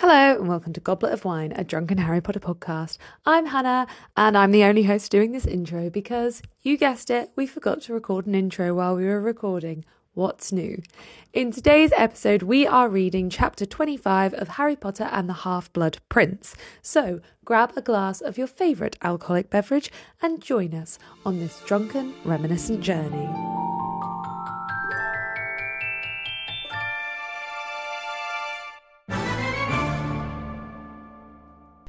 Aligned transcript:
Hello, 0.00 0.38
and 0.38 0.46
welcome 0.46 0.72
to 0.74 0.80
Goblet 0.80 1.12
of 1.12 1.24
Wine, 1.24 1.52
a 1.56 1.64
drunken 1.64 1.98
Harry 1.98 2.20
Potter 2.20 2.38
podcast. 2.38 2.98
I'm 3.26 3.46
Hannah, 3.46 3.88
and 4.16 4.38
I'm 4.38 4.52
the 4.52 4.62
only 4.62 4.84
host 4.84 5.10
doing 5.10 5.32
this 5.32 5.44
intro 5.44 5.90
because, 5.90 6.40
you 6.62 6.76
guessed 6.76 7.10
it, 7.10 7.32
we 7.34 7.48
forgot 7.48 7.82
to 7.82 7.94
record 7.94 8.24
an 8.24 8.36
intro 8.36 8.72
while 8.74 8.94
we 8.94 9.06
were 9.06 9.20
recording. 9.20 9.84
What's 10.14 10.52
new? 10.52 10.80
In 11.32 11.50
today's 11.50 11.90
episode, 11.96 12.44
we 12.44 12.64
are 12.64 12.88
reading 12.88 13.28
chapter 13.28 13.66
25 13.66 14.34
of 14.34 14.50
Harry 14.50 14.76
Potter 14.76 15.08
and 15.10 15.28
the 15.28 15.32
Half 15.32 15.72
Blood 15.72 15.98
Prince. 16.08 16.54
So 16.80 17.20
grab 17.44 17.72
a 17.74 17.82
glass 17.82 18.20
of 18.20 18.38
your 18.38 18.46
favourite 18.46 18.96
alcoholic 19.02 19.50
beverage 19.50 19.90
and 20.22 20.40
join 20.40 20.74
us 20.74 21.00
on 21.26 21.40
this 21.40 21.60
drunken, 21.66 22.14
reminiscent 22.24 22.82
journey. 22.82 23.28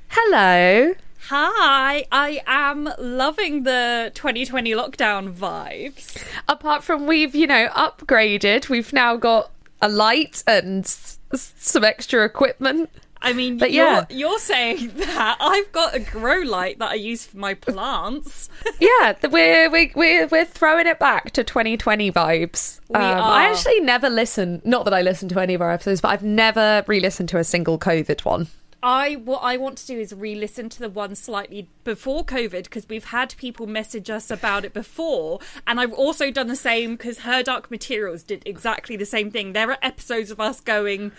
Hello. 0.10 0.94
Hi, 1.28 2.06
I 2.12 2.42
am 2.48 2.90
loving 2.98 3.64
the 3.64 4.12
2020 4.16 4.72
lockdown 4.72 5.32
vibes. 5.34 6.24
Apart 6.48 6.84
from 6.84 7.06
we've, 7.06 7.36
you 7.36 7.46
know, 7.46 7.68
upgraded, 7.76 8.70
we've 8.70 8.92
now 8.92 9.16
got 9.18 9.52
a 9.82 9.88
light 9.88 10.44
and 10.48 10.84
s- 10.84 11.20
some 11.34 11.84
extra 11.84 12.26
equipment. 12.26 12.90
I 13.22 13.34
mean, 13.34 13.58
But 13.58 13.72
yeah. 13.72 14.06
you're, 14.10 14.18
you're 14.30 14.40
saying 14.40 14.94
that 14.96 15.38
I've 15.40 15.72
got 15.72 15.94
a 15.94 16.00
grow 16.00 16.40
light 16.40 16.80
that 16.80 16.90
I 16.92 16.96
use 16.96 17.26
for 17.28 17.38
my 17.38 17.54
plants. 17.54 18.50
yeah, 18.80 19.14
we're, 19.30 19.70
we 19.70 19.92
we're, 19.94 20.26
we're 20.28 20.46
throwing 20.46 20.88
it 20.88 20.98
back 20.98 21.32
to 21.32 21.44
2020 21.44 22.12
vibes. 22.12 22.80
Um, 22.96 23.02
I 23.02 23.50
actually 23.50 23.82
never 23.82 24.10
listen, 24.10 24.62
not 24.66 24.86
that 24.86 24.94
I 24.94 25.02
listen 25.04 25.30
to 25.30 25.40
any 25.40 25.54
of 25.54 25.62
our 25.62 25.72
episodes, 25.72 26.02
but 26.02 26.08
I've 26.10 26.24
never 26.24 26.84
re 26.88 27.00
listened 27.00 27.30
to 27.30 27.38
a 27.38 27.44
single 27.44 27.78
COVID 27.78 28.26
one. 28.26 28.48
I 28.82 29.16
what 29.16 29.40
I 29.40 29.58
want 29.58 29.78
to 29.80 29.86
do 29.88 30.00
is 30.00 30.14
re-listen 30.14 30.70
to 30.70 30.80
the 30.80 30.90
one 30.90 31.14
slightly 31.16 31.68
before 31.84 32.24
COVID 32.24 32.64
because 32.64 32.88
we've 32.88 33.06
had 33.06 33.36
people 33.38 33.68
message 33.68 34.10
us 34.10 34.32
about 34.32 34.64
it 34.64 34.74
before, 34.74 35.40
and 35.68 35.80
I've 35.80 35.92
also 35.94 36.32
done 36.32 36.48
the 36.48 36.56
same 36.56 36.92
because 36.96 37.20
Her 37.20 37.44
Dark 37.44 37.70
Materials 37.70 38.24
did 38.24 38.42
exactly 38.46 38.96
the 38.96 39.06
same 39.06 39.32
thing. 39.32 39.52
There 39.54 39.70
are 39.72 39.78
episodes 39.82 40.32
of 40.32 40.40
us 40.40 40.62
going. 40.62 41.12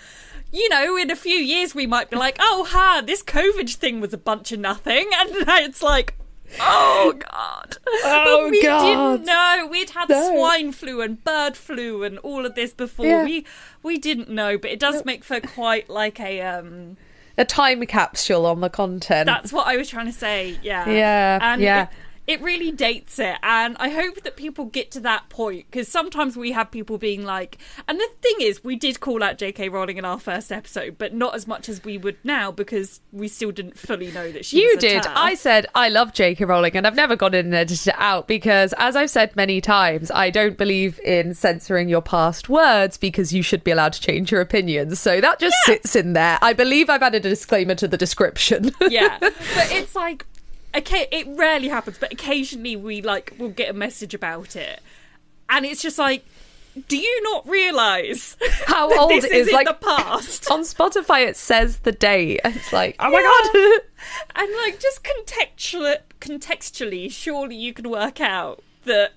You 0.53 0.69
know, 0.71 0.97
in 0.97 1.11
a 1.13 1.17
few 1.17 1.37
years 1.37 1.75
we 1.75 1.87
might 1.87 2.11
be 2.11 2.17
like, 2.17 2.37
"Oh, 2.41 2.67
ha, 2.69 3.03
this 3.05 3.23
COVID 3.23 3.73
thing 3.75 4.01
was 4.01 4.13
a 4.13 4.19
bunch 4.19 4.51
of 4.53 4.59
nothing," 4.59 5.09
and 5.17 5.31
it's 5.31 5.83
like, 5.83 6.15
"Oh 6.59 7.13
God, 7.17 7.77
Oh, 7.87 8.43
but 8.45 8.51
we 8.51 8.63
God. 8.63 9.17
didn't 9.19 9.27
know 9.27 9.69
we'd 9.71 9.91
had 9.91 10.09
No. 10.09 10.31
swine 10.35 10.73
flu 10.73 11.03
and 11.03 11.23
bird 11.23 11.57
flu 11.57 12.03
and 12.03 12.19
all 12.21 12.47
of 12.47 12.55
this 12.55 12.73
before. 12.73 13.07
Yeah. 13.07 13.25
We 13.25 13.45
we 13.83 13.99
didn't 13.99 14.29
know, 14.31 14.57
but 14.59 14.71
it 14.71 14.81
does 14.81 15.05
make 15.05 15.23
for 15.25 15.41
quite 15.41 15.89
like 15.91 16.19
a 16.19 16.41
um 16.41 16.97
A 17.41 17.45
time 17.47 17.85
capsule 17.87 18.45
on 18.45 18.61
the 18.61 18.69
content. 18.69 19.27
that's 19.27 19.51
what 19.53 19.67
I 19.67 19.77
was 19.79 19.89
trying 19.89 20.07
to 20.07 20.13
say. 20.13 20.59
Yeah. 20.63 20.89
Yeah, 20.91 21.39
And 21.41 21.63
yeah. 21.63 21.87
It, 22.31 22.41
really 22.41 22.73
dates 22.73 23.19
it. 23.19 23.37
And 23.43 23.77
I 23.79 23.91
hope 23.91 24.23
that 24.23 24.37
people 24.37 24.65
get 24.65 24.91
to 24.93 25.01
that 25.01 25.29
point 25.29 25.67
because 25.71 25.89
sometimes 25.89 26.37
we 26.37 26.53
have 26.53 26.71
people 26.71 26.97
being 26.97 27.25
like, 27.25 27.59
and 27.87 27.99
the 27.99 28.09
thing 28.23 28.37
is, 28.41 28.65
we 28.65 28.77
did 28.77 29.01
call 29.01 29.23
out 29.23 29.37
J.K. 29.37 29.69
Rowling 29.69 29.99
in 29.99 30.05
our 30.05 30.19
first 30.19 30.51
episode, 30.51 30.97
but 30.97 31.13
not 31.13 31.35
as 31.35 31.47
much 31.47 31.69
as 31.69 31.85
we 31.85 31.99
would 31.99 32.17
now 32.25 32.51
because 32.51 33.01
we 33.13 33.29
still 33.29 33.51
didn't 33.51 33.79
fully 33.79 34.11
know 34.11 34.33
that 34.33 34.45
she 34.45 34.61
You 34.61 34.73
was 34.75 34.85
a 34.85 34.89
did. 34.89 35.07
I 35.07 35.35
said 35.35 35.67
I 35.75 35.89
love 35.89 36.15
J.K. 36.15 36.45
Rowling, 36.45 36.77
and 36.77 36.87
I've 36.87 36.95
never 36.95 37.17
gone 37.17 37.35
in 37.35 37.47
and 37.47 37.55
edited 37.55 37.89
it 37.89 37.95
out 37.99 38.27
because, 38.27 38.73
as 38.79 38.97
I've 38.97 39.11
said 39.11 39.37
many 39.37 39.61
times, 39.61 40.11
I 40.11 40.31
don't 40.31 40.57
believe 40.57 40.99
in 41.01 41.35
censoring 41.35 41.89
your 41.89 42.03
past 42.03 42.49
words 42.49 42.97
because 42.97 43.33
you 43.33 43.43
should 43.43 43.65
be 43.65 43.71
allowed 43.71 43.93
to 43.95 44.01
change 44.01 44.33
your 44.33 44.41
opinions. 44.41 45.01
So 45.01 45.21
that 45.21 45.39
just 45.39 45.57
sits 45.65 45.95
in 45.95 46.15
there. 46.15 46.39
I 46.41 46.53
believe 46.53 46.89
I've 46.89 47.03
added 47.03 47.27
a 47.27 47.29
disclaimer 47.29 47.75
to 47.77 47.89
the 47.89 47.99
description. 47.99 48.73
yeah 48.89 49.19
but 49.21 49.35
it's 49.73 49.95
like 49.95 50.25
okay 50.75 51.07
it 51.11 51.27
rarely 51.29 51.69
happens 51.69 51.99
but 51.99 52.13
occasionally 52.13 52.77
we 52.77 53.03
like 53.03 53.35
will 53.39 53.49
get 53.49 53.69
a 53.71 53.73
message 53.73 54.15
about 54.15 54.55
it 54.57 54.81
and 55.49 55.65
it's 55.67 55.83
just 55.83 55.99
like 55.99 56.25
do 56.87 56.97
you 56.97 57.23
not 57.25 57.49
realize 57.49 58.37
How 58.67 58.97
old 58.97 59.11
this 59.11 59.25
is, 59.25 59.33
is 59.33 59.49
in 59.49 59.55
like 59.55 59.67
the 59.67 59.75
past 59.75 60.49
on 60.53 60.61
Spotify? 60.61 61.27
It 61.27 61.37
says 61.37 61.79
the 61.79 61.91
date. 61.91 62.41
It's 62.45 62.73
like, 62.73 62.95
oh 63.01 63.11
my 63.11 63.19
Yeah. 63.19 63.81
god. 64.37 64.45
and 64.45 64.57
like 64.63 64.79
just 64.79 65.03
contextually 65.03 65.97
contextually 66.21 67.11
surely 67.11 67.57
you 67.57 67.73
can 67.73 67.91
work 67.91 68.21
out 68.21 68.63
that 68.85 69.15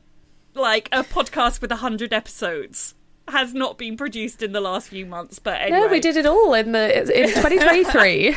like 0.56 0.90
a 0.92 1.04
podcast 1.04 1.62
with 1.62 1.70
100 1.70 2.12
episodes 2.12 2.96
has 3.28 3.54
not 3.54 3.78
been 3.78 3.98
produced 3.98 4.42
in 4.42 4.52
the 4.52 4.60
last 4.60 4.88
few 4.90 5.06
months 5.06 5.38
but 5.38 5.62
anyway 5.62 5.80
No, 5.82 5.88
we 5.88 6.00
did 6.00 6.18
it 6.18 6.26
all 6.26 6.56
in 6.56 6.72
the 6.72 7.00
in 7.02 7.28
2023. 7.28 8.36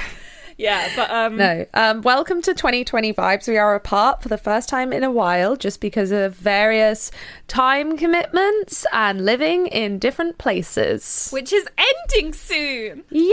Yeah 0.59 0.89
but 0.97 1.11
um 1.11 1.37
No. 1.37 1.67
Um, 1.75 2.01
welcome 2.03 2.41
to 2.43 2.55
2020 2.55 3.13
Vibes. 3.13 3.47
We 3.47 3.59
are 3.59 3.75
apart 3.75 4.23
for 4.23 4.29
the 4.29 4.39
first 4.39 4.69
time 4.69 4.93
in 4.93 5.05
a 5.05 5.11
while 5.11 5.55
just 5.57 5.81
because 5.81 6.11
of 6.11 6.35
various 6.35 7.11
time 7.47 7.97
commitments 7.99 8.87
and 8.93 9.25
living 9.25 9.67
in 9.67 9.99
different 9.99 10.39
places. 10.39 11.29
which 11.31 11.53
is 11.53 11.69
ending 11.77 12.33
soon 12.33 13.05
Yay! 13.11 13.33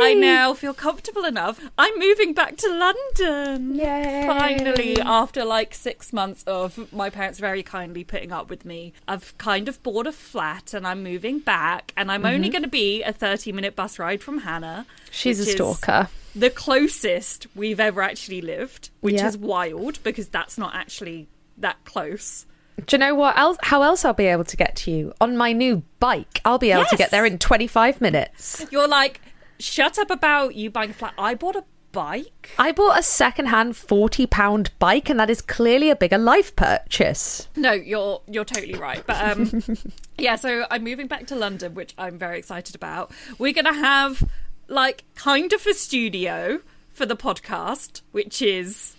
I 0.00 0.16
now 0.16 0.54
feel 0.54 0.74
comfortable 0.74 1.24
enough. 1.24 1.60
I'm 1.76 1.98
moving 1.98 2.32
back 2.34 2.56
to 2.58 2.68
London. 2.68 3.74
Yay. 3.74 4.24
Finally, 4.26 5.00
after 5.00 5.44
like 5.44 5.74
six 5.74 6.12
months 6.12 6.44
of 6.44 6.92
my 6.92 7.10
parents 7.10 7.38
very 7.40 7.62
kindly 7.64 8.04
putting 8.04 8.30
up 8.30 8.48
with 8.48 8.64
me, 8.64 8.92
I've 9.08 9.36
kind 9.38 9.68
of 9.68 9.82
bought 9.82 10.06
a 10.06 10.12
flat 10.12 10.72
and 10.72 10.86
I'm 10.86 11.02
moving 11.02 11.40
back. 11.40 11.92
And 11.96 12.12
I'm 12.12 12.22
Mm-hmm. 12.22 12.34
only 12.34 12.48
going 12.48 12.62
to 12.62 12.68
be 12.68 13.02
a 13.02 13.12
30 13.12 13.52
minute 13.52 13.74
bus 13.76 13.98
ride 13.98 14.22
from 14.22 14.38
Hannah. 14.40 14.86
She's 15.10 15.38
a 15.40 15.42
which 15.42 15.48
is 15.48 15.54
stalker. 15.54 16.08
The 16.38 16.50
closest 16.50 17.46
we've 17.54 17.80
ever 17.80 18.00
actually 18.00 18.40
lived, 18.40 18.90
which 19.00 19.20
is 19.20 19.36
wild 19.36 20.02
because 20.02 20.28
that's 20.28 20.56
not 20.56 20.74
actually 20.74 21.28
that 21.56 21.84
close. 21.84 22.46
Do 22.86 22.94
you 22.94 22.98
know 22.98 23.14
what 23.14 23.36
else? 23.36 23.56
How 23.62 23.82
else 23.82 24.04
I'll 24.04 24.14
be 24.14 24.26
able 24.26 24.44
to 24.44 24.56
get 24.56 24.76
to 24.76 24.90
you 24.90 25.12
on 25.20 25.36
my 25.36 25.52
new 25.52 25.82
bike? 25.98 26.40
I'll 26.44 26.58
be 26.58 26.70
able 26.70 26.84
to 26.84 26.96
get 26.96 27.10
there 27.10 27.26
in 27.26 27.38
25 27.38 28.00
minutes. 28.00 28.64
You're 28.70 28.86
like, 28.86 29.20
shut 29.58 29.98
up 29.98 30.10
about 30.10 30.54
you 30.54 30.70
buying 30.70 30.90
a 30.90 30.92
flat. 30.92 31.14
I 31.18 31.34
bought 31.34 31.56
a 31.56 31.64
bike. 31.90 32.50
I 32.58 32.70
bought 32.70 32.98
a 32.98 33.02
second-hand 33.02 33.76
40 33.76 34.26
pound 34.26 34.70
bike, 34.78 35.10
and 35.10 35.18
that 35.18 35.30
is 35.30 35.40
clearly 35.42 35.90
a 35.90 35.96
bigger 35.96 36.18
life 36.18 36.54
purchase. 36.54 37.48
No, 37.56 37.72
you're 37.72 38.22
you're 38.28 38.44
totally 38.44 38.78
right. 38.78 39.02
But 39.04 39.38
um 39.38 39.62
yeah, 40.18 40.36
so 40.36 40.66
I'm 40.70 40.84
moving 40.84 41.08
back 41.08 41.26
to 41.28 41.34
London, 41.34 41.74
which 41.74 41.94
I'm 41.98 42.18
very 42.18 42.38
excited 42.38 42.74
about. 42.76 43.10
We're 43.38 43.52
gonna 43.52 43.74
have 43.74 44.22
like 44.68 45.04
kind 45.14 45.52
of 45.52 45.66
a 45.66 45.74
studio 45.74 46.60
for 46.92 47.06
the 47.06 47.16
podcast, 47.16 48.02
which 48.12 48.40
is 48.42 48.94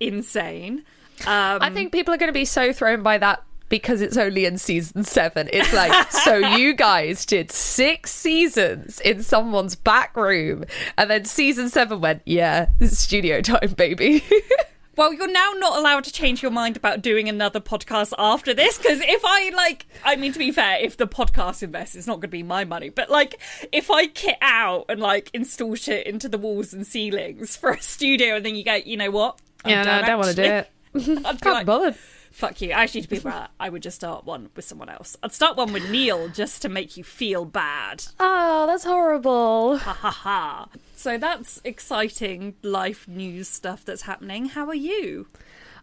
insane. 0.00 0.84
Um 1.26 1.62
I 1.62 1.70
think 1.70 1.92
people 1.92 2.12
are 2.12 2.16
going 2.18 2.28
to 2.28 2.32
be 2.32 2.44
so 2.44 2.72
thrown 2.72 3.02
by 3.02 3.18
that 3.18 3.42
because 3.68 4.00
it's 4.00 4.16
only 4.16 4.44
in 4.44 4.58
season 4.58 5.04
seven. 5.04 5.48
It's 5.52 5.72
like, 5.72 6.10
so 6.12 6.36
you 6.56 6.74
guys 6.74 7.26
did 7.26 7.50
six 7.50 8.12
seasons 8.12 9.00
in 9.00 9.22
someone's 9.22 9.74
back 9.74 10.16
room, 10.16 10.64
and 10.96 11.10
then 11.10 11.24
season 11.24 11.68
seven 11.68 12.00
went, 12.00 12.22
yeah, 12.24 12.68
studio 12.82 13.40
time, 13.40 13.72
baby. 13.76 14.22
Well, 14.96 15.12
you're 15.12 15.30
now 15.30 15.52
not 15.56 15.78
allowed 15.78 16.04
to 16.04 16.12
change 16.12 16.42
your 16.42 16.50
mind 16.50 16.76
about 16.76 17.02
doing 17.02 17.28
another 17.28 17.60
podcast 17.60 18.12
after 18.18 18.54
this 18.54 18.78
because 18.78 19.00
if 19.00 19.22
I 19.24 19.50
like, 19.50 19.86
I 20.04 20.16
mean, 20.16 20.32
to 20.32 20.38
be 20.38 20.52
fair, 20.52 20.78
if 20.80 20.96
the 20.96 21.06
podcast 21.06 21.62
invests, 21.62 21.96
it's 21.96 22.06
not 22.06 22.14
going 22.14 22.22
to 22.22 22.28
be 22.28 22.42
my 22.42 22.64
money. 22.64 22.90
But 22.90 23.10
like, 23.10 23.40
if 23.72 23.90
I 23.90 24.06
kit 24.06 24.36
out 24.40 24.86
and 24.88 25.00
like 25.00 25.30
install 25.32 25.74
shit 25.74 26.06
into 26.06 26.28
the 26.28 26.38
walls 26.38 26.72
and 26.72 26.86
ceilings 26.86 27.56
for 27.56 27.70
a 27.70 27.82
studio, 27.82 28.36
and 28.36 28.46
then 28.46 28.54
you 28.54 28.64
go, 28.64 28.74
you 28.74 28.96
know 28.96 29.10
what? 29.10 29.40
I'm 29.64 29.70
yeah, 29.70 29.82
no, 29.82 29.92
I 29.92 30.02
don't 30.02 30.18
want 30.18 30.30
to 30.30 30.36
do 30.36 30.42
it. 30.42 30.70
I'd 30.94 31.04
be 31.04 31.40
Can't 31.40 31.44
like, 31.44 31.66
bothered. 31.66 31.96
Fuck 31.96 32.60
you. 32.60 32.70
Actually, 32.70 33.02
to 33.02 33.08
be 33.08 33.16
fair, 33.20 33.48
I 33.58 33.68
would 33.68 33.82
just 33.82 33.96
start 33.96 34.24
one 34.24 34.50
with 34.54 34.64
someone 34.64 34.88
else. 34.88 35.16
I'd 35.22 35.32
start 35.32 35.56
one 35.56 35.72
with 35.72 35.88
Neil 35.90 36.28
just 36.28 36.62
to 36.62 36.68
make 36.68 36.96
you 36.96 37.04
feel 37.04 37.44
bad. 37.44 38.04
Oh, 38.20 38.66
that's 38.66 38.84
horrible. 38.84 39.78
Ha 39.78 39.92
ha 39.92 40.10
ha. 40.10 40.68
So 41.04 41.18
that's 41.18 41.60
exciting 41.64 42.54
life 42.62 43.06
news 43.06 43.46
stuff 43.46 43.84
that's 43.84 44.00
happening. 44.00 44.46
How 44.46 44.66
are 44.68 44.74
you? 44.74 45.26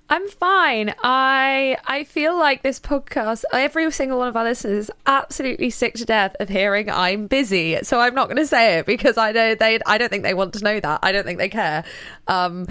I'm 0.10 0.28
fine. 0.28 0.96
I 1.04 1.78
I 1.86 2.06
feel 2.06 2.36
like 2.36 2.64
this 2.64 2.80
podcast, 2.80 3.44
every 3.54 3.92
single 3.92 4.18
one 4.18 4.30
of 4.30 4.36
our 4.36 4.44
listeners 4.44 4.86
is 4.86 4.92
absolutely 5.06 5.70
sick 5.70 5.94
to 5.94 6.06
death 6.06 6.36
of 6.40 6.50
hearing 6.50 6.90
I'm 6.90 7.28
busy. 7.28 7.78
So 7.84 8.00
I'm 8.00 8.16
not 8.16 8.30
going 8.30 8.38
to 8.38 8.48
say 8.48 8.80
it 8.80 8.88
because 8.88 9.16
I 9.16 9.32
know 9.32 9.54
they. 9.54 9.78
I 9.86 10.00
don't 10.00 10.10
think 10.10 10.24
they 10.24 10.34
want 10.34 10.56
to 10.56 10.64
know 10.64 10.80
that. 10.80 11.02
I 11.04 11.12
don't 11.12 11.24
think 11.24 11.38
they 11.38 11.50
care. 11.50 11.84
Um, 12.28 12.66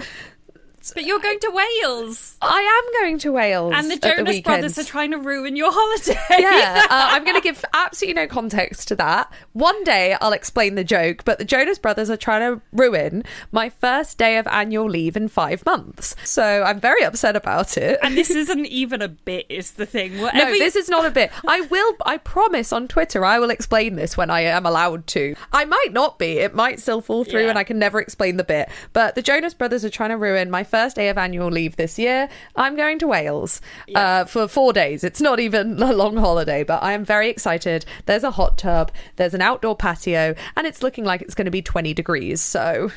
But 0.93 1.03
you're 1.03 1.19
going 1.19 1.39
to 1.39 1.51
Wales. 1.51 2.35
I 2.41 2.81
am 2.83 3.01
going 3.03 3.17
to 3.19 3.31
Wales, 3.31 3.73
And 3.75 3.89
the 3.91 3.97
Jonas 3.97 4.27
weekend. 4.27 4.43
Brothers 4.43 4.77
are 4.79 4.83
trying 4.83 5.11
to 5.11 5.17
ruin 5.17 5.55
your 5.55 5.71
holiday. 5.71 6.19
yeah, 6.39 6.85
uh, 6.85 6.87
I'm 7.11 7.23
going 7.23 7.35
to 7.35 7.41
give 7.41 7.63
absolutely 7.73 8.15
no 8.21 8.27
context 8.27 8.87
to 8.89 8.95
that. 8.95 9.31
One 9.53 9.83
day 9.83 10.15
I'll 10.21 10.33
explain 10.33 10.75
the 10.75 10.83
joke, 10.83 11.23
but 11.23 11.37
the 11.39 11.45
Jonas 11.45 11.77
Brothers 11.79 12.09
are 12.09 12.17
trying 12.17 12.41
to 12.55 12.61
ruin 12.71 13.23
my 13.51 13.69
first 13.69 14.17
day 14.17 14.37
of 14.37 14.47
annual 14.47 14.89
leave 14.89 15.15
in 15.15 15.27
five 15.27 15.65
months. 15.65 16.15
So 16.23 16.63
I'm 16.63 16.79
very 16.79 17.03
upset 17.03 17.35
about 17.35 17.77
it. 17.77 17.99
and 18.01 18.17
this 18.17 18.29
isn't 18.31 18.65
even 18.65 19.01
a 19.01 19.07
bit, 19.07 19.45
is 19.49 19.71
the 19.71 19.85
thing. 19.85 20.17
no, 20.17 20.23
Whatever 20.23 20.51
this 20.51 20.75
is 20.75 20.89
not 20.89 21.05
a 21.05 21.11
bit. 21.11 21.31
I 21.47 21.61
will, 21.61 21.95
I 22.05 22.17
promise 22.17 22.73
on 22.73 22.87
Twitter, 22.87 23.23
I 23.23 23.39
will 23.39 23.49
explain 23.51 23.95
this 23.95 24.17
when 24.17 24.29
I 24.29 24.41
am 24.41 24.65
allowed 24.65 25.05
to. 25.07 25.35
I 25.53 25.65
might 25.65 25.89
not 25.91 26.17
be. 26.17 26.39
It 26.39 26.55
might 26.55 26.79
still 26.79 27.01
fall 27.01 27.23
through 27.23 27.43
Yeah. 27.43 27.49
and 27.49 27.57
I 27.59 27.63
can 27.63 27.77
never 27.77 27.99
explain 28.01 28.37
the 28.37 28.43
bit. 28.43 28.69
But 28.93 29.15
the 29.15 29.21
Jonas 29.21 29.53
Brothers 29.53 29.85
are 29.85 29.89
trying 29.89 30.09
to 30.09 30.17
ruin 30.17 30.49
my 30.49 30.63
first 30.71 30.95
day 30.95 31.09
of 31.09 31.17
annual 31.17 31.49
leave 31.49 31.75
this 31.75 31.99
year. 31.99 32.29
I'm 32.55 32.75
going 32.75 32.97
to 32.99 33.07
Wales 33.07 33.61
uh, 33.93 34.25
for 34.25 34.47
four 34.47 34.73
days. 34.73 35.03
It's 35.03 35.21
not 35.21 35.39
even 35.39 35.81
a 35.83 35.93
long 35.93 36.17
holiday, 36.17 36.63
but 36.63 36.81
I 36.81 36.93
am 36.93 37.05
very 37.05 37.29
excited. 37.29 37.85
There's 38.05 38.23
a 38.23 38.31
hot 38.31 38.57
tub, 38.57 38.91
there's 39.17 39.33
an 39.33 39.41
outdoor 39.41 39.75
patio, 39.75 40.33
and 40.55 40.65
it's 40.65 40.81
looking 40.81 41.03
like 41.03 41.21
it's 41.21 41.35
going 41.35 41.45
to 41.45 41.51
be 41.51 41.61
20 41.61 41.93
degrees. 41.93 42.41
So. 42.41 42.91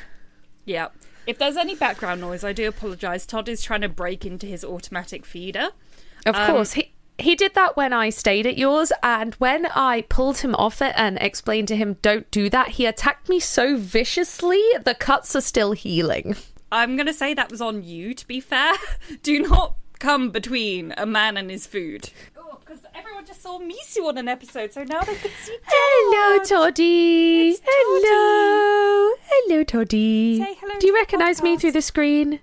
Yeah. 0.65 0.89
If 1.27 1.39
there's 1.39 1.57
any 1.57 1.75
background 1.75 2.21
noise, 2.21 2.45
I 2.45 2.53
do 2.53 2.69
apologise. 2.69 3.27
Todd 3.27 3.49
is 3.49 3.63
trying 3.63 3.81
to 3.81 3.89
break 3.89 4.25
into 4.25 4.47
his 4.47 4.65
automatic 4.65 5.25
feeder. 5.27 5.71
Of 6.27 6.35
Um, 6.37 6.47
course, 6.51 6.75
he 6.75 6.93
he 7.17 7.37
did 7.37 7.55
that 7.55 7.77
when 7.77 7.93
I 7.93 8.11
stayed 8.11 8.45
at 8.47 8.59
yours, 8.59 8.93
and 9.03 9.35
when 9.35 9.67
I 9.67 10.03
pulled 10.09 10.39
him 10.39 10.55
off 10.57 10.83
it 10.83 10.93
and 10.97 11.17
explained 11.21 11.69
to 11.69 11.77
him, 11.77 11.97
"Don't 12.03 12.29
do 12.31 12.51
that," 12.51 12.69
he 12.71 12.87
attacked 12.87 13.29
me 13.29 13.39
so 13.41 13.77
viciously. 13.77 14.61
The 14.83 14.95
cuts 14.95 15.35
are 15.37 15.41
still 15.41 15.73
healing. 15.73 16.37
I'm 16.75 16.97
going 16.97 17.07
to 17.07 17.13
say 17.15 17.35
that 17.35 17.53
was 17.53 17.61
on 17.61 17.85
you, 17.85 18.15
to 18.15 18.27
be 18.27 18.41
fair. 18.41 18.73
do 19.23 19.39
not 19.39 19.77
come 20.01 20.31
between 20.31 20.93
a 20.97 21.07
man 21.07 21.37
and 21.37 21.49
his 21.49 21.69
food. 21.69 22.11
Oh, 22.37 22.59
because 22.59 22.81
everyone 22.93 23.25
just 23.25 23.41
saw 23.43 23.61
Misu 23.61 24.07
on 24.09 24.19
an 24.19 24.27
episode, 24.27 24.73
so 24.73 24.83
now 24.83 25.01
they 25.03 25.15
can 25.15 25.31
see 25.45 25.57
Hello, 25.65 26.43
Toddy. 26.43 27.51
It's 27.51 27.61
Toddy. 27.61 27.71
Hello, 27.71 29.17
hello, 29.25 29.63
Toddy. 29.63 30.39
Say 30.43 30.57
hello 30.61 30.75
Do 30.81 30.89
you 30.89 30.95
recognise 30.97 31.41
me 31.43 31.57
through 31.57 31.73
the 31.73 31.81
screen? 31.81 32.41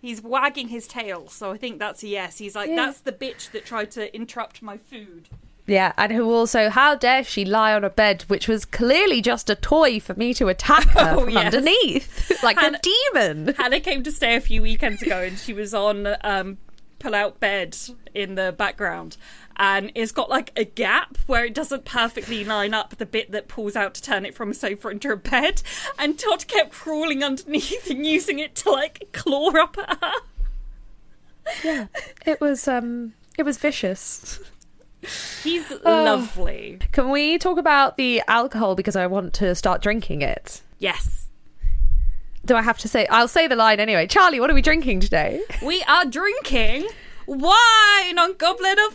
He's 0.00 0.22
wagging 0.22 0.68
his 0.68 0.86
tail, 0.86 1.28
so 1.28 1.50
I 1.50 1.56
think 1.56 1.80
that's 1.80 2.04
a 2.04 2.06
yes. 2.06 2.38
He's 2.38 2.54
like, 2.54 2.70
Yeah. 2.70 2.76
that's 2.76 3.00
the 3.00 3.10
bitch 3.10 3.50
that 3.50 3.64
tried 3.66 3.90
to 3.92 4.14
interrupt 4.14 4.62
my 4.62 4.76
food. 4.76 5.28
Yeah, 5.68 5.92
and 5.98 6.10
who 6.10 6.32
also, 6.32 6.70
how 6.70 6.94
dare 6.94 7.22
she 7.22 7.44
lie 7.44 7.74
on 7.74 7.84
a 7.84 7.90
bed 7.90 8.22
which 8.28 8.48
was 8.48 8.64
clearly 8.64 9.20
just 9.20 9.50
a 9.50 9.54
toy 9.54 10.00
for 10.00 10.14
me 10.14 10.32
to 10.34 10.48
attack 10.48 10.88
her 10.88 11.12
Oh, 11.14 11.20
from 11.20 11.30
yes. 11.34 11.44
underneath, 11.54 12.32
like 12.42 12.58
Hannah- 12.58 12.78
a 12.78 13.12
demon. 13.12 13.54
Hannah 13.54 13.80
came 13.80 14.02
to 14.02 14.10
stay 14.10 14.34
a 14.34 14.40
few 14.40 14.62
weekends 14.62 15.02
ago 15.02 15.20
and 15.20 15.38
she 15.38 15.52
was 15.52 15.74
on 15.74 16.08
um, 16.24 16.56
pull 16.98 17.14
out 17.14 17.38
bed 17.38 17.76
in 18.14 18.34
the 18.34 18.52
background. 18.56 19.18
And 19.60 19.90
it's 19.94 20.12
got 20.12 20.30
like 20.30 20.52
a 20.56 20.64
gap 20.64 21.18
where 21.26 21.44
it 21.44 21.52
doesn't 21.52 21.84
perfectly 21.84 22.44
line 22.44 22.72
up 22.72 22.96
the 22.96 23.04
bit 23.06 23.32
that 23.32 23.48
pulls 23.48 23.74
out 23.76 23.92
to 23.94 24.02
turn 24.02 24.24
it 24.24 24.34
from 24.34 24.52
a 24.52 24.54
sofa 24.54 24.88
into 24.88 25.10
a 25.12 25.16
bed. 25.16 25.62
And 25.98 26.18
Todd 26.18 26.46
kept 26.46 26.70
crawling 26.72 27.22
underneath 27.24 27.90
and 27.90 28.06
using 28.06 28.38
it 28.38 28.54
to 28.56 28.70
like 28.70 29.08
claw 29.12 29.50
up 29.60 29.76
at 29.76 29.98
her. 31.64 31.88
It 32.24 32.40
was, 32.40 32.68
um, 32.68 33.14
it 33.36 33.42
was 33.42 33.58
vicious. 33.58 34.38
He's 35.42 35.70
Oh. 35.70 35.78
lovely. 36.04 36.78
Can 36.92 37.10
we 37.10 37.38
talk 37.38 37.58
about 37.58 37.96
the 37.96 38.22
alcohol 38.28 38.74
because 38.74 38.96
I 38.96 39.06
want 39.06 39.32
to 39.34 39.54
start 39.54 39.80
drinking 39.82 40.22
it? 40.22 40.62
Yes. 40.78 41.26
Do 42.44 42.56
I 42.56 42.62
have 42.62 42.78
to 42.78 42.88
say? 42.88 43.06
I'll 43.08 43.28
say 43.28 43.46
the 43.46 43.56
line 43.56 43.78
anyway. 43.80 44.06
Charlie, 44.06 44.40
what 44.40 44.50
are 44.50 44.54
we 44.54 44.62
drinking 44.62 45.00
today? 45.00 45.40
We 45.62 45.82
are 45.84 46.04
drinking 46.06 46.88
wine 47.26 48.18
on 48.18 48.34
Goblet 48.38 48.78
of 48.88 48.94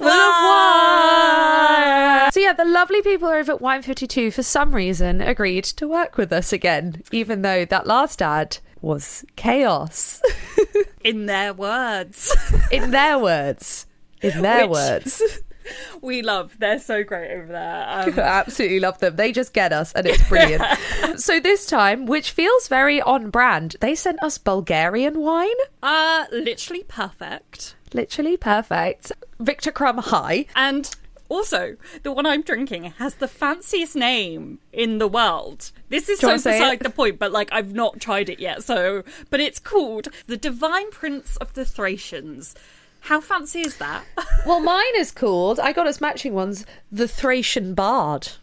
Wine. 1.04 2.32
So 2.32 2.40
yeah, 2.40 2.54
the 2.54 2.66
lovely 2.66 3.02
people 3.04 3.28
over 3.28 3.52
at 3.52 3.62
Wine 3.62 3.82
Fifty 3.84 4.08
Two 4.08 4.32
for 4.32 4.42
some 4.44 4.74
reason 4.74 5.22
agreed 5.22 5.64
to 5.66 5.88
work 5.88 6.18
with 6.18 6.34
us 6.34 6.52
again, 6.52 7.04
even 7.12 7.44
though 7.44 7.64
that 7.66 7.86
last 7.86 8.22
ad 8.22 8.58
was 8.82 9.24
chaos. 9.36 10.20
In 11.04 11.26
their 11.28 11.54
words. 11.54 12.34
in 12.72 12.92
their 12.92 13.20
words. 13.20 13.86
In 14.22 14.42
their 14.42 14.62
Which- 14.68 14.72
words. 14.78 15.22
we 16.02 16.22
love. 16.22 16.58
They're 16.60 16.80
so 16.80 17.04
great 17.04 17.32
over 17.32 17.48
there. 17.48 17.86
Um, 17.88 18.20
absolutely 18.20 18.80
love 18.80 19.00
them. 19.00 19.16
They 19.16 19.32
just 19.32 19.54
get 19.54 19.74
us 19.74 19.94
and 19.94 20.08
it's 20.08 20.28
brilliant. 20.28 20.64
so 21.18 21.40
this 21.40 21.66
time, 21.66 22.06
which 22.06 22.32
feels 22.32 22.68
very 22.68 23.02
on 23.02 23.30
brand, 23.30 23.76
they 23.80 23.96
sent 23.96 24.22
us 24.24 24.38
Bulgarian 24.38 25.20
wine. 25.20 25.50
uh, 25.82 26.26
literally 26.32 26.84
perfect. 26.88 27.76
Literally 27.94 28.38
perfect. 28.38 29.12
Viktor 29.40 29.72
Krum 29.72 30.00
High. 30.00 30.46
And 30.56 30.90
also, 31.30 31.78
the 32.04 32.12
one 32.12 32.26
I'm 32.26 32.42
drinking 32.42 32.94
has 33.00 33.16
the 33.16 33.28
fanciest 33.28 33.96
name 33.96 34.60
in 34.72 35.00
the 35.00 35.08
world. 35.08 35.72
This 35.90 36.08
is 36.10 36.20
so 36.20 36.34
beside 36.34 36.74
it? 36.74 36.84
the 36.84 36.90
point, 36.90 37.18
but 37.18 37.32
like 37.32 37.50
I've 37.52 37.74
not 37.74 38.00
tried 38.00 38.30
it 38.30 38.40
yet. 38.40 38.64
So, 38.64 39.04
but 39.30 39.40
it's 39.40 39.60
called 39.60 40.10
the 40.28 40.38
Divine 40.38 40.92
Prince 40.92 41.38
of 41.38 41.54
the 41.54 41.66
Thracians. 41.66 42.56
How 43.04 43.20
fancy 43.22 43.62
is 43.62 43.78
that? 43.78 44.04
Well, 44.46 44.60
mine 44.60 44.96
is 44.98 45.10
called, 45.10 45.58
I 45.58 45.72
got 45.72 45.88
us 45.88 46.02
matching 46.02 46.34
ones, 46.34 46.66
the 46.92 47.08
Thracian 47.08 47.74
Bard. 47.74 48.34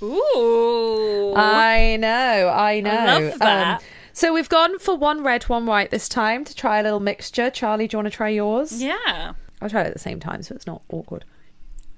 Ooh. 0.00 1.34
I 1.36 1.96
know, 1.96 2.48
I 2.54 2.80
know. 2.80 2.90
Um, 2.90 3.24
love 3.30 3.38
that. 3.40 3.82
so 4.12 4.32
we've 4.32 4.48
gone 4.48 4.78
for 4.78 4.96
one 4.96 5.24
red, 5.24 5.42
one 5.48 5.66
white 5.66 5.90
this 5.90 6.08
time 6.08 6.44
to 6.44 6.54
try 6.54 6.78
a 6.78 6.84
little 6.84 7.00
mixture. 7.00 7.50
Charlie, 7.50 7.88
do 7.88 7.96
you 7.96 7.98
want 7.98 8.12
to 8.12 8.16
try 8.16 8.28
yours? 8.28 8.80
yeah. 8.80 9.32
I'll 9.60 9.68
try 9.68 9.80
it 9.80 9.88
at 9.88 9.94
the 9.94 9.98
same 9.98 10.20
time 10.20 10.44
so 10.44 10.54
it's 10.54 10.66
not 10.68 10.82
awkward. 10.90 11.24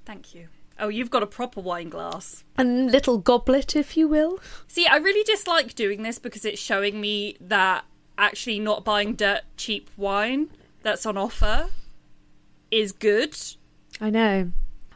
Thank 0.05 0.33
you. 0.33 0.47
Oh, 0.79 0.87
you've 0.87 1.11
got 1.11 1.21
a 1.21 1.27
proper 1.27 1.61
wine 1.61 1.89
glass. 1.89 2.43
A 2.57 2.63
little 2.63 3.19
goblet, 3.19 3.75
if 3.75 3.95
you 3.95 4.07
will. 4.07 4.39
See, 4.67 4.87
I 4.87 4.95
really 4.97 5.23
dislike 5.23 5.75
doing 5.75 6.01
this 6.01 6.17
because 6.17 6.45
it's 6.45 6.59
showing 6.59 6.99
me 6.99 7.37
that 7.39 7.85
actually 8.17 8.57
not 8.57 8.83
buying 8.83 9.13
dirt 9.13 9.41
cheap 9.55 9.91
wine 9.95 10.49
that's 10.81 11.05
on 11.05 11.15
offer 11.17 11.69
is 12.71 12.91
good. 12.91 13.37
I 13.99 14.09
know. 14.09 14.51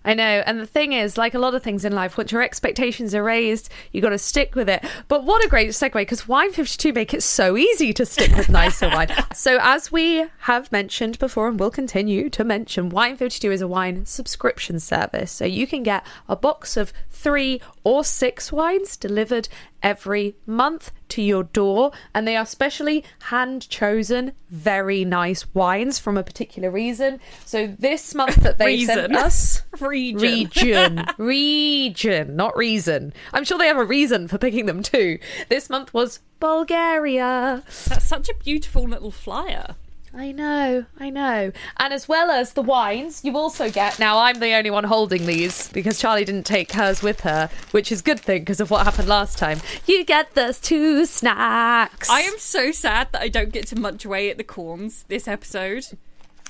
I 0.05 0.13
know. 0.13 0.43
And 0.45 0.59
the 0.59 0.67
thing 0.67 0.93
is, 0.93 1.17
like 1.17 1.33
a 1.33 1.39
lot 1.39 1.55
of 1.55 1.63
things 1.63 1.83
in 1.83 1.91
life, 1.91 2.15
once 2.15 2.31
your 2.31 2.43
expectations 2.43 3.15
are 3.15 3.23
raised, 3.23 3.69
you 3.91 4.01
got 4.01 4.09
to 4.09 4.19
stick 4.19 4.53
with 4.53 4.69
it. 4.69 4.85
But 5.07 5.23
what 5.23 5.43
a 5.43 5.49
great 5.49 5.69
segue 5.69 5.93
because 5.93 6.27
Wine 6.27 6.51
52 6.51 6.93
make 6.93 7.13
it 7.13 7.23
so 7.23 7.57
easy 7.57 7.91
to 7.93 8.05
stick 8.05 8.35
with 8.35 8.47
nicer 8.49 8.87
wine. 8.87 9.09
So, 9.33 9.57
as 9.59 9.91
we 9.91 10.27
have 10.41 10.71
mentioned 10.71 11.17
before 11.17 11.47
and 11.47 11.59
will 11.59 11.71
continue 11.71 12.29
to 12.29 12.43
mention, 12.43 12.89
Wine 12.89 13.17
52 13.17 13.51
is 13.51 13.61
a 13.61 13.67
wine 13.67 14.05
subscription 14.05 14.79
service. 14.79 15.31
So, 15.31 15.45
you 15.45 15.65
can 15.65 15.81
get 15.81 16.05
a 16.29 16.35
box 16.35 16.77
of 16.77 16.93
three 17.25 17.59
or 17.83 18.03
six 18.03 18.51
wines 18.51 18.95
delivered 18.95 19.49
every 19.81 20.35
month 20.45 20.91
to 21.09 21.23
your 21.23 21.43
door. 21.43 21.91
And 22.13 22.27
they 22.27 22.35
are 22.35 22.45
specially 22.45 23.03
hand 23.23 23.67
chosen, 23.67 24.33
very 24.49 25.03
nice 25.03 25.51
wines 25.55 25.97
from 25.97 26.17
a 26.17 26.23
particular 26.23 26.69
reason. 26.69 27.19
So, 27.43 27.65
this 27.79 28.13
month 28.13 28.35
that 28.35 28.59
they 28.59 28.85
sent 28.85 29.15
us 29.15 29.63
Region. 29.79 30.21
region 30.21 31.05
region 31.17 32.35
not 32.35 32.55
reason 32.55 33.11
i'm 33.33 33.43
sure 33.43 33.57
they 33.57 33.67
have 33.67 33.77
a 33.77 33.83
reason 33.83 34.27
for 34.29 34.37
picking 34.37 34.67
them 34.67 34.81
too 34.81 35.19
this 35.49 35.69
month 35.69 35.93
was 35.93 36.19
bulgaria 36.39 37.61
That's 37.89 38.05
such 38.05 38.29
a 38.29 38.33
beautiful 38.35 38.83
little 38.87 39.11
flyer. 39.11 39.75
I 40.15 40.31
know 40.31 40.85
i 40.99 41.09
know. 41.09 41.51
And 41.77 41.93
as 41.93 42.07
well 42.07 42.31
as 42.31 42.53
the 42.53 42.61
wines 42.61 43.23
you 43.23 43.37
also 43.37 43.69
get 43.69 43.99
now 43.99 44.17
i'm 44.17 44.39
the 44.39 44.53
only 44.53 44.71
one 44.71 44.85
holding 44.85 45.25
these 45.25 45.67
because 45.69 45.99
charlie 45.99 46.25
didn't 46.25 46.45
take 46.45 46.71
hers 46.71 47.01
with 47.01 47.21
her 47.21 47.49
which 47.71 47.91
is 47.91 47.99
a 47.99 48.03
good 48.03 48.19
thing 48.19 48.41
because 48.41 48.59
of 48.59 48.71
what 48.71 48.85
happened 48.85 49.07
last 49.07 49.37
time. 49.37 49.59
You 49.85 50.05
get 50.05 50.33
those 50.33 50.59
two 50.59 51.05
snacks. 51.05 52.09
I 52.09 52.21
am 52.21 52.37
so 52.37 52.71
sad 52.71 53.11
that 53.11 53.21
I 53.21 53.27
don't 53.27 53.51
get 53.51 53.67
to 53.67 53.79
munch 53.79 54.05
away 54.05 54.29
at 54.29 54.37
the 54.37 54.43
corns 54.43 55.03
this 55.07 55.27
episode. 55.27 55.85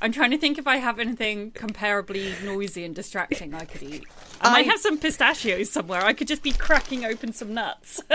I'm 0.01 0.11
trying 0.11 0.31
to 0.31 0.37
think 0.37 0.57
if 0.57 0.67
I 0.67 0.75
have 0.77 0.99
anything 0.99 1.51
comparably 1.51 2.33
noisy 2.43 2.83
and 2.83 2.93
distracting 2.93 3.53
I 3.53 3.63
could 3.65 3.81
eat. 3.83 4.03
I 4.41 4.51
might 4.51 4.67
I- 4.67 4.71
have 4.71 4.81
some 4.81 4.97
pistachios 4.97 5.71
somewhere. 5.71 6.03
I 6.03 6.11
could 6.13 6.27
just 6.27 6.43
be 6.43 6.51
cracking 6.51 7.05
open 7.05 7.31
some 7.33 7.53
nuts. 7.53 8.01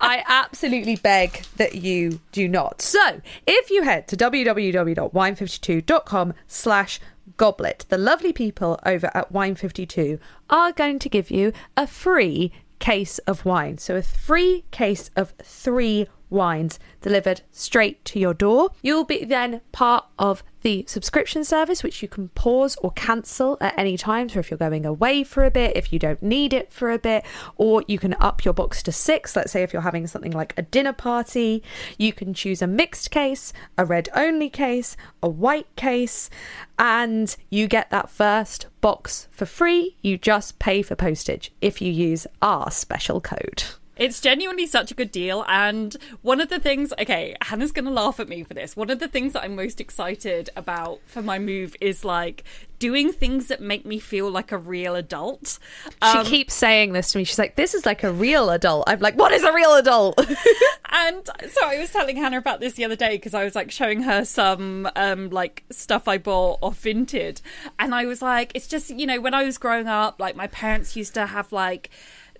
I 0.00 0.24
absolutely 0.26 0.96
beg 0.96 1.42
that 1.56 1.76
you 1.76 2.20
do 2.32 2.48
not. 2.48 2.82
So, 2.82 3.20
if 3.46 3.70
you 3.70 3.84
head 3.84 4.08
to 4.08 4.16
www.wine52.com 4.16 6.34
slash 6.48 6.98
goblet, 7.36 7.86
the 7.88 7.98
lovely 7.98 8.32
people 8.32 8.80
over 8.84 9.08
at 9.14 9.32
Wine52 9.32 10.18
are 10.48 10.72
going 10.72 10.98
to 10.98 11.08
give 11.08 11.30
you 11.30 11.52
a 11.76 11.86
free 11.86 12.50
case 12.80 13.18
of 13.20 13.44
wine. 13.44 13.78
So, 13.78 13.94
a 13.96 14.02
free 14.02 14.64
case 14.70 15.10
of 15.16 15.32
three 15.42 16.08
wines 16.30 16.78
delivered 17.00 17.42
straight 17.52 18.04
to 18.06 18.18
your 18.18 18.34
door. 18.34 18.70
You'll 18.82 19.04
be 19.04 19.24
then 19.24 19.60
part 19.72 20.06
of 20.18 20.42
the 20.62 20.84
subscription 20.86 21.44
service, 21.44 21.82
which 21.82 22.02
you 22.02 22.08
can 22.08 22.28
pause 22.30 22.76
or 22.82 22.92
cancel 22.92 23.56
at 23.60 23.78
any 23.78 23.96
time. 23.96 24.28
So, 24.28 24.40
if 24.40 24.50
you're 24.50 24.58
going 24.58 24.84
away 24.84 25.24
for 25.24 25.44
a 25.44 25.50
bit, 25.50 25.76
if 25.76 25.92
you 25.92 25.98
don't 25.98 26.22
need 26.22 26.52
it 26.52 26.72
for 26.72 26.90
a 26.90 26.98
bit, 26.98 27.24
or 27.56 27.82
you 27.88 27.98
can 27.98 28.14
up 28.20 28.44
your 28.44 28.54
box 28.54 28.82
to 28.84 28.92
six. 28.92 29.34
Let's 29.34 29.52
say 29.52 29.62
if 29.62 29.72
you're 29.72 29.82
having 29.82 30.06
something 30.06 30.32
like 30.32 30.54
a 30.56 30.62
dinner 30.62 30.92
party, 30.92 31.62
you 31.98 32.12
can 32.12 32.34
choose 32.34 32.62
a 32.62 32.66
mixed 32.66 33.10
case, 33.10 33.52
a 33.78 33.84
red 33.84 34.08
only 34.14 34.50
case, 34.50 34.96
a 35.22 35.28
white 35.28 35.74
case, 35.76 36.30
and 36.78 37.34
you 37.48 37.66
get 37.66 37.90
that 37.90 38.10
first 38.10 38.66
box 38.80 39.28
for 39.30 39.46
free. 39.46 39.96
You 40.02 40.18
just 40.18 40.58
pay 40.58 40.82
for 40.82 40.94
postage 40.94 41.52
if 41.60 41.80
you 41.80 41.92
use 41.92 42.26
our 42.42 42.70
special 42.70 43.20
code. 43.20 43.64
It's 44.00 44.18
genuinely 44.18 44.66
such 44.66 44.90
a 44.90 44.94
good 44.94 45.12
deal. 45.12 45.44
And 45.46 45.94
one 46.22 46.40
of 46.40 46.48
the 46.48 46.58
things, 46.58 46.92
okay, 46.98 47.36
Hannah's 47.42 47.70
going 47.70 47.84
to 47.84 47.90
laugh 47.90 48.18
at 48.18 48.30
me 48.30 48.42
for 48.42 48.54
this. 48.54 48.74
One 48.74 48.88
of 48.88 48.98
the 48.98 49.08
things 49.08 49.34
that 49.34 49.42
I'm 49.44 49.54
most 49.54 49.78
excited 49.78 50.48
about 50.56 51.00
for 51.04 51.20
my 51.20 51.38
move 51.38 51.76
is 51.82 52.02
like 52.02 52.44
doing 52.78 53.12
things 53.12 53.48
that 53.48 53.60
make 53.60 53.84
me 53.84 53.98
feel 53.98 54.30
like 54.30 54.52
a 54.52 54.56
real 54.58 54.96
adult. 54.96 55.58
Um, 56.00 56.24
she 56.24 56.30
keeps 56.30 56.54
saying 56.54 56.94
this 56.94 57.12
to 57.12 57.18
me. 57.18 57.24
She's 57.24 57.38
like, 57.38 57.56
this 57.56 57.74
is 57.74 57.84
like 57.84 58.02
a 58.02 58.10
real 58.10 58.48
adult. 58.48 58.84
I'm 58.86 59.00
like, 59.00 59.16
what 59.16 59.32
is 59.32 59.42
a 59.44 59.52
real 59.52 59.74
adult? 59.74 60.18
and 60.88 61.26
so 61.50 61.66
I 61.66 61.78
was 61.78 61.92
telling 61.92 62.16
Hannah 62.16 62.38
about 62.38 62.60
this 62.60 62.72
the 62.72 62.86
other 62.86 62.96
day 62.96 63.16
because 63.16 63.34
I 63.34 63.44
was 63.44 63.54
like 63.54 63.70
showing 63.70 64.02
her 64.04 64.24
some 64.24 64.88
um 64.96 65.28
like 65.28 65.64
stuff 65.70 66.08
I 66.08 66.16
bought 66.16 66.58
off 66.62 66.82
Vinted. 66.82 67.42
And 67.78 67.94
I 67.94 68.06
was 68.06 68.22
like, 68.22 68.52
it's 68.54 68.66
just, 68.66 68.88
you 68.88 69.06
know, 69.06 69.20
when 69.20 69.34
I 69.34 69.44
was 69.44 69.58
growing 69.58 69.86
up, 69.86 70.18
like 70.18 70.34
my 70.34 70.46
parents 70.46 70.96
used 70.96 71.12
to 71.14 71.26
have 71.26 71.52
like, 71.52 71.90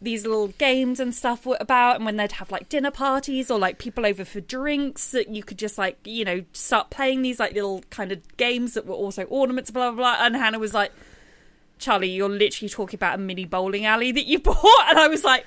these 0.03 0.25
little 0.25 0.49
games 0.49 0.99
and 0.99 1.15
stuff 1.15 1.45
were 1.45 1.59
about 1.61 1.97
and 1.97 2.07
when 2.07 2.17
they'd 2.17 2.33
have 2.33 2.51
like 2.51 2.69
dinner 2.69 2.91
parties 2.91 3.51
or 3.51 3.59
like 3.59 3.79
people 3.79 4.07
over 4.07 4.25
for 4.25 4.41
drinks 4.41 5.11
that 5.11 5.29
you 5.29 5.43
could 5.43 5.59
just 5.59 5.77
like 5.77 5.99
you 6.05 6.25
know 6.25 6.43
start 6.53 6.91
playing 6.91 7.23
these 7.23 7.39
like 7.39 7.53
little 7.53 7.83
kind 7.91 8.11
of 8.11 8.37
games 8.37 8.75
that 8.75 8.87
were 8.87 8.95
also 8.95 9.25
ornaments 9.25 9.71
blah 9.71 9.91
blah 9.91 9.97
blah. 9.97 10.27
And 10.27 10.35
hannah 10.37 10.59
was 10.59 10.73
like 10.73 10.93
charlie 11.79 12.11
you're 12.11 12.29
literally 12.29 12.69
talking 12.69 12.97
about 12.97 13.17
a 13.17 13.19
mini 13.19 13.45
bowling 13.45 13.85
alley 13.85 14.13
that 14.13 14.27
you 14.27 14.39
bought. 14.41 14.89
And 14.89 14.99
i 14.99 15.09
was 15.09 15.25
like 15.25 15.45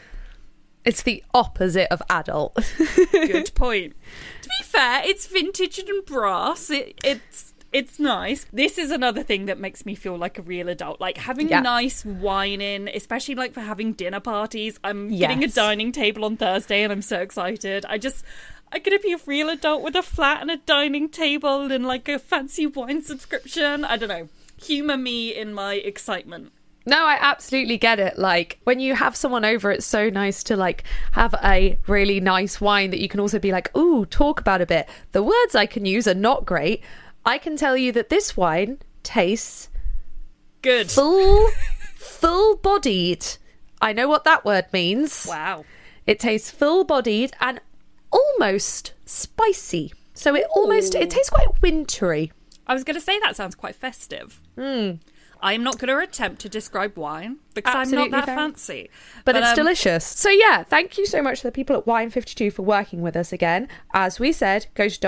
it's 0.85 1.03
the 1.03 1.23
opposite 1.33 1.87
of 1.93 2.01
adult. 2.09 2.57
Good 3.13 3.55
point. 3.55 3.95
To 4.41 4.49
be 4.49 4.63
fair 4.65 5.01
it's 5.05 5.25
vintage 5.25 5.79
and 5.79 6.05
brass. 6.05 6.69
It, 6.69 6.99
it's 7.03 7.52
it's 7.73 7.99
nice. 7.99 8.45
This 8.53 8.77
is 8.77 8.91
another 8.91 9.23
thing 9.23 9.47
that 9.47 9.59
makes 9.59 9.85
me 9.85 9.95
feel 9.95 10.15
like 10.15 10.37
a 10.37 10.43
real 10.43 10.69
adult. 10.69 11.01
Like 11.01 11.17
having 11.17 11.49
yeah. 11.49 11.59
nice 11.59 12.05
wine 12.05 12.61
in, 12.61 12.87
especially 12.87 13.35
like 13.35 13.53
for 13.53 13.61
having 13.61 13.93
dinner 13.93 14.19
parties. 14.19 14.79
I'm 14.83 15.09
yes. 15.09 15.19
getting 15.19 15.43
a 15.43 15.47
dining 15.47 15.91
table 15.91 16.23
on 16.23 16.37
Thursday 16.37 16.83
and 16.83 16.93
I'm 16.93 17.01
so 17.01 17.19
excited. 17.19 17.85
I 17.89 17.97
just 17.97 18.23
I'm 18.71 18.81
gonna 18.81 18.99
be 18.99 19.13
a 19.13 19.19
real 19.25 19.49
adult 19.49 19.83
with 19.83 19.95
a 19.95 20.03
flat 20.03 20.41
and 20.41 20.51
a 20.51 20.57
dining 20.57 21.09
table 21.09 21.71
and 21.71 21.85
like 21.85 22.07
a 22.07 22.19
fancy 22.19 22.67
wine 22.67 23.01
subscription. 23.01 23.83
I 23.83 23.97
don't 23.97 24.09
know. 24.09 24.29
Humor 24.63 24.97
me 24.97 25.35
in 25.35 25.53
my 25.53 25.73
excitement. 25.73 26.51
No, 26.85 27.05
I 27.05 27.17
absolutely 27.19 27.77
get 27.77 27.99
it. 27.99 28.17
Like 28.17 28.59
when 28.65 28.79
you 28.79 28.95
have 28.95 29.15
someone 29.15 29.45
over, 29.45 29.71
it's 29.71 29.85
so 29.85 30.09
nice 30.09 30.43
to 30.43 30.57
like 30.57 30.83
have 31.13 31.33
a 31.43 31.79
really 31.87 32.19
nice 32.19 32.59
wine 32.59 32.89
that 32.89 32.99
you 32.99 33.07
can 33.07 33.19
also 33.19 33.39
be 33.39 33.51
like, 33.51 33.75
"Ooh, 33.77 34.05
talk 34.05 34.39
about 34.39 34.61
a 34.61 34.65
bit." 34.65 34.89
The 35.11 35.23
words 35.23 35.55
I 35.55 35.65
can 35.65 35.85
use 35.85 36.07
are 36.07 36.13
not 36.13 36.45
great, 36.45 36.83
I 37.25 37.37
can 37.37 37.55
tell 37.55 37.77
you 37.77 37.91
that 37.93 38.09
this 38.09 38.35
wine 38.35 38.79
tastes 39.01 39.69
good. 40.61 40.89
Full 40.91 41.49
full 41.95 42.57
bodied. 42.57 43.25
I 43.81 43.93
know 43.93 44.07
what 44.07 44.23
that 44.23 44.45
word 44.45 44.65
means. 44.71 45.25
Wow. 45.27 45.65
It 46.05 46.19
tastes 46.19 46.51
full 46.51 46.83
bodied 46.83 47.33
and 47.39 47.59
almost 48.11 48.93
spicy. 49.05 49.93
So 50.13 50.35
it 50.35 50.45
almost 50.51 50.95
Ooh. 50.95 50.99
it 50.99 51.09
tastes 51.09 51.29
quite 51.29 51.61
wintry. 51.61 52.31
I 52.67 52.73
was 52.73 52.83
going 52.83 52.95
to 52.95 53.01
say 53.01 53.19
that 53.19 53.35
sounds 53.35 53.55
quite 53.55 53.75
festive. 53.75 54.39
Mm. 54.57 54.99
I'm 55.41 55.61
not 55.61 55.77
going 55.77 55.89
to 55.89 55.99
attempt 56.01 56.41
to 56.43 56.49
describe 56.49 56.97
wine 56.97 57.39
because 57.53 57.75
Absolutely 57.75 58.05
I'm 58.05 58.11
not 58.11 58.17
that 58.19 58.25
fair. 58.27 58.35
fancy. 58.37 58.89
But, 59.25 59.33
but 59.33 59.41
it's 59.41 59.49
um, 59.49 59.55
delicious. 59.57 60.05
So, 60.05 60.29
yeah, 60.29 60.63
thank 60.63 60.97
you 60.97 61.05
so 61.05 61.21
much 61.21 61.41
to 61.41 61.47
the 61.47 61.51
people 61.51 61.75
at 61.75 61.85
Wine52 61.85 62.53
for 62.53 62.61
working 62.61 63.01
with 63.01 63.17
us 63.17 63.33
again. 63.33 63.67
As 63.93 64.21
we 64.21 64.31
said, 64.31 64.67
go 64.73 64.87
to 64.87 64.99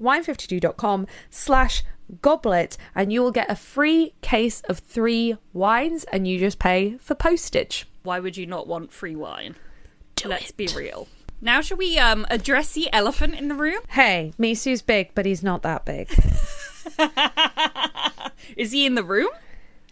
www.wine52.com 0.00 1.06
slash 1.30 1.82
goblet 2.20 2.76
and 2.94 3.12
you 3.12 3.22
will 3.22 3.30
get 3.30 3.50
a 3.50 3.56
free 3.56 4.14
case 4.20 4.60
of 4.62 4.78
three 4.78 5.36
wines 5.52 6.04
and 6.04 6.28
you 6.28 6.38
just 6.38 6.58
pay 6.58 6.96
for 6.98 7.14
postage. 7.14 7.86
Why 8.02 8.20
would 8.20 8.36
you 8.36 8.46
not 8.46 8.66
want 8.66 8.92
free 8.92 9.16
wine? 9.16 9.56
Do 10.16 10.28
Let's 10.28 10.50
it. 10.50 10.56
be 10.56 10.68
real. 10.68 11.08
Now, 11.40 11.60
shall 11.60 11.76
we 11.76 11.98
um, 11.98 12.26
address 12.30 12.72
the 12.72 12.92
elephant 12.92 13.34
in 13.34 13.48
the 13.48 13.54
room? 13.54 13.80
Hey, 13.88 14.32
Misu's 14.38 14.82
big, 14.82 15.10
but 15.14 15.26
he's 15.26 15.42
not 15.42 15.62
that 15.62 15.84
big. 15.84 16.08
Is 18.56 18.72
he 18.72 18.86
in 18.86 18.94
the 18.94 19.04
room? 19.04 19.28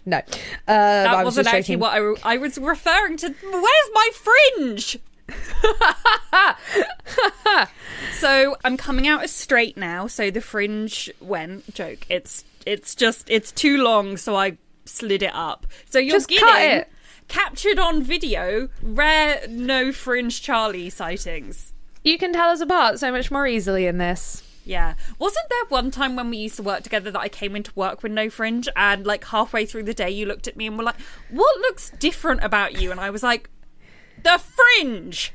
No. 0.04 0.18
Uh, 0.18 0.22
that 0.66 1.24
wasn't 1.24 1.52
actually 1.52 1.76
what 1.76 1.92
I, 1.92 2.34
I 2.34 2.36
was 2.38 2.58
referring 2.58 3.16
to. 3.18 3.28
Where's 3.28 3.90
my 3.94 4.10
fringe? 4.14 4.98
so 8.12 8.56
I'm 8.64 8.76
coming 8.76 9.08
out 9.08 9.22
as 9.22 9.30
straight 9.30 9.76
now. 9.76 10.06
So 10.06 10.30
the 10.30 10.40
fringe 10.40 11.10
went 11.20 11.74
joke. 11.74 12.06
It's 12.08 12.44
it's 12.66 12.94
just 12.94 13.28
it's 13.30 13.52
too 13.52 13.82
long, 13.82 14.16
so 14.16 14.36
I 14.36 14.58
slid 14.84 15.22
it 15.22 15.34
up. 15.34 15.66
So 15.88 15.98
you're 15.98 16.16
just 16.16 16.28
getting 16.28 16.84
captured 17.28 17.78
on 17.78 18.02
video 18.02 18.68
rare 18.82 19.40
no 19.48 19.92
fringe 19.92 20.42
Charlie 20.42 20.90
sightings. 20.90 21.72
You 22.04 22.18
can 22.18 22.32
tell 22.32 22.50
us 22.50 22.60
apart 22.60 22.98
so 22.98 23.12
much 23.12 23.30
more 23.30 23.46
easily 23.46 23.86
in 23.86 23.98
this. 23.98 24.42
Yeah. 24.64 24.94
Wasn't 25.18 25.48
there 25.48 25.64
one 25.68 25.90
time 25.90 26.16
when 26.16 26.30
we 26.30 26.36
used 26.36 26.56
to 26.56 26.62
work 26.62 26.82
together 26.82 27.10
that 27.10 27.18
I 27.18 27.28
came 27.28 27.56
into 27.56 27.72
work 27.74 28.02
with 28.02 28.12
no 28.12 28.30
fringe 28.30 28.68
and 28.76 29.06
like 29.06 29.24
halfway 29.24 29.66
through 29.66 29.84
the 29.84 29.94
day 29.94 30.10
you 30.10 30.26
looked 30.26 30.46
at 30.46 30.56
me 30.56 30.66
and 30.66 30.78
were 30.78 30.84
like, 30.84 31.00
"What 31.30 31.58
looks 31.60 31.90
different 31.90 32.44
about 32.44 32.80
you?" 32.80 32.90
And 32.90 33.00
I 33.00 33.10
was 33.10 33.22
like, 33.22 33.50
"The 34.22 34.38
fringe." 34.38 35.32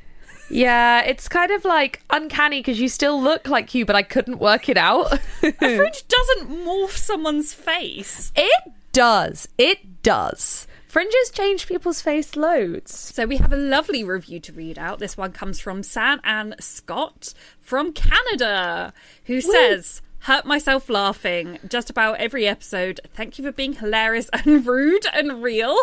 Yeah, 0.50 1.02
it's 1.02 1.28
kind 1.28 1.50
of 1.50 1.64
like 1.64 2.02
uncanny 2.08 2.60
because 2.60 2.80
you 2.80 2.88
still 2.88 3.20
look 3.20 3.48
like 3.48 3.74
you, 3.74 3.84
but 3.84 3.96
I 3.96 4.02
couldn't 4.02 4.38
work 4.38 4.68
it 4.68 4.78
out. 4.78 5.12
a 5.12 5.18
fringe 5.52 6.04
doesn't 6.08 6.50
morph 6.50 6.96
someone's 6.96 7.52
face. 7.52 8.32
It 8.34 8.72
does. 8.92 9.48
It 9.58 10.02
does. 10.02 10.66
Fringes 10.86 11.30
change 11.30 11.66
people's 11.66 12.00
face 12.00 12.34
loads. 12.34 12.96
So 12.98 13.26
we 13.26 13.36
have 13.36 13.52
a 13.52 13.56
lovely 13.56 14.02
review 14.02 14.40
to 14.40 14.52
read 14.54 14.78
out. 14.78 15.00
This 15.00 15.18
one 15.18 15.32
comes 15.32 15.60
from 15.60 15.82
San 15.82 16.18
Ann 16.24 16.54
Scott 16.60 17.34
from 17.60 17.92
Canada, 17.92 18.94
who 19.24 19.34
Woo. 19.34 19.40
says, 19.42 20.00
hurt 20.20 20.44
myself 20.44 20.88
laughing 20.88 21.58
just 21.68 21.90
about 21.90 22.18
every 22.18 22.46
episode. 22.46 23.00
Thank 23.14 23.38
you 23.38 23.44
for 23.44 23.52
being 23.52 23.74
hilarious 23.74 24.28
and 24.32 24.66
rude 24.66 25.06
and 25.12 25.42
real. 25.42 25.76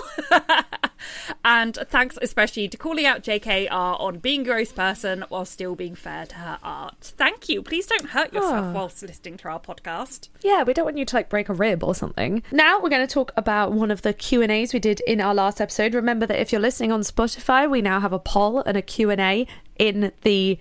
and 1.46 1.76
thanks 1.90 2.18
especially 2.22 2.68
to 2.68 2.78
calling 2.78 3.06
out 3.06 3.24
JKR 3.24 3.72
on 3.72 4.20
being 4.20 4.42
a 4.42 4.44
gross 4.46 4.72
person 4.72 5.26
while 5.30 5.46
still 5.46 5.76
being 5.76 5.96
fair 5.96 6.26
to 6.26 6.36
her 6.36 6.60
art. 6.64 7.14
Thank 7.18 7.50
you. 7.50 7.62
Please 7.62 7.88
don't 7.88 8.10
hurt 8.10 8.34
yourself 8.34 8.66
oh. 8.68 8.72
whilst 8.72 9.02
listening 9.02 9.38
to 9.38 9.50
our 9.50 9.60
podcast. 9.60 10.30
Yeah, 10.42 10.64
we 10.64 10.74
don't 10.74 10.86
want 10.86 10.98
you 10.98 11.06
to 11.06 11.16
like 11.16 11.30
break 11.30 11.50
a 11.50 11.54
rib 11.54 11.84
or 11.84 11.96
something. 11.96 12.44
Now 12.52 12.80
we're 12.80 12.90
going 12.90 13.06
to 13.06 13.14
talk 13.14 13.32
about 13.38 13.72
one 13.72 13.92
of 13.92 14.02
the 14.02 14.14
Q&As 14.14 14.74
we 14.74 14.80
did 14.80 15.02
in 15.08 15.22
our 15.22 15.34
last 15.34 15.62
episode. 15.62 15.94
Remember 15.94 16.26
that 16.26 16.40
if 16.40 16.52
you're 16.52 16.62
listening 16.62 16.92
on 16.92 17.02
Spotify, 17.02 17.70
we 17.70 17.82
now 17.82 18.00
have 18.00 18.14
a 18.14 18.20
poll 18.20 18.60
and 18.60 18.78
a 18.78 18.82
Q&A 18.82 19.48
in 19.78 20.12
the 20.22 20.60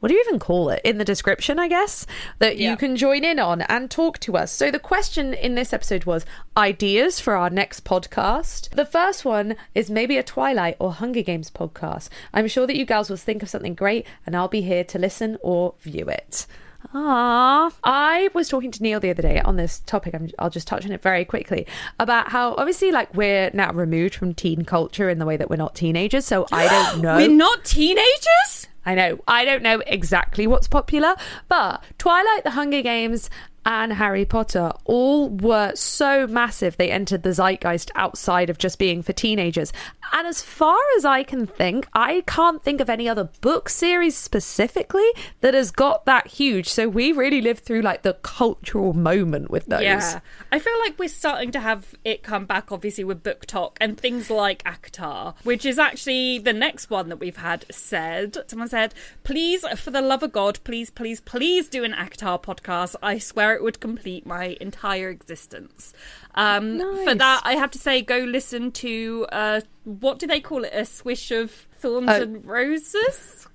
what 0.00 0.08
do 0.08 0.14
you 0.14 0.24
even 0.26 0.38
call 0.38 0.70
it 0.70 0.80
in 0.84 0.98
the 0.98 1.04
description 1.04 1.58
i 1.58 1.68
guess 1.68 2.06
that 2.38 2.56
yeah. 2.58 2.70
you 2.70 2.76
can 2.76 2.96
join 2.96 3.24
in 3.24 3.38
on 3.38 3.62
and 3.62 3.90
talk 3.90 4.18
to 4.18 4.36
us 4.36 4.52
so 4.52 4.70
the 4.70 4.78
question 4.78 5.34
in 5.34 5.54
this 5.54 5.72
episode 5.72 6.04
was 6.04 6.24
ideas 6.56 7.20
for 7.20 7.34
our 7.36 7.50
next 7.50 7.84
podcast 7.84 8.68
the 8.70 8.86
first 8.86 9.24
one 9.24 9.56
is 9.74 9.90
maybe 9.90 10.16
a 10.16 10.22
twilight 10.22 10.76
or 10.78 10.92
hunger 10.92 11.22
games 11.22 11.50
podcast 11.50 12.08
i'm 12.32 12.48
sure 12.48 12.66
that 12.66 12.76
you 12.76 12.84
girls 12.84 13.10
will 13.10 13.16
think 13.16 13.42
of 13.42 13.48
something 13.48 13.74
great 13.74 14.06
and 14.26 14.36
i'll 14.36 14.48
be 14.48 14.62
here 14.62 14.84
to 14.84 14.98
listen 14.98 15.36
or 15.42 15.74
view 15.80 16.08
it 16.08 16.46
Ah, 16.94 17.70
I 17.84 18.30
was 18.34 18.48
talking 18.48 18.70
to 18.70 18.82
Neil 18.82 19.00
the 19.00 19.10
other 19.10 19.20
day 19.20 19.40
on 19.40 19.56
this 19.56 19.80
topic. 19.80 20.14
i 20.14 20.42
will 20.42 20.48
just 20.50 20.68
touch 20.68 20.86
on 20.86 20.92
it 20.92 21.02
very 21.02 21.24
quickly 21.24 21.66
about 21.98 22.28
how 22.28 22.54
obviously, 22.54 22.92
like, 22.92 23.12
we're 23.14 23.50
now 23.52 23.72
removed 23.72 24.14
from 24.14 24.32
teen 24.32 24.64
culture 24.64 25.10
in 25.10 25.18
the 25.18 25.26
way 25.26 25.36
that 25.36 25.50
we're 25.50 25.56
not 25.56 25.74
teenagers. 25.74 26.24
So 26.24 26.46
I 26.52 26.68
don't 26.68 27.02
know. 27.02 27.16
we're 27.16 27.28
not 27.28 27.64
teenagers. 27.64 28.67
I 28.84 28.94
know. 28.94 29.18
I 29.28 29.44
don't 29.44 29.62
know 29.62 29.82
exactly 29.86 30.46
what's 30.46 30.68
popular, 30.68 31.14
but 31.48 31.82
Twilight, 31.98 32.44
The 32.44 32.52
Hunger 32.52 32.82
Games, 32.82 33.28
and 33.66 33.92
Harry 33.92 34.24
Potter 34.24 34.72
all 34.86 35.28
were 35.28 35.74
so 35.74 36.26
massive 36.26 36.78
they 36.78 36.90
entered 36.90 37.22
the 37.22 37.34
zeitgeist 37.34 37.90
outside 37.94 38.48
of 38.48 38.56
just 38.56 38.78
being 38.78 39.02
for 39.02 39.12
teenagers. 39.12 39.74
And 40.12 40.26
as 40.26 40.42
far 40.42 40.78
as 40.96 41.04
I 41.04 41.22
can 41.22 41.46
think, 41.46 41.86
I 41.92 42.22
can't 42.26 42.62
think 42.62 42.80
of 42.80 42.90
any 42.90 43.08
other 43.08 43.30
book 43.40 43.68
series 43.68 44.16
specifically 44.16 45.08
that 45.40 45.54
has 45.54 45.70
got 45.70 46.04
that 46.06 46.26
huge. 46.28 46.68
So 46.68 46.88
we 46.88 47.12
really 47.12 47.40
lived 47.40 47.64
through 47.64 47.82
like 47.82 48.02
the 48.02 48.14
cultural 48.14 48.92
moment 48.92 49.50
with 49.50 49.66
those. 49.66 49.82
Yeah, 49.82 50.20
I 50.50 50.58
feel 50.58 50.78
like 50.80 50.98
we're 50.98 51.08
starting 51.08 51.50
to 51.52 51.60
have 51.60 51.94
it 52.04 52.22
come 52.22 52.46
back, 52.46 52.72
obviously, 52.72 53.04
with 53.04 53.22
BookTok 53.22 53.76
and 53.80 53.98
things 53.98 54.30
like 54.30 54.62
ACOTAR, 54.64 55.34
which 55.44 55.64
is 55.64 55.78
actually 55.78 56.38
the 56.38 56.52
next 56.52 56.90
one 56.90 57.08
that 57.08 57.18
we've 57.18 57.36
had 57.36 57.64
said. 57.70 58.36
Someone 58.46 58.68
said, 58.68 58.94
please, 59.24 59.66
for 59.78 59.90
the 59.90 60.02
love 60.02 60.22
of 60.22 60.32
God, 60.32 60.58
please, 60.64 60.90
please, 60.90 61.20
please 61.20 61.68
do 61.68 61.84
an 61.84 61.92
ACOTAR 61.92 62.42
podcast. 62.42 62.96
I 63.02 63.18
swear 63.18 63.54
it 63.54 63.62
would 63.62 63.80
complete 63.80 64.26
my 64.26 64.56
entire 64.60 65.08
existence. 65.10 65.92
Um, 66.38 66.78
For 67.04 67.14
that, 67.14 67.40
I 67.44 67.54
have 67.56 67.70
to 67.72 67.78
say, 67.78 68.00
go 68.00 68.18
listen 68.18 68.70
to, 68.72 69.26
uh, 69.32 69.60
what 69.84 70.18
do 70.18 70.26
they 70.26 70.40
call 70.40 70.64
it? 70.64 70.72
A 70.72 70.84
swish 70.84 71.30
of 71.30 71.50
thorns 71.78 72.08
Oh. 72.10 72.22
and 72.22 72.44
roses? 72.46 73.46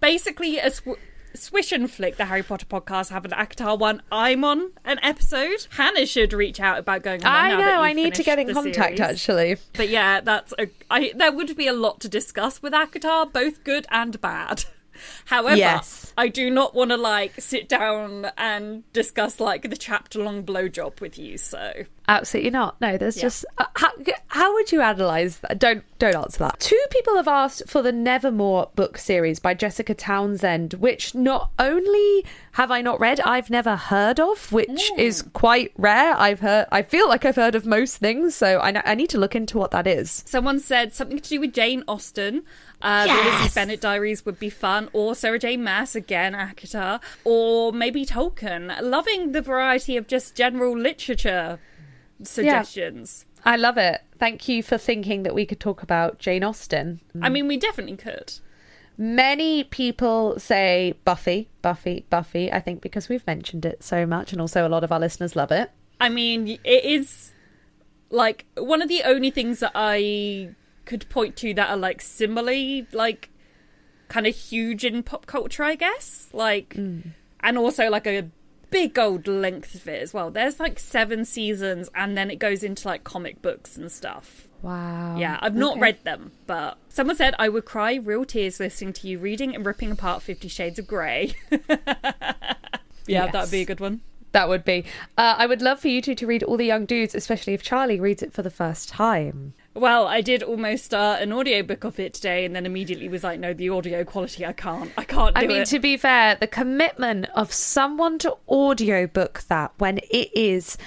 basically 0.00 0.58
a 0.58 0.70
sw- 0.70 0.98
swish 1.34 1.72
and 1.72 1.90
flick 1.90 2.16
the 2.16 2.26
harry 2.26 2.42
potter 2.42 2.66
podcast 2.66 3.08
have 3.10 3.24
an 3.24 3.30
ACOTAR 3.32 3.78
one 3.78 4.02
i'm 4.12 4.44
on 4.44 4.70
an 4.84 4.98
episode 5.02 5.66
hannah 5.70 6.04
should 6.04 6.32
reach 6.34 6.60
out 6.60 6.78
about 6.78 7.02
going 7.02 7.24
on 7.24 7.32
I 7.34 7.56
know. 7.56 7.80
I 7.80 7.92
need 7.94 8.14
to 8.14 8.22
get 8.22 8.38
in 8.38 8.52
contact 8.52 8.98
series. 8.98 9.00
actually. 9.00 9.56
but 9.72 9.88
yeah 9.88 10.20
that's 10.20 10.52
a 10.58 10.68
I, 10.90 11.12
there 11.16 11.32
would 11.32 11.56
be 11.56 11.66
a 11.66 11.72
lot 11.72 12.00
to 12.00 12.08
discuss 12.08 12.60
with 12.60 12.72
ACOTAR 12.74 13.32
both 13.32 13.64
good 13.64 13.86
and 13.90 14.20
bad 14.20 14.64
however 15.26 15.56
Yes. 15.56 16.12
i 16.16 16.28
do 16.28 16.50
not 16.50 16.74
want 16.74 16.90
to 16.90 16.96
like 16.96 17.32
sit 17.40 17.68
down 17.68 18.26
and 18.36 18.90
discuss 18.92 19.40
like 19.40 19.68
the 19.70 19.76
chapter 19.76 20.22
long 20.22 20.44
blowjob 20.44 21.00
with 21.00 21.18
you 21.18 21.38
so 21.38 21.72
Absolutely 22.06 22.50
not. 22.50 22.78
No, 22.82 22.98
there's 22.98 23.16
Yeah. 23.16 23.22
just 23.22 23.46
uh, 23.56 23.64
how, 23.76 23.90
how 24.26 24.52
would 24.52 24.70
you 24.70 24.82
analyze 24.82 25.38
that? 25.38 25.58
Don't 25.58 25.82
don't 25.98 26.14
answer 26.14 26.40
that. 26.40 26.60
Two 26.60 26.78
people 26.90 27.16
have 27.16 27.26
asked 27.26 27.62
for 27.66 27.80
the 27.80 27.92
Nevermoor 27.92 28.68
book 28.74 28.98
series 28.98 29.40
by 29.40 29.54
Jessica 29.54 29.94
Townsend, 29.94 30.74
which 30.74 31.14
not 31.14 31.50
only 31.58 32.26
have 32.52 32.70
I 32.70 32.82
not 32.82 33.00
read, 33.00 33.20
I've 33.20 33.48
never 33.48 33.74
heard 33.76 34.20
of, 34.20 34.52
which 34.52 34.90
is 34.98 35.22
quite 35.32 35.72
rare. 35.78 36.14
I've 36.14 36.40
heard, 36.40 36.66
I 36.70 36.82
feel 36.82 37.08
like 37.08 37.24
I've 37.24 37.36
heard 37.36 37.54
of 37.54 37.64
most 37.64 37.96
things, 37.96 38.34
so 38.34 38.58
I, 38.58 38.82
I 38.90 38.94
need 38.94 39.08
to 39.08 39.18
look 39.18 39.34
into 39.34 39.56
what 39.56 39.70
that 39.70 39.86
is. 39.86 40.24
Someone 40.26 40.60
said 40.60 40.92
something 40.92 41.18
to 41.18 41.28
do 41.30 41.40
with 41.40 41.54
Jane 41.54 41.84
Austen. 41.88 42.42
Uh, 42.84 43.06
The 43.06 43.30
Lizzie 43.30 43.54
Bennet 43.54 43.80
Diaries 43.80 44.26
would 44.26 44.38
be 44.38 44.50
fun, 44.50 44.90
or 44.92 45.14
Sarah 45.14 45.38
J. 45.38 45.56
Maas 45.56 45.96
again, 45.96 46.34
ACOTAR, 46.34 47.00
or 47.24 47.72
maybe 47.72 48.04
Tolkien. 48.04 48.78
Loving 48.82 49.32
the 49.32 49.40
variety 49.40 49.96
of 49.96 50.06
just 50.06 50.36
general 50.36 50.78
literature 50.78 51.58
suggestions. 52.22 53.24
I 53.44 53.56
love 53.56 53.78
it. 53.78 54.02
Thank 54.18 54.48
you 54.48 54.62
for 54.62 54.78
thinking 54.78 55.22
that 55.22 55.34
we 55.34 55.46
could 55.46 55.60
talk 55.60 55.82
about 55.82 56.18
Jane 56.18 56.44
Austen. 56.44 57.00
I 57.20 57.28
mean, 57.30 57.48
we 57.48 57.56
definitely 57.56 57.96
could. 57.96 58.34
Many 58.96 59.64
people 59.64 60.38
say 60.38 60.94
Buffy, 61.04 61.48
Buffy, 61.62 62.04
Buffy. 62.10 62.52
I 62.52 62.60
think 62.60 62.80
because 62.80 63.08
we've 63.08 63.26
mentioned 63.26 63.64
it 63.64 63.82
so 63.82 64.06
much, 64.06 64.32
and 64.32 64.40
also 64.40 64.66
a 64.66 64.68
lot 64.68 64.84
of 64.84 64.92
our 64.92 65.00
listeners 65.00 65.34
love 65.34 65.50
it. 65.50 65.70
I 66.00 66.10
mean, 66.10 66.58
it 66.64 66.84
is 66.84 67.32
like 68.10 68.44
one 68.56 68.82
of 68.82 68.88
the 68.88 69.02
only 69.04 69.30
things 69.30 69.60
that 69.60 69.72
I 69.74 70.50
could 70.84 71.08
point 71.08 71.36
to 71.36 71.54
that 71.54 71.70
are 71.70 71.76
like 71.76 72.00
similarly 72.02 72.86
like 72.92 73.30
kind 74.08 74.26
of 74.26 74.34
huge 74.36 74.84
in 74.84 75.02
pop 75.02 75.26
culture, 75.26 75.64
I 75.64 75.74
guess. 75.74 76.28
Like, 76.32 76.74
and 76.76 77.58
also 77.58 77.88
like 77.90 78.06
a 78.06 78.28
big 78.70 78.98
old 78.98 79.26
length 79.26 79.74
of 79.74 79.86
it 79.88 80.02
as 80.02 80.12
well. 80.12 80.30
There's 80.30 80.58
like 80.60 80.78
seven 80.78 81.24
seasons, 81.24 81.88
and 81.94 82.16
then 82.16 82.30
it 82.30 82.36
goes 82.40 82.62
into 82.62 82.86
like 82.88 83.04
comic 83.04 83.40
books 83.42 83.76
and 83.76 83.90
stuff. 83.90 84.48
Wow. 84.62 85.16
Yeah, 85.18 85.38
I've 85.42 85.54
not 85.54 85.72
Okay. 85.72 85.80
read 85.80 86.04
them, 86.04 86.32
but 86.46 86.78
someone 86.88 87.16
said 87.16 87.34
I 87.38 87.48
would 87.50 87.66
cry 87.66 87.96
real 87.96 88.24
tears 88.24 88.58
listening 88.58 88.94
to 88.94 89.08
you 89.08 89.18
reading 89.18 89.54
and 89.54 89.64
ripping 89.64 89.90
apart 89.90 90.22
Fifty 90.22 90.48
Shades 90.48 90.78
of 90.78 90.86
Grey. 90.86 91.34
yeah, 91.50 92.56
Yes. 93.06 93.32
that'd 93.32 93.50
be 93.50 93.60
a 93.62 93.66
good 93.66 93.80
one. 93.80 94.00
That 94.32 94.48
would 94.48 94.64
be. 94.64 94.84
Uh, 95.16 95.36
I 95.38 95.46
would 95.46 95.62
love 95.62 95.78
for 95.80 95.88
you 95.88 96.02
two 96.02 96.14
to 96.16 96.26
read 96.26 96.42
All 96.42 96.56
the 96.56 96.64
Young 96.64 96.86
Dudes, 96.86 97.14
especially 97.14 97.54
if 97.54 97.62
Charlie 97.62 98.00
reads 98.00 98.22
it 98.22 98.32
for 98.32 98.42
the 98.42 98.50
first 98.50 98.88
time. 98.88 99.54
Well, 99.74 100.06
I 100.06 100.20
did 100.20 100.42
almost 100.44 100.84
start 100.84 101.20
an 101.20 101.32
audiobook 101.32 101.82
of 101.82 101.98
it 101.98 102.14
today 102.14 102.44
and 102.44 102.54
then 102.54 102.64
immediately 102.64 103.08
was 103.08 103.24
like, 103.24 103.40
no, 103.40 103.52
the 103.52 103.70
audio 103.70 104.04
quality, 104.04 104.46
I 104.46 104.52
can't. 104.52 104.92
I 104.96 105.02
can't 105.04 105.34
do 105.34 105.40
I 105.42 105.46
mean, 105.48 105.62
it. 105.62 105.66
to 105.68 105.80
be 105.80 105.96
fair, 105.96 106.36
the 106.36 106.46
commitment 106.46 107.26
of 107.34 107.52
someone 107.52 108.18
to 108.20 108.36
audiobook 108.48 109.42
that 109.48 109.72
when 109.78 109.98
it 110.10 110.30
is 110.32 110.78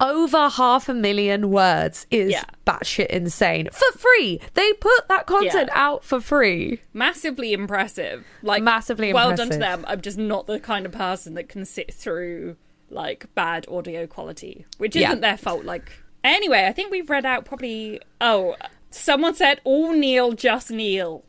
over 0.00 0.48
half 0.50 0.88
a 0.88 0.94
million 0.94 1.50
words 1.50 2.06
is 2.10 2.32
Yeah. 2.32 2.44
batshit 2.66 3.06
insane. 3.06 3.68
For 3.72 3.98
free. 3.98 4.40
They 4.54 4.72
put 4.74 5.08
that 5.08 5.26
content 5.26 5.70
Yeah. 5.72 5.78
out 5.88 6.04
for 6.04 6.20
free. 6.20 6.80
Massively 6.92 7.52
impressive. 7.52 8.24
Like, 8.42 8.62
Massively 8.62 9.12
well 9.12 9.34
done 9.34 9.50
to 9.50 9.58
them. 9.58 9.84
I'm 9.88 10.00
just 10.02 10.18
not 10.18 10.46
the 10.46 10.60
kind 10.60 10.84
of 10.86 10.92
person 10.92 11.34
that 11.34 11.48
can 11.48 11.64
sit 11.64 11.92
through, 11.94 12.56
like, 12.90 13.26
bad 13.34 13.66
audio 13.70 14.06
quality, 14.06 14.66
which 14.78 14.96
isn't 14.96 15.20
their 15.20 15.36
fault. 15.38 15.64
Like, 15.64 15.92
anyway, 16.28 16.66
I 16.66 16.72
think 16.72 16.90
we've 16.90 17.08
read 17.10 17.26
out 17.26 17.44
probably. 17.44 18.00
Oh, 18.20 18.56
someone 18.90 19.34
said, 19.34 19.60
all 19.64 19.92
Neil, 19.92 20.32
just 20.32 20.70
Neil. 20.70 21.24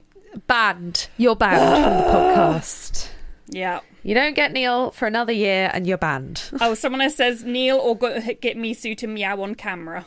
Banned. 0.48 1.08
You're 1.18 1.36
banned 1.36 1.84
from 1.84 1.98
the 1.98 2.14
podcast. 2.14 3.10
Yeah. 3.50 3.80
You 4.04 4.14
don't 4.14 4.36
get 4.36 4.52
Neil 4.54 4.92
for 4.92 5.08
another 5.08 5.34
year 5.34 5.70
and 5.74 5.86
you're 5.88 5.98
banned. 5.98 6.50
Oh, 6.62 6.74
someone 6.74 7.02
else 7.02 7.16
says, 7.16 7.44
Neil 7.44 7.78
or 7.78 7.98
go, 7.98 8.20
get 8.42 8.56
Misu 8.58 8.96
to 8.98 9.08
meow 9.08 9.42
on 9.42 9.56
camera. 9.56 10.06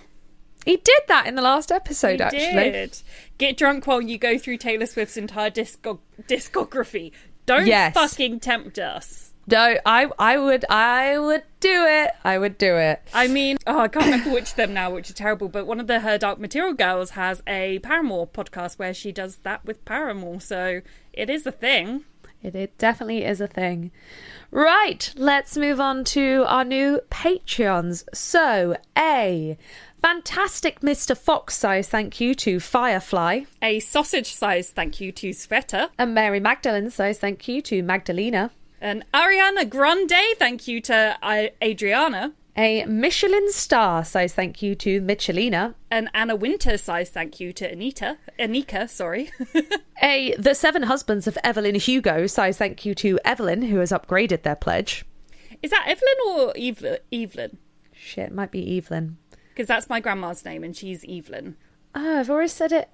He 0.65 0.77
did 0.77 1.01
that 1.09 1.27
in 1.27 1.35
the 1.37 1.43
last 1.43 1.73
episode, 1.73 2.21
You 2.21 2.27
actually. 2.27 2.71
did. 2.71 2.99
Get 3.39 3.57
drunk 3.57 3.87
while 3.87 4.01
you 4.03 4.19
go 4.19 4.39
through 4.39 4.59
Taylor 4.59 4.85
Swift's 4.87 5.17
entire 5.17 5.51
discog- 5.51 6.01
discography. 6.29 7.13
Don't 7.47 7.67
Yes. 7.67 7.95
fucking 7.95 8.41
tempt 8.41 8.79
us. 8.79 9.30
No, 9.47 9.77
I 9.85 10.09
I 10.19 10.39
would 10.39 10.65
I 10.71 11.19
would 11.19 11.43
do 11.61 11.85
it. 11.87 12.11
I 12.25 12.39
would 12.39 12.57
do 12.59 12.77
it. 12.77 13.03
I 13.13 13.27
mean, 13.27 13.57
oh, 13.67 13.81
I 13.81 13.89
can't 13.89 14.05
remember 14.07 14.31
which 14.33 14.51
of 14.51 14.57
them 14.57 14.73
now, 14.75 14.91
which 14.91 15.11
are 15.11 15.15
terrible. 15.15 15.49
But 15.49 15.67
one 15.67 15.81
of 15.81 15.87
the 15.87 16.01
Her 16.01 16.19
Dark 16.19 16.39
Material 16.39 16.73
girls 16.75 17.11
has 17.11 17.43
a 17.47 17.79
Paramore 17.81 18.27
podcast 18.29 18.79
where 18.79 18.95
she 18.95 19.13
does 19.13 19.39
that 19.39 19.65
with 19.65 19.85
Paramore, 19.85 20.41
so 20.41 20.81
it 21.13 21.29
is 21.29 21.47
a 21.47 21.53
thing. 21.53 22.05
It, 22.43 22.55
it 22.55 22.79
definitely 22.79 23.25
is 23.25 23.41
a 23.41 23.47
thing. 23.47 23.91
Right, 24.51 25.13
let's 25.17 25.57
move 25.57 25.79
on 25.81 26.05
to 26.05 26.45
our 26.47 26.65
new 26.65 27.01
Patreons. 27.11 28.05
So, 28.15 28.77
A, 28.97 29.59
fantastic 30.01 30.81
Mr. 30.81 31.15
Fox 31.17 31.55
size 31.57 31.89
thank 31.89 32.19
you 32.21 32.35
to 32.37 32.59
Firefly, 32.59 33.43
A 33.61 33.81
sausage 33.81 34.33
size 34.33 34.71
thank 34.71 35.01
you 35.01 35.13
to 35.13 35.31
Sveta. 35.31 35.91
and 35.99 36.15
Mary 36.15 36.41
Magdalene 36.41 36.91
size 36.91 37.19
thank 37.19 37.47
you 37.47 37.61
to 37.63 37.83
Magdalena, 37.83 38.51
An 38.81 39.05
Ariana 39.13 39.69
Grande 39.69 40.13
thank 40.39 40.67
you 40.67 40.81
to 40.83 41.19
I- 41.23 41.53
Adriana. 41.63 42.33
a 42.57 42.85
Michelin 42.87 43.53
star 43.53 44.05
size 44.05 44.33
thank 44.35 44.63
you 44.63 44.75
to 44.77 45.01
Michelina, 45.03 45.75
An 45.91 46.09
Anna 46.15 46.35
Wintour 46.35 46.79
size 46.79 47.11
thank 47.11 47.41
you 47.41 47.53
to 47.55 47.71
Anita. 47.71 48.17
Anika, 48.39 48.89
sorry. 48.89 49.31
a 50.03 50.35
The 50.37 50.55
Seven 50.55 50.85
Husbands 50.85 51.27
of 51.27 51.37
Evelyn 51.45 51.75
Hugo 51.75 52.27
size 52.27 52.57
thank 52.59 52.85
you 52.87 52.95
to 52.97 53.19
Evelyn, 53.25 53.63
who 53.63 53.79
has 53.79 53.93
upgraded 53.93 54.43
their 54.43 54.57
pledge. 54.57 55.05
is 55.63 55.71
that 55.71 55.85
Evelyn 55.87 56.17
or 56.29 56.53
Evelyn? 56.57 56.99
Evelyn? 57.13 57.59
Shit, 57.93 58.29
it 58.31 58.35
might 58.35 58.51
be 58.51 58.79
Evelyn. 58.79 59.19
Because 59.51 59.69
that's 59.69 59.91
my 59.91 60.01
grandma's 60.01 60.45
name 60.45 60.65
and 60.65 60.75
she's 60.75 61.05
Evelyn. 61.09 61.57
Oh, 61.95 62.21
I've 62.21 62.31
always 62.31 62.53
said 62.53 62.73
it 62.73 62.89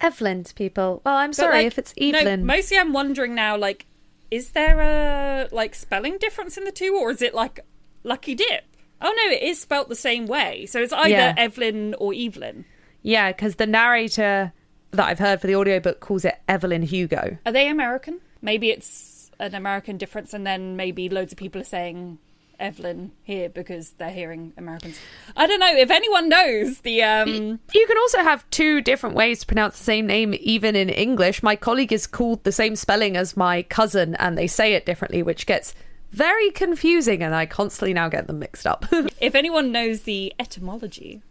Evelyn 0.00 0.44
to 0.44 0.54
people. 0.54 1.00
Well, 1.06 1.16
I'm 1.16 1.30
But, 1.30 1.36
sorry 1.36 1.56
like, 1.58 1.66
if 1.68 1.78
it's 1.78 1.94
Evelyn. 1.96 2.12
no, 2.12 2.18
Evelyn. 2.18 2.44
mostly 2.46 2.76
I'm 2.78 2.92
wondering 2.92 3.34
now, 3.34 3.56
like, 3.56 3.86
is 4.30 4.50
there 4.50 4.80
a 4.80 5.48
like 5.52 5.74
spelling 5.74 6.18
difference 6.18 6.56
in 6.56 6.64
the 6.64 6.72
two, 6.72 6.96
or 6.96 7.10
is 7.10 7.22
it 7.22 7.34
like 7.34 7.60
Lucky 8.04 8.34
Dip? 8.34 8.64
Oh 9.00 9.12
no, 9.16 9.32
it 9.32 9.42
is 9.42 9.60
spelt 9.60 9.88
the 9.88 9.94
same 9.94 10.26
way. 10.26 10.66
So 10.66 10.80
it's 10.80 10.92
either 10.92 11.08
Yeah. 11.10 11.34
Evelyn 11.36 11.94
or 11.98 12.12
Evelyn. 12.14 12.64
Yeah, 13.02 13.30
because 13.32 13.56
the 13.56 13.66
narrator 13.66 14.52
that 14.92 15.06
I've 15.06 15.18
heard 15.18 15.40
for 15.40 15.46
the 15.46 15.54
audiobook 15.56 16.00
calls 16.00 16.24
it 16.24 16.36
Evelyn 16.48 16.82
Hugo. 16.82 17.38
Are 17.44 17.52
they 17.52 17.68
American? 17.68 18.20
Maybe 18.42 18.70
it's 18.70 19.30
an 19.38 19.54
American 19.54 19.98
difference, 19.98 20.32
and 20.32 20.46
then 20.46 20.76
maybe 20.76 21.08
loads 21.08 21.32
of 21.32 21.38
people 21.38 21.60
are 21.60 21.64
saying 21.64 22.18
Evelyn 22.58 23.12
here 23.22 23.48
because 23.48 23.90
they're 23.92 24.10
hearing 24.10 24.52
Americans. 24.56 24.98
I 25.36 25.46
don't 25.46 25.60
know 25.60 25.74
if 25.76 25.90
anyone 25.90 26.28
knows 26.28 26.80
the 26.80 27.02
um. 27.02 27.60
You 27.74 27.86
can 27.86 27.96
also 27.98 28.18
have 28.22 28.48
two 28.50 28.80
different 28.80 29.14
ways 29.14 29.40
to 29.40 29.46
pronounce 29.46 29.78
the 29.78 29.84
same 29.84 30.06
name, 30.06 30.34
even 30.40 30.76
in 30.76 30.88
English. 30.88 31.42
My 31.42 31.56
colleague 31.56 31.92
is 31.92 32.06
called 32.06 32.44
the 32.44 32.52
same 32.52 32.76
spelling 32.76 33.16
as 33.16 33.36
my 33.36 33.62
cousin, 33.62 34.14
and 34.16 34.36
they 34.36 34.46
say 34.46 34.74
it 34.74 34.86
differently, 34.86 35.22
which 35.22 35.46
gets 35.46 35.74
very 36.12 36.50
confusing, 36.50 37.22
and 37.22 37.34
I 37.34 37.46
constantly 37.46 37.92
now 37.92 38.08
get 38.08 38.26
them 38.26 38.38
mixed 38.38 38.66
up. 38.66 38.86
If 39.20 39.34
anyone 39.34 39.72
knows 39.72 40.02
the 40.02 40.32
etymology 40.38 41.22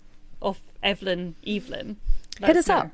of 0.41 0.59
Evelyn 0.83 1.35
Evelyn, 1.47 1.97
Hit 2.41 2.57
us 2.57 2.67
know. 2.67 2.75
up. 2.75 2.91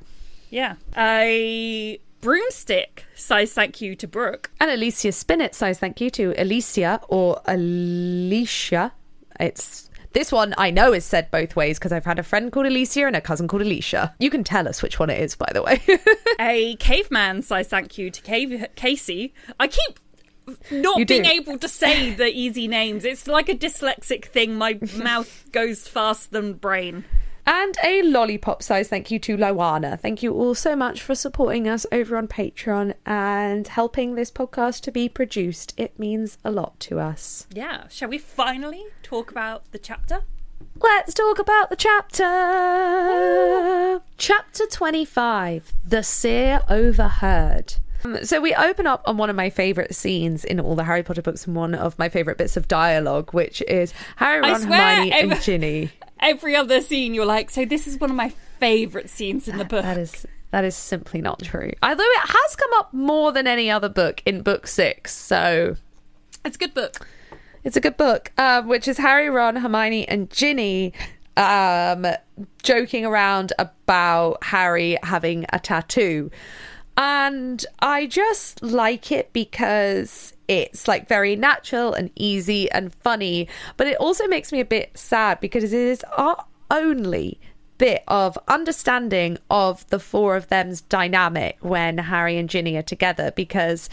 Yeah. 0.50 0.76
A 0.96 1.98
broomstick 2.22 3.04
size 3.14 3.52
thank 3.52 3.80
you 3.82 3.94
to 3.96 4.08
Brooke. 4.08 4.50
and 4.60 4.70
Alicia 4.70 5.08
Spinnet 5.08 5.54
size 5.54 5.78
thank 5.78 6.00
you 6.00 6.08
to 6.10 6.32
Alicia 6.40 7.00
or 7.08 7.40
Alicia. 7.46 8.92
It's 9.40 9.90
This 10.12 10.30
one 10.32 10.54
I 10.56 10.70
know 10.70 10.92
is 10.92 11.04
said 11.04 11.30
both 11.30 11.56
ways 11.56 11.78
because 11.78 11.92
I've 11.92 12.04
had 12.04 12.18
a 12.18 12.22
friend 12.22 12.50
called 12.52 12.66
Alicia 12.66 13.06
and 13.06 13.16
a 13.16 13.20
cousin 13.20 13.48
called 13.48 13.62
Alicia. 13.62 14.14
You 14.20 14.30
can 14.30 14.44
tell 14.44 14.68
us 14.68 14.82
which 14.82 14.98
one 14.98 15.10
it 15.10 15.20
is, 15.20 15.34
by 15.36 15.50
the 15.52 15.62
way. 15.62 15.82
a 16.40 16.76
caveman 16.76 17.42
says 17.42 17.68
thank 17.68 17.98
you 17.98 18.10
to 18.10 18.22
Cave- 18.22 18.66
Casey. 18.76 19.34
I 19.58 19.68
keep 19.68 19.98
not 20.70 20.98
You 20.98 21.06
being 21.06 21.22
do. 21.24 21.30
able 21.30 21.58
to 21.58 21.68
say 21.68 22.10
the 22.14 22.26
easy 22.28 22.66
names. 22.68 23.04
It's 23.04 23.26
like 23.26 23.48
a 23.48 23.54
dyslexic 23.54 24.26
thing. 24.26 24.54
My 24.56 24.78
mouth 24.96 25.44
goes 25.52 25.86
faster 25.88 26.30
than 26.30 26.54
brain. 26.54 27.04
And 27.46 27.76
a 27.82 28.02
lollipop 28.02 28.62
size 28.62 28.88
thank 28.88 29.10
you 29.10 29.18
to 29.20 29.36
Loana. 29.36 29.98
Thank 29.98 30.22
you 30.22 30.32
all 30.32 30.54
so 30.54 30.76
much 30.76 31.02
for 31.02 31.14
supporting 31.14 31.68
us 31.68 31.84
over 31.90 32.16
on 32.16 32.28
Patreon 32.28 32.94
and 33.04 33.66
helping 33.66 34.14
this 34.14 34.30
podcast 34.30 34.82
to 34.82 34.92
be 34.92 35.08
produced. 35.08 35.74
It 35.76 35.98
means 35.98 36.38
a 36.44 36.50
lot 36.50 36.78
to 36.80 37.00
us. 37.00 37.46
Yeah. 37.52 37.88
Shall 37.88 38.10
we 38.10 38.18
finally 38.18 38.84
talk 39.02 39.30
about 39.30 39.70
the 39.72 39.78
chapter? 39.78 40.22
Let's 40.80 41.14
talk 41.14 41.38
about 41.38 41.70
the 41.70 41.76
chapter. 41.76 42.24
Chapter 44.16 44.66
25 44.66 45.72
The 45.84 46.02
Seer 46.02 46.60
Overheard. 46.68 47.74
Um, 48.04 48.24
So 48.24 48.40
we 48.40 48.54
open 48.54 48.86
up 48.86 49.02
on 49.06 49.16
one 49.16 49.30
of 49.30 49.36
my 49.36 49.50
favourite 49.50 49.94
scenes 49.94 50.44
in 50.44 50.60
all 50.60 50.74
the 50.74 50.84
Harry 50.84 51.02
Potter 51.02 51.22
books 51.22 51.46
and 51.46 51.54
one 51.56 51.74
of 51.74 51.98
my 51.98 52.08
favourite 52.08 52.38
bits 52.38 52.56
of 52.56 52.68
dialogue, 52.68 53.32
which 53.32 53.62
is 53.62 53.92
Harry, 54.16 54.40
Ron, 54.40 54.62
Hermione, 54.62 55.12
and 55.12 55.40
Ginny. 55.40 55.90
Every 56.20 56.54
other 56.54 56.80
scene, 56.80 57.14
you're 57.14 57.26
like, 57.26 57.50
so 57.50 57.64
this 57.64 57.86
is 57.86 57.98
one 57.98 58.10
of 58.10 58.16
my 58.16 58.30
favourite 58.60 59.10
scenes 59.10 59.48
in 59.48 59.58
the 59.58 59.64
book. 59.64 59.82
That 59.82 59.98
is 59.98 60.26
that 60.52 60.64
is 60.64 60.76
simply 60.76 61.20
not 61.22 61.42
true. 61.42 61.72
Although 61.82 62.02
it 62.04 62.28
has 62.28 62.56
come 62.56 62.70
up 62.74 62.92
more 62.92 63.32
than 63.32 63.46
any 63.46 63.70
other 63.70 63.88
book 63.88 64.22
in 64.26 64.42
book 64.42 64.66
six, 64.66 65.12
so 65.14 65.76
It's 66.44 66.56
a 66.56 66.58
good 66.58 66.74
book. 66.74 67.06
it's 67.64 67.76
a 67.76 67.80
good 67.80 67.96
book. 67.96 68.30
Um, 68.38 68.68
which 68.68 68.86
is 68.86 68.98
Harry, 68.98 69.30
Ron, 69.30 69.56
Hermione, 69.56 70.06
and 70.06 70.30
Ginny 70.30 70.92
um, 71.36 72.06
joking 72.62 73.06
around 73.06 73.52
about 73.58 74.44
Harry 74.44 74.98
having 75.02 75.46
a 75.52 75.58
tattoo. 75.58 76.30
And 76.96 77.64
I 77.80 78.06
just 78.06 78.62
like 78.62 79.10
it 79.10 79.32
because 79.32 80.34
it's 80.48 80.86
like 80.86 81.08
very 81.08 81.36
natural 81.36 81.94
and 81.94 82.10
easy 82.14 82.70
and 82.70 82.94
funny, 82.96 83.48
but 83.76 83.86
it 83.86 83.96
also 83.96 84.26
makes 84.26 84.52
me 84.52 84.60
a 84.60 84.64
bit 84.64 84.96
sad 84.96 85.40
because 85.40 85.64
it 85.64 85.72
is 85.72 86.04
our 86.16 86.44
only 86.70 87.40
bit 87.78 88.04
of 88.06 88.38
understanding 88.48 89.38
of 89.50 89.86
the 89.88 89.98
four 89.98 90.36
of 90.36 90.48
them's 90.48 90.82
dynamic 90.82 91.56
when 91.60 91.98
Harry 91.98 92.38
and 92.38 92.48
Ginny 92.48 92.76
are 92.76 92.82
together 92.82 93.32
because 93.34 93.88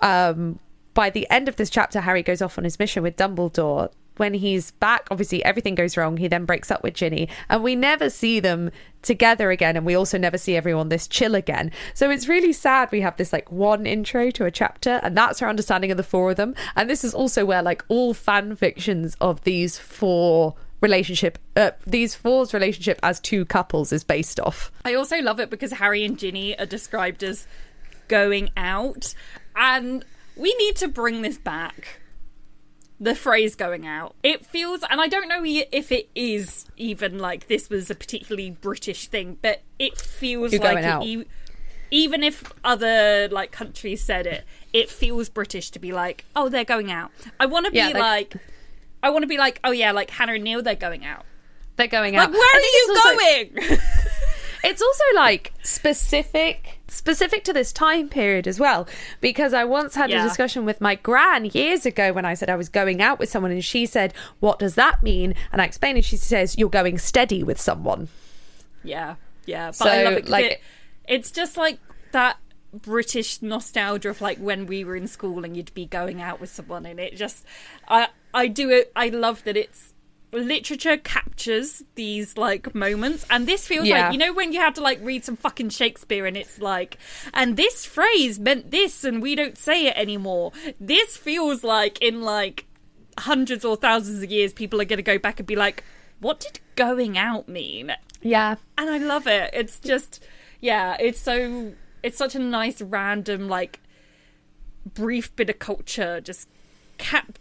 um 0.00 0.58
by 0.92 1.08
the 1.08 1.28
end 1.30 1.48
of 1.48 1.54
this 1.54 1.70
chapter 1.70 2.00
Harry 2.00 2.22
goes 2.22 2.42
off 2.42 2.58
on 2.58 2.64
his 2.64 2.80
mission 2.80 3.02
with 3.02 3.16
Dumbledore 3.16 3.90
when 4.18 4.34
he's 4.34 4.70
back 4.72 5.06
obviously 5.10 5.44
everything 5.44 5.74
goes 5.74 5.96
wrong 5.96 6.16
he 6.16 6.28
then 6.28 6.44
breaks 6.44 6.70
up 6.70 6.82
with 6.82 6.94
Ginny 6.94 7.28
and 7.48 7.62
we 7.62 7.74
never 7.74 8.10
see 8.10 8.40
them 8.40 8.70
together 9.02 9.50
again 9.50 9.76
and 9.76 9.86
we 9.86 9.94
also 9.94 10.18
never 10.18 10.38
see 10.38 10.56
everyone 10.56 10.88
this 10.88 11.06
chill 11.06 11.34
again. 11.34 11.70
So 11.94 12.10
it's 12.10 12.28
really 12.28 12.52
sad 12.52 12.90
we 12.90 13.00
have 13.00 13.16
this 13.16 13.32
like 13.32 13.50
one 13.50 13.86
intro 13.86 14.30
to 14.32 14.44
a 14.44 14.50
chapter 14.50 15.00
and 15.02 15.16
that's 15.16 15.40
our 15.42 15.48
understanding 15.48 15.90
of 15.90 15.96
the 15.96 16.02
four 16.02 16.30
of 16.30 16.36
them. 16.36 16.54
And 16.76 16.88
this 16.90 17.04
is 17.04 17.14
also 17.14 17.44
where 17.44 17.62
like 17.62 17.84
all 17.88 18.14
fan 18.14 18.56
fictions 18.56 19.16
of 19.20 19.42
these 19.44 19.78
four 19.78 20.54
relationship 20.80 21.38
uh, 21.56 21.72
these 21.86 22.14
four's 22.14 22.54
relationship 22.54 23.00
as 23.02 23.18
two 23.20 23.44
couples 23.44 23.92
is 23.92 24.04
based 24.04 24.38
off. 24.40 24.70
I 24.84 24.94
also 24.94 25.20
love 25.20 25.40
it 25.40 25.50
because 25.50 25.72
Harry 25.72 26.04
and 26.04 26.18
Ginny 26.18 26.58
are 26.58 26.66
described 26.66 27.22
as 27.22 27.46
going 28.06 28.50
out, 28.56 29.14
and 29.56 30.04
we 30.36 30.54
need 30.54 30.76
to 30.76 30.88
bring 30.88 31.22
this 31.22 31.36
back. 31.36 31.97
The 33.00 33.14
phrase 33.14 33.54
going 33.54 33.86
out. 33.86 34.14
It 34.24 34.44
feels, 34.44 34.82
and 34.90 35.00
I 35.00 35.06
don't 35.06 35.28
know 35.28 35.42
if 35.44 35.92
it 35.92 36.08
is 36.16 36.66
even 36.76 37.18
like 37.18 37.46
this 37.46 37.70
was 37.70 37.90
a 37.90 37.94
particularly 37.94 38.50
British 38.50 39.06
thing, 39.06 39.38
but 39.40 39.62
it 39.78 40.00
feels 40.00 40.52
You're 40.52 40.60
like 40.62 40.82
going 40.82 41.20
it, 41.20 41.28
even 41.90 42.22
if 42.22 42.52
other 42.64 43.28
like 43.30 43.52
countries 43.52 44.02
said 44.02 44.26
it, 44.26 44.44
it 44.72 44.90
feels 44.90 45.28
British 45.28 45.70
to 45.70 45.78
be 45.78 45.92
like, 45.92 46.24
oh, 46.34 46.48
they're 46.48 46.64
going 46.64 46.90
out. 46.90 47.10
I 47.38 47.46
want 47.46 47.66
to 47.66 47.70
be 47.72 47.78
Yeah, 47.78 47.90
like, 47.90 48.34
I 49.02 49.10
want 49.10 49.22
to 49.22 49.28
be 49.28 49.38
like, 49.38 49.60
oh 49.62 49.70
yeah, 49.70 49.92
like 49.92 50.10
Hannah 50.10 50.34
and 50.34 50.44
Neil, 50.44 50.60
they're 50.62 50.74
going 50.74 51.04
out. 51.04 51.24
they're 51.76 51.86
going 51.86 52.14
Like, 52.14 52.28
out 52.28 52.32
where 52.32 52.40
I 52.40 52.56
are 52.56 52.60
you 52.60 52.86
it's 52.88 53.06
also- 53.06 53.66
going? 53.68 53.78
It's 54.64 54.82
also 54.82 55.04
like 55.14 55.52
specific 55.62 56.77
specific 56.88 57.44
to 57.44 57.52
this 57.52 57.72
time 57.72 58.08
period 58.08 58.46
as 58.46 58.58
well 58.58 58.88
because 59.20 59.52
I 59.52 59.64
once 59.64 59.94
had 59.94 60.10
Yeah. 60.10 60.24
a 60.24 60.28
discussion 60.28 60.64
with 60.64 60.80
my 60.80 60.94
gran 60.94 61.44
years 61.46 61.84
ago 61.86 62.12
when 62.12 62.24
I 62.24 62.34
said 62.34 62.48
I 62.50 62.56
was 62.56 62.68
going 62.68 63.00
out 63.02 63.18
with 63.18 63.28
someone 63.28 63.52
and 63.52 63.64
she 63.64 63.86
said 63.86 64.14
what 64.40 64.58
does 64.58 64.74
that 64.76 65.02
mean 65.02 65.34
and 65.52 65.60
I 65.60 65.66
explained 65.66 65.96
and 65.98 66.04
she 66.04 66.16
says 66.16 66.56
you're 66.58 66.68
going 66.70 66.98
steady 66.98 67.42
with 67.42 67.60
someone 67.60 68.08
Yeah, 68.82 69.16
yeah. 69.46 69.66
But 69.68 69.74
So, 69.76 69.88
I 69.88 70.02
love 70.02 70.12
it 70.14 70.28
like- 70.28 70.44
it, 70.52 70.60
it's 71.06 71.30
just 71.30 71.56
like 71.56 71.78
that 72.12 72.38
British 72.72 73.40
nostalgia 73.42 74.10
of 74.10 74.20
like 74.20 74.38
when 74.38 74.66
we 74.66 74.84
were 74.84 74.96
in 74.96 75.06
school 75.08 75.44
and 75.44 75.56
you'd 75.56 75.72
be 75.74 75.86
going 75.86 76.20
out 76.20 76.38
with 76.40 76.50
someone, 76.50 76.84
and 76.84 77.00
it 77.00 77.16
just, 77.16 77.44
I, 77.88 78.08
I 78.34 78.46
do 78.46 78.68
it. 78.70 78.92
I 78.94 79.08
love 79.08 79.42
that 79.44 79.56
it's 79.56 79.94
literature 80.32 80.96
captures 80.96 81.82
these 81.94 82.36
like 82.36 82.74
moments, 82.74 83.24
and 83.30 83.46
this 83.46 83.66
feels 83.66 83.86
Yeah. 83.86 84.04
like 84.04 84.12
you 84.12 84.18
know 84.18 84.32
when 84.32 84.52
you 84.52 84.60
have 84.60 84.74
to 84.74 84.80
like 84.80 84.98
read 85.02 85.24
some 85.24 85.36
fucking 85.36 85.70
Shakespeare, 85.70 86.26
and 86.26 86.36
it's 86.36 86.60
like, 86.60 86.98
and 87.34 87.56
this 87.56 87.84
phrase 87.86 88.38
meant 88.38 88.70
this, 88.70 89.04
and 89.04 89.22
we 89.22 89.34
don't 89.34 89.56
say 89.56 89.86
it 89.86 89.96
anymore. 89.96 90.52
This 90.78 91.16
feels 91.16 91.64
like 91.64 92.00
in 92.02 92.22
like 92.22 92.66
hundreds 93.18 93.64
or 93.64 93.76
thousands 93.76 94.22
of 94.22 94.30
years, 94.30 94.52
people 94.52 94.80
are 94.80 94.84
going 94.84 94.98
to 94.98 95.02
go 95.02 95.18
back 95.18 95.40
and 95.40 95.46
be 95.46 95.56
like, 95.56 95.82
what 96.20 96.40
did 96.40 96.60
going 96.76 97.16
out 97.18 97.48
mean? 97.48 97.92
yeah 98.20 98.56
and 98.76 98.90
I 98.90 98.98
love 98.98 99.26
it. 99.28 99.50
It's 99.52 99.78
just, 99.78 100.24
yeah, 100.60 100.96
it's 100.98 101.20
so, 101.20 101.72
it's 102.02 102.18
such 102.18 102.34
a 102.34 102.38
nice 102.40 102.82
random 102.82 103.48
like 103.48 103.78
brief 104.94 105.34
bit 105.36 105.50
of 105.50 105.58
culture 105.58 106.20
just 106.20 106.48
cap- 106.98 107.38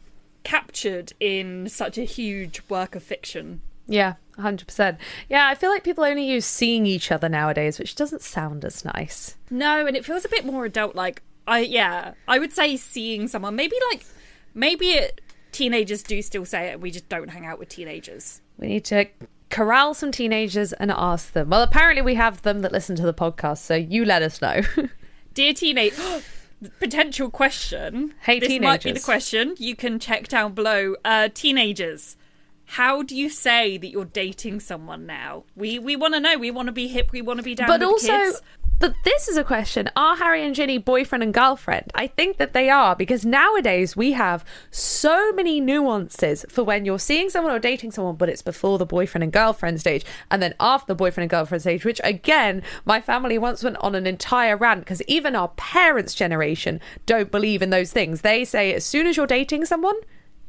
captured 0.48 1.12
in 1.20 1.68
such 1.68 1.98
a 1.98 2.04
huge 2.04 2.62
work 2.70 2.96
of 2.96 3.04
fiction. 3.04 3.60
yeah 3.88 4.14
100% 4.38 4.98
yeah 5.30 5.48
I 5.48 5.56
feel 5.56 5.70
like 5.72 5.84
people 5.84 6.04
only 6.06 6.26
use 6.26 6.46
seeing 6.46 6.86
each 6.86 7.12
other 7.12 7.28
nowadays 7.28 7.78
which 7.80 7.96
doesn't 7.96 8.22
sound 8.22 8.64
as 8.64 8.86
nice 8.86 9.36
No, 9.50 9.86
and 9.86 9.98
it 9.98 10.06
feels 10.06 10.24
a 10.26 10.30
bit 10.30 10.46
more 10.46 10.64
adult. 10.66 10.96
Like 10.96 11.22
I, 11.48 11.60
yeah, 11.60 12.14
I 12.28 12.40
would 12.40 12.54
say 12.54 12.78
seeing 12.78 13.28
someone 13.28 13.56
maybe 13.56 13.76
like 13.92 14.06
maybe 14.54 14.88
it, 14.92 15.22
teenagers 15.52 16.04
do 16.04 16.22
still 16.22 16.46
say 16.46 16.68
it. 16.68 16.80
We 16.82 16.92
just 16.92 17.10
don't 17.10 17.30
hang 17.30 17.46
out 17.46 17.58
with 17.60 17.70
teenagers. 17.70 18.42
we 18.58 18.68
need 18.68 18.86
to 18.86 19.06
corral 19.50 19.94
some 19.94 20.12
teenagers 20.12 20.72
and 20.74 20.92
ask 20.92 21.32
them 21.34 21.50
well 21.50 21.62
apparently 21.64 22.02
we 22.02 22.16
have 22.16 22.42
them 22.42 22.60
that 22.62 22.72
listen 22.72 22.96
to 22.98 23.04
the 23.04 23.14
podcast 23.14 23.60
so 23.60 23.76
you 23.76 24.04
let 24.06 24.22
us 24.22 24.42
know 24.42 24.62
Dear 25.34 25.54
teenage 25.54 25.94
potential 26.80 27.30
question. 27.30 28.14
Hey, 28.22 28.40
this 28.40 28.60
might 28.60 28.84
be 28.84 28.92
the 28.92 29.00
question. 29.00 29.56
You 29.58 29.76
can 29.76 30.00
check 30.00 30.28
down 30.28 30.54
below. 30.54 30.96
Uh, 31.06 31.30
teenagers, 31.34 32.18
how 32.66 33.02
do 33.02 33.16
you 33.16 33.30
say 33.30 33.78
that 33.78 33.88
you're 33.88 34.06
dating 34.06 34.60
someone 34.60 35.06
now? 35.06 35.44
We 35.56 35.80
we 35.80 35.96
want 35.96 36.14
to 36.16 36.20
know. 36.20 36.38
We 36.38 36.52
want 36.52 36.68
to 36.68 36.72
be 36.72 36.88
hip. 36.88 37.12
We 37.12 37.22
want 37.22 37.38
to 37.40 37.44
be 37.44 37.56
down. 37.56 37.68
but 37.68 37.84
also 37.84 38.08
kids. 38.08 38.42
But 38.80 38.94
this 39.04 39.28
is 39.28 39.38
a 39.38 39.44
question. 39.44 39.90
Are 39.96 40.16
harry 40.16 40.46
and 40.46 40.54
ginny 40.54 40.78
boyfriend 40.78 41.24
and 41.24 41.34
girlfriend? 41.34 41.92
I 41.96 42.08
think 42.08 42.38
that 42.38 42.54
they 42.54 42.70
are 42.70 42.96
because 42.96 43.26
nowadays 43.26 43.96
we 43.96 44.12
have 44.14 44.46
so 44.72 45.32
many 45.32 45.60
nuances 45.60 46.46
for 46.50 46.64
when 46.64 46.86
you're 46.86 47.00
seeing 47.00 47.30
someone 47.30 47.54
or 47.54 47.60
dating 47.60 47.92
someone 47.92 48.16
but 48.16 48.30
it's 48.30 48.42
before 48.42 48.78
the 48.78 48.86
boyfriend 48.86 49.24
and 49.24 49.34
girlfriend 49.34 49.80
stage 49.80 50.06
and 50.30 50.42
then 50.42 50.54
after 50.60 50.88
the 50.88 50.96
boyfriend 50.96 51.24
and 51.24 51.32
girlfriend 51.32 51.62
stage 51.62 51.86
which 51.86 52.02
again 52.04 52.62
my 52.86 53.02
family 53.02 53.38
once 53.38 53.64
went 53.64 53.78
on 53.78 53.96
an 53.96 54.06
entire 54.06 54.56
rant 54.56 54.82
because 54.82 55.02
even 55.04 55.36
our 55.36 55.50
parents 55.50 56.14
generation 56.14 56.80
don't 57.06 57.32
believe 57.32 57.62
in 57.62 57.70
those 57.70 57.92
things. 57.92 58.22
They 58.22 58.46
say 58.46 58.74
as 58.74 58.86
soon 58.86 59.08
as 59.08 59.18
you're 59.18 59.28
dating 59.28 59.66
someone 59.66 59.96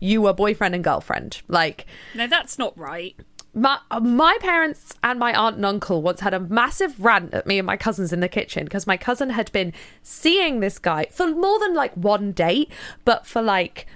you 0.01 0.27
are 0.27 0.35
boyfriend 0.35 0.75
and 0.75 0.85
girlfriend. 0.85 1.43
Like 1.49 1.87
no, 2.15 2.27
that's 2.27 2.59
not 2.59 2.77
right. 2.79 3.17
My 3.55 3.79
my 4.01 4.37
parents 4.41 4.95
and 5.03 5.19
my 5.19 5.33
aunt 5.35 5.57
and 5.57 5.67
uncle 5.67 6.03
once 6.03 6.21
had 6.21 6.35
a 6.35 6.41
massive 6.41 7.03
rant 7.03 7.35
at 7.35 7.47
me 7.47 7.59
and 7.59 7.67
my 7.67 7.77
cousins 7.77 8.13
in 8.13 8.21
the 8.21 8.29
kitchen 8.29 8.65
because 8.65 8.87
my 8.87 8.97
cousin 8.97 9.31
had 9.31 9.51
been 9.53 9.73
seeing 10.03 10.61
this 10.61 10.79
guy 10.79 11.07
for 11.11 11.29
more 11.29 11.59
than 11.59 11.75
like 11.75 11.93
one 11.95 12.33
date, 12.33 12.71
but 13.05 13.27
for 13.27 13.43
like 13.43 13.87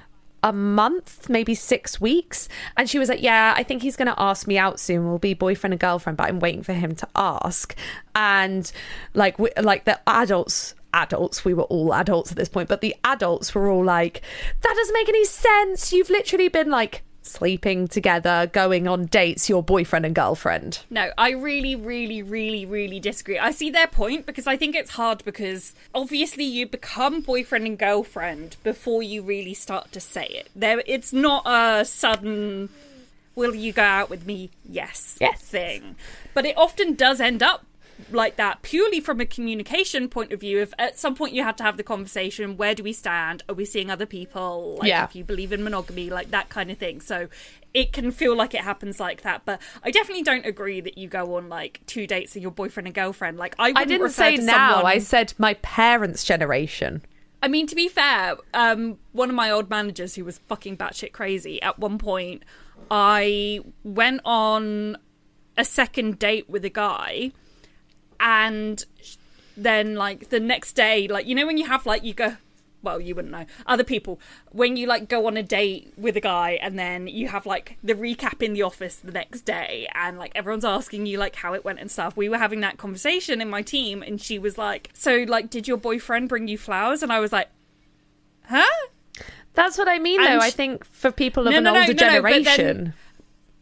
a 0.43 0.53
month, 0.53 1.29
maybe 1.29 1.55
six 1.55 2.01
weeks. 2.01 2.49
And 2.77 2.91
she 2.91 2.99
was 2.99 3.09
like, 3.09 3.23
Yeah, 3.23 3.55
I 3.57 3.62
think 3.62 3.83
he's 3.83 3.97
going 3.97 4.09
to 4.09 4.21
ask 4.21 4.47
me 4.47 4.59
out 4.59 4.81
soon. 4.81 5.07
We'll 5.07 5.19
be 5.19 5.35
boyfriend 5.35 5.73
and 5.73 5.81
girlfriend, 5.81 6.17
but 6.17 6.29
I'm 6.29 6.41
waiting 6.41 6.62
for 6.62 6.73
him 6.73 6.95
to 6.97 7.09
ask. 7.15 7.77
And 8.15 8.71
like, 9.15 9.38
we, 9.38 9.51
like 9.61 9.85
the 9.85 10.01
adults. 10.09 10.75
Adults, 10.95 11.43
we 11.43 11.55
were 11.55 11.62
all 11.65 11.95
adults 11.95 12.33
at 12.33 12.37
this 12.37 12.51
point, 12.51 12.69
but 12.69 12.83
the 12.83 12.95
adults 13.03 13.55
were 13.55 13.71
all 13.71 13.83
like, 13.83 14.21
That 14.61 14.75
doesn't 14.77 14.93
make 14.93 15.09
any 15.09 15.25
sense. 15.25 15.91
You've 15.93 16.11
literally 16.11 16.49
been 16.49 16.69
like 16.69 17.03
sleeping 17.23 17.89
together, 17.89 18.51
going 18.53 18.87
on 18.87 19.07
dates, 19.07 19.49
your 19.49 19.63
boyfriend 19.63 20.05
and 20.05 20.15
girlfriend. 20.15 20.81
No, 20.91 21.11
I 21.17 21.31
really, 21.31 21.75
really, 21.75 22.23
really, 22.23 22.67
really 22.67 23.01
disagree. 23.01 23.39
I 23.39 23.51
see 23.51 23.71
their 23.71 23.87
point 23.87 24.27
because 24.27 24.47
I 24.47 24.57
think 24.57 24.75
it's 24.75 24.91
hard 24.91 25.25
because 25.25 25.75
obviously 25.95 26.45
you 26.45 26.67
become 26.67 27.21
boyfriend 27.21 27.67
and 27.67 27.79
girlfriend 27.79 28.57
before 28.63 29.03
you 29.03 29.23
really 29.23 29.55
start 29.55 29.93
to 29.93 30.01
say 30.01 30.27
it. 30.27 30.51
There, 30.55 30.83
it's 30.87 31.13
not 31.13 31.43
a 31.47 31.85
sudden 31.85 32.69
will 33.35 33.55
you 33.55 33.73
go 33.73 33.83
out 33.83 34.11
with 34.11 34.27
me? 34.27 34.51
Yes. 34.69 35.17
Yes. 35.21 35.41
Thing. 35.43 35.97
But 36.35 36.47
it 36.47 36.57
often 36.57 36.95
does 36.95 37.21
end 37.21 37.43
up 37.43 37.65
like 38.11 38.37
that 38.37 38.62
purely 38.62 39.01
from 39.01 39.21
a 39.21 39.27
communication 39.27 40.09
point 40.09 40.33
of 40.33 40.41
view 40.41 40.59
if 40.61 40.73
at 40.79 40.99
some 40.99 41.15
point 41.15 41.33
you 41.33 41.43
had 41.43 41.57
to 41.59 41.62
have 41.62 41.77
the 41.77 41.83
conversation 41.83 42.57
where 42.57 42.75
do 42.75 42.83
we 42.83 42.93
stand 42.93 43.43
are 43.49 43.55
we 43.55 43.65
seeing 43.65 43.91
other 43.91 44.07
people 44.07 44.77
like 44.81 44.88
Yeah. 44.88 45.05
if 45.05 45.15
you 45.15 45.25
believe 45.25 45.53
in 45.53 45.62
monogamy 45.62 46.11
like 46.11 46.31
that 46.31 46.49
kind 46.49 46.71
of 46.71 46.79
thing 46.79 47.01
so 47.01 47.29
it 47.75 47.93
can 47.93 48.11
feel 48.11 48.37
like 48.37 48.55
it 48.55 48.61
happens 48.62 48.99
like 49.01 49.23
that 49.23 49.43
but 49.45 49.61
i 49.83 49.91
definitely 49.91 50.23
don't 50.23 50.45
agree 50.47 50.81
that 50.81 50.99
you 50.99 51.09
go 51.09 51.37
on 51.37 51.49
like 51.49 51.81
two 51.87 52.07
dates 52.07 52.35
with 52.35 52.43
your 52.43 52.53
boyfriend 52.53 52.87
and 52.87 52.95
girlfriend 52.95 53.38
like 53.38 53.55
i, 53.59 53.73
I 53.77 53.85
didn't 53.85 54.11
say 54.11 54.37
now. 54.37 54.75
someone- 54.75 54.93
I 54.93 54.99
said 54.99 55.35
my 55.38 55.55
parents' 55.55 56.25
generation. 56.25 57.03
I 57.45 57.49
mean, 57.49 57.67
to 57.67 57.75
be 57.75 57.88
fair, 57.88 58.37
um, 58.55 58.99
one 59.11 59.29
of 59.29 59.35
my 59.35 59.51
old 59.51 59.69
managers 59.69 60.15
who 60.15 60.25
was 60.25 60.38
fucking 60.47 60.77
batshit 60.77 61.11
crazy, 61.11 61.61
at 61.61 61.77
one 61.77 61.99
point, 61.99 62.45
I 62.88 63.61
went 63.83 64.21
on 64.25 64.97
a 65.59 65.65
second 65.65 66.21
date 66.21 66.49
with 66.49 66.65
a 66.65 66.69
guy, 66.71 67.33
and 68.23 68.83
then, 69.57 69.97
like, 69.97 70.31
the 70.31 70.41
next 70.41 70.73
day, 70.73 71.07
like, 71.09 71.27
you 71.27 71.35
know, 71.35 71.47
when 71.47 71.59
you 71.59 71.67
have, 71.67 71.85
like, 71.85 72.03
you 72.05 72.15
go, 72.15 72.37
well, 72.83 73.01
you 73.01 73.15
wouldn't 73.15 73.31
know, 73.33 73.45
other 73.67 73.85
people, 73.85 74.19
when 74.51 74.77
you, 74.77 74.87
like, 74.87 75.09
go 75.09 75.27
on 75.27 75.37
a 75.37 75.43
date 75.43 75.93
with 75.97 76.17
a 76.17 76.21
guy, 76.21 76.53
and 76.63 76.79
then 76.79 77.07
you 77.07 77.29
have, 77.29 77.45
like, 77.47 77.77
the 77.85 77.95
recap 77.95 78.41
in 78.43 78.55
the 78.55 78.63
office 78.63 78.97
the 78.97 79.13
next 79.13 79.43
day, 79.43 79.87
and, 79.95 80.19
like, 80.19 80.33
everyone's 80.35 80.65
asking 80.65 81.05
you, 81.07 81.19
like, 81.19 81.37
how 81.37 81.53
it 81.55 81.65
went 81.65 81.79
and 81.81 81.91
stuff. 81.91 82.17
We 82.17 82.29
were 82.29 82.39
having 82.39 82.61
that 82.61 82.79
conversation 82.79 83.41
in 83.43 83.51
my 83.51 83.63
team, 83.63 84.03
and 84.03 84.21
she 84.21 84.39
was 84.39 84.57
like, 84.57 84.89
so, 84.95 85.25
like, 85.29 85.51
did 85.51 85.69
your 85.69 85.77
boyfriend 85.77 86.29
bring 86.29 86.49
you 86.49 86.57
flowers? 86.59 87.03
And 87.03 87.13
I 87.13 87.21
was 87.21 87.31
like, 87.33 87.49
huh? 88.49 88.65
That's 89.55 89.77
what 89.77 89.87
I 89.89 89.99
mean, 89.99 90.21
And 90.21 90.41
though. 90.41 90.41
sh- 90.41 90.49
I 90.49 90.51
think 90.51 90.85
for 90.87 91.13
people 91.13 91.47
of 91.47 91.53
No, 91.53 91.59
an 91.59 91.65
no, 91.65 91.79
older 91.79 91.93
no, 91.93 91.99
generation. 91.99 92.95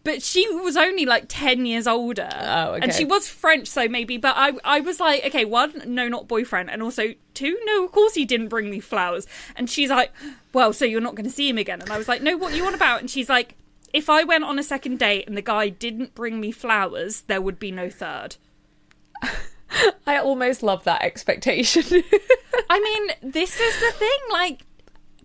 But 0.05 0.23
she 0.23 0.49
was 0.49 0.77
only 0.77 1.05
like 1.05 1.25
10 1.29 1.67
years 1.67 1.87
older. 1.87 2.29
Oh, 2.33 2.73
okay. 2.73 2.81
and 2.83 2.95
she 2.95 3.05
was 3.05 3.29
french 3.29 3.69
so 3.69 3.89
maybe 3.89 4.17
but 4.17 4.35
i 4.37 4.53
i 4.65 4.81
was 4.81 4.99
like 5.01 5.25
okay 5.27 5.45
one 5.45 5.83
no 5.87 6.09
not 6.09 6.29
boyfriend 6.29 6.71
and 6.71 6.83
also 6.83 7.15
two 7.35 7.59
no 7.65 7.85
of 7.85 7.93
course 7.93 8.15
he 8.15 8.25
didn't 8.25 8.49
bring 8.49 8.71
me 8.71 8.81
flowers. 8.81 9.27
And 9.57 9.69
she's 9.69 9.91
like 9.91 10.13
well 10.53 10.73
so 10.73 10.85
you're 10.85 11.01
not 11.01 11.15
going 11.15 11.27
to 11.27 11.33
see 11.33 11.49
him 11.49 11.59
again? 11.59 11.81
And 11.81 11.91
i 11.91 11.99
was 11.99 12.09
like 12.09 12.23
no 12.23 12.37
what 12.37 12.55
you 12.55 12.67
on 12.67 12.75
about? 12.75 13.01
And 13.01 13.11
she's 13.11 13.29
like 13.29 13.57
if 13.93 14.09
i 14.09 14.25
went 14.25 14.45
on 14.45 14.59
a 14.59 14.63
second 14.63 14.99
date 14.99 15.27
and 15.27 15.37
the 15.37 15.43
guy 15.43 15.69
didn't 15.69 16.15
bring 16.15 16.41
me 16.41 16.51
flowers 16.51 17.23
there 17.23 17.41
would 17.41 17.59
be 17.59 17.71
no 17.71 17.91
third. 17.91 18.37
I 20.07 20.19
almost 20.19 20.63
love 20.63 20.85
that 20.85 21.03
expectation. 21.03 21.83
I 22.71 22.81
mean, 22.81 23.33
this 23.33 23.59
is 23.61 23.81
the 23.81 23.93
thing, 23.93 24.19
like, 24.31 24.63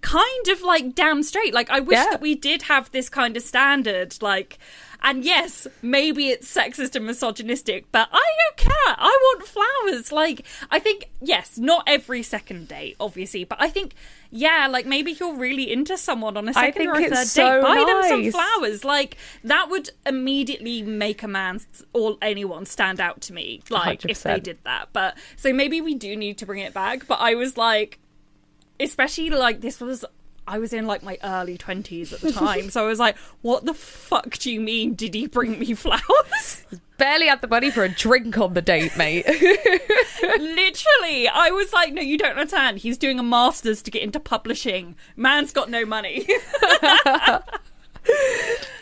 kind 0.02 0.48
of 0.50 0.62
like 0.62 0.96
damn 0.96 1.24
straight. 1.24 1.54
Like, 1.54 1.70
I 1.70 1.80
wish 1.80 1.98
Yeah. 1.98 2.10
that 2.12 2.22
we 2.22 2.36
did 2.36 2.64
have 2.64 2.92
this 2.92 3.10
kind 3.10 3.36
of 3.38 3.44
standard, 3.44 4.16
like, 4.22 4.58
and 5.04 5.24
yes, 5.24 5.68
maybe 5.84 6.30
it's 6.30 6.52
sexist 6.52 6.96
and 6.96 7.06
misogynistic, 7.06 7.86
but 7.92 8.10
I 8.12 8.24
don't 8.40 8.58
care. 8.58 8.96
I 8.98 9.18
want 9.22 9.48
flowers. 9.48 10.12
Like, 10.12 10.46
I 10.72 10.80
think, 10.80 11.10
yes, 11.22 11.60
not 11.60 11.84
every 11.86 12.24
second 12.24 12.68
date, 12.70 12.96
obviously, 13.00 13.44
but 13.44 13.62
I 13.62 13.70
think, 13.70 13.94
yeah, 14.32 14.68
like 14.68 14.88
maybe 14.88 15.12
you're 15.12 15.36
really 15.36 15.72
into 15.72 15.96
someone 15.98 16.38
on 16.38 16.50
a 16.50 16.54
second 16.54 16.88
or 16.88 16.96
a 16.96 17.08
third 17.10 17.28
so 17.28 17.56
date. 17.56 17.62
Buy 17.62 17.76
them 17.76 18.04
some 18.10 18.32
flowers. 18.32 18.84
Like, 18.84 19.18
that 19.44 19.70
would 19.70 19.92
immediately 20.08 20.82
make 20.82 21.22
a 21.22 21.28
man 21.28 21.62
or 21.94 22.18
anyone 22.24 22.66
stand 22.66 23.00
out 23.00 23.22
to 23.22 23.34
me. 23.34 23.62
Like, 23.70 24.06
if 24.06 24.24
they 24.24 24.40
did 24.40 24.58
that. 24.64 24.90
But 24.92 25.18
so 25.36 25.54
maybe 25.54 25.82
we 25.82 25.94
do 25.94 26.16
need 26.16 26.40
to 26.40 26.48
bring 26.48 26.62
it 26.62 26.74
back. 26.74 27.06
But 27.06 27.20
I 27.22 27.36
was 27.36 27.58
like, 27.58 28.00
especially 28.80 29.30
like 29.30 29.62
this 29.62 29.80
was 29.80 30.06
I 30.48 30.60
was 30.60 30.74
in 30.74 30.86
like 30.86 31.02
my 31.02 31.18
early 31.24 31.58
twenties 31.58 32.14
at 32.14 32.22
the 32.22 32.32
time, 32.32 32.70
so 32.70 32.84
I 32.84 32.88
was 32.88 33.00
like, 33.00 33.18
"What 33.42 33.66
the 33.66 33.74
fuck 33.74 34.38
do 34.38 34.52
you 34.52 34.62
mean? 34.62 34.94
Did 34.94 35.14
he 35.14 35.28
bring 35.28 35.58
me 35.60 35.74
flowers?" 35.74 36.64
Barely 36.98 37.28
had 37.28 37.42
the 37.42 37.48
money 37.48 37.72
for 37.72 37.84
a 37.84 37.90
drink 37.90 38.38
on 38.38 38.54
the 38.54 38.62
date, 38.62 38.96
mate. 38.96 39.26
Literally, 40.22 41.28
I 41.28 41.50
was 41.52 41.74
like, 41.74 41.94
"No, 41.94 42.02
you 42.02 42.18
don't 42.18 42.38
understand. 42.38 42.78
He's 42.80 42.98
doing 42.98 43.20
a 43.20 43.24
masters 43.24 43.82
to 43.84 43.92
get 43.92 44.04
into 44.04 44.20
publishing. 44.20 44.96
Man's 45.16 45.52
got 45.52 45.70
no 45.70 45.86
money." 45.86 46.28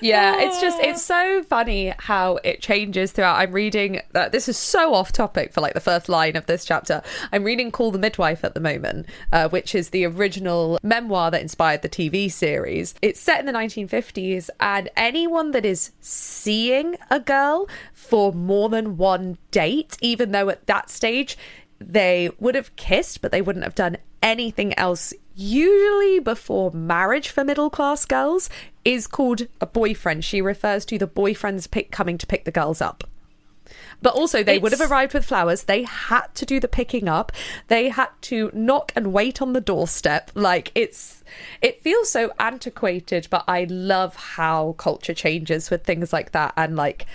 Yeah, 0.03 0.41
it's 0.41 0.59
just 0.59 0.79
it's 0.81 1.01
so 1.01 1.43
funny 1.43 1.93
how 1.97 2.37
it 2.43 2.61
changes 2.61 3.13
throughout. 3.13 3.37
I'm 3.37 3.53
reading 3.53 4.01
uh, 4.13 4.27
this 4.27 4.49
is 4.49 4.57
so 4.57 4.93
off 4.93 5.13
topic 5.13 5.53
for 5.53 5.61
like 5.61 5.73
the 5.73 5.79
first 5.79 6.09
line 6.09 6.35
of 6.35 6.45
this 6.45 6.65
chapter. 6.65 7.01
I'm 7.31 7.45
reading 7.45 7.71
Call 7.71 7.91
the 7.91 7.99
Midwife 7.99 8.43
at 8.43 8.53
the 8.53 8.59
moment, 8.59 9.05
uh, 9.31 9.47
which 9.47 9.73
is 9.73 9.91
the 9.91 10.05
original 10.05 10.77
memoir 10.83 11.31
that 11.31 11.41
inspired 11.41 11.83
the 11.83 11.89
TV 11.89 12.29
series. 12.29 12.95
It's 13.01 13.19
set 13.19 13.39
in 13.39 13.45
the 13.45 13.53
1950s, 13.53 14.49
and 14.59 14.89
anyone 14.97 15.51
that 15.51 15.65
is 15.65 15.91
seeing 16.01 16.97
a 17.09 17.21
girl 17.21 17.69
for 17.93 18.33
more 18.33 18.67
than 18.67 18.97
one 18.97 19.37
date, 19.51 19.97
even 20.01 20.31
though 20.31 20.49
at 20.49 20.67
that 20.67 20.89
stage 20.89 21.37
they 21.79 22.29
would 22.39 22.55
have 22.55 22.75
kissed, 22.75 23.21
but 23.21 23.31
they 23.31 23.41
wouldn't 23.41 23.63
have 23.63 23.75
done 23.75 23.97
anything 24.21 24.77
else. 24.77 25.13
Usually 25.35 26.19
before 26.19 26.71
marriage 26.71 27.29
for 27.29 27.43
middle 27.43 27.69
class 27.69 28.05
girls 28.05 28.49
is 28.85 29.07
called 29.07 29.47
a 29.59 29.65
boyfriend. 29.65 30.23
She 30.23 30.41
refers 30.41 30.85
to 30.85 30.97
the 30.97 31.07
boyfriends 31.07 31.69
pick, 31.69 31.91
coming 31.91 32.17
to 32.19 32.27
pick 32.27 32.45
the 32.45 32.51
girls 32.51 32.81
up. 32.81 33.03
But 34.01 34.13
also, 34.13 34.43
they 34.43 34.59
would 34.59 34.73
have 34.73 34.91
arrived 34.91 35.13
with 35.13 35.25
flowers. 35.25 35.63
They 35.63 35.83
had 35.83 36.27
to 36.35 36.45
do 36.45 36.59
the 36.59 36.67
picking 36.67 37.07
up. 37.07 37.31
They 37.69 37.87
had 37.89 38.09
to 38.23 38.51
knock 38.53 38.91
and 38.95 39.13
wait 39.13 39.41
on 39.41 39.53
the 39.53 39.61
doorstep. 39.61 40.29
Like 40.35 40.71
it's, 40.75 41.23
it 41.61 41.81
feels 41.81 42.11
so 42.11 42.31
antiquated. 42.37 43.27
But 43.31 43.45
I 43.47 43.63
love 43.69 44.15
how 44.15 44.73
culture 44.77 45.13
changes 45.13 45.69
with 45.69 45.85
things 45.85 46.11
like 46.11 46.33
that, 46.33 46.53
and 46.57 46.75
like, 46.75 47.05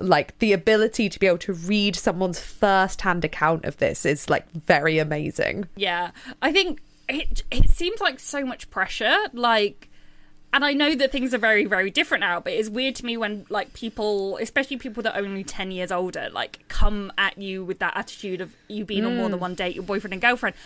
like 0.00 0.36
the 0.40 0.52
ability 0.52 1.08
to 1.08 1.20
be 1.20 1.28
able 1.28 1.38
to 1.38 1.52
read 1.52 1.94
someone's 1.94 2.40
first-hand 2.40 3.24
account 3.24 3.64
of 3.64 3.76
this 3.76 4.04
is 4.04 4.28
like 4.28 4.50
very 4.50 4.98
amazing. 4.98 5.68
Yeah, 5.76 6.10
I 6.42 6.52
think 6.52 6.80
it 7.08 7.42
it 7.50 7.70
seems 7.70 8.00
like 8.00 8.20
so 8.20 8.44
much 8.44 8.70
pressure. 8.70 9.16
Like, 9.32 9.88
and 10.52 10.64
I 10.64 10.72
know 10.72 10.94
that 10.94 11.12
things 11.12 11.34
are 11.34 11.38
very 11.38 11.64
very 11.64 11.90
different 11.90 12.20
now, 12.20 12.40
but 12.40 12.52
it's 12.52 12.68
weird 12.68 12.94
to 12.96 13.06
me 13.06 13.16
when 13.16 13.46
like 13.48 13.72
people, 13.72 14.38
especially 14.38 14.76
people 14.76 15.02
that 15.02 15.14
are 15.14 15.24
only 15.24 15.44
ten 15.44 15.70
years 15.70 15.92
older, 15.92 16.28
like 16.32 16.66
come 16.68 17.12
at 17.18 17.38
you 17.38 17.64
with 17.64 17.78
that 17.80 17.96
attitude 17.96 18.40
of 18.40 18.54
you 18.68 18.84
being 18.84 19.04
on 19.04 19.16
more 19.16 19.28
than 19.28 19.38
mm. 19.38 19.42
one 19.42 19.54
date, 19.54 19.74
your 19.74 19.84
boyfriend 19.84 20.12
and 20.12 20.22
girlfriend. 20.22 20.56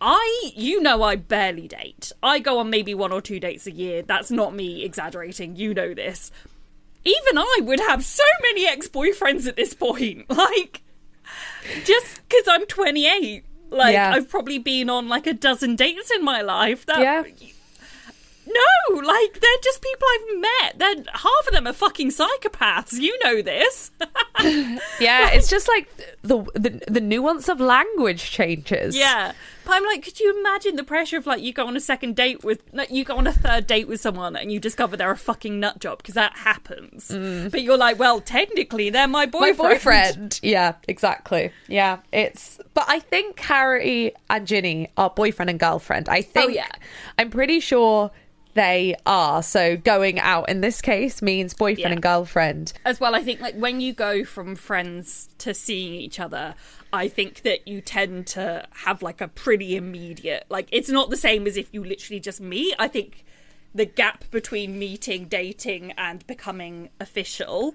I, 0.00 0.52
you 0.54 0.82
know, 0.82 1.02
I 1.02 1.16
barely 1.16 1.66
date. 1.66 2.12
I 2.22 2.38
go 2.38 2.58
on 2.58 2.68
maybe 2.68 2.94
one 2.94 3.10
or 3.10 3.22
two 3.22 3.40
dates 3.40 3.66
a 3.66 3.70
year. 3.70 4.02
That's 4.02 4.30
not 4.30 4.54
me 4.54 4.84
exaggerating. 4.84 5.56
You 5.56 5.72
know 5.72 5.94
this. 5.94 6.30
Even 7.04 7.38
I 7.38 7.60
would 7.62 7.80
have 7.80 8.04
so 8.04 8.24
many 8.42 8.66
ex 8.66 8.88
boyfriends 8.88 9.46
at 9.46 9.56
this 9.56 9.72
point. 9.72 10.26
Like, 10.34 10.82
just 11.84 12.20
because 12.28 12.44
I'm 12.48 12.66
28. 12.66 13.44
Like, 13.74 13.92
Yeah. 13.92 14.12
I've 14.14 14.28
probably 14.28 14.58
been 14.58 14.88
on 14.88 15.08
like 15.08 15.26
a 15.26 15.32
dozen 15.34 15.76
dates 15.76 16.10
in 16.10 16.24
my 16.24 16.40
life. 16.40 16.86
That, 16.86 17.00
Yeah. 17.00 17.24
No, 18.46 19.00
like, 19.00 19.40
they're 19.40 19.62
just 19.62 19.80
people 19.82 20.06
I've 20.14 20.40
met. 20.40 20.78
They're, 20.78 21.04
half 21.14 21.46
of 21.46 21.52
them 21.52 21.66
are 21.66 21.72
fucking 21.72 22.10
psychopaths. 22.10 22.92
You 22.92 23.18
know 23.24 23.42
this. 23.42 23.90
Yeah, 25.00 25.30
it's 25.30 25.48
just 25.48 25.66
like 25.68 25.88
the, 26.22 26.42
the 26.54 26.82
the 26.86 27.00
nuance 27.00 27.48
of 27.48 27.58
language 27.60 28.30
changes. 28.30 28.94
Yeah. 28.96 29.32
But 29.64 29.72
I'm 29.74 29.84
like, 29.84 30.02
could 30.04 30.20
you 30.20 30.38
imagine 30.40 30.76
the 30.76 30.84
pressure 30.84 31.16
of 31.16 31.26
like 31.26 31.42
you 31.42 31.52
go 31.52 31.66
on 31.66 31.76
a 31.76 31.80
second 31.80 32.16
date 32.16 32.44
with, 32.44 32.62
like, 32.72 32.90
you 32.90 33.04
go 33.04 33.16
on 33.16 33.26
a 33.26 33.32
third 33.32 33.66
date 33.66 33.88
with 33.88 34.00
someone 34.00 34.36
and 34.36 34.52
you 34.52 34.60
discover 34.60 34.96
they're 34.96 35.10
a 35.10 35.16
fucking 35.16 35.58
nut 35.60 35.78
job 35.80 35.98
because 35.98 36.14
that 36.14 36.36
happens. 36.36 37.08
But 37.08 37.62
you're 37.62 37.76
like, 37.78 37.98
well, 37.98 38.20
technically 38.20 38.90
they're 38.90 39.08
my 39.08 39.24
Mm. 39.26 39.32
my 39.32 39.52
boyfriend. 39.52 39.58
boyfriend. 39.58 40.40
Yeah, 40.42 40.74
exactly. 40.86 41.50
Yeah, 41.68 41.98
it's. 42.12 42.60
But 42.74 42.84
I 42.88 42.98
think 43.00 43.40
Harry 43.40 44.12
and 44.28 44.46
Ginny 44.46 44.90
are 44.96 45.08
boyfriend 45.10 45.48
and 45.50 45.58
girlfriend. 45.58 46.08
I 46.08 46.20
think. 46.22 46.46
Oh, 46.46 46.48
yeah. 46.52 46.68
I'm 47.18 47.30
pretty 47.30 47.60
sure 47.60 48.10
they 48.54 48.94
are. 49.06 49.42
So 49.42 49.76
going 49.76 50.20
out 50.20 50.48
in 50.48 50.60
this 50.60 50.80
case 50.80 51.22
means 51.22 51.54
boyfriend 51.54 51.78
Yeah. 51.80 51.92
and 51.92 52.02
girlfriend. 52.02 52.72
As 52.84 53.00
well, 53.00 53.14
I 53.14 53.22
think 53.22 53.40
like 53.40 53.56
when 53.56 53.80
you 53.80 53.92
go 53.92 54.24
from 54.24 54.54
friends 54.54 55.28
to 55.38 55.54
seeing 55.54 55.94
each 55.94 56.20
other, 56.20 56.54
I 56.94 57.08
think 57.08 57.42
that 57.42 57.66
you 57.66 57.80
tend 57.80 58.28
to 58.28 58.66
have 58.70 59.02
like 59.02 59.20
a 59.20 59.28
pretty 59.28 59.76
immediate, 59.76 60.46
like 60.48 60.68
it's 60.70 60.88
not 60.88 61.10
the 61.10 61.16
same 61.16 61.46
as 61.46 61.56
if 61.56 61.68
you 61.72 61.82
literally 61.82 62.20
just 62.20 62.40
meet. 62.40 62.74
I 62.78 62.86
think 62.88 63.24
the 63.74 63.84
gap 63.84 64.30
between 64.30 64.78
meeting, 64.78 65.26
dating, 65.26 65.92
and 65.92 66.24
becoming 66.28 66.90
official 67.00 67.74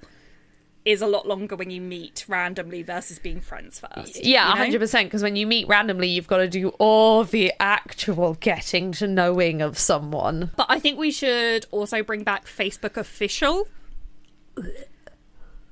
is 0.86 1.01
a 1.01 1.08
lot 1.08 1.27
longer 1.27 1.58
when 1.58 1.69
you 1.69 1.82
meet 1.82 2.23
randomly 2.29 2.82
versus 2.82 3.19
being 3.19 3.41
friends 3.41 3.82
first. 3.82 4.23
Yeah, 4.23 4.47
you 4.47 4.55
know? 4.55 4.62
hundred 4.62 4.79
percent. 4.79 5.08
Because 5.08 5.21
when 5.21 5.36
you 5.36 5.45
meet 5.45 5.67
randomly, 5.67 6.08
you've 6.08 6.27
got 6.27 6.38
to 6.38 6.47
do 6.47 6.69
all 6.79 7.25
the 7.25 7.51
actual 7.60 8.36
getting 8.36 8.93
to 8.93 9.08
knowing 9.08 9.62
of 9.62 9.77
someone. 9.77 10.51
But 10.55 10.67
I 10.69 10.79
think 10.79 10.97
we 10.97 11.12
should 11.12 11.65
also 11.71 12.01
bring 12.03 12.23
back 12.23 12.45
Facebook 12.45 12.95
official. 12.95 13.67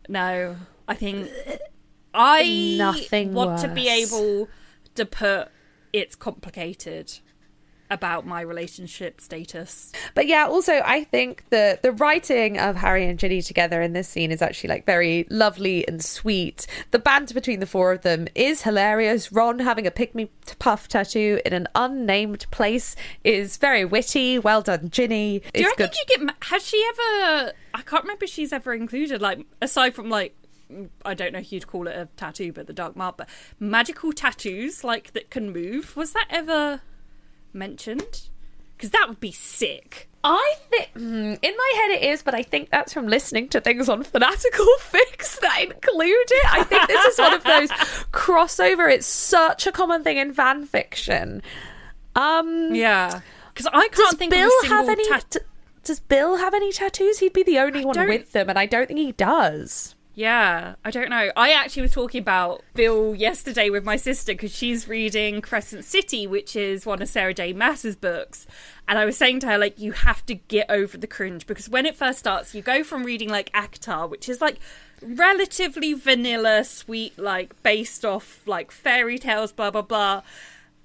No, 0.09 0.57
I 0.87 0.95
think 0.95 1.29
I 2.17 2.75
Nothing 2.77 3.33
want 3.33 3.61
to 3.61 3.67
be 3.67 3.87
able 3.87 4.49
to 4.95 5.05
put 5.05 5.49
it's 5.93 6.15
complicated 6.15 7.19
about 7.89 8.25
my 8.25 8.41
relationship 8.41 9.21
status. 9.21 9.91
But 10.13 10.27
yeah, 10.27 10.45
also 10.45 10.81
I 10.83 11.05
think 11.05 11.45
the 11.49 11.79
the 11.81 11.91
writing 11.93 12.59
of 12.59 12.75
Harry 12.75 13.07
and 13.07 13.17
Ginny 13.17 13.41
together 13.41 13.81
in 13.81 13.93
this 13.93 14.07
scene 14.09 14.31
is 14.31 14.41
actually 14.41 14.69
like 14.69 14.85
very 14.85 15.25
lovely 15.29 15.87
and 15.87 16.03
sweet. 16.03 16.67
The 16.91 16.99
banter 16.99 17.33
between 17.33 17.59
the 17.59 17.65
four 17.65 17.91
of 17.91 18.01
them 18.01 18.27
is 18.35 18.63
hilarious. 18.63 19.31
Ron 19.31 19.59
having 19.59 19.87
a 19.87 19.91
pick 19.91 20.13
me 20.15 20.29
puff 20.59 20.87
tattoo 20.87 21.39
in 21.45 21.53
an 21.53 21.67
unnamed 21.75 22.45
place 22.51 22.95
is 23.23 23.57
very 23.57 23.85
witty. 23.85 24.39
Well 24.39 24.61
done, 24.61 24.89
Ginny. 24.89 25.41
Do 25.53 25.61
you 25.61 25.67
reckon 25.67 25.87
good. 25.87 25.95
you 25.95 26.25
get? 26.25 26.35
Has 26.43 26.65
she 26.67 26.83
ever? 26.89 27.53
I 27.73 27.81
can't 27.83 28.03
remember 28.03 28.25
if 28.25 28.31
she's 28.31 28.51
ever 28.51 28.73
included. 28.73 29.21
Like 29.21 29.45
aside 29.61 29.95
from 29.95 30.09
like. 30.09 30.35
I 31.05 31.13
don't 31.13 31.33
know 31.33 31.39
if 31.39 31.51
you'd 31.51 31.67
call 31.67 31.87
it 31.87 31.95
a 31.95 32.07
tattoo, 32.17 32.51
but 32.53 32.67
the 32.67 32.73
dark 32.73 32.95
mark, 32.95 33.17
but 33.17 33.29
magical 33.59 34.11
tattoos 34.11 34.83
like 34.83 35.13
that 35.13 35.29
can 35.29 35.51
move. 35.51 35.95
Was 35.95 36.13
that 36.13 36.27
ever 36.29 36.81
mentioned? 37.53 38.29
Because 38.75 38.91
that 38.91 39.05
would 39.07 39.19
be 39.19 39.31
sick. 39.31 40.07
I 40.23 40.55
think 40.69 40.93
mm, 40.93 41.39
in 41.41 41.57
my 41.57 41.73
head 41.75 41.91
it 42.01 42.03
is, 42.03 42.21
but 42.21 42.35
I 42.35 42.43
think 42.43 42.69
that's 42.69 42.91
from 42.93 43.07
listening 43.07 43.47
to 43.49 43.61
things 43.61 43.87
on 43.87 44.03
Fanatical 44.03 44.67
Fix 44.79 45.39
that 45.39 45.61
include 45.63 45.81
it. 46.31 46.53
I 46.53 46.63
think 46.63 46.87
this 46.87 47.05
is 47.05 47.17
one 47.17 47.33
of 47.33 47.43
those 47.43 47.69
crossover. 48.11 48.91
It's 48.91 49.05
such 49.07 49.67
a 49.67 49.71
common 49.71 50.03
thing 50.03 50.17
in 50.17 50.33
fan 50.33 50.65
fiction. 50.65 51.41
Um, 52.15 52.75
Yeah, 52.75 53.21
because 53.53 53.67
I 53.67 53.87
can't 53.87 53.95
does 53.95 54.13
think 54.15 54.31
Bill 54.31 54.49
of 54.63 54.67
have 54.69 54.89
any? 54.89 55.07
tat- 55.07 55.37
does 55.83 55.99
Bill 56.01 56.35
have 56.37 56.53
any 56.53 56.71
tattoos? 56.73 57.19
He'd 57.19 57.31
be 57.33 57.43
the 57.43 57.59
only 57.59 57.85
one 57.85 57.95
with 58.07 58.33
them, 58.33 58.49
and 58.49 58.59
I 58.59 58.65
don't 58.65 58.87
think 58.87 58.99
he 58.99 59.13
does. 59.13 59.95
Yeah, 60.17 60.73
I 60.83 60.89
don't 60.89 61.11
know. 61.11 61.29
I 61.35 61.51
actually 61.51 61.83
was 61.83 61.91
talking 61.91 62.19
about 62.21 62.63
Bill 62.73 63.13
yesterday 63.13 63.69
with 63.69 63.83
my 63.83 63.97
sister 63.97 64.33
because 64.33 64.51
she's 64.51 64.87
reading 64.87 65.41
Crescent 65.41 65.85
City, 65.85 66.25
which 66.25 66.55
is 66.55 66.87
one 66.87 67.03
of 67.03 67.07
Sarah 67.07 67.35
J. 67.35 67.53
Maas's 67.53 67.95
books. 67.95 68.47
And 68.87 68.97
I 68.97 69.05
was 69.05 69.15
saying 69.15 69.41
to 69.41 69.47
her, 69.47 69.59
like, 69.59 69.77
you 69.77 69.91
have 69.91 70.25
to 70.25 70.33
get 70.33 70.71
over 70.71 70.97
the 70.97 71.05
cringe 71.05 71.45
because 71.45 71.69
when 71.69 71.85
it 71.85 71.95
first 71.95 72.17
starts, 72.17 72.55
you 72.55 72.63
go 72.63 72.83
from 72.83 73.03
reading, 73.03 73.29
like, 73.29 73.51
ACOTAR, 73.53 74.09
which 74.09 74.27
is, 74.27 74.41
like, 74.41 74.57
relatively 75.03 75.93
vanilla, 75.93 76.63
sweet, 76.63 77.19
like, 77.19 77.61
based 77.61 78.03
off, 78.03 78.41
like, 78.47 78.71
fairy 78.71 79.19
tales, 79.19 79.51
blah, 79.51 79.69
blah, 79.69 79.83
blah. 79.83 80.23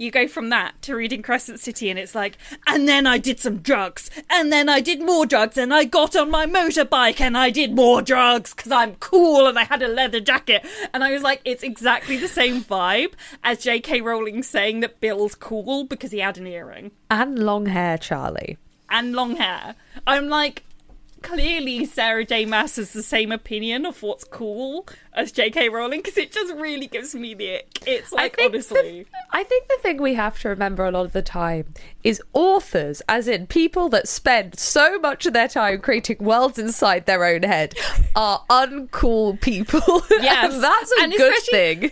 You 0.03 0.11
go 0.11 0.27
from 0.27 0.49
that 0.49 0.83
to 0.83 0.97
reading 0.97 1.23
Crescent 1.23 1.61
City, 1.61 1.89
and 1.89 1.97
it's 1.97 2.15
like, 2.15 2.37
and 2.67 2.89
then 2.89 3.07
I 3.07 3.19
did 3.19 3.39
some 3.39 3.59
drugs, 3.59 4.11
and 4.29 4.53
then 4.53 4.69
I 4.69 4.81
did 4.81 5.01
more 5.01 5.27
drugs, 5.27 5.57
and 5.57 5.73
I 5.73 5.85
got 5.85 6.17
on 6.17 6.29
my 6.29 6.45
motorbike 6.45 7.21
and 7.21 7.39
I 7.39 7.51
did 7.51 7.73
more 7.73 8.03
drugs 8.03 8.53
because 8.53 8.73
I'm 8.73 8.97
cool 8.97 9.47
and 9.47 9.57
I 9.59 9.63
had 9.65 9.81
a 9.81 9.87
leather 9.89 10.19
jacket. 10.19 10.67
And 10.93 11.05
I 11.05 11.13
was 11.13 11.23
like, 11.23 11.41
it's 11.45 11.63
exactly 11.63 12.17
the 12.17 12.27
same 12.27 12.63
vibe 12.65 13.13
as 13.45 13.59
J.K. 13.59 14.01
Rowling 14.01 14.43
saying 14.43 14.81
that 14.81 15.01
Bill's 15.01 15.35
cool 15.37 15.85
because 15.85 16.11
he 16.11 16.19
had 16.19 16.37
an 16.37 16.47
earring 16.49 16.91
And 17.11 17.39
long 17.39 17.67
hair, 17.67 17.97
Charlie. 17.97 18.59
and 18.91 19.13
long 19.15 19.37
hair. 19.37 19.77
I'm 20.07 20.29
like, 20.29 20.65
clearly 21.23 21.85
Sarah 21.85 22.25
J. 22.25 22.45
Maas 22.45 22.77
has 22.77 22.93
the 22.93 23.03
same 23.03 23.33
opinion 23.33 23.87
of 23.87 24.03
what's 24.03 24.25
cool 24.25 24.87
as 25.15 25.33
J.K. 25.33 25.69
Rowling 25.69 26.01
because 26.01 26.17
it 26.19 26.33
just 26.33 26.53
really 26.55 26.87
gives 26.87 27.15
me 27.15 27.35
the 27.35 27.57
ick. 27.57 27.79
It's 27.87 28.13
like, 28.13 28.37
think 28.37 28.53
honestly. 28.53 29.03
The, 29.05 29.07
I 29.33 29.45
think 29.45 29.69
the 29.69 29.79
thing 29.83 30.01
we 30.03 30.15
have 30.15 30.39
to 30.41 30.49
remember 30.49 30.85
a 30.85 30.91
lot 30.91 31.07
of 31.07 31.13
the 31.13 31.23
time 31.23 31.67
is 32.05 32.21
authors, 32.33 33.03
as 33.09 33.29
in 33.29 33.47
people 33.47 33.89
that 33.91 34.09
spend 34.09 34.59
so 34.59 34.99
much 34.99 35.27
of 35.27 35.33
their 35.33 35.49
time 35.49 35.81
creating 35.81 36.19
worlds 36.21 36.59
inside 36.59 37.07
their 37.07 37.25
own 37.25 37.43
head, 37.43 37.75
are 38.17 38.43
uncool 38.51 39.41
people. 39.41 39.81
Yes. 40.21 40.55
And 40.55 40.63
that's 40.63 40.93
a 40.99 41.03
And 41.03 41.13
good 41.13 41.35
thing. 41.51 41.91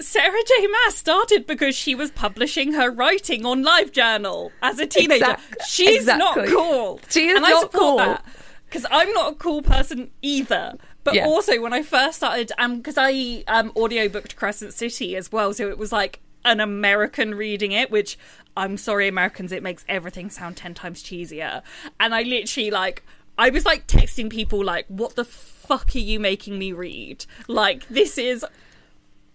Sarah 0.00 0.42
J. 0.46 0.66
Maas 0.66 0.96
started 0.96 1.46
because 1.46 1.74
she 1.76 1.94
was 1.94 2.10
publishing 2.10 2.72
her 2.74 2.90
writing 2.90 3.44
on 3.46 3.64
LiveJournal 3.64 4.50
as 4.60 4.78
a 4.80 4.86
teenager. 4.86 5.24
Exact- 5.24 5.62
She's 5.66 5.96
exactly. 6.00 6.42
not 6.42 6.48
cool. 6.52 7.00
She 7.08 7.28
is 7.28 7.36
and 7.36 7.46
I 7.46 7.50
not 7.50 7.60
support 7.62 7.82
cool. 7.82 7.96
that 7.98 8.24
because 8.72 8.86
I'm 8.90 9.12
not 9.12 9.32
a 9.32 9.36
cool 9.36 9.60
person 9.60 10.10
either. 10.22 10.74
But 11.04 11.14
Yeah. 11.14 11.26
also, 11.26 11.60
when 11.60 11.72
I 11.74 11.82
first 11.82 12.16
started, 12.16 12.52
um, 12.58 12.76
because 12.78 12.96
I 12.96 13.44
um 13.46 13.70
audiobooked 13.72 14.36
Crescent 14.36 14.72
City 14.72 15.14
as 15.16 15.30
well, 15.30 15.52
so 15.52 15.68
it 15.68 15.76
was 15.78 15.92
like 15.92 16.20
an 16.44 16.58
American 16.60 17.34
reading 17.34 17.72
it, 17.72 17.90
which 17.90 18.18
I'm 18.56 18.76
sorry, 18.76 19.08
Americans, 19.08 19.52
it 19.52 19.62
makes 19.62 19.84
everything 19.88 20.30
sound 20.30 20.56
ten 20.56 20.74
times 20.74 21.02
cheesier. 21.02 21.62
And 22.00 22.14
I 22.14 22.22
literally 22.22 22.70
like, 22.70 23.02
I 23.36 23.50
was 23.50 23.64
like 23.66 23.86
texting 23.86 24.30
people 24.30 24.64
like, 24.64 24.86
"What 24.88 25.16
the 25.16 25.24
fuck 25.24 25.94
are 25.94 25.98
you 25.98 26.18
making 26.18 26.58
me 26.58 26.72
read? 26.72 27.26
Like, 27.48 27.86
this 27.88 28.16
is 28.18 28.44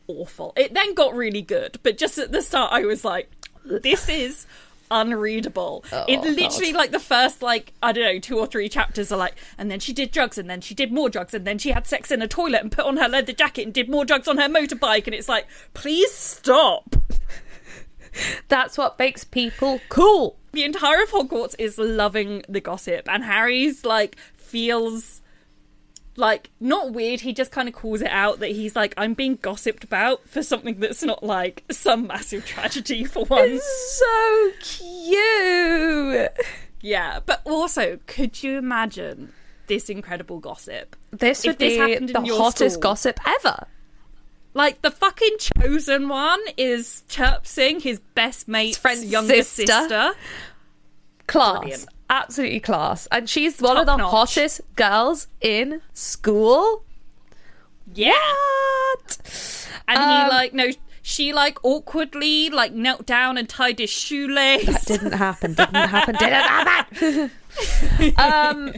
awful. 0.08 0.54
It 0.56 0.73
then 0.73 0.93
got 0.93 1.13
really 1.15 1.41
good, 1.41 1.80
but 1.84 1.97
just 1.97 2.17
at 2.17 2.32
the 2.32 2.41
start, 2.41 2.71
I 2.71 2.86
was 2.86 3.04
like, 3.06 3.30
this 3.65 4.08
is 4.10 4.45
unreadable. 4.89 5.84
Oh. 5.91 6.06
it 6.08 6.19
oh. 6.19 6.30
literally, 6.30 6.73
like, 6.73 6.91
the 6.91 7.00
first, 7.00 7.41
like, 7.41 7.73
I 7.82 7.91
don't 7.91 8.04
know, 8.04 8.19
two 8.19 8.38
or 8.38 8.47
three 8.47 8.69
chapters 8.69 9.12
are 9.12 9.17
like, 9.17 9.36
and 9.58 9.69
then 9.69 9.80
she 9.80 9.93
did 9.93 10.12
drugs, 10.12 10.38
and 10.38 10.50
then 10.50 10.62
she 10.62 10.73
did 10.73 10.91
more 10.91 11.10
drugs, 11.10 11.34
and 11.34 11.45
then 11.45 11.58
she 11.58 11.71
had 11.71 11.88
sex 11.88 12.12
in 12.12 12.21
a 12.21 12.28
toilet 12.28 12.62
and 12.62 12.71
put 12.71 12.86
on 12.86 12.97
her 12.97 13.08
leather 13.08 13.34
jacket 13.34 13.63
and 13.63 13.73
did 13.73 13.89
more 13.89 14.06
drugs 14.06 14.28
on 14.28 14.38
her 14.38 14.50
motorbike, 14.50 15.06
and 15.06 15.15
it's 15.15 15.30
like, 15.30 15.47
please 15.73 16.12
stop. 16.12 16.95
That's 18.47 18.78
what 18.78 18.97
makes 18.97 19.23
people 19.23 19.80
cool. 19.89 20.38
The 20.52 20.63
entire 20.63 21.04
of 21.04 21.12
Hogwarts 21.12 21.56
is 21.60 21.78
loving 21.78 22.43
the 22.50 22.62
gossip, 22.62 23.08
and 23.10 23.23
Harry's, 23.23 23.86
like, 23.86 24.17
feels 24.36 25.21
like 26.19 26.49
not 26.60 26.91
weird 26.91 27.21
he 27.21 27.32
just 27.32 27.51
kind 27.51 27.69
of 27.69 27.75
calls 27.75 28.01
it 28.01 28.10
out 28.10 28.39
that 28.39 28.49
he's 28.49 28.75
like 28.75 28.93
i'm 28.97 29.13
being 29.13 29.36
gossiped 29.41 29.84
about 29.84 30.27
for 30.27 30.41
something 30.41 30.80
that's 30.80 31.03
not 31.03 31.21
like 31.23 31.63
some 31.71 32.08
massive 32.08 32.43
tragedy 32.45 33.03
for 33.13 33.23
once 33.25 33.63
So 33.63 34.51
cute. 34.60 36.30
yeah 36.82 37.19
but 37.25 37.41
also 37.45 37.99
could 38.08 38.41
you 38.43 38.58
imagine 38.58 39.32
this 39.67 39.89
incredible 39.89 40.39
gossip 40.39 40.95
This 41.12 41.45
would 41.45 41.60
this 41.60 41.99
be 41.99 42.12
the 42.13 42.36
hottest 42.36 42.75
school- 42.75 42.82
gossip 42.82 43.19
ever. 43.27 43.67
like 44.53 44.82
the 44.82 44.91
fucking 44.91 45.36
chosen 45.39 46.08
one 46.10 46.39
is 46.58 47.03
chirpsing 47.10 47.80
his 47.82 47.99
best 48.15 48.47
mate's 48.47 48.77
friend's 48.77 49.06
younger 49.06 49.43
sister. 49.43 49.65
sister. 49.67 50.13
Class. 51.27 51.58
Brilliant. 51.60 51.86
Absolutely 52.10 52.60
class. 52.60 53.08
And 53.12 53.30
she's 53.30 53.60
one 53.60 53.78
of 53.78 53.86
the 53.86 53.98
notch. 53.98 54.12
hottest 54.12 54.62
girls 54.76 55.28
in 55.41 55.82
school. 55.93 56.84
yeah 57.93 58.13
What? 58.13 59.67
and 59.88 59.98
Um, 60.00 60.26
he 60.26 60.30
like 60.30 60.54
no 60.54 60.70
she 61.02 61.32
like 61.34 61.58
awkwardly 61.63 62.50
like 62.50 62.74
knelt 62.74 63.06
down 63.06 63.38
and 63.38 63.48
tied 63.48 63.80
his 63.80 63.89
shoelace 63.89 64.65
That 64.65 64.86
didn't 64.86 65.13
happen. 65.13 65.54
Didn't 65.54 65.76
happen. 65.76 66.15
Didn't 66.20 67.32
happen. 67.32 67.32
um, 68.17 68.74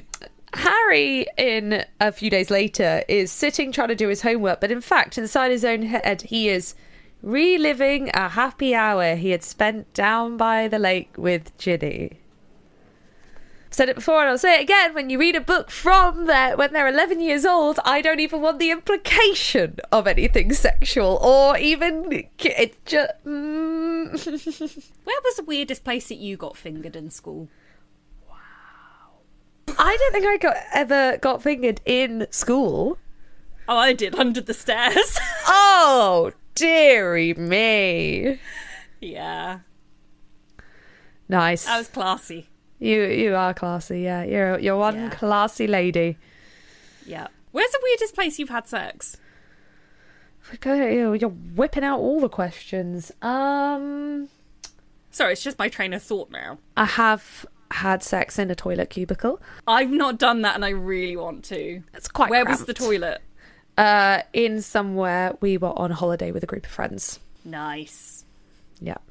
Harry, 0.54 1.26
in 1.38 1.86
a 2.00 2.12
few 2.12 2.30
days 2.30 2.50
later, 2.52 3.04
is 3.08 3.32
sitting 3.32 3.72
trying 3.72 3.88
to 3.90 3.96
do 3.96 4.08
his 4.08 4.22
homework, 4.22 4.62
but 4.62 4.72
in 4.72 4.82
fact, 4.82 5.18
inside 5.18 5.50
his 5.52 5.66
own 5.66 5.82
head, 5.84 6.22
he 6.24 6.50
is 6.50 6.76
reliving 7.22 8.10
a 8.14 8.30
happy 8.30 8.74
hour 8.76 9.16
he 9.16 9.30
had 9.32 9.44
spent 9.44 9.92
down 9.94 10.38
by 10.38 10.68
the 10.68 10.80
lake 10.80 11.12
with 11.18 11.56
Ginny. 11.58 12.20
Said 13.80 13.88
it 13.88 13.96
before 13.96 14.20
and 14.20 14.30
I'll 14.30 14.38
say 14.38 14.60
it 14.60 14.64
again. 14.64 14.94
When 14.94 15.10
you 15.10 15.18
read 15.18 15.38
a 15.38 15.40
book 15.40 15.72
from 15.72 16.26
their, 16.26 16.58
when 16.58 16.74
they're 16.74 16.90
11 16.90 17.22
years 17.22 17.46
old, 17.46 17.80
I 17.86 18.02
don't 18.02 18.20
even 18.20 18.42
want 18.42 18.60
the 18.60 18.72
implication 18.72 19.78
of 19.90 20.06
anything 20.06 20.52
sexual 20.52 21.16
or 21.22 21.58
even 21.58 22.28
it's 22.40 22.78
just. 22.86 23.14
Mm. 23.24 24.12
where 25.06 25.16
was 25.24 25.36
the 25.38 25.44
weirdest 25.44 25.86
place 25.86 26.10
that 26.10 26.18
you 26.18 26.36
got 26.36 26.58
fingered 26.58 26.98
in 26.98 27.10
school 27.10 27.48
Wow. 28.30 28.36
I 29.78 29.96
don't 29.96 30.12
think 30.12 30.26
I 30.26 30.36
got 30.36 30.58
ever 30.74 31.18
got 31.18 31.42
fingered 31.42 31.80
in 31.86 32.28
school. 32.32 32.98
oh 33.70 33.78
i 33.78 33.94
did 33.94 34.14
under 34.16 34.42
the 34.42 34.54
stairs 34.54 35.18
Oh, 35.48 36.34
dearie 36.54 37.34
me. 37.34 38.42
yeah 39.00 39.60
Nice. 41.30 41.64
that 41.64 41.78
was 41.78 41.88
classy 41.88 42.50
You 42.80 43.04
you 43.04 43.36
are 43.36 43.54
classy, 43.54 44.02
yeah. 44.02 44.24
You're 44.24 44.60
you're 44.60 44.78
one 44.78 44.96
Yeah. 44.96 45.10
classy 45.10 45.68
lady. 45.68 46.18
yeah 47.06 47.28
where's 47.52 47.72
the 47.72 47.80
weirdest 47.84 48.14
place 48.16 48.38
you've 48.40 48.50
had 48.50 48.68
sex 48.68 49.18
You're 50.64 51.16
you're 51.16 51.30
whipping 51.30 51.84
out 51.84 52.00
all 52.00 52.20
the 52.20 52.30
questions. 52.30 53.12
Um, 53.22 54.30
sorry 55.12 55.34
it's 55.34 55.44
just 55.44 55.60
my 55.60 55.70
train 55.70 55.94
of 55.94 56.02
thought 56.04 56.32
now 56.32 56.58
I 56.78 56.86
have 56.86 57.46
had 57.72 58.02
sex 58.04 58.40
in 58.40 58.50
a 58.50 58.56
toilet 58.56 58.90
cubicle. 58.90 59.40
i've 59.68 59.92
not 59.92 60.18
done 60.18 60.42
that 60.42 60.56
and 60.56 60.66
i 60.66 60.70
really 60.70 61.16
want 61.16 61.44
to 61.46 61.84
It's 61.94 62.08
quite. 62.08 62.30
where 62.32 62.44
was 62.46 62.66
the 62.66 62.74
toilet 62.74 63.22
Uh, 63.78 64.22
in 64.34 64.62
somewhere 64.62 65.36
we 65.42 65.58
were 65.58 65.78
on 65.78 65.92
holiday 65.92 66.32
with 66.32 66.44
a 66.44 66.48
group 66.48 66.66
of 66.66 66.72
friends. 66.72 67.20
nice 67.46 68.24
Yep. 68.82 69.02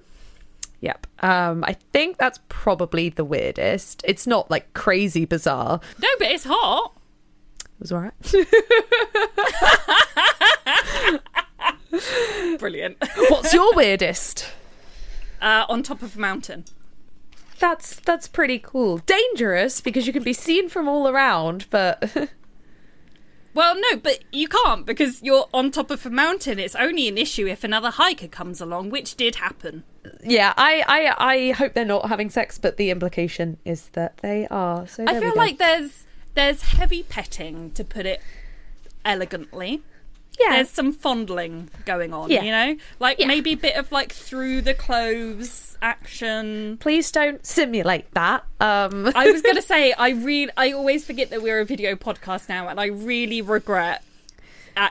Yep. 0.81 1.07
Um, 1.21 1.65
I 1.65 1.75
think 1.93 2.19
that's 2.19 2.39
probably 2.49 3.09
the 3.09 3.25
weirdest. 3.25 4.03
It's 4.07 4.27
not 4.27 4.51
like 4.51 4.73
crazy 4.75 5.25
bizarre. 5.25 5.81
no 6.01 6.09
but 6.19 6.29
it's 6.31 6.45
hot 6.45 6.93
It 7.65 7.81
was 7.81 7.93
alright. 7.93 8.13
brilliant 12.59 12.97
What's 13.31 13.55
your 13.55 13.75
weirdest? 13.75 14.47
uh, 15.41 15.65
on 15.69 15.83
top 15.83 16.03
of 16.03 16.17
a 16.17 16.21
mountain 16.21 16.65
that's 17.59 17.97
that's 17.97 18.29
pretty 18.29 18.61
cool. 18.61 18.99
Dangerous 18.99 19.81
because 19.81 20.07
you 20.07 20.13
can 20.13 20.23
be 20.23 20.33
seen 20.33 20.69
from 20.69 20.87
all 20.89 21.09
around, 21.09 21.67
but 21.71 22.09
Well, 23.55 23.75
no, 23.75 23.97
but 23.97 24.21
you 24.31 24.47
can't 24.47 24.87
because 24.87 25.21
you're 25.25 25.49
on 25.53 25.73
top 25.73 25.91
of 25.91 26.07
a 26.07 26.11
mountain. 26.11 26.61
It's 26.61 26.77
only 26.77 27.09
an 27.09 27.19
issue 27.19 27.49
if 27.49 27.65
another 27.65 27.91
hiker 27.91 28.29
comes 28.29 28.61
along, 28.61 28.91
which 28.91 29.17
did 29.17 29.37
happen. 29.37 29.83
Yeah, 30.25 30.53
I, 30.57 30.85
I 30.87 31.15
I 31.35 31.51
hope 31.53 31.73
they're 31.75 31.85
not 31.85 32.09
having 32.09 32.31
sex, 32.31 32.59
but 32.59 32.77
the 32.77 32.91
implication 32.91 33.59
is 33.65 33.89
that 33.91 34.19
they 34.19 34.47
are. 34.49 34.87
So 34.87 35.05
I 35.07 35.19
feel 35.21 35.35
like 35.37 35.59
there's 35.59 36.05
there's 36.35 36.63
heavy 36.63 37.03
petting 37.03 37.71
to 37.73 37.85
put 37.85 38.07
it 38.07 38.21
elegantly. 39.05 39.83
yeah, 40.39 40.57
There's 40.57 40.71
some 40.71 40.93
fondling 40.93 41.69
going 41.85 42.13
on, 42.15 42.31
Yeah. 42.31 42.43
you 42.45 42.51
know? 42.53 42.77
Like 43.01 43.19
Yeah. 43.19 43.27
maybe 43.27 43.53
a 43.53 43.57
bit 43.57 43.75
of 43.77 43.91
like 43.91 44.13
through 44.13 44.61
the 44.63 44.75
clothes 44.75 45.77
action. 45.83 46.77
please 46.81 47.11
don't 47.11 47.45
simulate 47.45 48.13
that. 48.15 48.45
Um, 48.61 49.11
I 49.17 49.31
was 49.31 49.43
gonna 49.43 49.63
say 49.75 49.93
I 49.93 50.11
really 50.11 50.53
I 50.57 50.73
always 50.73 51.05
forget 51.05 51.31
that 51.31 51.43
we're 51.43 51.61
a 51.61 51.65
video 51.65 51.95
podcast 51.97 52.49
now 52.49 52.69
and 52.69 52.79
I 52.79 52.87
really 52.87 53.43
regret 53.43 54.05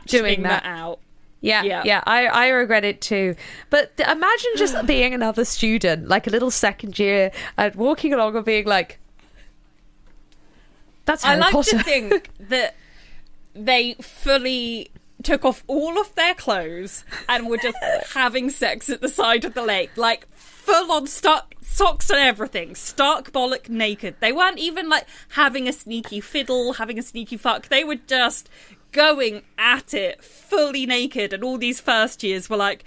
Doing 0.07 0.41
that. 0.43 0.63
that. 0.63 0.70
out. 0.70 0.99
Yeah, 1.39 1.63
Yeah. 1.63 1.83
yeah, 1.85 2.03
I, 2.05 2.25
I 2.25 2.47
regret 2.49 2.83
it 2.83 2.99
too. 3.01 3.35
But 3.69 3.93
imagine 3.99 4.51
just 4.57 4.85
being 4.88 5.13
another 5.13 5.45
student, 5.45 6.07
like 6.07 6.27
a 6.27 6.29
little 6.29 6.51
second 6.51 6.97
year, 6.97 7.31
and 7.57 7.75
walking 7.75 8.13
along 8.13 8.35
and 8.35 8.43
being 8.45 8.65
like, 8.65 8.99
"That's 11.05 11.23
I 11.23 11.35
like 11.35 11.51
Potter." 11.53 11.77
to 11.77 11.83
think 11.83 12.29
that 12.39 12.75
they 13.53 13.93
fully 14.01 14.89
took 15.23 15.43
off 15.45 15.63
all 15.67 15.99
of 15.99 16.13
their 16.15 16.33
clothes 16.35 17.03
and 17.27 17.47
were 17.47 17.57
just 17.57 17.77
having 18.13 18.49
sex 18.49 18.89
at 18.89 19.01
the 19.01 19.09
side 19.09 19.45
of 19.45 19.53
the 19.53 19.63
lake, 19.63 19.91
like 19.95 20.27
full 20.35 20.91
on 20.91 21.07
stark 21.07 21.53
socks 21.61 22.09
and 22.09 22.19
everything, 22.19 22.75
stark 22.75 23.31
bollock 23.31 23.69
naked. 23.69 24.15
They 24.19 24.31
weren't 24.31 24.59
even 24.59 24.89
like 24.89 25.05
having 25.29 25.67
a 25.67 25.73
sneaky 25.73 26.19
fiddle, 26.19 26.73
having 26.73 26.97
a 26.99 27.03
sneaky 27.03 27.38
fuck. 27.38 27.67
They 27.69 27.83
were 27.83 27.95
just 27.95 28.49
going 28.91 29.43
at 29.57 29.93
it 29.93 30.23
fully 30.23 30.85
naked, 30.85 31.33
and 31.33 31.43
all 31.43 31.57
these 31.57 31.79
first 31.79 32.23
years 32.23 32.49
were 32.49 32.57
like, 32.57 32.83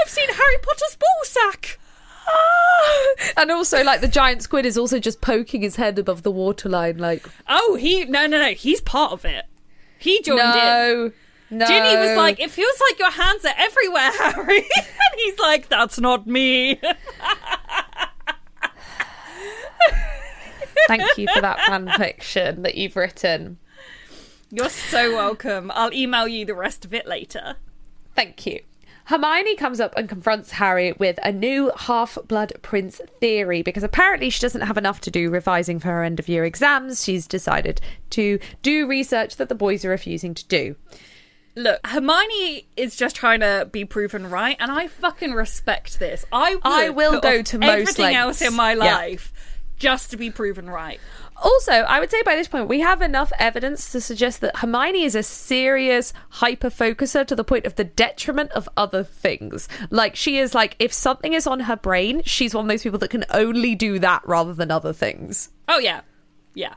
"I've 0.00 0.08
seen 0.10 0.28
Harry 0.28 0.58
Potter's 0.62 0.96
ball 0.96 1.24
sack." 1.24 1.78
Ah! 2.26 3.32
and 3.36 3.50
also, 3.50 3.82
like 3.82 4.00
the 4.00 4.08
giant 4.08 4.42
squid 4.42 4.64
is 4.64 4.78
also 4.78 4.98
just 4.98 5.20
poking 5.20 5.62
his 5.62 5.76
head 5.76 5.98
above 5.98 6.22
the 6.22 6.30
waterline, 6.30 6.98
like, 6.98 7.26
Oh, 7.48 7.74
he 7.74 8.04
no 8.04 8.26
no 8.26 8.38
no, 8.38 8.52
he's 8.52 8.80
part 8.80 9.12
of 9.12 9.24
it. 9.24 9.44
He 9.98 10.20
joined 10.22 10.40
in. 10.40 10.46
"No, 10.46 11.12
no." 11.50 11.66
Ginny 11.66 11.96
was 11.96 12.16
like, 12.16 12.40
"It 12.40 12.50
feels 12.50 12.80
like 12.88 12.98
your 12.98 13.10
hands 13.10 13.44
are 13.44 13.54
everywhere, 13.56 14.10
Harry," 14.18 14.58
and 14.76 15.14
he's 15.16 15.38
like, 15.38 15.68
"That's 15.68 15.98
not 15.98 16.26
me." 16.26 16.80
"Thank 20.88 21.16
you 21.16 21.28
for 21.34 21.40
that 21.40 21.60
fan 21.60 21.90
fiction 21.96 22.62
that 22.62 22.74
you've 22.76 22.96
written. 22.96 23.58
You're 24.52 24.68
so 24.68 25.14
welcome. 25.16 25.72
I'll 25.74 25.92
email 25.92 26.28
you 26.28 26.44
the 26.44 26.54
rest 26.54 26.84
of 26.84 26.92
it 26.94 27.06
later. 27.06 27.56
Thank 28.14 28.46
you." 28.46 28.60
Hermione 29.06 29.56
comes 29.56 29.80
up 29.80 29.94
and 29.96 30.08
confronts 30.08 30.52
Harry 30.52 30.92
with 30.92 31.18
a 31.24 31.32
new 31.32 31.72
half 31.76 32.16
blood 32.28 32.52
prince 32.62 33.00
theory 33.20 33.60
because 33.62 33.82
apparently 33.82 34.30
she 34.30 34.40
doesn't 34.40 34.60
have 34.60 34.78
enough 34.78 35.00
to 35.00 35.10
do 35.10 35.28
revising 35.28 35.80
for 35.80 35.88
her 35.88 36.04
end 36.04 36.20
of 36.20 36.28
year 36.28 36.44
exams. 36.44 37.02
She's 37.02 37.26
decided 37.26 37.80
to 38.10 38.38
do 38.62 38.86
research 38.86 39.36
that 39.36 39.48
the 39.48 39.56
boys 39.56 39.84
are 39.84 39.88
refusing 39.90 40.34
to 40.34 40.46
do. 40.46 40.76
Look, 41.56 41.84
Hermione 41.86 42.66
is 42.76 42.94
just 42.94 43.16
trying 43.16 43.40
to 43.40 43.68
be 43.70 43.84
proven 43.84 44.30
right, 44.30 44.56
and 44.60 44.70
I 44.70 44.86
fucking 44.86 45.32
respect 45.32 45.98
this. 45.98 46.24
I 46.32 46.58
I 46.62 46.90
will 46.90 47.20
go 47.20 47.42
to 47.42 47.58
most 47.58 47.68
everything 47.68 48.14
else 48.14 48.40
in 48.40 48.54
my 48.54 48.72
Yeah. 48.72 48.76
life 48.94 49.32
just 49.76 50.12
to 50.12 50.16
be 50.16 50.30
proven 50.30 50.70
right. 50.70 51.00
Also, 51.42 51.72
I 51.72 51.98
would 51.98 52.10
say 52.10 52.22
by 52.22 52.36
this 52.36 52.46
point 52.48 52.68
we 52.68 52.80
have 52.80 53.02
enough 53.02 53.32
evidence 53.38 53.90
to 53.92 54.00
suggest 54.00 54.40
that 54.42 54.58
Hermione 54.58 55.02
is 55.02 55.14
a 55.16 55.22
serious 55.24 56.12
hyper 56.30 56.70
focuser 56.70 57.26
to 57.26 57.34
the 57.34 57.42
point 57.44 57.66
of 57.66 57.74
the 57.74 57.84
detriment 57.84 58.52
of 58.52 58.68
other 58.76 59.02
things. 59.02 59.68
Like 59.90 60.14
she 60.14 60.38
is 60.38 60.54
like 60.54 60.76
if 60.78 60.92
something 60.92 61.32
is 61.32 61.46
on 61.46 61.60
her 61.60 61.76
brain, 61.76 62.22
she's 62.24 62.54
one 62.54 62.66
of 62.66 62.68
those 62.68 62.84
people 62.84 62.98
that 63.00 63.10
can 63.10 63.24
only 63.30 63.74
do 63.74 63.98
that 63.98 64.22
rather 64.26 64.54
than 64.54 64.70
other 64.70 64.92
things. 64.92 65.50
Oh 65.68 65.78
yeah, 65.78 66.02
yeah. 66.54 66.74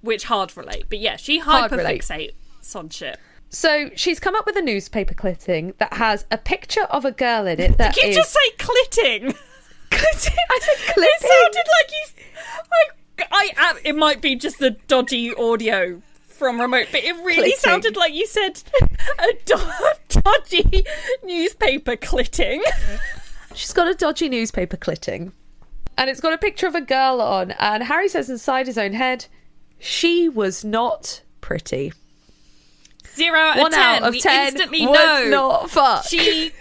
Which 0.00 0.24
hard 0.24 0.56
relate, 0.56 0.84
but 0.88 1.00
yeah, 1.00 1.16
she 1.16 1.38
Hard 1.38 1.70
relate. 1.72 2.00
hyperfixates 2.02 2.74
on 2.76 2.88
shit. 2.88 3.18
So 3.50 3.90
she's 3.96 4.20
come 4.20 4.34
up 4.34 4.46
with 4.46 4.56
a 4.56 4.62
newspaper 4.62 5.14
clipping 5.14 5.74
that 5.78 5.94
has 5.94 6.24
a 6.30 6.38
picture 6.38 6.84
of 6.84 7.04
a 7.04 7.12
girl 7.12 7.46
in 7.46 7.60
it 7.60 7.78
that 7.78 7.94
Did 7.94 8.04
you 8.04 8.10
is- 8.10 8.16
just 8.16 8.32
say 8.32 8.50
clitting? 8.58 9.22
clipping. 9.90 10.38
I 10.50 10.58
said 10.62 10.76
clitting. 10.94 11.04
It 11.04 11.20
clipping. 11.20 11.28
sounded 11.28 11.66
like 11.78 11.90
you. 11.90 12.22
I, 12.72 12.84
I, 13.30 13.52
am 13.56 13.76
it 13.84 13.96
might 13.96 14.20
be 14.20 14.36
just 14.36 14.58
the 14.58 14.70
dodgy 14.88 15.34
audio 15.34 16.02
from 16.26 16.60
remote, 16.60 16.88
but 16.92 17.02
it 17.02 17.14
really 17.16 17.50
Clitting. 17.52 17.58
sounded 17.58 17.96
like 17.96 18.14
you 18.14 18.26
said 18.26 18.62
a 19.18 19.32
do- 19.44 19.56
dodgy 20.22 20.84
newspaper 21.24 21.96
clitting. 21.96 22.62
She's 23.54 23.72
got 23.72 23.88
a 23.88 23.94
dodgy 23.94 24.28
newspaper 24.28 24.76
clitting. 24.76 25.32
And 25.96 26.08
it's 26.08 26.20
got 26.20 26.32
a 26.32 26.38
picture 26.38 26.68
of 26.68 26.76
a 26.76 26.80
girl 26.80 27.20
on. 27.20 27.50
And 27.52 27.82
Harry 27.82 28.08
says 28.08 28.30
inside 28.30 28.68
his 28.68 28.78
own 28.78 28.92
head, 28.92 29.26
she 29.80 30.28
was 30.28 30.64
not 30.64 31.22
pretty. 31.40 31.92
Zero 33.16 33.36
out 33.38 33.56
One 33.58 33.66
of 33.66 33.72
ten. 33.72 34.02
out 34.02 34.08
of 34.08 34.14
we 34.14 34.20
ten 34.20 34.46
instantly 34.52 34.86
know 34.86 35.28
not 35.28 35.70
fuck. 35.70 36.04
she 36.04 36.52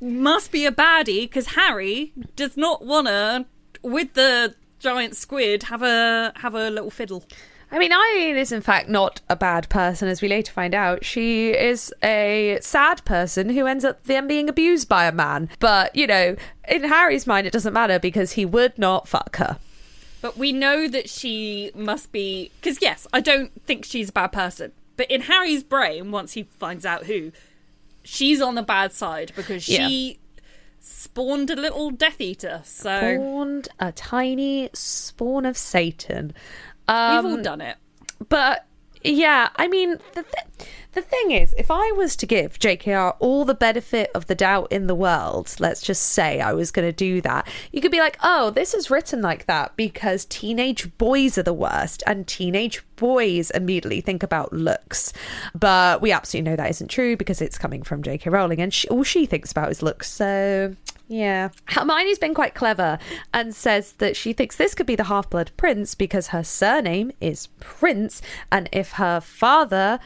must 0.00 0.52
be 0.52 0.64
a 0.66 0.70
baddie 0.70 1.22
because 1.22 1.46
Harry 1.48 2.12
does 2.36 2.56
not 2.56 2.84
wanna, 2.84 3.46
with 3.82 4.14
the 4.14 4.54
giant 4.80 5.14
squid, 5.14 5.64
have 5.64 5.82
a 5.82 6.32
have 6.36 6.54
a 6.54 6.70
little 6.70 6.90
fiddle. 6.90 7.24
I 7.72 7.78
mean, 7.78 7.92
Eileen 7.92 8.36
is 8.36 8.50
in 8.50 8.62
fact 8.62 8.88
not 8.88 9.20
a 9.28 9.36
bad 9.36 9.68
person, 9.68 10.08
as 10.08 10.20
we 10.20 10.26
later 10.26 10.50
find 10.50 10.74
out. 10.74 11.04
She 11.04 11.50
is 11.50 11.94
a 12.02 12.58
sad 12.60 13.04
person 13.04 13.50
who 13.50 13.66
ends 13.66 13.84
up 13.84 14.02
then 14.04 14.26
being 14.26 14.48
abused 14.48 14.88
by 14.88 15.06
a 15.06 15.12
man. 15.12 15.48
But, 15.60 15.94
you 15.94 16.08
know, 16.08 16.34
in 16.68 16.82
Harry's 16.84 17.28
mind, 17.28 17.46
it 17.46 17.52
doesn't 17.52 17.72
matter 17.72 18.00
because 18.00 18.32
he 18.32 18.44
would 18.44 18.76
not 18.76 19.06
fuck 19.06 19.36
her. 19.36 19.58
But 20.20 20.36
we 20.36 20.52
know 20.52 20.88
that 20.88 21.08
she 21.08 21.70
must 21.74 22.10
be 22.10 22.50
because 22.60 22.78
yes, 22.82 23.06
I 23.12 23.20
don't 23.20 23.52
think 23.66 23.84
she's 23.84 24.08
a 24.08 24.12
bad 24.12 24.32
person. 24.32 24.72
But 24.96 25.10
in 25.10 25.22
Harry's 25.22 25.62
brain, 25.62 26.10
once 26.10 26.32
he 26.32 26.42
finds 26.42 26.84
out 26.84 27.06
who, 27.06 27.32
she's 28.02 28.40
on 28.40 28.54
the 28.54 28.62
bad 28.62 28.92
side 28.92 29.32
because 29.36 29.62
she 29.62 30.18
spawned 30.80 31.50
a 31.50 31.56
little 31.56 31.90
Death 31.90 32.20
Eater. 32.20 32.62
So 32.64 32.98
Spawned 32.98 33.68
a 33.78 33.92
tiny 33.92 34.70
spawn 34.72 35.46
of 35.46 35.56
Satan. 35.56 36.32
we've 36.88 36.96
Um, 36.96 37.26
all 37.26 37.42
done 37.42 37.60
it. 37.60 37.76
But 38.28 38.66
yeah, 39.04 39.48
I 39.56 39.68
mean, 39.68 39.98
the, 40.14 40.22
th- 40.24 40.68
the 40.92 41.02
thing 41.02 41.30
is, 41.30 41.54
if 41.56 41.70
I 41.70 41.92
was 41.92 42.16
to 42.16 42.26
give 42.26 42.58
JKR 42.58 43.16
all 43.18 43.44
the 43.44 43.54
benefit 43.54 44.10
of 44.14 44.26
the 44.26 44.34
doubt 44.34 44.72
in 44.72 44.86
the 44.86 44.94
world, 44.94 45.54
let's 45.58 45.80
just 45.80 46.02
say 46.02 46.40
I 46.40 46.52
was 46.52 46.70
going 46.70 46.88
to 46.88 46.92
do 46.92 47.20
that, 47.20 47.46
you 47.72 47.80
could 47.80 47.92
be 47.92 48.00
like, 48.00 48.18
oh, 48.22 48.50
this 48.50 48.74
is 48.74 48.90
written 48.90 49.22
like 49.22 49.46
that 49.46 49.76
because 49.76 50.24
teenage 50.24 50.96
boys 50.98 51.38
are 51.38 51.42
the 51.42 51.52
worst, 51.52 52.02
and 52.06 52.26
teenage 52.26 52.82
boys 52.96 53.50
immediately 53.50 54.00
think 54.00 54.22
about 54.22 54.52
looks. 54.52 55.12
But 55.54 56.00
we 56.00 56.12
absolutely 56.12 56.50
know 56.50 56.56
that 56.56 56.70
isn't 56.70 56.88
true 56.88 57.16
because 57.16 57.40
it's 57.40 57.58
coming 57.58 57.82
from 57.82 58.02
JK 58.02 58.30
Rowling, 58.30 58.60
and 58.60 58.74
she, 58.74 58.88
all 58.88 59.04
she 59.04 59.26
thinks 59.26 59.52
about 59.52 59.70
is 59.70 59.82
looks. 59.82 60.10
So 60.10 60.74
yeah. 61.10 61.48
Hermione's 61.66 62.20
been 62.20 62.34
quite 62.34 62.54
clever 62.54 62.96
and 63.34 63.52
says 63.52 63.94
that 63.94 64.16
she 64.16 64.32
thinks 64.32 64.54
this 64.54 64.76
could 64.76 64.86
be 64.86 64.94
the 64.94 65.04
half 65.04 65.28
blood 65.28 65.50
prince 65.56 65.96
because 65.96 66.28
her 66.28 66.44
surname 66.44 67.10
is 67.20 67.48
Prince, 67.58 68.22
and 68.52 68.68
if 68.72 68.92
her 68.92 69.20
father. 69.20 69.98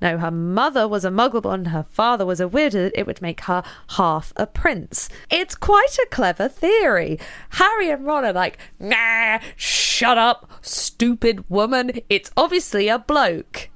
No, 0.00 0.18
her 0.18 0.30
mother 0.30 0.86
was 0.86 1.04
a 1.04 1.10
muggle 1.10 1.52
and 1.52 1.68
her 1.68 1.82
father 1.82 2.26
was 2.26 2.40
a 2.40 2.48
wizard, 2.48 2.92
it 2.94 3.06
would 3.06 3.22
make 3.22 3.42
her 3.42 3.62
half 3.90 4.32
a 4.36 4.46
prince. 4.46 5.08
It's 5.30 5.54
quite 5.54 5.96
a 6.02 6.06
clever 6.10 6.48
theory. 6.48 7.18
Harry 7.50 7.90
and 7.90 8.04
Ron 8.04 8.24
are 8.24 8.32
like, 8.32 8.58
nah, 8.78 9.38
shut 9.56 10.18
up, 10.18 10.50
stupid 10.60 11.48
woman. 11.48 11.92
It's 12.10 12.30
obviously 12.36 12.88
a 12.88 12.98
bloke. 12.98 13.70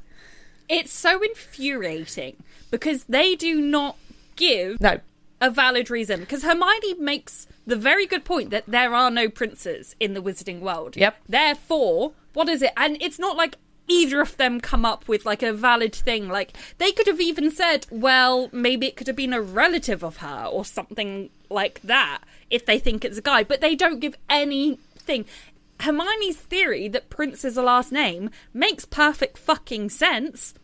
It's 0.69 0.93
so 0.93 1.23
infuriating 1.23 2.37
because 2.71 3.05
they 3.05 3.35
do 3.35 3.61
not 3.61 3.97
give 4.37 4.81
No, 4.81 5.01
a 5.41 5.51
valid 5.51 5.91
reason. 5.91 6.21
Because 6.21 6.43
Hermione 6.43 6.95
makes 6.95 7.47
the 7.67 7.77
very 7.77 8.07
good 8.07 8.25
point 8.25 8.51
that 8.51 8.65
there 8.67 8.95
are 8.95 9.11
no 9.11 9.29
princes 9.29 9.97
in 9.99 10.15
the 10.15 10.23
wizarding 10.23 10.61
world. 10.61 10.97
Yep. 10.97 11.17
Therefore, 11.29 12.13
what 12.35 12.49
is 12.49 12.63
it? 12.63 12.73
And 12.77 12.99
it's 13.01 13.19
not 13.19 13.37
like 13.37 13.57
either 13.91 14.21
of 14.21 14.37
them 14.37 14.61
come 14.61 14.85
up 14.85 15.09
with 15.09 15.27
like 15.27 15.43
a 15.43 15.53
valid 15.53 15.95
thing. 15.95 16.29
Like 16.29 16.57
they 16.79 16.93
could 16.93 17.07
have 17.07 17.21
even 17.21 17.51
said, 17.51 17.87
well, 17.91 18.49
maybe 18.53 18.87
it 18.87 18.97
could 18.97 19.09
have 19.09 19.17
been 19.17 19.33
a 19.33 19.43
relative 19.43 20.03
of 20.05 20.19
her 20.19 20.47
or 20.51 20.65
something 20.65 21.31
like 21.51 21.83
that 21.83 22.21
if 22.49 22.65
they 22.65 22.79
think 22.79 23.05
it's 23.05 23.19
a 23.19 23.23
guy. 23.23 23.43
But 23.43 23.61
they 23.61 23.75
don't 23.75 24.01
give 24.01 24.17
anything. 24.29 25.25
Hermione's 25.81 26.37
theory 26.37 26.89
that 26.89 27.11
Prince 27.11 27.45
is 27.45 27.57
a 27.57 27.63
last 27.63 27.91
name 27.91 28.31
makes 28.55 28.85
perfect 28.85 29.39
fucking 29.39 29.91
sense, 29.91 30.55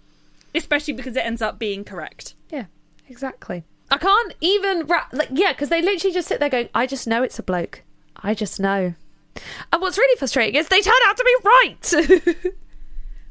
especially 0.54 0.94
because 0.94 1.16
it 1.16 1.24
ends 1.24 1.42
up 1.42 1.58
being 1.58 1.84
correct. 1.84 2.34
Yeah, 2.50 2.66
exactly. 3.08 3.64
I 3.90 3.98
can't 3.98 4.34
even 4.40 4.86
ra- 4.86 5.08
like 5.12 5.30
yeah, 5.32 5.52
because 5.52 5.68
they 5.68 5.80
literally 5.80 6.12
just 6.12 6.28
sit 6.28 6.40
there 6.40 6.50
going, 6.50 6.68
"I 6.74 6.86
just 6.86 7.06
know 7.06 7.22
it's 7.22 7.38
a 7.38 7.42
bloke. 7.42 7.82
I 8.16 8.34
just 8.34 8.60
know." 8.60 8.94
And 9.72 9.82
what's 9.82 9.98
really 9.98 10.18
frustrating 10.18 10.58
is 10.58 10.68
they 10.68 10.80
turn 10.80 10.94
out 11.06 11.16
to 11.16 11.24
be 11.24 11.36
right. 11.44 12.54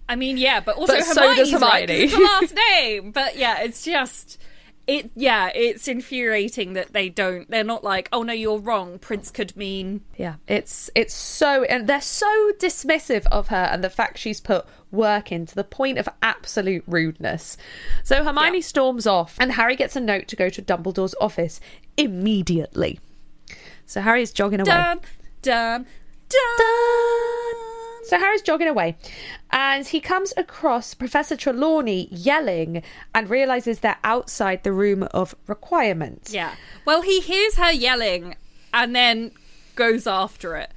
I 0.07 0.15
mean, 0.15 0.37
yeah, 0.37 0.59
but 0.59 0.75
also 0.77 0.93
But 0.97 1.03
so 1.05 1.21
Hermione's 1.27 1.53
right 1.53 1.87
'cause 1.87 1.87
Hermione. 1.87 2.03
it's 2.03 2.17
last 2.19 2.55
name. 2.55 3.11
But 3.11 3.37
yeah, 3.37 3.61
it's 3.61 3.83
just 3.83 4.39
it. 4.87 5.09
Yeah, 5.15 5.49
it's 5.55 5.87
infuriating 5.87 6.73
that 6.73 6.93
they 6.93 7.09
don't. 7.09 7.49
They're 7.49 7.63
not 7.63 7.83
like, 7.83 8.07
oh 8.13 8.21
no, 8.21 8.31
you're 8.33 8.59
wrong. 8.59 8.99
Prince 8.99 9.31
could 9.31 9.55
mean 9.57 10.01
yeah, 10.15 10.35
it's 10.47 10.91
it's 10.93 11.13
so 11.15 11.63
and 11.63 11.87
they're 11.87 12.01
so 12.01 12.51
dismissive 12.59 13.25
of 13.31 13.47
her 13.47 13.67
and 13.71 13.83
the 13.83 13.89
fact 13.89 14.19
she's 14.19 14.39
put 14.39 14.65
work 14.91 15.31
in 15.31 15.45
to 15.47 15.55
the 15.55 15.63
point 15.63 15.97
of 15.97 16.07
absolute 16.21 16.83
rudeness. 16.85 17.57
So 18.03 18.23
Hermione 18.23 18.59
Yeah. 18.59 18.63
storms 18.63 19.07
off 19.07 19.35
and 19.39 19.53
Harry 19.53 19.75
gets 19.75 19.95
a 19.95 19.99
note 19.99 20.27
to 20.27 20.35
go 20.35 20.49
to 20.49 20.61
Dumbledore's 20.61 21.15
office 21.19 21.59
immediately. 21.97 22.99
So 23.87 24.01
Harry's 24.01 24.31
jogging 24.31 24.59
away. 24.61 24.69
dun 24.69 24.99
dun 25.41 25.85
dun. 26.29 27.74
So 28.07 28.17
Harry's 28.19 28.41
jogging 28.41 28.67
away 28.67 28.97
and 29.51 29.87
he 29.87 29.99
comes 29.99 30.33
across 30.37 30.93
Professor 30.93 31.35
Trelawney 31.35 32.07
yelling 32.11 32.83
and 33.13 33.29
realizes 33.29 33.79
they're 33.79 33.97
outside 34.03 34.63
the 34.63 34.71
room 34.71 35.03
of 35.11 35.35
requirement. 35.47 36.29
Yeah. 36.31 36.55
Well, 36.85 37.01
he 37.01 37.19
hears 37.21 37.55
her 37.55 37.71
yelling 37.71 38.35
and 38.73 38.95
then 38.95 39.31
goes 39.75 40.05
after 40.05 40.55
it, 40.55 40.71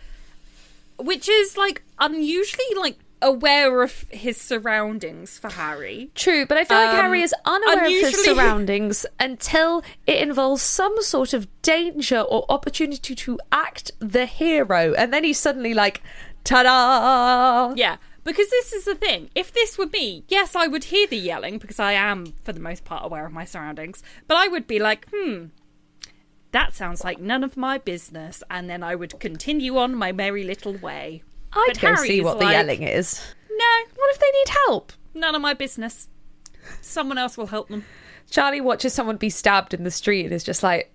which 0.99 1.29
is 1.29 1.57
like 1.57 1.83
unusually 1.99 2.65
like 2.77 2.99
aware 3.21 3.83
of 3.83 4.07
his 4.11 4.37
surroundings 4.37 5.39
for 5.39 5.51
Harry. 5.51 6.11
True, 6.15 6.47
but 6.47 6.57
I 6.57 6.65
feel 6.65 6.79
like 6.79 6.91
Um, 6.91 6.97
Harry 6.97 7.23
is 7.23 7.35
unaware 7.45 7.85
of 7.87 7.91
his 7.91 8.25
surroundings 8.25 9.05
until 9.19 9.83
it 10.07 10.23
involves 10.23 10.63
some 10.63 11.03
sort 11.03 11.35
of 11.35 11.49
danger 11.63 12.21
or 12.21 12.47
opportunity 12.49 13.17
to 13.17 13.41
act 13.51 13.91
the 13.99 14.25
hero. 14.27 14.95
And 14.95 15.13
then 15.13 15.25
he's 15.25 15.39
suddenly 15.39 15.75
like, 15.75 16.01
ta 16.49 16.63
da! 16.63 17.75
Yeah. 17.77 17.97
Because 18.25 18.51
this 18.51 18.73
is 18.73 18.85
the 18.85 18.95
thing. 18.95 19.31
If 19.35 19.53
this 19.53 19.79
were 19.79 19.87
me, 19.87 20.25
yes, 20.29 20.55
I 20.55 20.67
would 20.67 20.85
hear 20.85 21.07
the 21.07 21.17
yelling 21.17 21.59
because 21.59 21.79
I 21.79 21.93
am, 21.93 22.35
for 22.43 22.53
the 22.53 22.61
most 22.61 22.85
part, 22.85 23.05
aware 23.05 23.25
of 23.27 23.33
my 23.33 23.45
surroundings. 23.45 24.03
But 24.27 24.37
I 24.37 24.49
would 24.49 24.67
be 24.67 24.79
like, 24.79 25.07
hmm, 25.15 25.47
that 26.53 26.75
sounds 26.75 27.05
like 27.05 27.21
none 27.21 27.43
of 27.45 27.57
my 27.57 27.79
business. 27.79 28.43
And 28.51 28.69
then 28.69 28.83
I 28.83 28.95
would 28.95 29.19
continue 29.21 29.79
on 29.79 29.95
my 29.95 30.13
merry 30.13 30.45
little 30.45 30.75
way. 30.77 31.23
I'd 31.53 31.65
But 31.69 31.81
go 31.81 31.89
Harry's 31.89 32.09
see 32.09 32.21
what 32.21 32.39
the 32.39 32.45
like, 32.45 32.53
yelling 32.53 32.83
is. 32.83 33.21
No, 33.51 33.67
What 33.95 34.15
if 34.15 34.19
they 34.21 34.31
need 34.31 34.49
help? 34.67 34.93
none 35.15 35.35
of 35.35 35.41
my 35.41 35.55
business. 35.55 36.09
Someone 36.83 37.17
else 37.19 37.37
will 37.39 37.47
help 37.47 37.69
them. 37.69 37.85
Charlie 38.31 38.61
watches 38.61 38.93
someone 38.93 39.17
be 39.17 39.31
stabbed 39.31 39.73
in 39.73 39.85
the 39.85 39.91
street 39.91 40.25
and 40.25 40.35
is 40.35 40.45
just 40.45 40.63
like, 40.63 40.93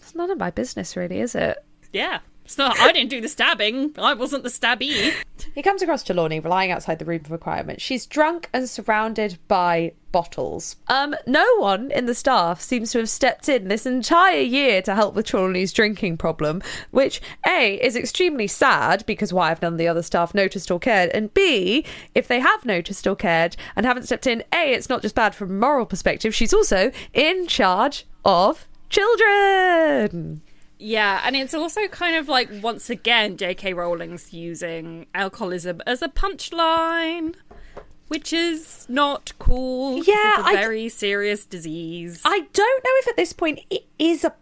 it's 0.00 0.14
none 0.14 0.30
of 0.30 0.38
my 0.38 0.50
business, 0.50 0.96
really, 0.96 1.20
is 1.20 1.34
it? 1.36 1.64
Yeah. 1.92 2.18
It's 2.44 2.58
not, 2.58 2.78
I 2.78 2.92
didn't 2.92 3.10
do 3.10 3.20
the 3.22 3.28
stabbing. 3.28 3.94
I 3.96 4.12
wasn't 4.12 4.42
the 4.42 4.50
stabby. 4.50 5.14
He 5.54 5.62
comes 5.62 5.82
across 5.82 6.02
Trelawney 6.02 6.40
lying 6.40 6.70
outside 6.70 6.98
the 6.98 7.04
room 7.04 7.22
of 7.24 7.30
requirement. 7.30 7.80
She's 7.80 8.06
drunk 8.06 8.50
and 8.52 8.68
surrounded 8.68 9.38
by 9.48 9.92
bottles. 10.12 10.76
Um, 10.88 11.16
no 11.26 11.46
one 11.56 11.90
in 11.90 12.06
the 12.06 12.14
staff 12.14 12.60
seems 12.60 12.92
to 12.92 12.98
have 12.98 13.08
stepped 13.08 13.48
in 13.48 13.68
this 13.68 13.86
entire 13.86 14.40
year 14.40 14.82
to 14.82 14.94
help 14.94 15.14
with 15.14 15.26
Trelawney's 15.26 15.72
drinking 15.72 16.18
problem, 16.18 16.62
which 16.90 17.20
A 17.46 17.80
is 17.82 17.96
extremely 17.96 18.46
sad 18.46 19.06
because 19.06 19.32
why 19.32 19.48
have 19.48 19.62
none 19.62 19.72
of 19.72 19.78
the 19.78 19.88
other 19.88 20.02
staff 20.02 20.34
noticed 20.34 20.70
or 20.70 20.78
cared? 20.78 21.10
And 21.10 21.32
B, 21.32 21.84
if 22.14 22.28
they 22.28 22.40
have 22.40 22.64
noticed 22.64 23.06
or 23.06 23.16
cared 23.16 23.56
and 23.74 23.86
haven't 23.86 24.04
stepped 24.04 24.26
in, 24.26 24.44
A, 24.52 24.72
it's 24.72 24.88
not 24.88 25.02
just 25.02 25.14
bad 25.14 25.34
from 25.34 25.50
a 25.50 25.54
moral 25.54 25.86
perspective, 25.86 26.34
she's 26.34 26.54
also 26.54 26.92
in 27.12 27.46
charge 27.46 28.06
of 28.24 28.68
children. 28.90 30.42
Yeah, 30.84 31.22
and 31.24 31.34
it's 31.34 31.54
also 31.54 31.88
kind 31.88 32.14
of 32.14 32.28
like 32.28 32.50
once 32.60 32.90
again 32.90 33.38
J.K. 33.38 33.72
Rowling's 33.72 34.34
using 34.34 35.06
alcoholism 35.14 35.80
as 35.86 36.02
a 36.02 36.08
punchline, 36.08 37.36
which 38.08 38.34
is 38.34 38.84
not 38.86 39.32
cool. 39.38 40.04
Yeah, 40.04 40.40
it's 40.40 40.40
a 40.40 40.44
I- 40.44 40.56
very 40.56 40.90
serious 40.90 41.46
disease. 41.46 42.20
I 42.26 42.40
don't 42.52 42.84
know 42.84 42.90
if 42.96 43.08
at 43.08 43.16
this 43.16 43.32
point 43.32 43.60
it 43.70 43.86
is 43.98 44.24
a. 44.24 44.34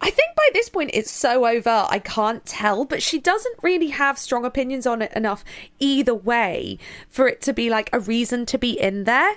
I 0.00 0.10
think 0.10 0.34
by 0.36 0.48
this 0.52 0.68
point 0.68 0.90
it's 0.92 1.12
so 1.12 1.46
over, 1.46 1.86
I 1.88 2.00
can't 2.00 2.44
tell, 2.44 2.84
but 2.84 3.00
she 3.00 3.20
doesn't 3.20 3.62
really 3.62 3.90
have 3.90 4.18
strong 4.18 4.44
opinions 4.44 4.88
on 4.88 5.02
it 5.02 5.12
enough 5.12 5.44
either 5.78 6.16
way 6.16 6.78
for 7.08 7.28
it 7.28 7.40
to 7.42 7.52
be 7.52 7.70
like 7.70 7.90
a 7.92 8.00
reason 8.00 8.44
to 8.46 8.58
be 8.58 8.72
in 8.72 9.04
there. 9.04 9.36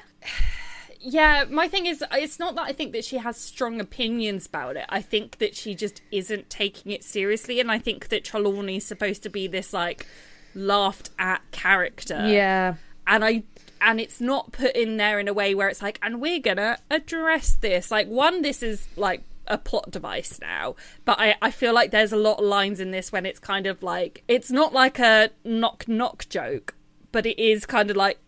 Yeah, 1.00 1.46
my 1.50 1.68
thing 1.68 1.86
is, 1.86 2.04
it's 2.12 2.40
not 2.40 2.56
that 2.56 2.64
I 2.64 2.74
think 2.74 2.92
that 2.94 3.06
she 3.06 3.18
has 3.18 3.38
strong 3.38 3.80
opinions 3.80 4.46
about 4.48 4.76
it. 4.76 4.86
I 4.90 5.02
think 5.02 5.38
that 5.38 5.56
she 5.56 5.74
just 5.76 6.02
isn't 6.12 6.50
taking 6.50 6.92
it 6.92 7.04
seriously, 7.04 7.60
and 7.60 7.72
I 7.72 7.80
think 7.80 8.10
that 8.10 8.24
Trelawney's 8.24 8.86
supposed 8.86 9.24
to 9.24 9.30
be 9.30 9.48
this 9.48 9.72
like 9.74 10.06
laughed 10.54 11.10
at 11.18 11.42
character. 11.52 12.28
Yeah. 12.28 12.76
and 13.08 13.24
I 13.24 13.44
and 13.82 14.00
it's 14.02 14.20
not 14.20 14.52
put 14.52 14.76
in 14.76 14.98
there 14.98 15.20
in 15.20 15.28
a 15.30 15.34
way 15.34 15.56
where 15.56 15.70
it's 15.70 15.82
like, 15.82 16.00
and 16.04 16.20
we're 16.20 16.40
gonna 16.42 16.78
address 16.92 17.54
this. 17.54 17.92
Like, 17.92 18.08
one, 18.08 18.42
this 18.42 18.62
is 18.62 18.88
like 18.98 19.24
a 19.48 19.58
plot 19.58 19.90
device 19.90 20.40
now, 20.42 20.76
but 21.06 21.18
I 21.20 21.36
I 21.42 21.50
feel 21.52 21.74
like 21.74 21.92
there's 21.92 22.12
a 22.12 22.18
lot 22.18 22.40
of 22.40 22.46
lines 22.46 22.80
in 22.80 22.92
this 22.92 23.12
when 23.12 23.26
it's 23.26 23.40
kind 23.40 23.68
of 23.68 23.82
like 23.82 24.24
it's 24.28 24.52
not 24.52 24.74
like 24.74 25.00
a 25.00 25.30
knock 25.46 25.88
knock 25.88 26.28
joke, 26.30 26.76
but 27.14 27.26
it 27.26 27.40
is 27.42 27.66
kind 27.66 27.90
of 27.90 27.96
like 27.96 28.20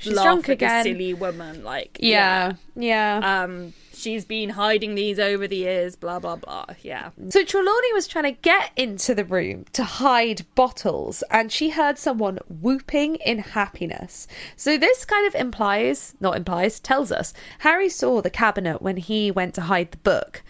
She's 0.00 0.14
drunk 0.14 0.48
again. 0.48 0.84
silly 0.84 1.14
woman. 1.14 1.62
Like, 1.62 1.98
Yeah. 2.00 2.54
Yeah. 2.74 3.20
um, 3.44 3.72
she's 3.94 4.24
been 4.24 4.48
hiding 4.50 4.94
these 4.94 5.18
over 5.18 5.46
the 5.46 5.56
years. 5.56 5.94
Blah 5.94 6.18
blah 6.18 6.36
blah. 6.36 6.66
Yeah. 6.82 7.10
So 7.28 7.44
Trelawney 7.44 7.92
was 7.92 8.06
trying 8.08 8.24
to 8.24 8.40
get 8.40 8.70
into 8.76 9.14
the 9.14 9.24
room 9.24 9.66
to 9.74 9.84
hide 9.84 10.46
bottles, 10.54 11.22
and 11.30 11.52
she 11.52 11.70
heard 11.70 11.98
someone 11.98 12.38
whooping 12.48 13.16
in 13.16 13.38
happiness. 13.38 14.26
So 14.56 14.78
this 14.78 15.04
kind 15.04 15.26
of 15.26 15.34
implies, 15.34 16.14
not 16.20 16.36
implies, 16.36 16.80
tells 16.80 17.12
us 17.12 17.32
Harry 17.60 17.88
saw 17.90 18.22
the 18.22 18.30
cabinet 18.30 18.80
when 18.80 18.96
he 18.96 19.30
went 19.30 19.54
to 19.54 19.62
hide 19.62 19.90
the 19.92 19.98
book. 19.98 20.42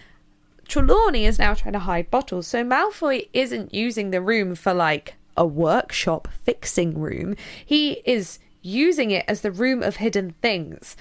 Trelawney 0.68 1.26
is 1.26 1.38
now 1.40 1.54
trying 1.54 1.72
to 1.72 1.80
hide 1.80 2.10
bottles, 2.12 2.46
so 2.46 2.62
Malfoy 2.62 3.28
isn't 3.32 3.74
using 3.74 4.10
the 4.12 4.20
room 4.20 4.54
for 4.54 4.72
like 4.72 5.14
a 5.36 5.44
workshop 5.44 6.28
fixing 6.44 6.96
room. 7.00 7.34
He 7.64 8.02
is 8.04 8.38
using 8.62 9.10
it 9.10 9.24
as 9.28 9.40
the 9.40 9.50
room 9.50 9.82
of 9.82 9.96
hidden 9.96 10.34
things. 10.42 10.96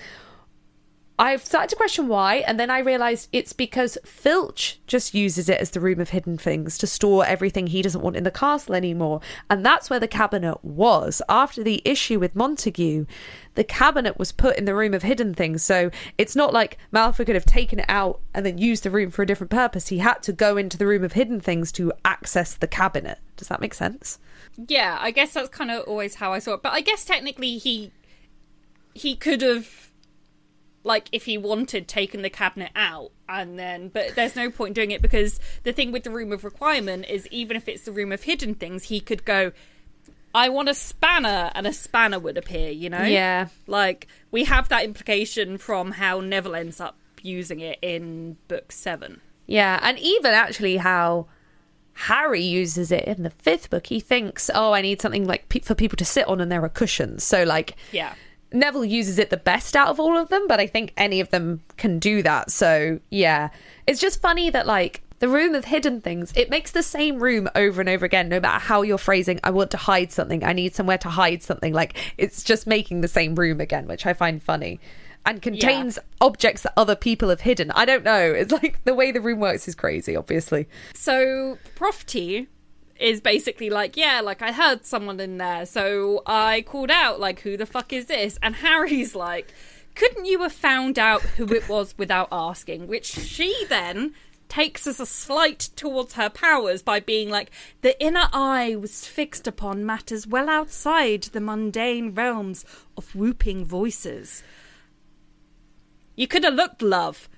I've 1.19 1.43
started 1.43 1.69
to 1.71 1.75
question 1.75 2.07
why, 2.07 2.35
and 2.47 2.57
then 2.57 2.69
I 2.69 2.79
realised 2.79 3.27
it's 3.33 3.51
because 3.51 3.97
Filch 4.05 4.79
just 4.87 5.13
uses 5.13 5.49
it 5.49 5.59
as 5.59 5.71
the 5.71 5.81
room 5.81 5.99
of 5.99 6.11
hidden 6.11 6.37
things 6.37 6.77
to 6.77 6.87
store 6.87 7.25
everything 7.25 7.67
he 7.67 7.81
doesn't 7.81 8.01
want 8.01 8.15
in 8.15 8.23
the 8.23 8.31
castle 8.31 8.73
anymore. 8.73 9.19
And 9.49 9.65
that's 9.65 9.89
where 9.89 9.99
the 9.99 10.07
cabinet 10.07 10.63
was. 10.63 11.21
After 11.27 11.61
the 11.61 11.81
issue 11.83 12.21
with 12.21 12.37
Montague, 12.37 13.05
the 13.55 13.65
cabinet 13.65 14.17
was 14.17 14.31
put 14.31 14.55
in 14.55 14.63
the 14.63 14.73
room 14.73 14.93
of 14.93 15.03
hidden 15.03 15.33
things. 15.33 15.61
So 15.61 15.91
it's 16.17 16.37
not 16.37 16.53
like 16.53 16.77
Malfoy 16.93 17.25
could 17.25 17.35
have 17.35 17.45
taken 17.45 17.79
it 17.79 17.89
out 17.89 18.21
and 18.33 18.45
then 18.45 18.57
used 18.57 18.83
the 18.83 18.89
room 18.89 19.11
for 19.11 19.23
a 19.23 19.27
different 19.27 19.51
purpose. 19.51 19.89
He 19.89 19.97
had 19.97 20.23
to 20.23 20.31
go 20.31 20.55
into 20.55 20.77
the 20.77 20.87
room 20.87 21.03
of 21.03 21.11
hidden 21.11 21.41
things 21.41 21.73
to 21.73 21.91
access 22.05 22.55
the 22.55 22.65
cabinet. 22.65 23.19
Does 23.35 23.49
that 23.49 23.59
make 23.59 23.73
sense? 23.73 24.19
Yeah, 24.67 24.97
I 24.99 25.11
guess 25.11 25.33
that's 25.33 25.49
kind 25.49 25.71
of 25.71 25.83
always 25.83 26.15
how 26.15 26.33
I 26.33 26.39
saw 26.39 26.53
it. 26.53 26.63
But 26.63 26.73
I 26.73 26.81
guess 26.81 27.05
technically 27.05 27.57
he 27.57 27.91
he 28.93 29.15
could 29.15 29.41
have 29.41 29.91
like 30.83 31.07
if 31.11 31.25
he 31.25 31.37
wanted 31.37 31.87
taken 31.87 32.21
the 32.21 32.29
cabinet 32.29 32.71
out 32.75 33.11
and 33.27 33.59
then 33.59 33.89
but 33.89 34.15
there's 34.15 34.35
no 34.35 34.49
point 34.49 34.73
doing 34.73 34.91
it 34.91 35.01
because 35.01 35.39
the 35.63 35.73
thing 35.73 35.91
with 35.91 36.03
the 36.03 36.09
room 36.09 36.31
of 36.31 36.43
requirement 36.43 37.05
is 37.07 37.27
even 37.27 37.55
if 37.55 37.67
it's 37.67 37.83
the 37.83 37.91
room 37.91 38.11
of 38.11 38.23
hidden 38.23 38.55
things 38.55 38.85
he 38.85 38.99
could 38.99 39.23
go 39.25 39.51
I 40.33 40.49
want 40.49 40.69
a 40.69 40.73
spanner 40.73 41.51
and 41.55 41.65
a 41.65 41.73
spanner 41.73 42.19
would 42.19 42.37
appear, 42.37 42.69
you 42.69 42.89
know? 42.89 43.01
Yeah. 43.01 43.47
Like 43.67 44.07
we 44.31 44.43
have 44.45 44.69
that 44.69 44.83
implication 44.83 45.57
from 45.57 45.93
how 45.93 46.19
Neville 46.19 46.55
ends 46.55 46.79
up 46.79 46.97
using 47.21 47.59
it 47.59 47.79
in 47.81 48.37
book 48.47 48.71
7. 48.71 49.21
Yeah, 49.47 49.79
and 49.81 49.97
even 49.97 50.33
actually 50.33 50.77
how 50.77 51.27
Harry 52.07 52.41
uses 52.41 52.91
it 52.91 53.03
in 53.05 53.23
the 53.23 53.29
fifth 53.29 53.69
book. 53.69 53.87
He 53.87 53.99
thinks, 53.99 54.49
"Oh, 54.53 54.71
I 54.71 54.81
need 54.81 55.01
something 55.01 55.25
like 55.27 55.49
pe- 55.49 55.59
for 55.59 55.75
people 55.75 55.97
to 55.97 56.05
sit 56.05 56.27
on, 56.27 56.39
and 56.39 56.49
there 56.51 56.63
are 56.63 56.69
cushions." 56.69 57.23
So, 57.23 57.43
like, 57.43 57.75
Yeah. 57.91 58.13
Neville 58.51 58.85
uses 58.85 59.19
it 59.19 59.29
the 59.29 59.37
best 59.37 59.75
out 59.75 59.89
of 59.89 59.99
all 59.99 60.17
of 60.17 60.29
them, 60.29 60.47
but 60.47 60.59
I 60.59 60.65
think 60.65 60.91
any 60.97 61.19
of 61.19 61.29
them 61.29 61.61
can 61.77 61.99
do 61.99 62.23
that. 62.23 62.49
So, 62.49 62.99
yeah, 63.11 63.49
it's 63.85 63.99
just 64.01 64.21
funny 64.21 64.49
that 64.49 64.65
like 64.65 65.01
the 65.19 65.27
room 65.27 65.53
of 65.53 65.65
hidden 65.65 66.01
things, 66.01 66.31
it 66.35 66.49
makes 66.49 66.71
the 66.71 66.81
same 66.81 67.19
room 67.21 67.47
over 67.53 67.79
and 67.81 67.89
over 67.89 68.05
again. 68.05 68.27
No 68.29 68.39
matter 68.39 68.57
how 68.59 68.81
you're 68.81 68.97
phrasing, 68.97 69.39
I 69.43 69.51
want 69.51 69.69
to 69.71 69.77
hide 69.77 70.11
something. 70.11 70.43
I 70.43 70.53
need 70.53 70.73
somewhere 70.73 70.97
to 70.99 71.09
hide 71.09 71.43
something. 71.43 71.73
Like 71.73 71.95
it's 72.17 72.41
just 72.41 72.65
making 72.65 73.01
the 73.01 73.07
same 73.07 73.35
room 73.35 73.59
again, 73.61 73.85
which 73.87 74.05
I 74.05 74.13
find 74.13 74.41
funny. 74.41 74.79
And 75.25 75.41
contains 75.41 75.99
objects 76.21 76.63
that 76.63 76.73
other 76.75 76.95
people 76.95 77.29
have 77.29 77.41
hidden. 77.41 77.69
I 77.71 77.85
don't 77.85 78.03
know. 78.03 78.31
It's 78.31 78.51
like 78.51 78.83
the 78.83 78.95
way 78.95 79.11
the 79.11 79.21
room 79.21 79.39
works 79.39 79.67
is 79.67 79.75
crazy, 79.75 80.15
obviously. 80.15 80.67
So 80.95 81.59
Prof 81.75 82.05
T 82.05 82.47
is 82.99 83.21
basically 83.21 83.69
like, 83.69 83.95
yeah, 83.95 84.21
like 84.21 84.41
I 84.41 84.51
heard 84.51 84.85
someone 84.85 85.19
in 85.19 85.37
there, 85.37 85.65
so 85.65 86.23
I 86.25 86.61
called 86.61 86.89
out, 86.89 87.19
like, 87.19 87.41
who 87.41 87.57
the 87.57 87.65
fuck 87.65 87.93
is 87.93 88.07
this? 88.07 88.39
And 88.41 88.55
Harry's 88.55 89.13
like, 89.13 89.53
couldn't 89.95 90.25
you 90.25 90.41
have 90.41 90.53
found 90.53 90.97
out 90.97 91.21
who 91.21 91.45
it 91.53 91.69
was 91.69 91.93
without 91.97 92.29
asking? 92.31 92.87
Which 92.87 93.05
she 93.05 93.65
then 93.69 94.13
takes 94.47 94.87
as 94.87 94.99
a 94.99 95.05
slight 95.05 95.69
towards 95.75 96.13
her 96.13 96.29
powers 96.29 96.81
by 96.81 96.99
being 96.99 97.29
like, 97.29 97.51
the 97.81 98.01
inner 98.03 98.27
eye 98.33 98.75
was 98.75 99.05
fixed 99.05 99.47
upon 99.47 99.85
matters 99.85 100.25
well 100.25 100.49
outside 100.49 101.23
the 101.23 101.41
mundane 101.41 102.15
realms 102.15 102.65
of 102.97 103.13
whooping 103.13 103.63
voices. 103.63 104.41
You 106.19 106.27
could 106.27 106.43
have 106.43 106.55
looked, 106.55 106.81
love. 106.81 107.29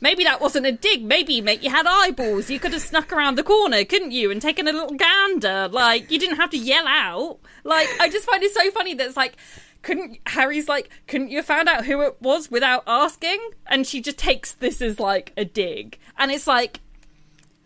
Maybe 0.00 0.24
that 0.24 0.40
wasn't 0.40 0.64
a 0.64 0.72
dig. 0.72 1.04
Maybe, 1.04 1.42
mate, 1.42 1.62
you 1.62 1.68
had 1.68 1.84
eyeballs. 1.86 2.48
You 2.48 2.58
could 2.58 2.72
have 2.72 2.80
snuck 2.80 3.12
around 3.12 3.34
the 3.36 3.42
corner, 3.42 3.84
couldn't 3.84 4.12
you, 4.12 4.30
and 4.30 4.40
taken 4.40 4.66
a 4.66 4.72
little 4.72 4.96
gander. 4.96 5.68
Like, 5.68 6.10
you 6.10 6.18
didn't 6.18 6.38
have 6.38 6.48
to 6.52 6.56
yell 6.56 6.86
out. 6.88 7.38
Like, 7.64 7.86
I 8.00 8.08
just 8.08 8.24
find 8.24 8.42
it 8.42 8.50
so 8.54 8.70
funny 8.70 8.94
that 8.94 9.06
it's 9.06 9.16
like, 9.16 9.36
couldn't 9.82 10.20
Harry's 10.24 10.70
like, 10.70 10.88
couldn't 11.06 11.28
you 11.28 11.36
have 11.36 11.44
found 11.44 11.68
out 11.68 11.84
who 11.84 12.00
it 12.00 12.16
was 12.22 12.50
without 12.50 12.82
asking? 12.86 13.38
And 13.66 13.86
she 13.86 14.00
just 14.00 14.16
takes 14.16 14.52
this 14.52 14.80
as 14.80 14.98
like 14.98 15.34
a 15.36 15.44
dig, 15.44 15.98
and 16.16 16.30
it's 16.30 16.46
like, 16.46 16.80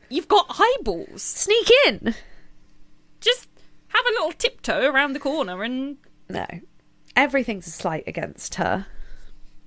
you've 0.09 0.27
got 0.27 0.47
eyeballs. 0.59 1.23
Sneak 1.23 1.69
in. 1.87 2.17
Just 3.21 3.49
have 3.89 4.05
a 4.07 4.11
little 4.11 4.33
tiptoe 4.33 4.91
around 4.91 5.13
the 5.13 5.21
corner, 5.21 5.63
and 5.63 5.99
No. 6.29 6.47
Everything's 7.15 7.69
a 7.69 7.71
slight 7.71 8.03
against 8.09 8.57
her. 8.57 8.87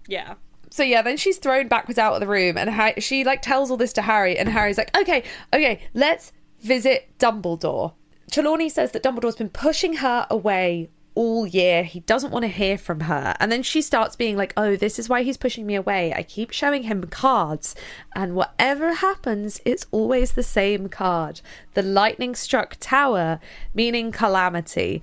yeah, 0.05 0.33
So 0.70 0.84
yeah, 0.84 1.01
then 1.01 1.18
she's 1.18 1.38
thrown 1.38 1.68
backwards 1.68 1.97
out 1.97 2.13
of 2.13 2.20
the 2.20 2.28
room, 2.28 2.57
and 2.57 2.70
Harry, 2.70 2.95
she 2.99 3.24
like 3.24 3.41
tells 3.41 3.72
all 3.72 3.78
this 3.78 3.93
to 3.93 4.01
Harry, 4.01 4.38
and 4.38 4.49
Harry's 4.49 4.78
like, 4.78 4.95
"Okay, 4.97 5.24
okay, 5.53 5.82
let's 5.93 6.32
visit 6.59 7.09
Dumbledore." 7.20 7.93
Trelawney 8.32 8.70
says 8.70 8.91
that 8.91 9.03
Dumbledore's 9.03 9.38
been 9.38 9.49
pushing 9.49 9.95
her 9.97 10.28
away 10.30 10.89
all 11.15 11.47
year. 11.47 11.84
He 11.84 12.01
doesn't 12.01 12.32
want 12.32 12.43
to 12.43 12.49
hear 12.49 12.78
from 12.78 13.01
her, 13.01 13.34
and 13.39 13.51
then 13.51 13.63
she 13.63 13.82
starts 13.82 14.15
being 14.15 14.36
like, 14.36 14.53
"Oh, 14.57 14.76
this 14.76 14.99
is 14.99 15.07
why 15.09 15.24
he's 15.24 15.38
pushing 15.38 15.65
me 15.65 15.76
away. 15.76 16.13
I 16.13 16.24
keep 16.24 16.51
showing 16.51 16.84
him 16.84 17.03
cards, 17.05 17.74
and 18.15 18.36
whatever 18.36 18.93
happens, 18.93 19.61
it's 19.65 19.88
always 19.91 20.34
the 20.34 20.43
same 20.43 20.89
card: 20.89 21.41
the 21.74 21.82
lightning 21.82 22.36
struck 22.36 22.76
tower, 22.80 23.39
meaning 23.74 24.11
calamity." 24.11 25.01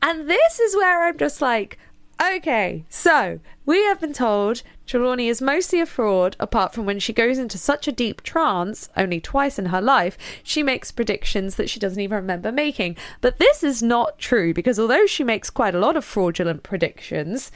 And 0.00 0.28
this 0.28 0.58
is 0.58 0.74
where 0.74 1.04
I'm 1.04 1.18
just 1.18 1.42
like. 1.42 1.78
Okay, 2.20 2.84
so 2.88 3.40
we 3.66 3.82
have 3.84 4.00
been 4.00 4.12
told 4.12 4.62
Trelawney 4.86 5.28
is 5.28 5.40
mostly 5.40 5.80
a 5.80 5.86
fraud, 5.86 6.36
apart 6.40 6.74
from 6.74 6.86
when 6.86 6.98
she 6.98 7.12
goes 7.12 7.38
into 7.38 7.56
such 7.56 7.86
a 7.86 7.92
deep 7.92 8.22
trance, 8.22 8.88
only 8.96 9.20
twice 9.20 9.58
in 9.58 9.66
her 9.66 9.80
life, 9.80 10.18
she 10.42 10.62
makes 10.62 10.92
predictions 10.92 11.54
that 11.56 11.70
she 11.70 11.80
doesn't 11.80 12.00
even 12.00 12.16
remember 12.16 12.52
making. 12.52 12.96
But 13.20 13.38
this 13.38 13.62
is 13.62 13.82
not 13.82 14.18
true, 14.18 14.52
because 14.52 14.78
although 14.78 15.06
she 15.06 15.24
makes 15.24 15.50
quite 15.50 15.74
a 15.74 15.80
lot 15.80 15.96
of 15.96 16.04
fraudulent 16.04 16.62
predictions, 16.62 17.50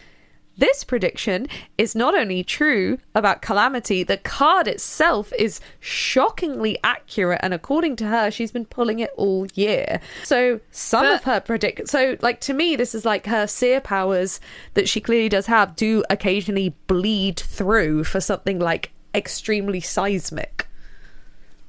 this 0.58 0.84
prediction 0.84 1.48
is 1.76 1.94
not 1.94 2.16
only 2.16 2.42
true 2.42 2.98
about 3.14 3.42
Calamity, 3.42 4.02
the 4.02 4.16
card 4.16 4.66
itself 4.66 5.32
is 5.38 5.60
shockingly 5.80 6.78
accurate, 6.82 7.40
and 7.42 7.52
according 7.52 7.96
to 7.96 8.06
her, 8.06 8.30
she's 8.30 8.52
been 8.52 8.64
pulling 8.64 8.98
it 9.00 9.10
all 9.16 9.46
year. 9.54 10.00
So 10.24 10.60
some 10.70 11.04
But- 11.04 11.14
of 11.16 11.24
her 11.24 11.40
predict 11.40 11.88
so 11.88 12.16
like 12.22 12.40
to 12.42 12.54
me, 12.54 12.76
this 12.76 12.94
is 12.94 13.04
like 13.04 13.26
her 13.26 13.46
seer 13.46 13.80
powers 13.80 14.40
that 14.74 14.88
she 14.88 15.00
clearly 15.00 15.28
does 15.28 15.46
have 15.46 15.76
do 15.76 16.02
occasionally 16.10 16.74
bleed 16.86 17.38
through 17.38 18.04
for 18.04 18.20
something 18.20 18.58
like 18.58 18.92
extremely 19.14 19.80
seismic. 19.80 20.68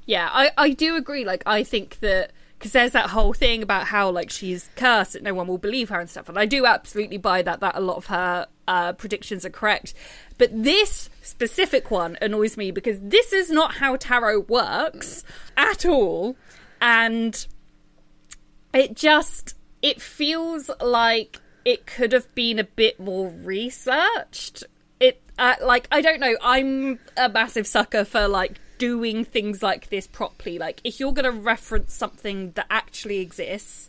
Yeah, 0.06 0.30
I, 0.32 0.52
I 0.56 0.70
do 0.70 0.96
agree. 0.96 1.24
Like, 1.24 1.42
I 1.44 1.62
think 1.62 2.00
that 2.00 2.32
because 2.58 2.72
there's 2.72 2.92
that 2.92 3.10
whole 3.10 3.32
thing 3.34 3.62
about 3.62 3.88
how 3.88 4.10
like 4.10 4.30
she's 4.30 4.70
cursed 4.74 5.12
that 5.12 5.22
no 5.22 5.34
one 5.34 5.46
will 5.46 5.58
believe 5.58 5.90
her 5.90 6.00
and 6.00 6.08
stuff, 6.08 6.28
and 6.28 6.38
I 6.38 6.46
do 6.46 6.64
absolutely 6.66 7.18
buy 7.18 7.42
that 7.42 7.60
that 7.60 7.76
a 7.76 7.80
lot 7.80 7.96
of 7.98 8.06
her 8.06 8.46
uh, 8.68 8.92
predictions 8.92 9.44
are 9.44 9.50
correct. 9.50 9.94
But 10.36 10.50
this 10.52 11.10
specific 11.22 11.90
one 11.90 12.16
annoys 12.20 12.56
me 12.56 12.70
because 12.70 13.00
this 13.00 13.32
is 13.32 13.50
not 13.50 13.76
how 13.76 13.96
tarot 13.96 14.40
works 14.40 15.24
at 15.56 15.84
all, 15.84 16.36
and 16.80 17.46
it 18.72 18.94
just 18.94 19.54
it 19.82 20.00
feels 20.00 20.70
like 20.80 21.40
it 21.64 21.86
could 21.86 22.12
have 22.12 22.32
been 22.34 22.58
a 22.58 22.64
bit 22.64 23.00
more 23.00 23.30
researched. 23.30 24.62
It 25.00 25.22
uh, 25.38 25.54
like 25.62 25.88
i 25.90 26.00
don't 26.00 26.20
know. 26.20 26.36
I'm 26.42 27.00
a 27.16 27.28
massive 27.28 27.66
sucker 27.66 28.04
for 28.04 28.28
like 28.28 28.60
doing 28.76 29.24
things 29.24 29.62
like 29.62 29.88
this 29.88 30.06
properly. 30.06 30.58
Like 30.58 30.80
if 30.84 31.00
you're 31.00 31.12
going 31.12 31.24
to 31.24 31.32
reference 31.32 31.94
something 31.94 32.52
that 32.52 32.66
actually 32.70 33.18
exists 33.20 33.88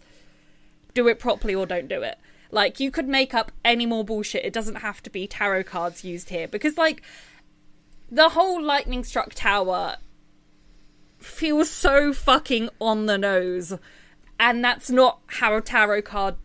do 0.96 1.08
it 1.08 1.20
properly 1.20 1.54
or 1.54 1.68
don't 1.68 1.88
do 1.88 2.02
it 2.02 2.18
like 2.52 2.80
you 2.80 2.92
could 2.92 3.08
make 3.08 3.34
up 3.34 3.52
any 3.64 3.86
more 3.86 4.04
bullshit. 4.04 4.46
It 4.46 4.54
doesn't 4.54 4.76
have 4.76 5.04
to 5.04 5.10
be 5.10 5.28
tarot 5.28 5.64
cards 5.64 6.04
used 6.04 6.30
here. 6.30 6.48
Because 6.48 6.78
like 6.78 7.02
the 8.12 8.30
whole 8.30 8.62
lightning 8.62 9.04
struck 9.04 9.34
tower 9.34 9.98
feels 11.20 11.70
so 11.70 12.14
fucking 12.14 12.70
on 12.80 13.06
the 13.06 13.18
nose. 13.18 13.74
And 14.40 14.64
that's 14.64 14.90
not 14.90 15.20
how 15.28 15.56
a 15.56 15.62
tarot 15.62 16.04
card 16.04 16.36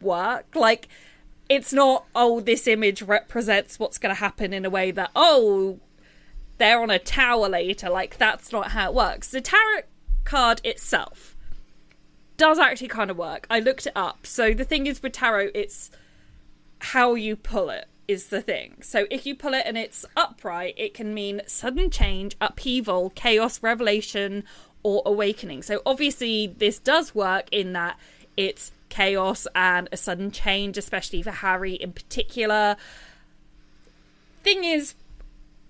work. 0.00 0.54
Like 0.54 0.88
it's 1.48 1.72
not 1.72 2.04
oh 2.14 2.40
this 2.40 2.66
image 2.66 3.00
represents 3.00 3.78
what's 3.78 3.96
going 3.96 4.14
to 4.14 4.20
happen 4.20 4.52
in 4.52 4.66
a 4.66 4.70
way 4.70 4.90
that 4.90 5.10
oh 5.16 5.80
they're 6.58 6.82
on 6.82 6.90
a 6.90 6.98
tower 6.98 7.48
later. 7.48 7.88
Like 7.88 8.18
that's 8.18 8.52
not 8.52 8.72
how 8.72 8.90
it 8.90 8.94
works. 8.94 9.30
The 9.30 9.40
tarot 9.40 9.82
card 10.24 10.60
itself 10.62 11.36
does 12.38 12.58
actually 12.58 12.88
kind 12.88 13.10
of 13.10 13.18
work 13.18 13.46
i 13.50 13.60
looked 13.60 13.86
it 13.86 13.92
up 13.94 14.26
so 14.26 14.54
the 14.54 14.64
thing 14.64 14.86
is 14.86 15.02
with 15.02 15.12
tarot 15.12 15.50
it's 15.54 15.90
how 16.80 17.14
you 17.14 17.36
pull 17.36 17.70
it 17.70 17.86
is 18.08 18.28
the 18.28 18.40
thing. 18.40 18.78
So 18.80 19.06
if 19.10 19.26
you 19.26 19.36
pull 19.36 19.52
it 19.52 19.64
and 19.66 19.76
it's 19.76 20.06
upright, 20.16 20.74
it 20.78 20.94
can 20.94 21.12
mean 21.12 21.42
sudden 21.46 21.90
change, 21.90 22.36
upheaval, 22.40 23.10
chaos, 23.10 23.62
revelation, 23.62 24.44
or 24.82 25.02
awakening. 25.04 25.62
So 25.62 25.82
obviously 25.84 26.46
this 26.46 26.78
does 26.78 27.14
work 27.14 27.46
in 27.52 27.74
that 27.74 27.98
it's 28.36 28.72
chaos 28.88 29.46
and 29.54 29.88
a 29.92 29.96
sudden 29.98 30.30
change, 30.30 30.78
especially 30.78 31.22
for 31.22 31.30
Harry 31.30 31.74
in 31.74 31.92
particular. 31.92 32.76
Thing 34.42 34.64
is, 34.64 34.94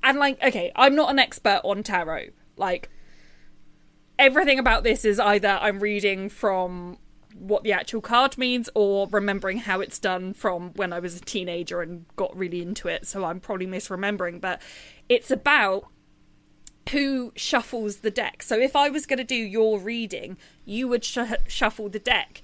and 0.04 0.18
like, 0.18 0.40
okay, 0.42 0.70
I'm 0.76 0.94
not 0.94 1.10
an 1.10 1.18
expert 1.18 1.60
on 1.64 1.82
tarot. 1.82 2.28
Like, 2.56 2.88
everything 4.18 4.58
about 4.58 4.82
this 4.82 5.04
is 5.04 5.20
either 5.20 5.58
I'm 5.60 5.80
reading 5.80 6.28
from 6.28 6.98
what 7.38 7.62
the 7.62 7.72
actual 7.72 8.00
card 8.00 8.36
means 8.36 8.68
or 8.74 9.06
remembering 9.08 9.58
how 9.58 9.80
it's 9.80 9.98
done 9.98 10.34
from 10.34 10.72
when 10.74 10.92
I 10.92 10.98
was 10.98 11.16
a 11.16 11.20
teenager 11.20 11.80
and 11.80 12.04
got 12.16 12.36
really 12.36 12.62
into 12.62 12.88
it. 12.88 13.06
So 13.06 13.24
I'm 13.24 13.40
probably 13.40 13.66
misremembering, 13.66 14.40
but 14.40 14.60
it's 15.08 15.30
about 15.30 15.84
who 16.90 17.32
shuffles 17.36 17.98
the 17.98 18.10
deck. 18.10 18.42
So 18.42 18.58
if 18.58 18.74
I 18.74 18.88
was 18.88 19.06
going 19.06 19.18
to 19.18 19.24
do 19.24 19.36
your 19.36 19.78
reading, 19.78 20.36
you 20.64 20.88
would 20.88 21.04
sh- 21.04 21.18
shuffle 21.46 21.88
the 21.88 21.98
deck. 21.98 22.42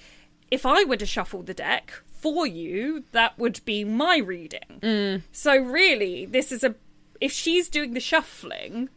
If 0.50 0.66
I 0.66 0.84
were 0.84 0.98
to 0.98 1.06
shuffle 1.06 1.42
the 1.42 1.54
deck 1.54 1.92
for 2.06 2.46
you, 2.46 3.04
that 3.12 3.38
would 3.38 3.64
be 3.64 3.84
my 3.84 4.18
reading. 4.18 4.80
Mm. 4.80 5.22
So 5.32 5.56
really, 5.56 6.26
this 6.26 6.52
is 6.52 6.62
a 6.62 6.74
if 7.20 7.32
she's 7.32 7.68
doing 7.68 7.94
the 7.94 8.00
shuffling, 8.00 8.90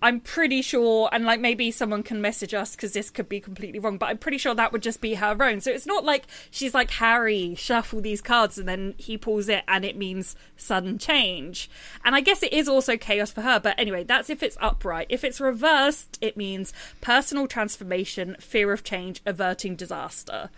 I'm 0.00 0.20
pretty 0.20 0.62
sure, 0.62 1.08
and 1.12 1.24
like 1.24 1.40
maybe 1.40 1.70
someone 1.70 2.02
can 2.02 2.20
message 2.20 2.54
us 2.54 2.76
because 2.76 2.92
this 2.92 3.10
could 3.10 3.28
be 3.28 3.40
completely 3.40 3.78
wrong, 3.78 3.98
but 3.98 4.06
I'm 4.06 4.18
pretty 4.18 4.38
sure 4.38 4.54
that 4.54 4.72
would 4.72 4.82
just 4.82 5.00
be 5.00 5.14
her 5.14 5.36
own. 5.42 5.60
So 5.60 5.70
it's 5.72 5.86
not 5.86 6.04
like 6.04 6.24
she's 6.50 6.74
like, 6.74 6.90
Harry, 6.92 7.54
shuffle 7.56 8.00
these 8.00 8.20
cards, 8.20 8.58
and 8.58 8.68
then 8.68 8.94
he 8.96 9.18
pulls 9.18 9.48
it 9.48 9.64
and 9.66 9.84
it 9.84 9.96
means 9.96 10.36
sudden 10.56 10.98
change. 10.98 11.68
And 12.04 12.14
I 12.14 12.20
guess 12.20 12.42
it 12.42 12.52
is 12.52 12.68
also 12.68 12.96
chaos 12.96 13.32
for 13.32 13.42
her, 13.42 13.58
but 13.58 13.78
anyway, 13.78 14.04
that's 14.04 14.30
if 14.30 14.42
it's 14.42 14.56
upright. 14.60 15.08
If 15.08 15.24
it's 15.24 15.40
reversed, 15.40 16.18
it 16.20 16.36
means 16.36 16.72
personal 17.00 17.48
transformation, 17.48 18.36
fear 18.38 18.72
of 18.72 18.84
change, 18.84 19.20
averting 19.26 19.74
disaster 19.74 20.50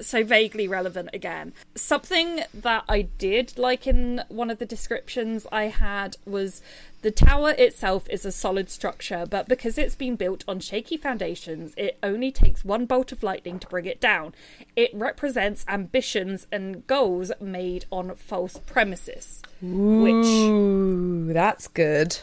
so 0.00 0.24
vaguely 0.24 0.68
relevant 0.68 1.10
again. 1.12 1.52
Something 1.74 2.42
that 2.54 2.84
I 2.88 3.02
did 3.02 3.58
like 3.58 3.86
in 3.86 4.22
one 4.28 4.50
of 4.50 4.58
the 4.58 4.66
descriptions 4.66 5.46
I 5.50 5.64
had 5.64 6.16
was 6.24 6.62
the 7.02 7.10
tower 7.12 7.50
itself 7.50 8.08
is 8.10 8.24
a 8.24 8.32
solid 8.32 8.68
structure, 8.68 9.24
but 9.28 9.46
because 9.48 9.78
it's 9.78 9.94
been 9.94 10.16
built 10.16 10.44
on 10.48 10.58
shaky 10.58 10.96
foundations, 10.96 11.72
it 11.76 11.96
only 12.02 12.32
takes 12.32 12.64
one 12.64 12.86
bolt 12.86 13.12
of 13.12 13.22
lightning 13.22 13.60
to 13.60 13.68
bring 13.68 13.86
it 13.86 14.00
down. 14.00 14.34
It 14.74 14.90
represents 14.92 15.64
ambitions 15.68 16.48
and 16.50 16.84
goals 16.88 17.30
made 17.40 17.86
on 17.92 18.14
false 18.16 18.58
premises. 18.66 19.42
Which 19.62 20.26
Ooh, 20.26 21.32
that's 21.32 21.68
good. 21.68 22.18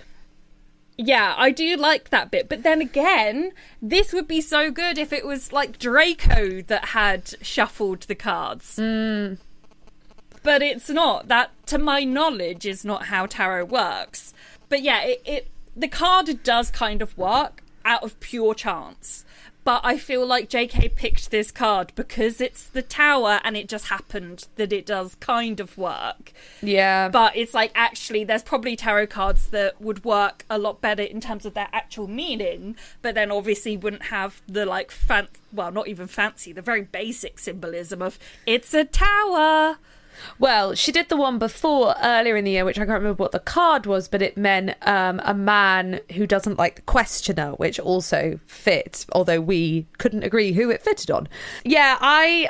Yeah, 0.97 1.33
I 1.37 1.51
do 1.51 1.75
like 1.75 2.09
that 2.09 2.31
bit. 2.31 2.47
But 2.49 2.63
then 2.63 2.81
again, 2.81 3.51
this 3.81 4.13
would 4.13 4.27
be 4.27 4.41
so 4.41 4.71
good 4.71 4.97
if 4.97 5.11
it 5.11 5.25
was 5.25 5.51
like 5.51 5.79
Draco 5.79 6.61
that 6.63 6.85
had 6.85 7.35
shuffled 7.41 8.01
the 8.03 8.15
cards. 8.15 8.77
Hmm. 8.77 9.35
But 10.43 10.61
it's 10.61 10.89
not. 10.89 11.27
That, 11.27 11.51
to 11.67 11.77
my 11.77 12.03
knowledge, 12.03 12.65
is 12.65 12.85
not 12.85 13.05
how 13.07 13.25
tarot 13.25 13.65
works. 13.65 14.33
But 14.69 14.81
yeah, 14.81 15.01
it, 15.03 15.21
it 15.25 15.47
the 15.75 15.87
card 15.87 16.43
does 16.43 16.71
kind 16.71 17.01
of 17.01 17.17
work. 17.17 17.63
out 17.85 18.03
of 18.03 18.19
pure 18.19 18.53
chance. 18.53 19.23
But 19.65 19.81
I 19.83 19.97
feel 19.97 20.25
like 20.25 20.47
JK 20.47 20.95
picked 20.95 21.31
this 21.31 21.51
card 21.51 21.91
because 21.95 22.39
it's 22.39 22.67
the 22.67 22.83
tower 22.83 23.41
and 23.43 23.57
it 23.57 23.67
just 23.67 23.87
happened 23.87 24.47
that 24.57 24.71
it 24.71 24.85
does 24.85 25.15
kind 25.15 25.59
of 25.59 25.75
work. 25.75 26.31
Yeah. 26.61 27.09
But 27.09 27.35
it's 27.35 27.55
like 27.55 27.71
actually, 27.73 28.23
there's 28.23 28.43
probably 28.43 28.75
tarot 28.75 29.07
cards 29.07 29.47
that 29.47 29.81
would 29.81 30.05
work 30.05 30.45
a 30.51 30.59
lot 30.59 30.81
better 30.81 31.01
in 31.01 31.19
terms 31.19 31.47
of 31.47 31.55
their 31.55 31.67
actual 31.73 32.07
meaning, 32.07 32.75
but 33.01 33.15
then 33.15 33.31
obviously 33.31 33.75
wouldn't 33.75 34.03
have 34.03 34.43
the 34.47 34.67
like 34.67 34.91
fan, 34.91 35.29
well, 35.51 35.71
not 35.71 35.87
even 35.87 36.05
fancy, 36.05 36.53
the 36.53 36.61
very 36.61 36.83
basic 36.83 37.39
symbolism 37.39 38.03
of 38.03 38.19
it's 38.45 38.71
a 38.75 38.85
tower. 38.85 39.79
Well, 40.39 40.75
she 40.75 40.91
did 40.91 41.09
the 41.09 41.17
one 41.17 41.39
before 41.39 41.95
earlier 42.01 42.35
in 42.35 42.45
the 42.45 42.51
year, 42.51 42.65
which 42.65 42.77
I 42.77 42.85
can't 42.85 42.99
remember 43.01 43.21
what 43.21 43.31
the 43.31 43.39
card 43.39 43.85
was, 43.85 44.07
but 44.07 44.21
it 44.21 44.37
meant 44.37 44.75
um, 44.87 45.21
a 45.23 45.33
man 45.33 45.99
who 46.13 46.27
doesn't 46.27 46.57
like 46.57 46.75
the 46.75 46.81
questioner, 46.83 47.51
which 47.51 47.79
also 47.79 48.39
fits, 48.45 49.05
although 49.13 49.41
we 49.41 49.87
couldn't 49.97 50.23
agree 50.23 50.53
who 50.53 50.69
it 50.69 50.81
fitted 50.81 51.11
on. 51.11 51.27
Yeah, 51.63 51.97
I. 51.99 52.49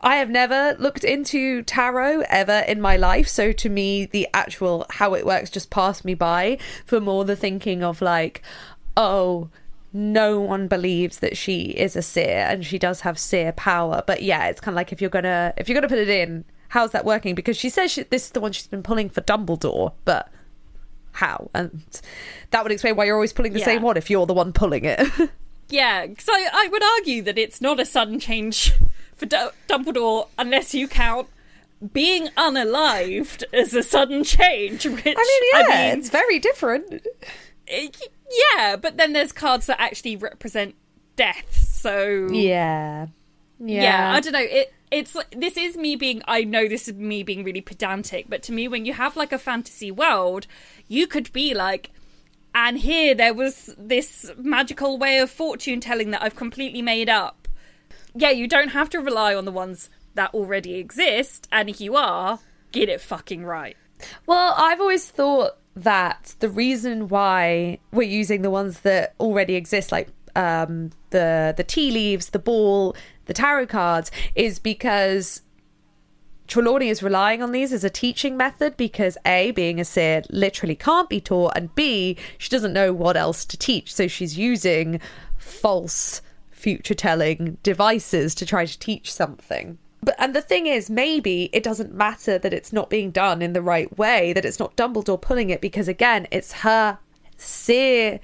I 0.00 0.16
have 0.16 0.28
never 0.28 0.76
looked 0.78 1.02
into 1.02 1.62
tarot 1.62 2.24
ever 2.28 2.62
in 2.68 2.78
my 2.78 2.98
life, 2.98 3.26
so 3.26 3.52
to 3.52 3.70
me, 3.70 4.04
the 4.04 4.28
actual 4.34 4.84
how 4.90 5.14
it 5.14 5.24
works 5.24 5.48
just 5.48 5.70
passed 5.70 6.04
me 6.04 6.12
by 6.12 6.58
for 6.84 7.00
more 7.00 7.24
the 7.24 7.34
thinking 7.34 7.82
of 7.82 8.02
like, 8.02 8.42
oh, 8.98 9.48
no 9.94 10.40
one 10.40 10.66
believes 10.66 11.20
that 11.20 11.36
she 11.36 11.66
is 11.66 11.94
a 11.96 12.02
seer 12.02 12.44
and 12.48 12.66
she 12.66 12.78
does 12.78 13.00
have 13.00 13.18
seer 13.18 13.52
power. 13.52 14.02
But 14.06 14.22
yeah, 14.22 14.48
it's 14.48 14.60
kind 14.60 14.74
of 14.74 14.76
like 14.76 14.92
if 14.92 15.00
you're 15.00 15.08
gonna 15.08 15.54
if 15.56 15.68
you're 15.68 15.74
gonna 15.74 15.88
put 15.88 15.98
it 15.98 16.08
in, 16.08 16.44
how's 16.74 16.90
that 16.90 17.04
working? 17.04 17.34
Because 17.36 17.56
she 17.56 17.68
says 17.70 17.92
she, 17.92 18.02
this 18.02 18.24
is 18.26 18.30
the 18.30 18.40
one 18.40 18.50
she's 18.52 18.66
been 18.66 18.82
pulling 18.82 19.08
for 19.08 19.20
Dumbledore, 19.20 19.92
but 20.04 20.28
how? 21.12 21.48
And 21.54 21.82
that 22.50 22.64
would 22.64 22.72
explain 22.72 22.96
why 22.96 23.04
you're 23.04 23.14
always 23.14 23.32
pulling 23.32 23.52
the 23.52 23.60
Yeah. 23.60 23.64
same 23.66 23.82
one 23.82 23.96
if 23.96 24.10
you're 24.10 24.26
the 24.26 24.34
one 24.34 24.52
pulling 24.52 24.84
it. 24.84 25.00
Yeah, 25.70 26.06
because 26.06 26.28
I, 26.28 26.46
I 26.52 26.68
would 26.68 26.82
argue 26.84 27.22
that 27.22 27.38
it's 27.38 27.60
not 27.62 27.80
a 27.80 27.86
sudden 27.86 28.20
change 28.20 28.72
for 29.16 29.24
D- 29.24 29.48
Dumbledore 29.66 30.28
unless 30.36 30.74
you 30.74 30.86
count 30.86 31.26
being 31.92 32.28
unalived 32.36 33.44
as 33.52 33.72
a 33.72 33.82
sudden 33.82 34.24
change. 34.24 34.84
Which 34.84 35.02
I 35.06 35.08
mean, 35.62 35.66
yeah, 35.70 35.92
it's 35.94 36.10
very 36.10 36.38
different. 36.38 37.06
eh, 37.66 37.88
yeah, 38.56 38.76
but 38.76 38.98
then 38.98 39.14
there's 39.14 39.32
cards 39.32 39.64
that 39.66 39.80
actually 39.80 40.16
represent 40.16 40.74
death. 41.16 41.54
So 41.56 42.28
Yeah. 42.30 43.06
Yeah. 43.58 43.82
yeah, 43.82 44.12
I 44.14 44.20
don't 44.20 44.32
know. 44.34 44.40
It 44.40 44.72
it's 44.94 45.16
this 45.32 45.56
is 45.56 45.76
me 45.76 45.96
being. 45.96 46.22
I 46.26 46.44
know 46.44 46.68
this 46.68 46.88
is 46.88 46.94
me 46.94 47.22
being 47.22 47.44
really 47.44 47.60
pedantic, 47.60 48.26
but 48.28 48.42
to 48.44 48.52
me, 48.52 48.68
when 48.68 48.86
you 48.86 48.92
have 48.94 49.16
like 49.16 49.32
a 49.32 49.38
fantasy 49.38 49.90
world, 49.90 50.46
you 50.88 51.06
could 51.06 51.32
be 51.32 51.54
like. 51.54 51.90
And 52.56 52.78
here 52.78 53.16
there 53.16 53.34
was 53.34 53.74
this 53.76 54.30
magical 54.38 54.96
way 54.96 55.18
of 55.18 55.28
fortune 55.28 55.80
telling 55.80 56.12
that 56.12 56.22
I've 56.22 56.36
completely 56.36 56.82
made 56.82 57.08
up. 57.08 57.48
Yeah, 58.14 58.30
you 58.30 58.46
don't 58.46 58.68
have 58.68 58.88
to 58.90 59.00
rely 59.00 59.34
on 59.34 59.44
the 59.44 59.50
ones 59.50 59.90
that 60.14 60.32
already 60.32 60.74
exist, 60.74 61.48
and 61.50 61.68
if 61.68 61.80
you 61.80 61.96
are, 61.96 62.38
get 62.70 62.88
it 62.88 63.00
fucking 63.00 63.44
right. 63.44 63.76
Well, 64.26 64.54
I've 64.56 64.80
always 64.80 65.10
thought 65.10 65.56
that 65.74 66.36
the 66.38 66.48
reason 66.48 67.08
why 67.08 67.80
we're 67.90 68.08
using 68.08 68.42
the 68.42 68.50
ones 68.50 68.80
that 68.80 69.14
already 69.18 69.56
exist, 69.56 69.90
like 69.90 70.10
um, 70.36 70.90
the 71.10 71.54
the 71.56 71.64
tea 71.64 71.90
leaves, 71.90 72.30
the 72.30 72.38
ball, 72.38 72.94
the 73.26 73.34
tarot 73.34 73.66
cards, 73.66 74.10
is 74.34 74.58
because 74.58 75.42
Trelawney 76.46 76.90
is 76.90 77.02
relying 77.02 77.42
on 77.42 77.52
these 77.52 77.72
as 77.72 77.84
a 77.84 77.90
teaching 77.90 78.36
method 78.36 78.76
because 78.76 79.16
A, 79.24 79.50
being 79.52 79.80
a 79.80 79.84
seer 79.84 80.22
literally 80.30 80.76
can't 80.76 81.08
be 81.08 81.20
taught, 81.20 81.56
and 81.56 81.74
B, 81.74 82.16
she 82.38 82.50
doesn't 82.50 82.72
know 82.72 82.92
what 82.92 83.16
else 83.16 83.44
to 83.46 83.56
teach. 83.56 83.94
So 83.94 84.08
she's 84.08 84.36
using 84.36 85.00
false 85.38 86.20
future 86.50 86.94
telling 86.94 87.58
devices 87.62 88.34
to 88.34 88.46
try 88.46 88.66
to 88.66 88.78
teach 88.78 89.12
something. 89.12 89.78
But 90.02 90.16
and 90.18 90.34
the 90.34 90.42
thing 90.42 90.66
is, 90.66 90.90
maybe 90.90 91.48
it 91.54 91.62
doesn't 91.62 91.94
matter 91.94 92.38
that 92.38 92.52
it's 92.52 92.74
not 92.74 92.90
being 92.90 93.10
done 93.10 93.40
in 93.40 93.54
the 93.54 93.62
right 93.62 93.96
way, 93.96 94.34
that 94.34 94.44
it's 94.44 94.58
not 94.58 94.76
Dumbledore 94.76 95.20
pulling 95.20 95.48
it, 95.48 95.62
because 95.62 95.88
again, 95.88 96.26
it's 96.30 96.52
her 96.52 96.98
seer 97.38 98.20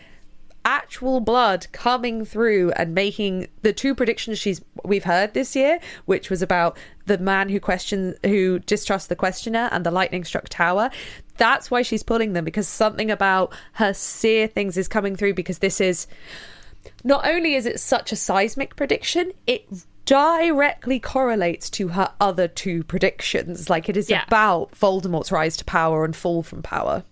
actual 0.65 1.21
blood 1.21 1.67
coming 1.73 2.25
through 2.25 2.71
and 2.73 2.95
making 2.95 3.49
the 3.63 3.73
two 3.73 3.95
predictions 3.95 4.39
she's 4.39 4.61
we've 4.85 5.05
heard 5.05 5.33
this 5.35 5.57
year, 5.57 5.81
which 6.05 6.31
was 6.31 6.43
about 6.43 6.77
the 7.07 7.19
man 7.19 7.49
who 7.49 7.59
questions 7.61 8.17
who 8.25 8.59
distrusts 8.61 9.09
the 9.09 9.17
questioner 9.17 9.69
and 9.73 9.85
the 9.85 9.91
lightning 9.91 10.25
struck 10.25 10.49
tower. 10.49 10.91
That's 11.39 11.71
why 11.71 11.83
she's 11.83 12.03
pulling 12.03 12.35
them 12.35 12.45
because 12.45 12.69
something 12.69 13.11
about 13.11 13.53
her 13.75 13.95
seer 13.95 14.47
things 14.47 14.77
is 14.77 14.89
coming 14.89 15.17
through 15.17 15.35
because 15.35 15.59
this 15.59 15.81
is 15.81 16.07
not 17.05 17.27
only 17.27 17.55
is 17.55 17.67
it 17.67 17.81
such 17.81 18.13
a 18.13 18.17
seismic 18.17 18.77
prediction, 18.77 19.33
it 19.47 19.67
directly 20.07 20.99
correlates 20.99 21.71
to 21.71 21.89
her 21.89 22.13
other 22.21 22.49
two 22.49 22.83
predictions. 22.85 23.71
Like 23.71 23.89
it 23.89 23.97
is 23.97 24.11
Yeah. 24.11 24.25
about 24.27 24.73
Voldemort's 24.73 25.31
rise 25.31 25.57
to 25.59 25.65
power 25.65 26.05
and 26.05 26.15
fall 26.17 26.43
from 26.43 26.63
power. 26.63 27.05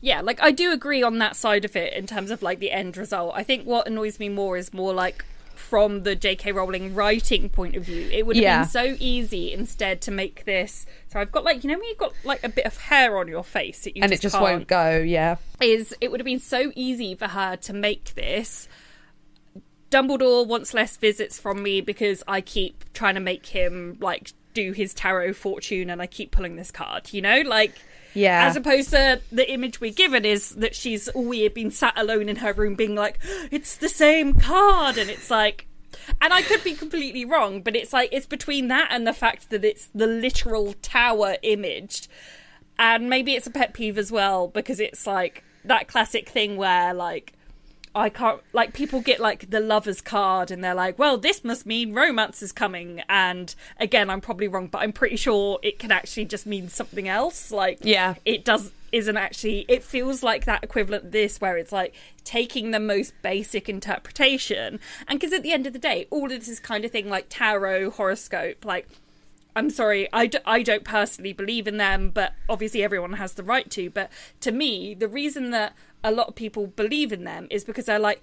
Yeah, 0.00 0.20
like 0.22 0.40
I 0.42 0.50
do 0.50 0.72
agree 0.72 1.02
on 1.02 1.18
that 1.18 1.36
side 1.36 1.64
of 1.64 1.76
it 1.76 1.92
in 1.92 2.06
terms 2.06 2.30
of 2.30 2.42
like 2.42 2.58
the 2.58 2.70
end 2.70 2.96
result. 2.96 3.32
I 3.36 3.42
think 3.42 3.64
what 3.66 3.86
annoys 3.86 4.18
me 4.18 4.28
more 4.28 4.56
is 4.56 4.72
more 4.72 4.94
like 4.94 5.24
from 5.54 6.04
the 6.04 6.16
J.K. 6.16 6.52
Rowling 6.52 6.94
writing 6.94 7.48
point 7.50 7.76
of 7.76 7.84
view. 7.84 8.08
It 8.10 8.26
would 8.26 8.34
have 8.36 8.42
Yeah. 8.42 8.62
been 8.62 8.68
so 8.70 8.96
easy 8.98 9.52
instead 9.52 10.00
to 10.02 10.10
make 10.10 10.44
this. 10.46 10.86
So 11.08 11.20
I've 11.20 11.30
got 11.30 11.44
like 11.44 11.62
you 11.62 11.70
know 11.70 11.78
when 11.78 11.86
you've 11.88 11.98
got 11.98 12.14
like 12.24 12.42
a 12.42 12.48
bit 12.48 12.64
of 12.64 12.76
hair 12.78 13.18
on 13.18 13.28
your 13.28 13.44
face 13.44 13.84
that 13.84 13.96
you 13.96 14.02
and 14.02 14.10
just 14.10 14.22
it 14.22 14.26
just 14.28 14.40
won't 14.40 14.66
go, 14.66 14.96
yeah. 14.98 15.36
is 15.60 15.94
it 16.00 16.10
would 16.10 16.18
have 16.20 16.24
been 16.24 16.40
so 16.40 16.72
easy 16.74 17.14
for 17.14 17.28
her 17.28 17.56
to 17.56 17.72
make 17.72 18.14
this. 18.14 18.68
Dumbledore 19.90 20.46
wants 20.46 20.72
less 20.72 20.96
visits 20.96 21.38
from 21.38 21.62
me 21.62 21.80
because 21.80 22.22
I 22.28 22.40
keep 22.40 22.84
trying 22.92 23.14
to 23.14 23.20
make 23.20 23.46
him 23.46 23.96
like 24.00 24.32
do 24.54 24.72
his 24.72 24.94
tarot 24.94 25.34
fortune 25.34 25.90
and 25.90 26.00
I 26.00 26.06
keep 26.06 26.30
pulling 26.30 26.56
this 26.56 26.70
card, 26.70 27.12
you 27.12 27.20
know? 27.20 27.42
Like 27.44 27.74
Yeah. 28.14 28.46
as 28.46 28.56
opposed 28.56 28.90
to 28.90 29.20
the 29.30 29.50
image 29.50 29.80
we're 29.80 29.92
given 29.92 30.24
is 30.24 30.50
that 30.56 30.74
she's 30.74 31.08
all 31.08 31.24
weird 31.24 31.54
been 31.54 31.70
sat 31.70 31.94
alone 31.96 32.28
in 32.28 32.36
her 32.36 32.52
room 32.52 32.74
being 32.74 32.94
like, 32.94 33.18
It's 33.50 33.76
the 33.76 33.88
same 33.88 34.34
card 34.34 34.98
and 34.98 35.10
it's 35.10 35.30
like 35.30 35.66
and 36.20 36.32
I 36.32 36.42
could 36.42 36.62
be 36.64 36.74
completely 36.74 37.24
wrong, 37.24 37.62
but 37.62 37.76
it's 37.76 37.92
like 37.92 38.10
it's 38.12 38.26
between 38.26 38.68
that 38.68 38.88
and 38.90 39.06
the 39.06 39.12
fact 39.12 39.50
that 39.50 39.64
it's 39.64 39.88
the 39.94 40.06
literal 40.06 40.74
tower 40.82 41.36
imaged 41.42 42.08
and 42.78 43.10
maybe 43.10 43.34
it's 43.34 43.46
a 43.46 43.50
pet 43.50 43.74
peeve 43.74 43.98
as 43.98 44.10
well 44.10 44.48
because 44.48 44.80
it's 44.80 45.06
like 45.06 45.44
that 45.64 45.88
classic 45.88 46.28
thing 46.28 46.56
where 46.56 46.94
like 46.94 47.34
I 47.94 48.08
can't 48.08 48.40
like 48.52 48.72
people 48.72 49.00
get 49.00 49.18
like 49.18 49.50
the 49.50 49.58
lover's 49.60 50.00
card 50.00 50.50
and 50.52 50.62
they're 50.62 50.74
like, 50.74 50.98
well, 50.98 51.18
this 51.18 51.42
must 51.42 51.66
mean 51.66 51.92
romance 51.92 52.40
is 52.42 52.52
coming. 52.52 53.02
And 53.08 53.52
again, 53.78 54.08
I'm 54.10 54.20
probably 54.20 54.46
wrong, 54.46 54.68
but 54.68 54.78
I'm 54.82 54.92
pretty 54.92 55.16
sure 55.16 55.58
it 55.62 55.78
can 55.80 55.90
actually 55.90 56.26
just 56.26 56.46
mean 56.46 56.68
something 56.68 57.08
else. 57.08 57.50
Like, 57.50 57.78
Yeah. 57.82 58.14
it 58.24 58.44
does 58.44 58.72
isn't 58.92 59.16
actually. 59.16 59.64
It 59.68 59.82
feels 59.84 60.22
like 60.22 60.44
that 60.46 60.64
equivalent 60.64 61.12
this 61.12 61.40
where 61.40 61.56
it's 61.56 61.70
like 61.72 61.94
taking 62.24 62.70
the 62.72 62.80
most 62.80 63.12
basic 63.22 63.68
interpretation. 63.68 64.80
And 65.08 65.18
because 65.18 65.32
at 65.32 65.42
the 65.42 65.52
end 65.52 65.66
of 65.66 65.72
the 65.72 65.78
day, 65.78 66.06
all 66.10 66.24
of 66.24 66.30
this 66.30 66.48
is 66.48 66.60
kind 66.60 66.84
of 66.84 66.90
thing 66.90 67.08
like 67.08 67.26
tarot, 67.28 67.90
horoscope, 67.90 68.64
like 68.64 68.88
I'm 69.56 69.68
sorry, 69.70 70.08
I, 70.12 70.26
d- 70.26 70.38
I 70.46 70.62
don't 70.62 70.84
personally 70.84 71.32
believe 71.32 71.66
in 71.66 71.76
them, 71.76 72.10
but 72.10 72.34
obviously 72.48 72.84
everyone 72.84 73.14
has 73.14 73.34
the 73.34 73.42
right 73.42 73.68
to. 73.72 73.90
But 73.90 74.10
to 74.42 74.52
me, 74.52 74.94
the 74.94 75.08
reason 75.08 75.50
that 75.50 75.74
a 76.02 76.10
lot 76.10 76.28
of 76.28 76.34
people 76.34 76.66
believe 76.68 77.12
in 77.12 77.24
them 77.24 77.46
is 77.50 77.64
because 77.64 77.86
they're 77.86 77.98
like, 77.98 78.22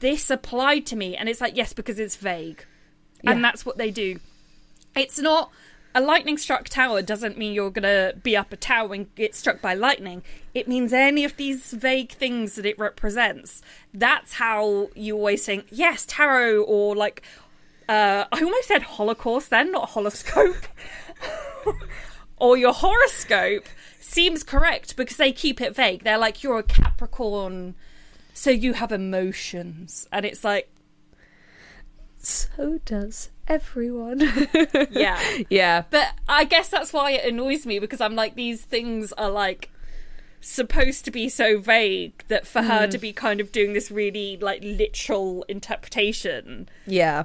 this 0.00 0.30
applied 0.30 0.86
to 0.86 0.96
me. 0.96 1.16
And 1.16 1.28
it's 1.28 1.40
like, 1.40 1.56
yes, 1.56 1.72
because 1.72 1.98
it's 1.98 2.16
vague. 2.16 2.64
And 3.24 3.44
that's 3.44 3.66
what 3.66 3.78
they 3.78 3.90
do. 3.90 4.20
It's 4.94 5.18
not. 5.18 5.50
A 5.94 6.00
lightning 6.02 6.38
struck 6.38 6.68
tower 6.68 7.02
doesn't 7.02 7.38
mean 7.38 7.54
you're 7.54 7.70
going 7.70 7.82
to 7.82 8.14
be 8.22 8.36
up 8.36 8.52
a 8.52 8.56
tower 8.56 8.94
and 8.94 9.12
get 9.16 9.34
struck 9.34 9.60
by 9.60 9.74
lightning. 9.74 10.22
It 10.54 10.68
means 10.68 10.92
any 10.92 11.24
of 11.24 11.36
these 11.36 11.72
vague 11.72 12.12
things 12.12 12.54
that 12.54 12.66
it 12.66 12.78
represents. 12.78 13.62
That's 13.92 14.34
how 14.34 14.90
you 14.94 15.16
always 15.16 15.44
think, 15.44 15.66
yes, 15.70 16.04
tarot 16.06 16.62
or 16.62 16.94
like 16.94 17.22
uh, 17.88 18.26
I 18.30 18.42
almost 18.42 18.68
said 18.68 18.82
Holocaust 18.82 19.50
then, 19.50 19.72
not 19.72 19.90
horoscope. 19.90 20.66
or 22.36 22.56
your 22.56 22.74
horoscope 22.74 23.64
seems 24.08 24.42
correct 24.42 24.96
because 24.96 25.16
they 25.16 25.32
keep 25.32 25.60
it 25.60 25.74
vague. 25.74 26.04
They're 26.04 26.18
like, 26.18 26.42
you're 26.42 26.58
a 26.58 26.62
Capricorn, 26.62 27.74
so 28.32 28.50
you 28.50 28.72
have 28.74 28.90
emotions. 28.90 30.08
And 30.10 30.24
it's 30.24 30.42
like, 30.42 30.70
So 32.18 32.80
does 32.84 33.30
everyone. 33.46 34.20
yeah. 34.90 35.20
yeah. 35.48 35.84
But 35.90 36.14
I 36.28 36.44
guess 36.44 36.68
that's 36.68 36.92
why 36.92 37.12
it 37.12 37.30
annoys 37.30 37.66
me 37.66 37.78
because 37.78 38.00
I'm 38.00 38.14
like, 38.14 38.34
these 38.34 38.64
things 38.64 39.12
are 39.12 39.30
like 39.30 39.70
supposed 40.40 41.04
to 41.04 41.10
be 41.10 41.28
so 41.28 41.58
vague 41.58 42.24
that 42.28 42.46
for 42.46 42.62
her 42.62 42.86
to 42.86 42.96
mm. 42.96 43.00
be 43.00 43.12
kind 43.12 43.40
of 43.40 43.50
doing 43.50 43.72
this 43.72 43.90
really 43.90 44.36
like 44.36 44.62
literal 44.62 45.44
interpretation. 45.48 46.68
Yeah. 46.86 47.24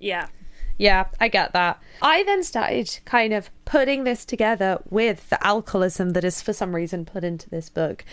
Yeah. 0.00 0.28
Yeah, 0.76 1.06
I 1.20 1.28
get 1.28 1.52
that. 1.52 1.80
I 2.02 2.24
then 2.24 2.42
started 2.42 2.98
kind 3.04 3.32
of 3.32 3.50
putting 3.64 4.04
this 4.04 4.24
together 4.24 4.80
with 4.90 5.30
the 5.30 5.44
alcoholism 5.46 6.10
that 6.10 6.24
is 6.24 6.42
for 6.42 6.52
some 6.52 6.74
reason 6.74 7.04
put 7.04 7.22
into 7.22 7.48
this 7.48 7.68
book. 7.68 8.04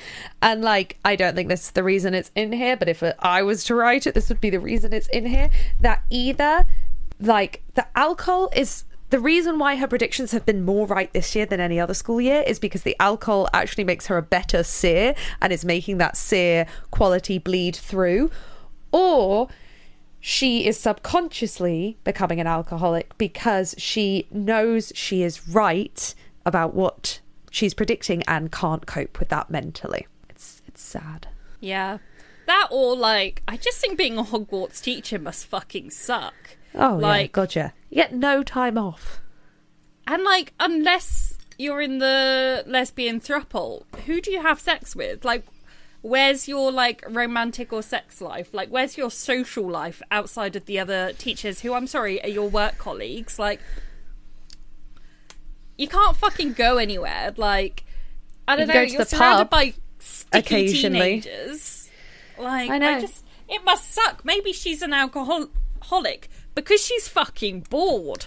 And 0.42 0.62
like, 0.62 0.98
I 1.04 1.16
don't 1.16 1.36
think 1.36 1.50
this 1.50 1.66
is 1.66 1.72
the 1.72 1.84
reason 1.84 2.14
it's 2.14 2.32
in 2.36 2.52
here, 2.52 2.78
but 2.78 2.88
if 2.88 3.04
I 3.20 3.42
was 3.42 3.64
to 3.66 3.76
write 3.76 4.06
it, 4.06 4.14
this 4.14 4.30
would 4.30 4.42
be 4.42 4.52
the 4.52 4.60
reason 4.60 4.94
it's 4.94 5.08
in 5.08 5.26
here. 5.26 5.50
That 5.80 6.04
either 6.10 6.66
like 7.20 7.64
the 7.74 7.86
alcohol 7.98 8.50
is 8.56 8.86
the 9.10 9.20
reason 9.20 9.60
why 9.60 9.76
her 9.76 9.88
predictions 9.88 10.32
have 10.32 10.46
been 10.46 10.64
more 10.64 10.88
right 10.88 11.12
this 11.12 11.36
year 11.36 11.46
than 11.46 11.60
any 11.60 11.80
other 11.80 11.94
school 11.94 12.22
year 12.22 12.44
is 12.48 12.60
because 12.60 12.84
the 12.84 12.96
alcohol 13.00 13.50
actually 13.54 13.84
makes 13.84 14.08
her 14.08 14.18
a 14.18 14.22
better 14.22 14.64
seer 14.64 15.14
and 15.42 15.52
is 15.52 15.66
making 15.66 15.98
that 15.98 16.16
seer 16.16 16.66
quality 16.92 17.38
bleed 17.38 17.76
through. 17.76 18.32
Or 18.94 19.50
she 20.22 20.66
is 20.68 20.80
subconsciously 20.80 21.98
becoming 22.04 22.40
an 22.40 22.48
alcoholic 22.48 23.18
because 23.18 23.76
she 23.78 24.28
knows 24.32 24.92
she 24.96 25.24
is 25.24 25.48
right 25.50 26.14
about 26.46 26.74
what 26.74 27.20
she's 27.50 27.74
predicting 27.74 28.24
and 28.28 28.52
can't 28.52 28.86
cope 28.86 29.20
with 29.20 29.30
that 29.30 29.50
mentally. 29.50 30.08
It's 30.30 30.62
it's 30.68 30.82
sad. 30.82 31.28
Yeah. 31.60 31.98
That 32.46 32.68
or 32.72 32.96
like 32.96 33.42
I 33.48 33.58
just 33.58 33.80
think 33.80 33.98
being 33.98 34.18
a 34.18 34.24
Hogwarts 34.24 34.82
teacher 34.82 35.18
must 35.20 35.48
fucking 35.48 35.90
suck. 35.92 36.58
Oh, 36.76 36.98
like 37.02 37.30
yeah, 37.32 37.32
gotcha. 37.34 37.74
You 37.90 37.96
get 37.96 38.14
no 38.14 38.44
time 38.44 38.78
off. 38.78 39.22
and 40.08 40.24
like 40.24 40.54
unless 40.60 41.38
you're 41.58 41.82
in 41.82 41.98
the 42.00 42.64
lesbian 42.68 43.20
thruple, 43.20 43.84
who 44.06 44.22
do 44.22 44.32
you 44.32 44.42
have 44.42 44.60
sex 44.60 44.96
with? 44.96 45.24
Like 45.26 45.46
where's 46.02 46.48
your 46.48 46.72
like 46.72 47.04
romantic 47.10 47.72
or 47.72 47.82
sex 47.82 48.22
life? 48.22 48.54
Like 48.54 48.70
where's 48.70 48.98
your 48.98 49.12
social 49.12 49.68
life 49.70 50.02
outside 50.12 50.56
of 50.56 50.66
the 50.66 50.80
other 50.80 51.14
teachers 51.14 51.62
who 51.62 51.74
I'm 51.74 51.88
sorry 51.88 52.22
are 52.24 52.30
your 52.30 52.50
work 52.50 52.78
colleagues? 52.78 53.38
Like 53.40 53.60
you 55.78 55.88
can't 55.88 56.16
fucking 56.16 56.54
go 56.54 56.78
anywhere. 56.78 57.34
Like 57.38 57.84
I 58.48 58.56
don't 58.56 58.68
You 58.68 58.74
know, 58.74 58.82
you're 58.82 59.06
surrounded 59.06 59.50
by 59.50 59.74
sticky 60.00 60.40
occasionally. 60.40 61.22
teenagers. 61.22 61.90
Like 62.38 62.70
I 62.70 62.76
I, 62.76 62.78
know. 62.78 63.02
just 63.02 63.26
it 63.48 63.64
must 63.64 63.92
suck. 63.94 64.24
Maybe 64.26 64.54
she's 64.54 64.82
an 64.82 64.94
alcoholic 64.94 66.30
because 66.56 66.84
she's 66.84 67.08
fucking 67.08 67.68
bored. 67.70 68.26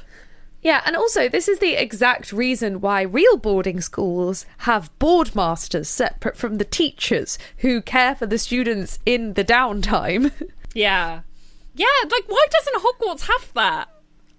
Yeah, 0.65 0.81
and 0.87 0.97
also 0.97 1.29
this 1.29 1.47
is 1.47 1.59
the 1.59 1.75
exact 1.75 2.33
reason 2.33 2.81
why 2.81 3.03
real 3.03 3.37
boarding 3.37 3.83
schools 3.83 4.47
have 4.59 4.99
board 4.99 5.35
masters 5.35 5.91
separate 5.91 6.39
from 6.39 6.57
the 6.57 6.65
teachers 6.65 7.39
who 7.59 7.83
care 7.83 8.15
for 8.15 8.25
the 8.25 8.39
students 8.39 8.99
in 9.07 9.35
the 9.35 9.45
downtime. 9.45 10.33
Yeah. 10.77 11.21
Yeah, 11.77 11.87
like 12.11 12.25
why 12.27 12.47
doesn't 12.51 12.83
Hogwarts 12.83 13.29
have 13.29 13.53
that? 13.55 13.89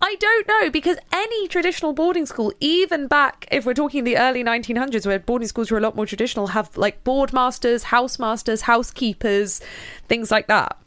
I 0.01 0.15
don't 0.19 0.45
know 0.49 0.69
because 0.69 0.97
any 1.13 1.47
traditional 1.47 1.93
boarding 1.93 2.25
school, 2.25 2.51
even 2.59 3.07
back 3.07 3.47
if 3.51 3.65
we're 3.65 3.73
talking 3.73 4.03
the 4.03 4.17
early 4.17 4.43
1900s, 4.43 5.07
where 5.07 5.17
boarding 5.17 5.47
schools 5.47 5.71
were 5.71 5.77
a 5.77 5.81
lot 5.81 5.95
more 5.95 6.05
traditional, 6.05 6.47
have 6.47 6.75
like 6.75 7.05
board 7.05 7.31
masters, 7.31 7.83
housemasters, 7.83 8.61
housekeepers, 8.61 9.61
things 10.09 10.29
like 10.29 10.47
that. 10.47 10.77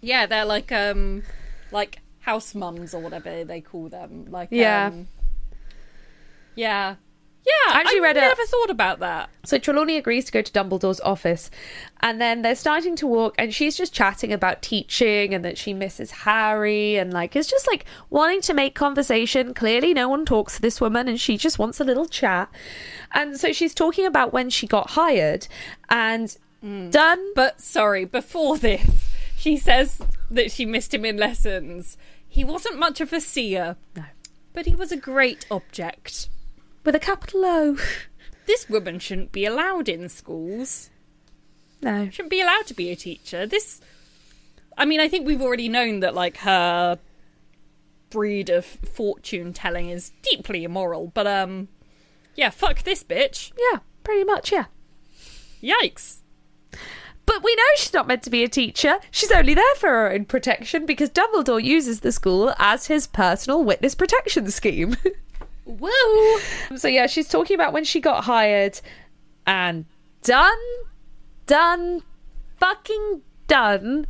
Yeah, 0.00 0.24
they're 0.24 0.46
like 0.46 0.72
um 0.72 1.22
like 1.70 2.00
house 2.24 2.54
mums 2.54 2.94
or 2.94 3.00
whatever 3.00 3.44
they 3.44 3.60
call 3.60 3.88
them. 3.88 4.26
Like 4.30 4.48
Yeah. 4.50 4.86
um, 4.92 5.06
Yeah. 6.54 6.96
Yeah, 7.46 7.74
I 7.74 7.80
actually 7.80 8.00
read 8.00 8.16
a- 8.16 8.20
never 8.20 8.46
thought 8.46 8.70
about 8.70 9.00
that. 9.00 9.28
So 9.44 9.58
Trelawney 9.58 9.98
agrees 9.98 10.24
to 10.24 10.32
go 10.32 10.40
to 10.40 10.50
Dumbledore's 10.50 11.00
office, 11.00 11.50
and 12.00 12.18
then 12.18 12.40
they're 12.40 12.54
starting 12.54 12.96
to 12.96 13.06
walk, 13.06 13.34
and 13.36 13.52
she's 13.54 13.76
just 13.76 13.92
chatting 13.92 14.32
about 14.32 14.62
teaching 14.62 15.34
and 15.34 15.44
that 15.44 15.58
she 15.58 15.74
misses 15.74 16.10
Harry, 16.10 16.96
and 16.96 17.12
like 17.12 17.36
is 17.36 17.46
just 17.46 17.66
like 17.66 17.84
wanting 18.08 18.40
to 18.42 18.54
make 18.54 18.74
conversation. 18.74 19.52
Clearly, 19.52 19.92
no 19.92 20.08
one 20.08 20.24
talks 20.24 20.56
to 20.56 20.62
this 20.62 20.80
woman, 20.80 21.06
and 21.06 21.20
she 21.20 21.36
just 21.36 21.58
wants 21.58 21.78
a 21.80 21.84
little 21.84 22.06
chat. 22.06 22.48
And 23.12 23.38
so 23.38 23.52
she's 23.52 23.74
talking 23.74 24.06
about 24.06 24.32
when 24.32 24.48
she 24.48 24.66
got 24.66 24.90
hired, 24.92 25.46
and 25.90 26.34
done. 26.62 27.32
But 27.34 27.60
sorry, 27.60 28.06
before 28.06 28.56
this, 28.56 29.10
she 29.36 29.58
says 29.58 30.00
that 30.30 30.50
she 30.50 30.64
missed 30.64 30.94
him 30.94 31.04
in 31.04 31.18
lessons. 31.18 31.98
He 32.34 32.42
wasn't 32.42 32.80
much 32.80 33.00
of 33.00 33.12
a 33.12 33.20
seer. 33.20 33.76
No. 33.94 34.02
But 34.52 34.66
he 34.66 34.74
was 34.74 34.90
a 34.90 34.96
great 34.96 35.46
object. 35.52 36.28
with 36.82 36.96
a 36.96 36.98
capital 36.98 37.44
O. 37.44 37.76
This 38.46 38.68
woman 38.68 38.98
shouldn't 38.98 39.30
be 39.30 39.46
allowed 39.46 39.88
in 39.88 40.08
schools. 40.08 40.90
No. 41.80 42.10
shouldn't 42.10 42.30
be 42.30 42.40
allowed 42.40 42.66
to 42.66 42.74
be 42.74 42.90
a 42.90 42.96
teacher. 42.96 43.46
This, 43.46 43.80
I 44.76 44.84
mean, 44.84 44.98
I 44.98 45.08
think 45.08 45.24
we've 45.26 45.40
already 45.40 45.68
known 45.68 46.00
that 46.00 46.12
like 46.12 46.38
her 46.38 46.98
breed 48.10 48.50
of 48.50 48.64
fortune 48.66 49.52
telling 49.52 49.88
is 49.90 50.10
deeply 50.22 50.64
immoral. 50.64 51.12
But 51.14 51.28
um, 51.28 51.68
yeah, 52.34 52.50
fuck 52.50 52.82
this 52.82 53.04
bitch. 53.04 53.52
Yeah, 53.56 53.78
pretty 54.02 54.24
much. 54.24 54.50
Yeah. 54.50 54.64
Yikes. 55.62 56.18
But 57.26 57.42
we 57.42 57.54
know 57.54 57.62
she's 57.76 57.92
not 57.92 58.06
meant 58.06 58.22
to 58.24 58.30
be 58.30 58.44
a 58.44 58.48
teacher. 58.48 58.98
She's 59.10 59.30
only 59.30 59.54
there 59.54 59.74
for 59.76 59.88
her 59.88 60.12
own 60.12 60.26
protection 60.26 60.86
because 60.86 61.10
Dumbledore 61.10 61.62
uses 61.62 62.00
the 62.00 62.12
school 62.12 62.54
as 62.58 62.86
his 62.86 63.06
personal 63.06 63.64
witness 63.64 63.94
protection 63.94 64.50
scheme. 64.50 64.96
Woo! 65.64 66.38
so 66.76 66.88
yeah, 66.88 67.06
she's 67.06 67.28
talking 67.28 67.54
about 67.54 67.72
when 67.72 67.84
she 67.84 68.00
got 68.00 68.24
hired 68.24 68.80
and 69.46 69.86
done, 70.22 70.58
done, 71.46 72.02
fucking 72.58 73.22
done. 73.46 74.06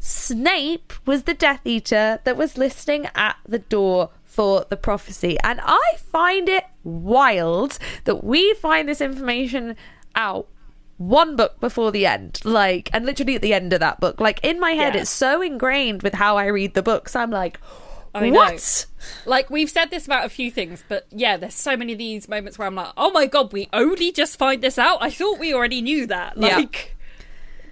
Snape 0.00 0.92
was 1.06 1.24
the 1.24 1.34
Death 1.34 1.60
Eater 1.64 2.20
that 2.24 2.36
was 2.36 2.56
listening 2.56 3.08
at 3.14 3.36
the 3.46 3.58
door 3.58 4.10
for 4.24 4.64
the 4.68 4.76
prophecy. 4.76 5.36
And 5.44 5.60
I 5.62 5.80
find 5.98 6.48
it 6.48 6.64
wild 6.82 7.78
that 8.04 8.24
we 8.24 8.54
find 8.54 8.88
this 8.88 9.00
information 9.00 9.76
out 10.14 10.48
one 11.00 11.34
book 11.34 11.58
before 11.60 11.90
the 11.90 12.04
end. 12.04 12.40
Like, 12.44 12.90
and 12.92 13.06
literally 13.06 13.34
at 13.34 13.40
the 13.42 13.54
end 13.54 13.72
of 13.72 13.80
that 13.80 14.00
book. 14.00 14.20
Like, 14.20 14.38
in 14.44 14.60
my 14.60 14.72
head, 14.72 14.94
Yeah. 14.94 15.00
it's 15.00 15.10
so 15.10 15.40
ingrained 15.40 16.02
with 16.02 16.12
how 16.12 16.36
I 16.36 16.46
read 16.46 16.74
the 16.74 16.82
books. 16.82 17.16
I'm 17.16 17.30
like, 17.30 17.58
I 18.14 18.28
know. 18.28 18.38
what? 18.38 18.84
Like 19.24 19.48
we've 19.50 19.70
said 19.70 19.90
this 19.90 20.04
about 20.04 20.26
a 20.26 20.28
few 20.28 20.50
things, 20.50 20.84
but 20.88 21.06
yeah, 21.10 21.36
there's 21.38 21.54
so 21.54 21.74
many 21.76 21.92
of 21.92 21.98
these 21.98 22.28
moments 22.28 22.58
where 22.58 22.66
I'm 22.68 22.74
like, 22.74 22.92
oh 22.98 23.10
my 23.12 23.24
god, 23.26 23.50
we 23.52 23.68
only 23.72 24.12
just 24.12 24.36
find 24.36 24.60
this 24.62 24.78
out. 24.78 24.98
I 25.00 25.10
thought 25.10 25.38
we 25.38 25.54
already 25.54 25.80
knew 25.80 26.06
that. 26.08 26.36
Yeah. 26.36 26.56
Like, 26.56 26.96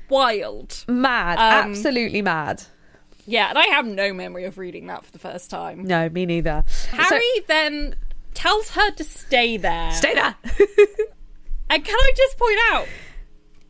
wild. 0.09 0.85
Mad. 0.89 1.39
Um, 1.39 1.71
absolutely 1.73 2.23
mad. 2.23 2.63
Yeah, 3.27 3.51
and 3.51 3.59
I 3.59 3.67
have 3.67 3.85
no 3.85 4.15
memory 4.15 4.45
of 4.47 4.57
reading 4.57 4.87
that 4.87 5.05
for 5.05 5.13
the 5.13 5.19
first 5.19 5.51
time. 5.51 5.85
No, 5.85 6.09
me 6.09 6.25
neither. 6.25 6.65
Harry 6.93 7.21
then 7.47 7.95
tells 8.33 8.71
her 8.71 8.91
to 8.93 9.05
stay 9.05 9.59
there. 9.59 9.93
Stay 9.93 10.15
there. 10.15 10.35
And 11.71 11.85
can 11.85 11.95
I 11.95 12.13
just 12.17 12.39
point 12.39 12.59
out, 12.71 12.87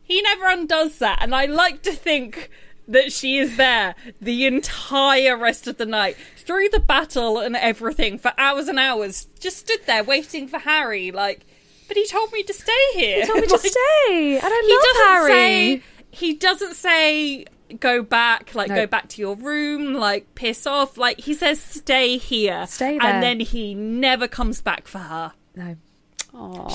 he 0.09 0.21
never 0.21 0.47
undoes 0.47 0.97
that, 0.99 1.19
and 1.21 1.33
I 1.33 1.45
like 1.45 1.81
to 1.83 1.93
think 1.93 2.49
that 2.87 3.13
she 3.13 3.37
is 3.37 3.55
there 3.55 3.95
the 4.19 4.45
entire 4.47 5.37
rest 5.37 5.67
of 5.67 5.77
the 5.77 5.85
night, 5.85 6.17
through 6.37 6.67
the 6.69 6.79
battle 6.79 7.37
and 7.39 7.55
everything, 7.55 8.17
for 8.17 8.33
hours 8.37 8.67
and 8.67 8.79
hours, 8.79 9.27
just 9.39 9.57
stood 9.59 9.85
there 9.85 10.03
waiting 10.03 10.47
for 10.47 10.57
Harry, 10.59 11.11
like, 11.11 11.45
but 11.87 11.95
he 11.97 12.05
told 12.07 12.31
me 12.33 12.41
to 12.43 12.53
stay 12.53 12.85
here. 12.93 13.21
He 13.21 13.27
told 13.27 13.41
me 13.41 13.47
to 13.55 13.57
stay, 13.59 14.37
and 14.37 14.43
I 14.43 14.61
He 14.65 14.73
love 14.73 14.83
doesn't 14.83 15.07
Harry. 15.07 15.31
say 15.31 15.83
he 16.11 16.33
doesn't 16.33 16.73
say 16.75 17.45
go 17.79 18.01
back, 18.01 18.55
like 18.55 18.69
No. 18.69 18.75
go 18.75 18.87
back 18.87 19.09
to 19.09 19.21
your 19.21 19.35
room, 19.35 19.93
like 19.93 20.33
piss 20.33 20.65
off. 20.65 20.97
Like 20.97 21.19
he 21.19 21.35
says 21.35 21.59
stay 21.61 22.17
here. 22.17 22.65
Stay 22.67 22.97
there. 22.97 23.07
And 23.07 23.21
then 23.21 23.39
he 23.39 23.75
never 23.75 24.27
comes 24.27 24.59
back 24.61 24.87
for 24.87 24.97
her. 24.97 25.33
no, 25.55 25.75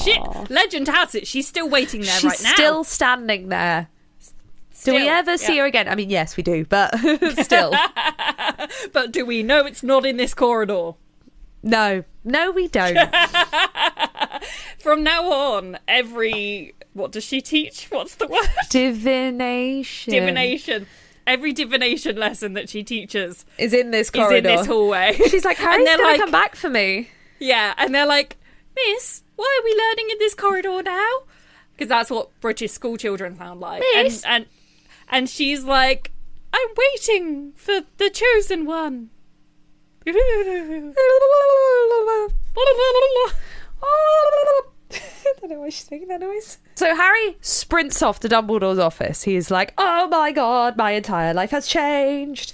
Shit, 0.05 0.21
legend 0.51 0.89
has 0.89 1.15
it 1.15 1.27
she's 1.27 1.47
still 1.49 1.69
waiting 1.69 2.01
there 2.03 2.11
she's 2.15 2.25
right 2.25 2.43
now. 2.43 2.53
still 2.55 2.85
standing 2.85 3.49
there. 3.49 3.89
do 4.85 4.93
we 4.93 4.99
Still, 5.01 5.09
ever 5.09 5.39
see 5.39 5.59
her 5.59 5.65
again? 5.65 5.89
I 5.89 5.95
mean, 5.95 6.11
yes, 6.11 6.37
we 6.37 6.43
do, 6.43 6.65
but 6.67 6.95
still, 7.43 7.73
But 8.93 9.13
do 9.13 9.25
we 9.25 9.43
know 9.43 9.65
it's 9.67 9.83
not 9.83 10.05
in 10.07 10.17
this 10.17 10.35
corridor? 10.35 10.93
no, 11.63 12.05
no, 12.25 12.51
we 12.51 12.69
don't. 12.69 12.99
From 14.79 15.03
now 15.03 15.31
on, 15.33 15.79
every 15.89 16.75
what 16.93 17.13
does 17.13 17.25
she 17.25 17.41
teach? 17.41 17.87
What's 17.91 18.17
the 18.17 18.27
word? 18.27 18.47
Divination. 18.71 20.13
Divination. 20.13 20.87
Every 21.27 21.53
divination 21.55 22.17
lesson 22.17 22.53
that 22.53 22.69
she 22.69 22.83
teaches 22.85 23.47
is 23.57 23.73
in 23.73 23.91
this 23.91 24.09
is 24.09 24.11
corridor. 24.11 24.37
in 24.51 24.57
this 24.59 24.67
hallway. 24.67 25.17
She's 25.31 25.45
like, 25.45 25.57
Harry's 25.57 25.87
gonna 25.89 26.03
like- 26.03 26.21
come 26.21 26.31
back 26.31 26.55
for 26.55 26.69
me. 26.69 27.09
Yeah, 27.39 27.73
and 27.79 27.95
they're 27.95 28.07
like, 28.07 28.37
Miss, 28.77 29.23
why 29.37 29.61
are 29.61 29.65
we 29.65 29.75
learning 29.77 30.11
in 30.11 30.19
this 30.19 30.35
corridor 30.35 30.83
now? 30.83 31.09
Because 31.73 31.89
that's 31.89 32.11
what 32.11 32.29
British 32.41 32.73
school 32.73 32.97
children 32.97 33.37
sound 33.37 33.61
like. 33.61 33.83
Miss? 33.95 34.25
And, 34.25 34.35
and 34.35 34.47
and 35.09 35.29
she's 35.29 35.65
like, 35.65 36.13
I'm 36.53 36.69
waiting 36.77 37.53
for 37.57 37.81
the 37.99 38.11
chosen 38.11 38.65
one. 38.65 39.11
I 40.07 40.13
don't 45.41 45.51
know 45.51 45.61
why 45.61 45.69
she's 45.71 45.91
making 45.91 46.09
that 46.09 46.21
noise. 46.21 46.59
So 46.77 46.95
Harry 46.95 47.37
sprints 47.41 48.03
off 48.03 48.21
to 48.21 48.29
Dumbledore's 48.29 48.79
office. 48.79 49.23
He's 49.23 49.51
like, 49.51 49.75
"Oh 49.79 50.09
my 50.09 50.33
god, 50.33 50.77
my 50.77 50.93
entire 50.93 51.35
life 51.35 51.51
has 51.51 51.67
changed," 51.67 52.53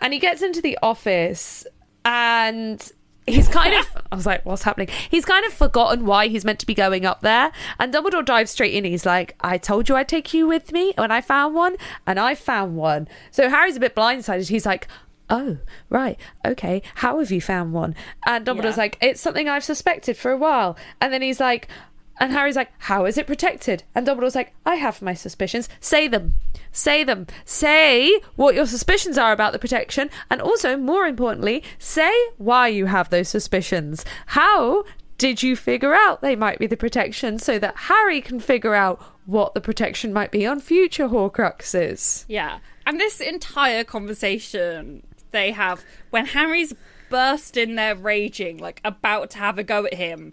and 0.00 0.12
he 0.12 0.18
gets 0.18 0.42
into 0.42 0.60
the 0.60 0.78
office. 0.82 1.66
and 2.04 2.92
he's 3.30 3.48
kind 3.48 3.74
of 3.74 3.86
I 4.12 4.16
was 4.16 4.26
like, 4.26 4.44
what's 4.44 4.62
happening? 4.62 4.88
He's 5.10 5.24
kind 5.24 5.44
of 5.46 5.52
forgotten 5.52 6.04
why 6.04 6.28
he's 6.28 6.44
meant 6.44 6.58
to 6.60 6.66
be 6.66 6.74
going 6.74 7.04
up 7.06 7.20
there. 7.20 7.52
And 7.78 7.92
Dumbledore 7.94 8.24
dives 8.24 8.50
straight 8.50 8.74
in. 8.74 8.84
He's 8.84 9.06
like, 9.06 9.36
I 9.40 9.58
told 9.58 9.88
you 9.88 9.96
I'd 9.96 10.08
take 10.08 10.34
you 10.34 10.46
with 10.46 10.72
me 10.72 10.92
when 10.96 11.10
I 11.10 11.20
found 11.20 11.54
one, 11.54 11.76
and 12.06 12.18
I 12.18 12.34
found 12.34 12.76
one. 12.76 13.08
So 13.30 13.48
Harry's 13.48 13.76
a 13.76 13.80
bit 13.80 13.94
blindsided. 13.94 14.48
He's 14.48 14.66
like, 14.66 14.88
Oh, 15.32 15.58
right. 15.90 16.18
Okay. 16.44 16.82
How 16.96 17.20
have 17.20 17.30
you 17.30 17.40
found 17.40 17.72
one? 17.72 17.94
And 18.26 18.44
Dumbledore's 18.44 18.76
Yeah. 18.76 18.82
like, 18.82 18.98
It's 19.00 19.20
something 19.20 19.48
I've 19.48 19.62
suspected 19.62 20.16
for 20.16 20.32
a 20.32 20.36
while. 20.36 20.76
And 21.00 21.12
then 21.12 21.22
he's 21.22 21.38
like, 21.38 21.68
and 22.20 22.32
Harry's 22.32 22.54
like, 22.54 22.70
How 22.78 23.06
is 23.06 23.16
it 23.16 23.26
protected? 23.26 23.82
And 23.94 24.06
Dumbledore's 24.06 24.34
like, 24.34 24.52
I 24.66 24.76
have 24.76 25.00
my 25.00 25.14
suspicions. 25.14 25.68
Say 25.80 26.06
them. 26.06 26.34
Say 26.70 27.02
them. 27.02 27.26
Say 27.46 28.20
what 28.36 28.54
your 28.54 28.66
suspicions 28.66 29.16
are 29.16 29.32
about 29.32 29.52
the 29.52 29.58
protection. 29.58 30.10
And 30.30 30.40
also, 30.40 30.76
more 30.76 31.06
importantly, 31.06 31.64
say 31.78 32.12
why 32.36 32.68
you 32.68 32.86
have 32.86 33.08
those 33.08 33.28
suspicions. 33.28 34.04
How 34.26 34.84
did 35.16 35.42
you 35.42 35.56
figure 35.56 35.94
out 35.94 36.20
they 36.20 36.36
might 36.36 36.58
be 36.58 36.66
the 36.66 36.76
protection 36.76 37.38
so 37.38 37.58
that 37.58 37.76
Harry 37.76 38.20
can 38.20 38.38
figure 38.38 38.74
out 38.74 39.02
what 39.26 39.54
the 39.54 39.60
protection 39.60 40.12
might 40.12 40.30
be 40.30 40.46
on 40.46 40.60
future 40.60 41.08
Horcruxes? 41.08 42.26
Yeah. 42.28 42.58
And 42.86 43.00
this 43.00 43.20
entire 43.20 43.84
conversation 43.84 45.02
they 45.30 45.52
have 45.52 45.84
when 46.10 46.26
Harry's 46.26 46.74
burst 47.08 47.56
in 47.56 47.76
there 47.76 47.94
raging, 47.94 48.58
like 48.58 48.80
about 48.84 49.30
to 49.30 49.38
have 49.38 49.58
a 49.58 49.64
go 49.64 49.84
at 49.86 49.94
him, 49.94 50.32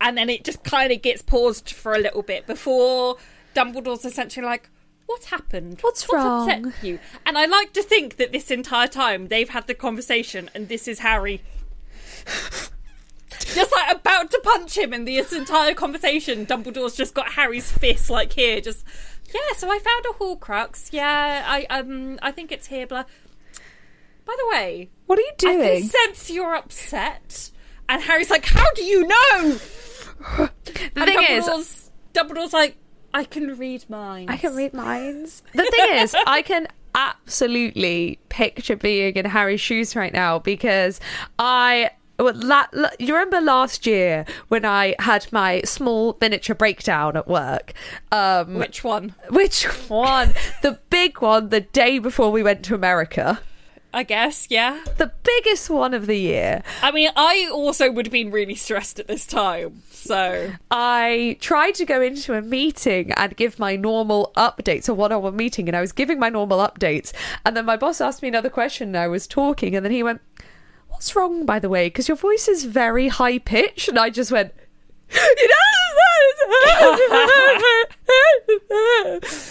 and 0.00 0.16
then 0.16 0.28
it 0.30 0.44
just 0.44 0.62
kind 0.64 0.92
of 0.92 1.02
gets 1.02 1.22
paused 1.22 1.70
for 1.70 1.94
a 1.94 1.98
little 1.98 2.22
bit 2.22 2.46
before 2.46 3.16
Dumbledore's 3.54 4.04
essentially 4.04 4.46
like, 4.46 4.68
What 5.06 5.24
happened? 5.26 5.78
What's 5.80 6.04
upset 6.04 6.62
wrong?" 6.62 6.72
you? 6.82 6.98
And 7.24 7.38
I 7.38 7.46
like 7.46 7.72
to 7.74 7.82
think 7.82 8.16
that 8.16 8.32
this 8.32 8.50
entire 8.50 8.88
time 8.88 9.28
they've 9.28 9.48
had 9.48 9.66
the 9.66 9.74
conversation 9.74 10.50
and 10.54 10.68
this 10.68 10.86
is 10.88 10.98
Harry 11.00 11.42
just 13.40 13.72
like 13.72 13.96
about 13.96 14.30
to 14.30 14.40
punch 14.42 14.76
him, 14.76 14.92
and 14.92 15.06
this 15.06 15.32
entire 15.32 15.74
conversation, 15.74 16.46
Dumbledore's 16.46 16.94
just 16.96 17.14
got 17.14 17.32
Harry's 17.32 17.70
fist 17.70 18.10
like 18.10 18.32
here, 18.32 18.60
just 18.60 18.84
yeah. 19.32 19.56
So 19.56 19.70
I 19.70 19.78
found 19.78 20.04
a 20.06 20.18
Horcrux. 20.18 20.88
Yeah, 20.92 21.44
I 21.46 21.64
um, 21.70 22.18
I 22.22 22.30
think 22.32 22.50
it's 22.52 22.66
here. 22.66 22.86
Blah. 22.86 23.04
By 24.24 24.34
the 24.38 24.48
way, 24.50 24.90
What 25.06 25.18
are 25.18 25.22
you 25.22 25.32
I 25.32 25.36
doing? 25.36 25.82
sense 25.84 26.30
you're 26.30 26.54
upset, 26.56 27.50
and 27.88 28.02
Harry's 28.02 28.30
like, 28.30 28.44
"How 28.46 28.70
do 28.74 28.82
you 28.84 29.06
know?" 29.06 29.58
The 30.26 30.50
And 30.96 31.04
thing 31.04 31.24
is, 31.30 31.44
Dumbledore's, 31.46 31.90
Dumbledore's 32.14 32.52
like, 32.52 32.76
"I 33.14 33.24
can 33.24 33.56
read 33.58 33.88
minds. 33.90 34.32
I 34.32 34.36
can 34.36 34.54
read 34.56 34.72
minds. 34.74 35.42
The 35.54 35.64
thing 35.64 35.98
is, 35.98 36.14
I 36.26 36.42
can 36.42 36.68
absolutely 36.94 38.18
picture 38.28 38.76
being 38.76 39.14
in 39.16 39.24
Harry's 39.26 39.60
shoes 39.60 39.94
right 39.96 40.12
now 40.12 40.38
because 40.38 41.00
I. 41.38 41.90
well, 42.18 42.32
La- 42.34 42.66
la- 42.72 42.88
you 42.98 43.12
remember 43.14 43.40
last 43.42 43.86
year 43.86 44.24
when 44.48 44.64
I 44.64 44.94
had 44.98 45.30
my 45.32 45.60
small 45.66 46.16
miniature 46.20 46.54
breakdown 46.56 47.16
at 47.16 47.28
work? 47.28 47.74
Um, 48.10 48.54
Which 48.54 48.82
one? 48.82 49.14
which 49.28 49.64
one? 49.90 50.32
the 50.62 50.78
big 50.88 51.20
one 51.20 51.50
the 51.50 51.60
day 51.60 51.98
before 51.98 52.30
we 52.32 52.42
went 52.42 52.62
to 52.64 52.74
America. 52.74 53.40
I 53.96 54.02
guess, 54.02 54.48
yeah. 54.50 54.78
The 54.98 55.10
biggest 55.22 55.70
one 55.70 55.94
of 55.94 56.06
the 56.06 56.18
year. 56.18 56.62
I 56.82 56.90
mean, 56.90 57.08
I 57.16 57.48
also 57.50 57.90
would 57.90 58.04
have 58.04 58.12
been 58.12 58.30
really 58.30 58.54
stressed 58.54 58.98
at 58.98 59.06
this 59.06 59.24
time, 59.24 59.80
so 59.90 60.52
I 60.70 61.38
tried 61.40 61.76
to 61.76 61.86
go 61.86 62.02
into 62.02 62.34
a 62.34 62.42
meeting 62.42 63.10
and 63.12 63.34
give 63.38 63.58
my 63.58 63.74
normal 63.74 64.34
updates, 64.36 64.90
a 64.90 64.92
one 64.92 65.12
on 65.12 65.22
one 65.22 65.34
meeting, 65.34 65.66
and 65.66 65.74
I 65.74 65.80
was 65.80 65.92
giving 65.92 66.18
my 66.18 66.28
normal 66.28 66.58
updates. 66.58 67.14
And 67.46 67.56
then 67.56 67.64
my 67.64 67.78
boss 67.78 68.02
asked 68.02 68.20
me 68.20 68.28
another 68.28 68.50
question, 68.50 68.88
and 68.88 68.98
I 68.98 69.08
was 69.08 69.26
talking, 69.26 69.74
and 69.74 69.82
then 69.82 69.92
he 69.92 70.02
went, 70.02 70.20
What's 70.88 71.16
wrong, 71.16 71.46
by 71.46 71.58
the 71.58 71.70
way? 71.70 71.86
Because 71.86 72.06
your 72.06 72.18
voice 72.18 72.48
is 72.48 72.64
very 72.64 73.08
high 73.08 73.38
pitched. 73.38 73.88
And 73.88 73.98
I 73.98 74.10
just 74.10 74.30
went, 74.30 74.52
You 75.14 75.48
know, 75.48 75.56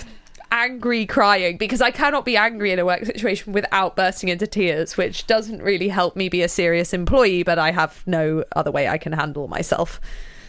angry 0.51 1.05
crying 1.05 1.57
because 1.57 1.81
I 1.81 1.91
cannot 1.91 2.25
be 2.25 2.37
angry 2.37 2.71
in 2.71 2.79
a 2.79 2.85
work 2.85 3.05
situation 3.05 3.53
without 3.53 3.95
bursting 3.95 4.29
into 4.29 4.47
tears, 4.47 4.97
which 4.97 5.27
doesn't 5.27 5.61
really 5.61 5.89
help 5.89 6.15
me 6.15 6.29
be 6.29 6.41
a 6.41 6.49
serious 6.49 6.93
employee, 6.93 7.43
but 7.43 7.59
I 7.59 7.71
have 7.71 8.03
no 8.05 8.43
other 8.55 8.71
way 8.71 8.87
I 8.87 8.97
can 8.97 9.13
handle 9.13 9.47
myself. 9.47 9.99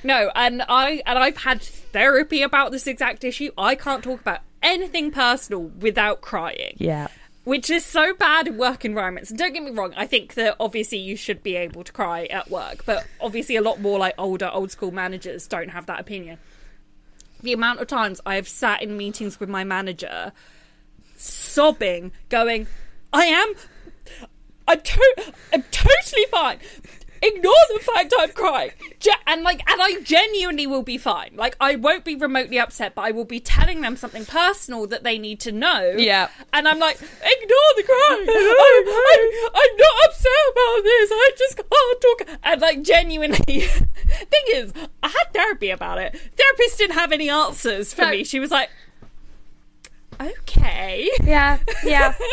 No, 0.04 0.30
and 0.34 0.62
I 0.68 1.02
and 1.04 1.18
I've 1.18 1.38
had 1.38 1.62
therapy 1.62 2.42
about 2.42 2.70
this 2.70 2.86
exact 2.86 3.24
issue. 3.24 3.50
I 3.58 3.74
can't 3.74 4.04
talk 4.04 4.20
about 4.20 4.40
anything 4.62 5.10
personal 5.10 5.62
without 5.62 6.20
crying. 6.20 6.76
Yeah. 6.78 7.08
Which 7.44 7.70
is 7.70 7.84
so 7.84 8.12
bad 8.14 8.48
in 8.48 8.58
work 8.58 8.84
environments. 8.84 9.30
And 9.30 9.38
don't 9.38 9.52
get 9.52 9.62
me 9.62 9.70
wrong, 9.70 9.94
I 9.96 10.06
think 10.06 10.34
that 10.34 10.56
obviously 10.58 10.98
you 10.98 11.16
should 11.16 11.42
be 11.44 11.54
able 11.54 11.84
to 11.84 11.92
cry 11.92 12.26
at 12.26 12.50
work, 12.50 12.84
but 12.84 13.06
obviously 13.20 13.54
a 13.54 13.62
lot 13.62 13.80
more 13.80 13.98
like 14.00 14.14
older, 14.18 14.50
old 14.52 14.72
school 14.72 14.90
managers 14.90 15.46
don't 15.46 15.68
have 15.68 15.86
that 15.86 16.00
opinion. 16.00 16.38
The 17.46 17.52
amount 17.52 17.78
of 17.78 17.86
times 17.86 18.20
I 18.26 18.34
have 18.34 18.48
sat 18.48 18.82
in 18.82 18.96
meetings 18.96 19.38
with 19.38 19.48
my 19.48 19.62
manager 19.62 20.32
sobbing, 21.16 22.10
going, 22.28 22.66
I 23.12 23.26
am 23.26 23.54
I'm, 24.66 24.80
to- 24.80 25.32
I'm 25.52 25.62
totally 25.70 26.24
fine. 26.32 26.58
Ignore 27.22 27.52
the 27.74 27.80
fact 27.80 28.12
I'm 28.18 28.30
crying, 28.30 28.70
and 29.26 29.42
like, 29.42 29.62
and 29.70 29.80
I 29.82 30.00
genuinely 30.02 30.66
will 30.66 30.82
be 30.82 30.98
fine. 30.98 31.32
Like, 31.34 31.56
I 31.60 31.76
won't 31.76 32.04
be 32.04 32.14
remotely 32.14 32.58
upset, 32.58 32.94
but 32.94 33.02
I 33.02 33.10
will 33.10 33.24
be 33.24 33.40
telling 33.40 33.80
them 33.80 33.96
something 33.96 34.24
personal 34.24 34.86
that 34.88 35.02
they 35.04 35.18
need 35.18 35.40
to 35.40 35.52
know. 35.52 35.94
Yeah. 35.96 36.28
and 36.52 36.68
I'm 36.68 36.78
like, 36.78 36.96
ignore 36.96 37.72
the 37.76 37.82
crying. 37.82 38.26
I, 38.28 39.50
I'm 39.54 39.76
not 39.76 40.04
upset 40.06 40.32
about 40.52 40.82
this. 40.84 41.10
I 41.12 41.30
just 41.38 41.56
can't 41.56 42.00
talk. 42.00 42.38
And 42.44 42.60
like, 42.60 42.82
genuinely, 42.82 43.36
thing 43.60 44.44
is, 44.54 44.72
I 45.02 45.08
had 45.08 45.32
therapy 45.32 45.70
about 45.70 45.98
it. 45.98 46.12
Therapist 46.36 46.78
didn't 46.78 46.94
have 46.96 47.12
any 47.12 47.28
answers 47.30 47.92
for 47.94 48.02
No. 48.02 48.10
me. 48.10 48.24
She 48.24 48.40
was 48.40 48.50
like, 48.50 48.70
okay, 50.20 51.10
Yeah. 51.22 51.58
Yeah. 51.84 52.14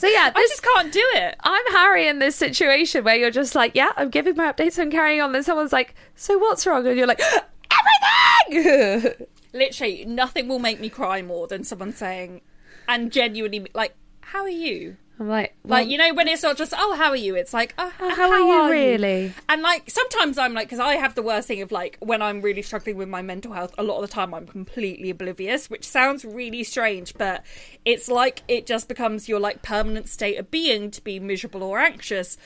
so 0.00 0.06
yeah, 0.06 0.32
I 0.34 0.46
just 0.48 0.62
can't 0.62 0.90
do 0.90 1.04
it. 1.12 1.36
I'm 1.40 1.72
Harry 1.72 2.08
in 2.08 2.20
this 2.20 2.34
situation 2.34 3.04
where 3.04 3.16
you're 3.16 3.30
just 3.30 3.54
like, 3.54 3.74
yeah, 3.74 3.90
I'm 3.98 4.08
giving 4.08 4.34
my 4.34 4.50
updates, 4.50 4.78
I'm 4.78 4.90
carrying 4.90 5.20
on. 5.20 5.32
Then 5.32 5.42
someone's 5.42 5.74
like, 5.74 5.94
so 6.14 6.38
what's 6.38 6.66
wrong? 6.66 6.86
And 6.86 6.96
you're 6.96 7.06
like, 7.06 7.20
everything. 8.48 9.26
literally 9.52 10.06
nothing 10.06 10.48
will 10.48 10.58
make 10.58 10.80
me 10.80 10.88
cry 10.88 11.20
more 11.20 11.46
than 11.48 11.64
someone 11.64 11.92
saying 11.92 12.40
and 12.88 13.12
genuinely 13.12 13.66
like 13.74 13.94
how 14.22 14.42
are 14.42 14.48
you 14.48 14.96
I'm 15.20 15.28
like, 15.28 15.54
like 15.64 15.88
you 15.88 15.98
know 15.98 16.14
when 16.14 16.28
it's 16.28 16.42
not 16.42 16.56
just 16.56 16.72
oh 16.76 16.96
how 16.96 17.10
are 17.10 17.16
you? 17.16 17.36
It's 17.36 17.52
like 17.52 17.74
oh, 17.78 17.92
Oh, 18.00 18.14
how 18.14 18.30
are 18.30 18.40
you 18.40 18.70
really? 18.70 19.34
and 19.48 19.62
like 19.62 19.90
sometimes 19.90 20.38
i'm 20.38 20.54
like 20.54 20.66
because 20.66 20.80
i 20.80 20.94
have 20.94 21.14
the 21.14 21.22
worst 21.22 21.48
thing 21.48 21.60
of 21.60 21.70
like 21.70 21.98
when 22.00 22.22
i'm 22.22 22.40
really 22.40 22.62
struggling 22.62 22.96
with 22.96 23.08
my 23.08 23.20
mental 23.20 23.52
health 23.52 23.74
a 23.76 23.82
lot 23.82 24.02
of 24.02 24.08
the 24.08 24.12
time 24.12 24.32
i'm 24.32 24.46
completely 24.46 25.10
oblivious 25.10 25.68
which 25.68 25.86
sounds 25.86 26.24
really 26.24 26.64
strange 26.64 27.14
but 27.14 27.44
it's 27.84 28.08
like 28.08 28.42
it 28.48 28.66
just 28.66 28.88
becomes 28.88 29.28
your 29.28 29.40
like 29.40 29.62
permanent 29.62 30.08
state 30.08 30.38
of 30.38 30.50
being 30.50 30.90
to 30.90 31.02
be 31.02 31.18
miserable 31.20 31.62
or 31.62 31.78
anxious. 31.78 32.36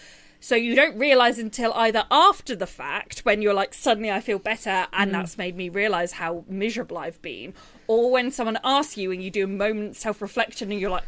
So 0.40 0.56
you 0.56 0.74
don't 0.74 0.98
realize 0.98 1.38
until 1.38 1.72
either 1.72 2.04
after 2.10 2.54
the 2.54 2.66
fact 2.66 3.20
when 3.20 3.40
you're 3.40 3.54
like 3.54 3.72
suddenly 3.72 4.10
i 4.10 4.20
feel 4.20 4.38
better 4.38 4.86
and 4.92 5.10
mm. 5.10 5.12
that's 5.12 5.38
made 5.38 5.56
me 5.56 5.70
realize 5.70 6.12
how 6.12 6.44
miserable 6.48 6.98
i've 6.98 7.20
been 7.22 7.54
or 7.86 8.10
when 8.10 8.30
someone 8.30 8.58
asks 8.62 8.98
you 8.98 9.10
and 9.10 9.22
you 9.22 9.30
do 9.30 9.44
a 9.44 9.48
moment 9.48 9.96
self-reflection 9.96 10.70
and 10.70 10.78
you're 10.78 10.90
like 10.90 11.04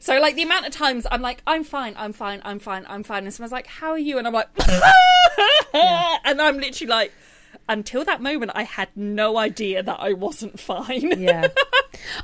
so 0.00 0.18
like 0.20 0.34
the 0.36 0.42
amount 0.42 0.66
of 0.66 0.72
times 0.72 1.06
I'm 1.10 1.22
like, 1.22 1.42
I'm 1.46 1.64
fine, 1.64 1.94
I'm 1.96 2.12
fine, 2.12 2.40
I'm 2.44 2.58
fine, 2.58 2.84
I'm 2.88 3.02
fine, 3.02 3.24
and 3.24 3.34
someone's 3.34 3.52
like, 3.52 3.66
How 3.66 3.90
are 3.90 3.98
you? 3.98 4.18
And 4.18 4.26
I'm 4.26 4.32
like 4.32 4.48
and 5.74 6.40
I'm 6.40 6.58
literally 6.58 6.90
like 6.90 7.12
until 7.68 8.04
that 8.04 8.20
moment 8.20 8.52
I 8.54 8.64
had 8.64 8.88
no 8.96 9.38
idea 9.38 9.82
that 9.82 9.98
I 10.00 10.12
wasn't 10.12 10.58
fine. 10.60 11.20
yeah. 11.20 11.48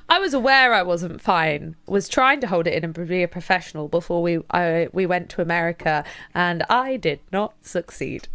I 0.09 0.19
was 0.19 0.35
aware 0.35 0.75
I 0.75 0.83
wasn't 0.83 1.21
fine. 1.21 1.77
Was 1.87 2.09
trying 2.09 2.41
to 2.41 2.47
hold 2.47 2.67
it 2.67 2.75
in 2.75 2.85
and 2.85 3.09
be 3.09 3.23
a 3.23 3.29
professional 3.29 3.89
before 3.89 4.23
we 4.23 4.41
I, 4.51 4.89
we 4.93 5.07
went 5.07 5.29
to 5.31 5.43
America, 5.43 6.05
and 6.35 6.65
I 6.69 6.97
did 6.97 7.21
not 7.33 7.55
succeed. 7.63 8.29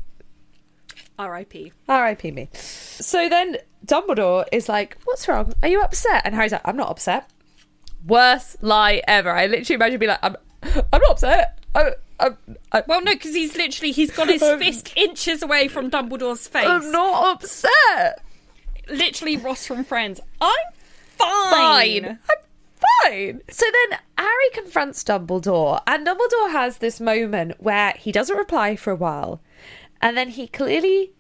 R.I.P. 1.20 1.72
R.I.P. 1.88 2.32
me. 2.32 2.50
So 2.54 3.30
then 3.30 3.58
Dumbledore 3.86 4.46
is 4.52 4.68
like, 4.68 4.98
"What's 5.04 5.28
wrong? 5.28 5.54
Are 5.62 5.68
you 5.68 5.82
upset?" 5.82 6.22
And 6.26 6.34
Harry's 6.34 6.52
like, 6.52 6.62
"I'm 6.66 6.78
not 6.78 6.90
upset." 6.90 7.30
Worst 8.06 8.62
lie 8.62 9.02
ever. 9.08 9.32
I 9.32 9.46
literally 9.48 9.76
imagine 9.76 10.00
being 10.00 10.10
like, 10.10 10.20
"I'm, 10.24 10.36
I'm 10.64 11.02
not 11.02 11.12
upset. 11.12 11.60
I, 11.76 11.92
I'm, 12.20 12.38
I, 12.72 12.84
Well, 12.88 13.02
no, 13.02 13.14
because 13.14 13.34
he's 13.34 13.56
literally 13.56 13.92
he's 13.92 14.12
got 14.12 14.30
his 14.30 14.42
fist 14.60 14.94
inches 14.96 15.42
away 15.42 15.68
from 15.68 15.90
Dumbledore's 15.90 16.48
face. 16.48 16.68
I'm 16.68 16.92
not 16.92 17.36
upset. 17.36 18.22
Literally, 18.90 19.38
Ross 19.38 19.66
from 19.66 19.84
Friends. 19.84 20.20
I'm 20.42 20.54
Fine. 21.18 21.50
fine. 21.52 22.06
I'm 22.30 22.38
fine. 23.04 23.42
So 23.50 23.66
then 23.90 24.00
Harry 24.18 24.50
confronts 24.54 25.04
Dumbledore, 25.04 25.82
and 25.88 26.06
Dumbledore 26.06 26.52
has 26.52 26.78
this 26.78 27.00
moment 27.00 27.56
where 27.60 27.94
he 27.98 28.12
doesn't 28.12 28.36
reply 28.36 28.76
for 28.76 28.92
a 28.92 28.96
while, 28.96 29.42
and 30.02 30.18
then 30.18 30.30
he 30.30 30.48
clearly 30.48 31.14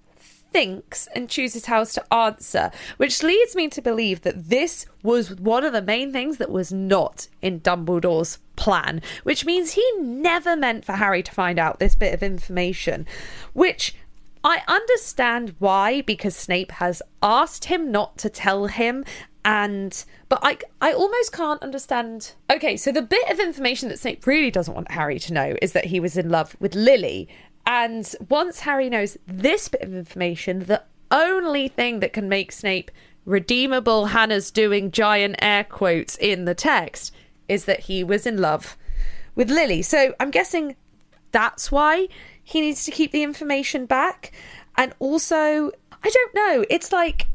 thinks 0.53 1.07
and 1.15 1.29
chooses 1.29 1.65
how 1.65 1.83
to 1.83 2.13
answer, 2.13 2.71
which 2.97 3.23
leads 3.23 3.55
me 3.55 3.67
to 3.69 3.81
believe 3.81 4.21
that 4.21 4.49
this 4.49 4.85
was 5.01 5.35
one 5.35 5.65
of 5.65 5.73
the 5.73 5.81
main 5.81 6.13
things 6.13 6.37
that 6.37 6.51
was 6.51 6.71
not 6.71 7.27
in 7.41 7.59
Dumbledore's 7.59 8.37
plan, 8.55 9.01
which 9.23 9.45
means 9.45 9.71
he 9.71 9.85
never 9.99 10.55
meant 10.55 10.85
for 10.85 10.93
Harry 10.93 11.23
to 11.23 11.31
find 11.31 11.59
out 11.59 11.79
this 11.79 11.95
bit 11.95 12.13
of 12.13 12.23
information, 12.23 13.05
which 13.53 13.95
I 14.43 14.61
understand 14.67 15.55
why, 15.59 16.01
because 16.01 16.35
Snape 16.35 16.71
has 16.73 17.01
asked 17.21 17.65
him 17.65 17.91
not 17.91 18.17
to 18.19 18.29
tell 18.29 18.67
him. 18.67 19.05
And 19.45 20.05
but 20.29 20.39
I 20.41 20.57
I 20.79 20.93
almost 20.93 21.33
can't 21.33 21.61
understand. 21.61 22.33
Okay, 22.49 22.77
so 22.77 22.93
the 22.93 23.01
bit 23.01 23.29
of 23.29 23.39
information 23.39 23.89
that 23.89 23.99
Snape 23.99 24.25
really 24.25 24.51
doesn't 24.51 24.73
want 24.73 24.91
Harry 24.91 25.19
to 25.19 25.33
know 25.33 25.55
is 25.61 25.73
that 25.73 25.85
he 25.85 25.99
was 25.99 26.15
in 26.15 26.29
love 26.29 26.55
with 26.61 26.75
Lily. 26.75 27.27
And 27.65 28.13
once 28.29 28.61
Harry 28.61 28.89
knows 28.89 29.17
this 29.25 29.67
bit 29.69 29.81
of 29.81 29.93
information, 29.93 30.65
the 30.65 30.83
only 31.11 31.67
thing 31.67 31.99
that 31.99 32.13
can 32.13 32.27
make 32.27 32.51
Snape 32.51 32.91
redeemable, 33.25 34.07
Hannah's 34.07 34.51
doing 34.51 34.91
giant 34.91 35.35
air 35.41 35.63
quotes 35.63 36.17
in 36.17 36.45
the 36.45 36.55
text, 36.55 37.13
is 37.47 37.65
that 37.65 37.81
he 37.81 38.03
was 38.03 38.25
in 38.25 38.41
love 38.41 38.77
with 39.35 39.49
Lily. 39.49 39.81
So 39.81 40.13
I'm 40.19 40.31
guessing 40.31 40.75
that's 41.31 41.71
why 41.71 42.07
he 42.43 42.61
needs 42.61 42.83
to 42.85 42.91
keep 42.91 43.11
the 43.11 43.23
information 43.23 43.85
back. 43.85 44.31
And 44.75 44.93
also, 44.99 45.71
I 46.03 46.09
don't 46.09 46.35
know, 46.35 46.65
it's 46.69 46.91
like 46.91 47.27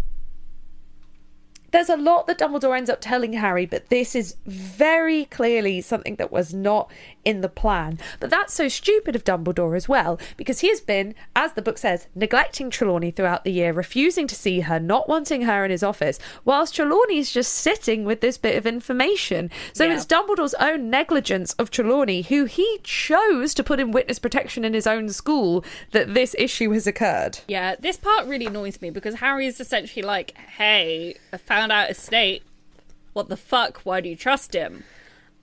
there's 1.70 1.88
a 1.88 1.96
lot 1.96 2.26
that 2.26 2.38
Dumbledore 2.38 2.76
ends 2.76 2.90
up 2.90 3.00
telling 3.00 3.34
Harry, 3.34 3.66
but 3.66 3.88
this 3.88 4.14
is 4.14 4.36
very 4.46 5.26
clearly 5.26 5.80
something 5.80 6.16
that 6.16 6.32
was 6.32 6.54
not 6.54 6.90
in 7.24 7.40
the 7.42 7.48
plan. 7.48 7.98
But 8.20 8.30
that's 8.30 8.54
so 8.54 8.68
stupid 8.68 9.14
of 9.14 9.24
Dumbledore 9.24 9.76
as 9.76 9.88
well, 9.88 10.18
because 10.36 10.60
he 10.60 10.68
has 10.68 10.80
been, 10.80 11.14
as 11.36 11.52
the 11.52 11.62
book 11.62 11.76
says, 11.78 12.06
neglecting 12.14 12.70
Trelawney 12.70 13.10
throughout 13.10 13.44
the 13.44 13.52
year, 13.52 13.72
refusing 13.72 14.26
to 14.28 14.34
see 14.34 14.60
her, 14.60 14.80
not 14.80 15.08
wanting 15.08 15.42
her 15.42 15.64
in 15.64 15.70
his 15.70 15.82
office, 15.82 16.18
whilst 16.44 16.74
Trelawney's 16.74 17.30
just 17.30 17.52
sitting 17.52 18.04
with 18.04 18.20
this 18.20 18.38
bit 18.38 18.56
of 18.56 18.66
information. 18.66 19.50
So 19.74 19.84
Yeah. 19.84 19.94
it's 19.94 20.06
Dumbledore's 20.06 20.54
own 20.54 20.88
negligence 20.90 21.52
of 21.54 21.70
Trelawney, 21.70 22.22
who 22.22 22.46
he 22.46 22.78
chose 22.82 23.52
to 23.54 23.62
put 23.64 23.80
in 23.80 23.90
witness 23.90 24.18
protection 24.18 24.64
in 24.64 24.72
his 24.74 24.86
own 24.86 25.10
school, 25.10 25.64
that 25.92 26.14
this 26.14 26.34
issue 26.38 26.70
has 26.70 26.86
occurred. 26.86 27.40
Yeah, 27.46 27.74
this 27.78 27.96
part 27.96 28.26
really 28.26 28.46
annoys 28.46 28.80
me 28.80 28.90
because 28.90 29.16
Harry 29.16 29.46
is 29.46 29.60
essentially 29.60 30.02
like, 30.02 30.36
"Hey, 30.56 31.14
I 31.32 31.36
found 31.58 31.72
out 31.72 31.90
it's 31.90 32.00
Snape. 32.02 32.44
What 33.14 33.28
the 33.28 33.36
fuck? 33.36 33.80
Why 33.82 34.00
do 34.00 34.08
you 34.08 34.16
trust 34.16 34.54
him?" 34.54 34.84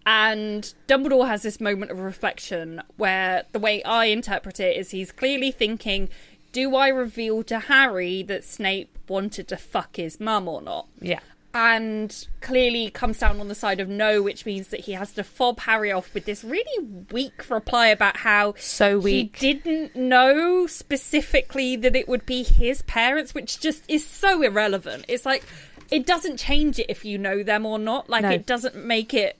And 0.05 0.73
Dumbledore 0.87 1.27
has 1.27 1.41
this 1.41 1.59
moment 1.59 1.91
of 1.91 1.99
reflection 1.99 2.81
where 2.95 3.43
the 3.51 3.59
way 3.59 3.83
I 3.83 4.05
interpret 4.05 4.59
it 4.59 4.77
is 4.77 4.91
he's 4.91 5.11
clearly 5.11 5.51
thinking, 5.51 6.07
"Do 6.53 6.75
I 6.75 6.87
reveal 6.89 7.43
to 7.43 7.59
Harry 7.59 8.23
that 8.23 8.43
Snape 8.45 8.97
wanted 9.09 9.47
to 9.49 9.57
fuck 9.57 9.97
his 9.97 10.19
mum 10.19 10.47
or 10.47 10.61
not?" 10.61 10.87
Yeah. 11.01 11.19
and 11.57 12.27
clearly 12.41 12.89
comes 12.89 13.17
down 13.19 13.39
on 13.39 13.47
the 13.47 13.55
side 13.55 13.79
of 13.79 13.87
no, 13.87 14.21
which 14.21 14.45
means 14.45 14.67
that 14.67 14.81
he 14.81 14.91
has 14.91 15.13
to 15.13 15.23
fob 15.23 15.61
Harry 15.61 15.89
off 15.89 16.13
with 16.13 16.25
this 16.25 16.43
really 16.43 16.85
weak 17.11 17.49
reply 17.49 17.87
about 17.87 18.17
how 18.17 18.53
So 18.57 18.99
weak. 18.99 19.37
he 19.37 19.53
didn't 19.53 19.95
know 19.95 20.67
specifically 20.67 21.77
that 21.77 21.95
it 21.95 22.09
would 22.09 22.25
be 22.25 22.43
his 22.43 22.81
parents, 22.81 23.33
which 23.33 23.61
just 23.61 23.83
is 23.87 24.05
so 24.05 24.41
irrelevant. 24.41 25.05
It's 25.07 25.25
like 25.25 25.43
it 25.91 26.05
doesn't 26.05 26.37
change 26.37 26.79
it 26.79 26.87
if 26.89 27.05
you 27.05 27.17
know 27.17 27.43
them 27.43 27.65
or 27.65 27.77
not. 27.79 28.09
Like 28.09 28.23
No. 28.23 28.31
it 28.31 28.45
doesn't 28.45 28.75
make 28.75 29.13
it 29.13 29.37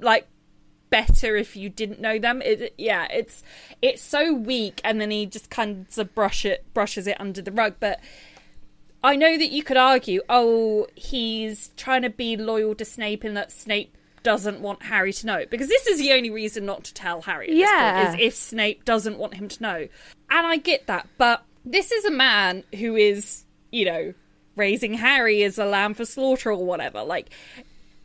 like 0.00 0.26
better 0.90 1.36
if 1.36 1.56
you 1.56 1.68
didn't 1.68 2.00
know 2.00 2.18
them. 2.18 2.42
It, 2.42 2.74
yeah, 2.76 3.06
it's 3.10 3.42
it's 3.80 4.02
so 4.02 4.34
weak, 4.34 4.80
and 4.84 5.00
then 5.00 5.10
he 5.10 5.26
just 5.26 5.48
kind 5.50 5.86
of 5.96 6.14
brush 6.14 6.44
it 6.44 6.64
brushes 6.74 7.06
it 7.06 7.20
under 7.20 7.42
the 7.42 7.52
rug, 7.52 7.74
but. 7.80 8.00
I 9.04 9.16
know 9.16 9.36
that 9.36 9.50
you 9.50 9.64
could 9.64 9.76
argue, 9.76 10.20
oh, 10.28 10.86
he's 10.94 11.72
trying 11.76 12.02
to 12.02 12.08
be 12.08 12.36
loyal 12.36 12.76
to 12.76 12.84
Snape 12.84 13.24
and 13.24 13.36
that 13.36 13.50
Snape 13.50 13.96
doesn't 14.22 14.60
want 14.60 14.84
Harry 14.84 15.12
to 15.14 15.26
know. 15.26 15.44
Because 15.50 15.66
this 15.66 15.88
is 15.88 15.98
the 15.98 16.12
only 16.12 16.30
reason 16.30 16.64
not 16.64 16.84
to 16.84 16.94
tell 16.94 17.22
Harry 17.22 17.48
Yeah. 17.50 18.04
point, 18.06 18.20
is 18.20 18.26
if 18.28 18.34
Snape 18.36 18.84
doesn't 18.84 19.18
want 19.18 19.34
him 19.34 19.48
to 19.48 19.60
know. 19.60 19.88
And 20.30 20.46
I 20.46 20.56
get 20.56 20.86
that, 20.86 21.08
but 21.18 21.42
this 21.64 21.90
is 21.90 22.04
a 22.04 22.12
man 22.12 22.62
who 22.78 22.94
is, 22.94 23.42
you 23.72 23.86
know, 23.86 24.14
raising 24.56 24.94
Harry 24.94 25.42
as 25.42 25.58
a 25.58 25.64
lamb 25.64 25.94
for 25.94 26.04
slaughter 26.04 26.50
or 26.50 26.64
whatever. 26.64 27.02
Like, 27.02 27.30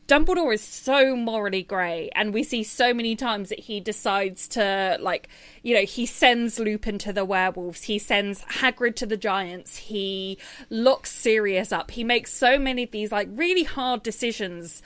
Dumbledore 0.07 0.53
is 0.53 0.61
so 0.61 1.17
morally 1.17 1.63
grey, 1.63 2.09
and 2.15 2.33
we 2.33 2.41
see 2.41 2.63
so 2.63 2.93
many 2.93 3.13
times 3.13 3.49
that 3.49 3.59
he 3.59 3.81
decides 3.81 4.47
to, 4.49 4.97
like, 5.01 5.27
you 5.63 5.75
know, 5.75 5.81
he 5.81 6.05
sends 6.05 6.59
Lupin 6.59 6.97
to 6.99 7.11
the 7.11 7.25
werewolves, 7.25 7.83
he 7.83 7.99
sends 7.99 8.41
Hagrid 8.45 8.95
to 8.95 9.05
the 9.05 9.17
giants, 9.17 9.75
he 9.75 10.37
locks 10.69 11.11
Sirius 11.11 11.73
up, 11.73 11.91
he 11.91 12.05
makes 12.05 12.31
so 12.31 12.57
many 12.57 12.83
of 12.83 12.91
these, 12.91 13.11
like, 13.11 13.27
really 13.33 13.63
hard 13.63 14.01
decisions 14.01 14.81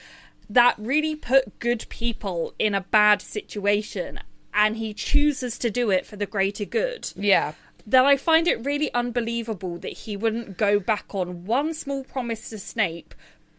that 0.50 0.74
really 0.80 1.16
put 1.16 1.60
good 1.60 1.86
people 1.90 2.56
in 2.58 2.74
a 2.74 2.82
bad 2.82 3.22
situation, 3.22 4.20
and 4.56 4.78
he 4.78 4.92
chooses 4.92 5.60
to 5.60 5.70
do 5.70 5.92
it 5.92 6.06
for 6.08 6.16
the 6.16 6.26
greater 6.26 6.66
good 6.66 7.12
Yeah. 7.16 7.54
That 7.88 8.06
I 8.06 8.18
find 8.18 8.48
it 8.48 8.66
really 8.66 8.94
unbelievable 8.94 9.78
that 9.80 9.94
he 9.94 10.16
wouldn't 10.18 10.58
go 10.58 10.80
back 10.80 11.14
on 11.14 11.46
one 11.46 11.74
small 11.74 12.04
promise 12.04 12.50
to 12.50 12.60
Snape 12.60 13.14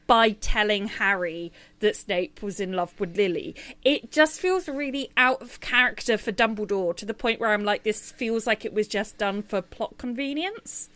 by 0.07 0.31
telling 0.31 0.89
Harry 0.89 1.53
that 1.81 1.97
Snape 1.97 2.43
was 2.43 2.61
in 2.61 2.73
love 2.73 2.99
with 3.01 3.17
Lily. 3.17 3.55
It 3.85 4.11
just 4.11 4.41
feels 4.41 4.69
really 4.69 5.11
out 5.17 5.41
of 5.41 5.61
character 5.61 6.19
for 6.19 6.33
Dumbledore 6.33 6.97
to 6.97 7.07
the 7.07 7.15
point 7.15 7.41
where 7.41 7.53
I'm 7.53 7.65
like, 7.65 7.83
this 7.83 8.13
feels 8.13 8.47
like 8.47 8.65
it 8.65 8.75
was 8.75 8.89
just 8.89 9.17
done 9.17 9.43
for 9.43 9.63
plot 9.63 9.97
convenience. 9.99 10.89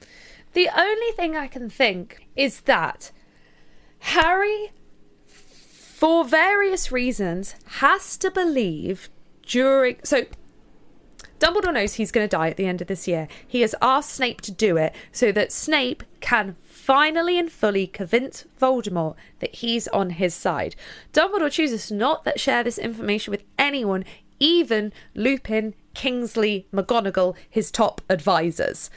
The 0.53 0.69
only 0.77 1.13
thing 1.13 1.37
I 1.37 1.47
can 1.47 1.71
think 1.71 2.27
is 2.35 2.63
that 2.63 3.11
Harry, 4.01 4.73
for 5.25 6.25
various 6.25 6.93
reasons, 6.93 7.55
has 7.79 8.17
to 8.19 8.31
believe 8.31 9.09
during. 9.43 9.97
So, 10.05 10.25
Dumbledore 11.39 11.75
knows 11.75 11.95
he's 11.95 12.13
going 12.13 12.29
to 12.29 12.37
die 12.37 12.49
at 12.49 12.57
the 12.57 12.67
end 12.67 12.81
of 12.81 12.87
this 12.87 13.07
year. 13.07 13.29
He 13.47 13.61
has 13.61 13.75
asked 13.83 14.11
Snape 14.11 14.41
to 14.43 14.53
do 14.53 14.77
it 14.77 14.95
so 15.13 15.33
that 15.33 15.53
Snape 15.53 16.03
can 16.21 16.57
finally 16.63 17.39
and 17.39 17.51
fully 17.51 17.87
convince 17.87 18.45
Voldemort 18.61 19.17
that 19.41 19.57
he's 19.57 19.89
on 19.89 20.11
his 20.11 20.35
side. 20.35 20.77
Dumbledore 21.13 21.51
chooses 21.51 21.91
not 21.91 22.25
to 22.25 22.39
share 22.39 22.65
this 22.65 22.79
information 22.79 23.31
with 23.31 23.43
anyone, 23.59 24.05
even 24.39 24.93
Lupin, 25.15 25.75
Kingsley, 25.95 26.67
McGonagall, 26.73 27.37
his 27.49 27.71
top 27.71 28.01
advisors. 28.09 28.91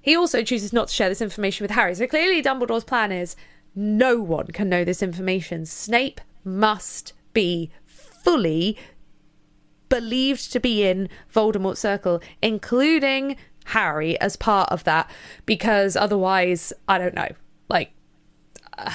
He 0.00 0.14
also 0.16 0.42
chooses 0.42 0.72
not 0.72 0.88
to 0.88 0.94
share 0.94 1.08
this 1.08 1.22
information 1.22 1.64
with 1.64 1.70
Harry. 1.70 1.94
So 1.94 2.06
clearly, 2.06 2.42
Dumbledore's 2.42 2.84
plan 2.84 3.10
is 3.10 3.36
no 3.74 4.20
one 4.20 4.48
can 4.48 4.68
know 4.68 4.84
this 4.84 5.02
information. 5.02 5.64
Snape 5.64 6.20
must 6.44 7.14
be 7.32 7.70
fully 7.86 8.76
believed 9.88 10.52
to 10.52 10.60
be 10.60 10.84
in 10.84 11.08
Voldemort's 11.32 11.80
circle, 11.80 12.22
including 12.42 13.36
Harry 13.66 14.18
as 14.20 14.36
part 14.36 14.70
of 14.70 14.84
that, 14.84 15.10
because 15.46 15.96
otherwise, 15.96 16.72
I 16.88 16.98
don't 16.98 17.14
know. 17.14 17.28
Like, 17.68 17.92
uh, 18.76 18.90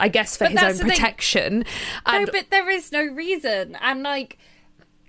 I 0.00 0.08
guess 0.08 0.36
for 0.36 0.44
But 0.44 0.52
his 0.52 0.80
own 0.80 0.88
protection. 0.88 1.64
And 2.04 2.26
no, 2.26 2.32
but 2.32 2.50
there 2.50 2.68
is 2.68 2.92
no 2.92 3.04
reason. 3.04 3.76
And 3.80 4.02
like 4.02 4.38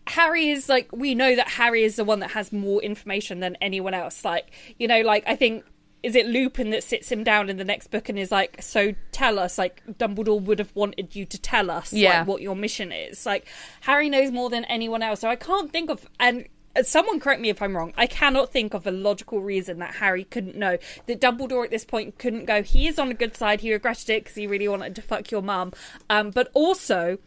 Harry 0.08 0.50
is 0.50 0.70
like 0.70 0.90
we 0.92 1.16
know 1.16 1.36
that 1.36 1.50
Harry 1.50 1.84
is 1.84 1.96
the 1.96 2.04
one 2.04 2.20
that 2.20 2.32
has 2.32 2.54
more 2.54 2.82
information 2.82 3.40
than 3.40 3.58
anyone 3.60 3.94
else. 3.94 4.24
Like, 4.24 4.52
you 4.78 4.88
know, 4.88 5.02
like 5.02 5.24
I 5.28 5.36
think 5.36 5.66
is 6.06 6.16
it 6.16 6.26
Lupin 6.28 6.70
that 6.70 6.84
sits 6.84 7.12
him 7.12 7.24
down 7.24 7.50
in 7.50 7.58
the 7.58 7.64
next 7.66 7.88
book 7.92 8.10
and 8.10 8.18
is 8.20 8.32
like, 8.32 8.62
"So 8.62 8.94
tell 9.12 9.40
us." 9.40 9.58
Like 9.58 9.82
Dumbledore 10.00 10.42
would 10.42 10.60
have 10.60 10.72
wanted 10.76 11.16
you 11.16 11.26
to 11.26 11.38
tell 11.38 11.70
us, 11.72 11.92
Yeah. 11.92 12.20
like, 12.20 12.28
what 12.28 12.42
your 12.42 12.56
mission 12.56 12.92
is. 12.92 13.26
Like 13.26 13.48
Harry 13.82 14.10
knows 14.10 14.32
more 14.32 14.50
than 14.50 14.66
anyone 14.66 15.02
else, 15.04 15.20
so 15.22 15.30
I 15.30 15.36
can't 15.36 15.72
think 15.72 15.90
of 15.90 16.08
and. 16.20 16.46
uh, 16.76 16.84
Someone 16.84 17.22
correct 17.22 17.40
me 17.42 17.50
if 17.50 17.62
I'm 17.62 17.76
wrong. 17.76 17.94
I 17.98 18.06
cannot 18.06 18.52
think 18.52 18.74
of 18.74 18.86
a 18.86 18.92
logical 18.92 19.40
reason 19.42 19.80
that 19.80 19.96
Harry 19.96 20.26
couldn't 20.26 20.58
know 20.58 20.78
that 21.08 21.22
Dumbledore 21.22 21.64
at 21.64 21.72
this 21.72 21.86
point 21.86 22.18
couldn't 22.18 22.46
go. 22.46 22.62
He 22.64 22.86
is 22.88 23.00
on 23.00 23.10
a 23.10 23.14
good 23.14 23.34
side. 23.36 23.62
He 23.62 23.72
regretted 23.72 24.10
it 24.10 24.24
because 24.26 24.36
he 24.36 24.46
really 24.46 24.68
wanted 24.68 24.94
to 24.98 25.02
fuck 25.02 25.32
your 25.32 25.42
mum. 25.42 25.72
Um, 26.10 26.32
but 26.32 26.50
also, 26.54 27.18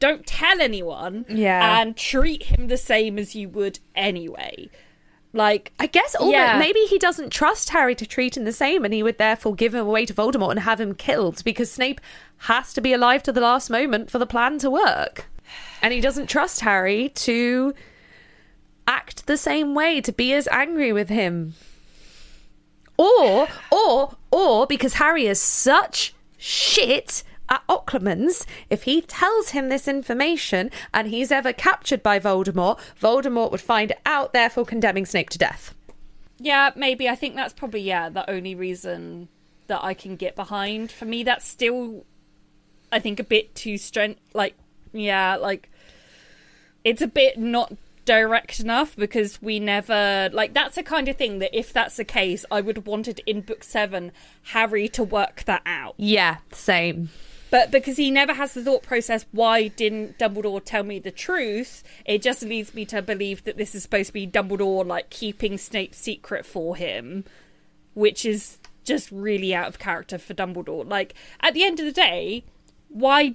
don't 0.00 0.26
tell 0.26 0.60
anyone. 0.60 1.24
Yeah. 1.28 1.80
and 1.80 1.96
treat 1.96 2.42
him 2.44 2.66
the 2.66 2.76
same 2.76 3.18
as 3.20 3.36
you 3.36 3.48
would 3.50 3.78
anyway. 3.94 4.68
Like 5.32 5.72
I 5.78 5.86
guess 5.86 6.14
almost, 6.14 6.32
Yeah. 6.32 6.58
maybe 6.58 6.80
he 6.80 6.98
doesn't 6.98 7.30
trust 7.30 7.68
Harry 7.70 7.94
to 7.96 8.06
treat 8.06 8.36
him 8.36 8.44
the 8.44 8.52
same, 8.52 8.84
and 8.84 8.94
he 8.94 9.02
would 9.02 9.18
therefore 9.18 9.54
give 9.54 9.74
him 9.74 9.86
away 9.86 10.06
to 10.06 10.14
Voldemort 10.14 10.52
and 10.52 10.60
have 10.60 10.80
him 10.80 10.94
killed 10.94 11.44
because 11.44 11.70
Snape 11.70 12.00
has 12.42 12.72
to 12.72 12.80
be 12.80 12.92
alive 12.92 13.22
to 13.24 13.32
the 13.32 13.40
last 13.40 13.68
moment 13.68 14.10
for 14.10 14.18
the 14.18 14.26
plan 14.26 14.58
to 14.60 14.70
work. 14.70 15.26
And 15.82 15.92
he 15.92 16.00
doesn't 16.00 16.28
trust 16.28 16.60
Harry 16.60 17.10
to 17.10 17.74
act 18.86 19.26
the 19.26 19.36
same 19.36 19.74
way, 19.74 20.00
to 20.00 20.12
be 20.12 20.32
as 20.32 20.48
angry 20.48 20.92
with 20.92 21.10
him. 21.10 21.54
Or, 22.96 23.48
or, 23.70 24.16
or 24.30 24.66
because 24.66 24.94
Harry 24.94 25.26
is 25.26 25.40
such 25.40 26.14
shit 26.36 27.22
at 27.48 27.62
Occlumens, 27.68 28.46
if 28.70 28.84
he 28.84 29.00
tells 29.00 29.50
him 29.50 29.68
this 29.68 29.88
information 29.88 30.70
and 30.92 31.08
he's 31.08 31.30
ever 31.30 31.52
captured 31.52 32.02
by 32.02 32.18
Voldemort, 32.18 32.78
Voldemort 33.00 33.50
would 33.50 33.60
find 33.60 33.92
out, 34.06 34.32
therefore 34.32 34.64
condemning 34.64 35.06
Snape 35.06 35.30
to 35.30 35.38
death. 35.38 35.74
Yeah, 36.38 36.70
maybe. 36.76 37.08
I 37.08 37.14
think 37.14 37.34
that's 37.34 37.52
probably 37.52 37.80
yeah 37.80 38.08
the 38.08 38.28
only 38.30 38.54
reason 38.54 39.28
that 39.66 39.82
I 39.82 39.94
can 39.94 40.16
get 40.16 40.36
behind. 40.36 40.92
For 40.92 41.04
me, 41.04 41.22
that's 41.22 41.46
still, 41.46 42.04
I 42.92 42.98
think, 42.98 43.20
a 43.20 43.24
bit 43.24 43.54
too 43.54 43.78
strength. 43.78 44.20
Like, 44.34 44.54
yeah, 44.92 45.36
like 45.36 45.68
it's 46.84 47.02
a 47.02 47.08
bit 47.08 47.38
not 47.38 47.72
direct 48.04 48.58
enough 48.58 48.96
because 48.96 49.42
we 49.42 49.60
never 49.60 50.30
like 50.32 50.54
that's 50.54 50.76
the 50.76 50.82
kind 50.82 51.08
of 51.08 51.16
thing 51.16 51.40
that 51.40 51.56
if 51.56 51.72
that's 51.72 51.96
the 51.96 52.04
case, 52.04 52.44
I 52.50 52.60
would 52.60 52.76
have 52.76 52.86
wanted 52.86 53.20
in 53.26 53.42
book 53.42 53.62
seven 53.62 54.12
Harry 54.44 54.88
to 54.90 55.04
work 55.04 55.42
that 55.44 55.62
out. 55.66 55.94
Yeah, 55.98 56.38
same. 56.52 57.10
But 57.50 57.70
because 57.70 57.96
he 57.96 58.10
never 58.10 58.34
has 58.34 58.54
the 58.54 58.62
thought 58.62 58.82
process, 58.82 59.24
why 59.32 59.68
didn't 59.68 60.18
Dumbledore 60.18 60.62
tell 60.64 60.82
me 60.82 60.98
the 60.98 61.10
truth? 61.10 61.82
It 62.04 62.22
just 62.22 62.42
leads 62.42 62.74
me 62.74 62.84
to 62.86 63.00
believe 63.02 63.44
that 63.44 63.56
this 63.56 63.74
is 63.74 63.82
supposed 63.82 64.08
to 64.08 64.12
be 64.12 64.26
Dumbledore 64.26 64.86
like 64.86 65.10
keeping 65.10 65.56
Snape's 65.56 65.98
secret 65.98 66.44
for 66.44 66.76
him, 66.76 67.24
which 67.94 68.24
is 68.24 68.58
just 68.84 69.10
really 69.10 69.54
out 69.54 69.68
of 69.68 69.78
character 69.78 70.18
for 70.18 70.34
Dumbledore. 70.34 70.88
Like 70.88 71.14
at 71.40 71.54
the 71.54 71.64
end 71.64 71.80
of 71.80 71.86
the 71.86 71.92
day, 71.92 72.44
why 72.88 73.34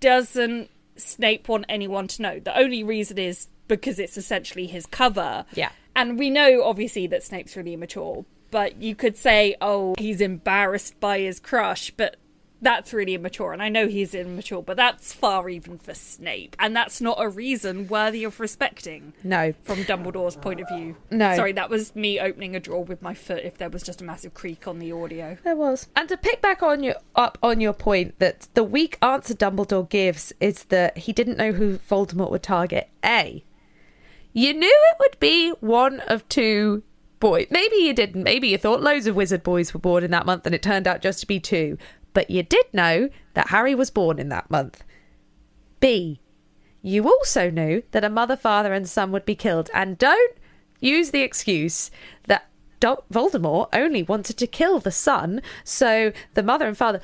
doesn't 0.00 0.70
Snape 0.96 1.48
want 1.48 1.64
anyone 1.68 2.08
to 2.08 2.22
know? 2.22 2.40
The 2.40 2.56
only 2.58 2.82
reason 2.82 3.18
is 3.18 3.48
because 3.68 3.98
it's 3.98 4.16
essentially 4.16 4.66
his 4.66 4.86
cover. 4.86 5.44
Yeah. 5.54 5.70
And 5.94 6.18
we 6.18 6.30
know 6.30 6.62
obviously 6.64 7.06
that 7.08 7.22
Snape's 7.22 7.56
really 7.56 7.74
immature, 7.74 8.24
but 8.50 8.80
you 8.80 8.94
could 8.94 9.16
say, 9.16 9.56
oh, 9.60 9.94
he's 9.98 10.20
embarrassed 10.20 10.98
by 11.00 11.20
his 11.20 11.40
crush, 11.40 11.90
but 11.90 12.16
that's 12.62 12.92
really 12.92 13.14
immature. 13.14 13.52
And 13.52 13.62
I 13.62 13.68
know 13.68 13.88
he's 13.88 14.14
immature, 14.14 14.62
but 14.62 14.76
that's 14.76 15.12
far 15.12 15.48
even 15.48 15.78
for 15.78 15.94
Snape. 15.94 16.56
And 16.58 16.74
that's 16.74 17.00
not 17.00 17.16
a 17.20 17.28
reason 17.28 17.88
worthy 17.88 18.24
of 18.24 18.38
respecting. 18.40 19.12
No. 19.24 19.54
From 19.64 19.84
Dumbledore's 19.84 20.36
point 20.36 20.60
of 20.60 20.68
view. 20.68 20.96
No. 21.10 21.34
Sorry, 21.36 21.52
that 21.52 21.70
was 21.70 21.94
me 21.96 22.20
opening 22.20 22.54
a 22.54 22.60
drawer 22.60 22.84
with 22.84 23.02
my 23.02 23.14
foot 23.14 23.44
if 23.44 23.58
there 23.58 23.70
was 23.70 23.82
just 23.82 24.00
a 24.00 24.04
massive 24.04 24.34
creak 24.34 24.66
on 24.66 24.78
the 24.78 24.92
audio. 24.92 25.38
There 25.42 25.56
was. 25.56 25.88
And 25.96 26.08
to 26.08 26.16
pick 26.16 26.40
back 26.40 26.62
on 26.62 26.82
your 26.82 26.96
up 27.14 27.38
on 27.42 27.60
your 27.60 27.72
point 27.72 28.18
that 28.18 28.48
the 28.54 28.64
weak 28.64 28.98
answer 29.02 29.34
Dumbledore 29.34 29.88
gives 29.88 30.32
is 30.40 30.64
that 30.64 30.98
he 30.98 31.12
didn't 31.12 31.38
know 31.38 31.52
who 31.52 31.78
Voldemort 31.78 32.30
would 32.30 32.42
target. 32.42 32.88
A. 33.04 33.44
You 34.32 34.54
knew 34.54 34.68
it 34.92 34.96
would 35.00 35.18
be 35.18 35.50
one 35.60 36.00
of 36.00 36.28
two 36.28 36.84
boys. 37.20 37.46
Maybe 37.50 37.76
you 37.76 37.92
didn't. 37.92 38.22
Maybe 38.22 38.48
you 38.48 38.58
thought 38.58 38.82
loads 38.82 39.06
of 39.06 39.14
wizard 39.14 39.42
boys 39.42 39.72
were 39.72 39.80
born 39.80 40.02
in 40.02 40.10
that 40.10 40.26
month 40.26 40.46
and 40.46 40.54
it 40.54 40.62
turned 40.62 40.88
out 40.88 41.02
just 41.02 41.20
to 41.20 41.26
be 41.26 41.38
two. 41.38 41.78
But 42.12 42.30
you 42.30 42.42
did 42.42 42.66
know 42.72 43.08
that 43.34 43.48
Harry 43.48 43.74
was 43.74 43.90
born 43.90 44.18
in 44.18 44.28
that 44.30 44.50
month. 44.50 44.82
B. 45.80 46.20
You 46.82 47.08
also 47.08 47.50
knew 47.50 47.82
that 47.90 48.04
a 48.04 48.10
mother, 48.10 48.36
father, 48.36 48.72
and 48.72 48.88
son 48.88 49.12
would 49.12 49.24
be 49.24 49.34
killed. 49.34 49.70
And 49.74 49.98
don't 49.98 50.36
use 50.80 51.10
the 51.10 51.22
excuse 51.22 51.90
that 52.26 52.46
Voldemort 52.80 53.68
only 53.72 54.02
wanted 54.02 54.38
to 54.38 54.46
kill 54.46 54.80
the 54.80 54.90
son, 54.90 55.42
so 55.62 56.12
the 56.34 56.42
mother 56.42 56.66
and 56.66 56.76
father. 56.76 57.00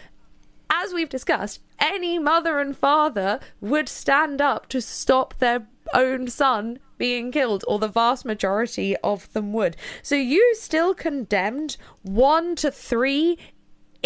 As 0.70 0.92
we've 0.92 1.08
discussed, 1.08 1.60
any 1.78 2.18
mother 2.18 2.58
and 2.58 2.76
father 2.76 3.38
would 3.60 3.88
stand 3.88 4.40
up 4.40 4.68
to 4.70 4.80
stop 4.80 5.34
their 5.38 5.66
own 5.92 6.28
son 6.28 6.78
being 6.98 7.30
killed, 7.30 7.62
or 7.68 7.78
the 7.78 7.88
vast 7.88 8.24
majority 8.24 8.96
of 9.04 9.30
them 9.34 9.52
would. 9.52 9.76
So 10.02 10.14
you 10.14 10.54
still 10.54 10.94
condemned 10.94 11.76
one 12.02 12.56
to 12.56 12.70
three 12.70 13.38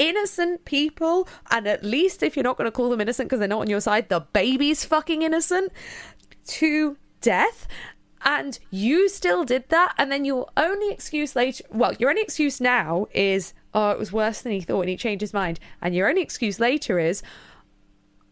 innocent 0.00 0.64
people, 0.64 1.28
and 1.50 1.66
at 1.66 1.84
least 1.84 2.22
if 2.22 2.36
you're 2.36 2.42
not 2.42 2.56
going 2.56 2.66
to 2.66 2.72
call 2.72 2.88
them 2.90 3.00
innocent 3.00 3.28
because 3.28 3.38
they're 3.38 3.48
not 3.48 3.60
on 3.60 3.70
your 3.70 3.80
side, 3.80 4.08
the 4.08 4.20
baby's 4.20 4.84
fucking 4.84 5.22
innocent, 5.22 5.72
to 6.46 6.96
death. 7.20 7.68
And 8.22 8.58
you 8.70 9.08
still 9.08 9.44
did 9.44 9.68
that, 9.68 9.94
and 9.96 10.10
then 10.12 10.24
your 10.24 10.46
only 10.56 10.90
excuse 10.90 11.34
later, 11.34 11.64
well, 11.70 11.94
your 11.94 12.10
only 12.10 12.22
excuse 12.22 12.60
now 12.60 13.06
is, 13.14 13.54
oh, 13.72 13.90
it 13.90 13.98
was 13.98 14.12
worse 14.12 14.42
than 14.42 14.52
he 14.52 14.60
thought, 14.60 14.80
and 14.82 14.90
he 14.90 14.96
changed 14.96 15.22
his 15.22 15.32
mind. 15.32 15.58
And 15.80 15.94
your 15.94 16.08
only 16.08 16.20
excuse 16.20 16.60
later 16.60 16.98
is, 16.98 17.22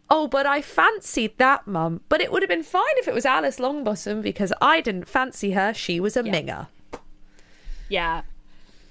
oh, 0.09 0.27
but 0.27 0.45
I 0.45 0.61
fancied 0.61 1.37
that 1.37 1.65
mum. 1.65 2.01
But 2.09 2.21
it 2.21 2.31
would 2.31 2.43
have 2.43 2.49
been 2.49 2.63
fine 2.63 2.97
if 2.97 3.07
it 3.07 3.13
was 3.15 3.25
Alice 3.25 3.59
Longbottom 3.59 4.21
because 4.21 4.53
I 4.61 4.81
didn't 4.81 5.07
fancy 5.07 5.51
her. 5.51 5.73
She 5.73 5.99
was 5.99 6.15
a 6.17 6.23
Yeah. 6.23 6.33
minger. 6.33 6.67
Yeah. 7.89 8.21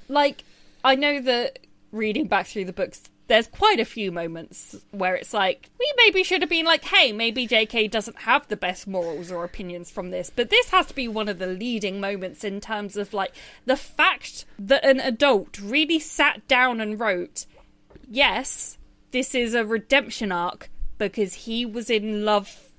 Like, 0.09 0.43
I 0.83 0.95
know 0.97 1.21
that 1.21 1.61
reading 1.93 2.27
back 2.27 2.47
through 2.47 2.65
the 2.67 2.73
books, 2.73 3.03
there's 3.29 3.47
quite 3.47 3.79
a 3.79 3.85
few 3.85 4.11
moments 4.11 4.75
where 4.91 5.15
it's 5.15 5.35
like, 5.35 5.69
we 5.79 5.93
maybe 5.99 6.25
should 6.25 6.41
have 6.41 6.51
been 6.51 6.65
like, 6.65 6.85
hey, 6.85 7.13
maybe 7.13 7.47
JK 7.47 7.91
doesn't 7.91 8.21
have 8.21 8.49
the 8.49 8.57
best 8.57 8.87
morals 8.87 9.31
or 9.31 9.45
opinions 9.45 9.91
from 9.91 10.11
this. 10.11 10.31
But 10.35 10.51
this 10.51 10.71
has 10.71 10.87
to 10.87 10.95
be 10.95 11.09
one 11.09 11.29
of 11.29 11.39
the 11.39 11.47
leading 11.47 12.01
moments 12.01 12.43
in 12.43 12.61
terms 12.61 12.97
of 12.97 13.13
like 13.13 13.33
the 13.67 13.77
fact 13.77 14.47
that 14.59 14.85
an 14.85 14.99
adult 15.01 15.61
really 15.61 15.99
sat 15.99 16.47
down 16.49 16.81
and 16.81 16.99
wrote, 16.99 17.45
yes, 18.09 18.79
this 19.11 19.35
is 19.35 19.55
a 19.55 19.65
redemption 19.65 20.33
arc 20.33 20.71
because 20.97 21.35
he 21.35 21.67
was 21.67 21.91
in 21.91 22.25
love 22.25 22.71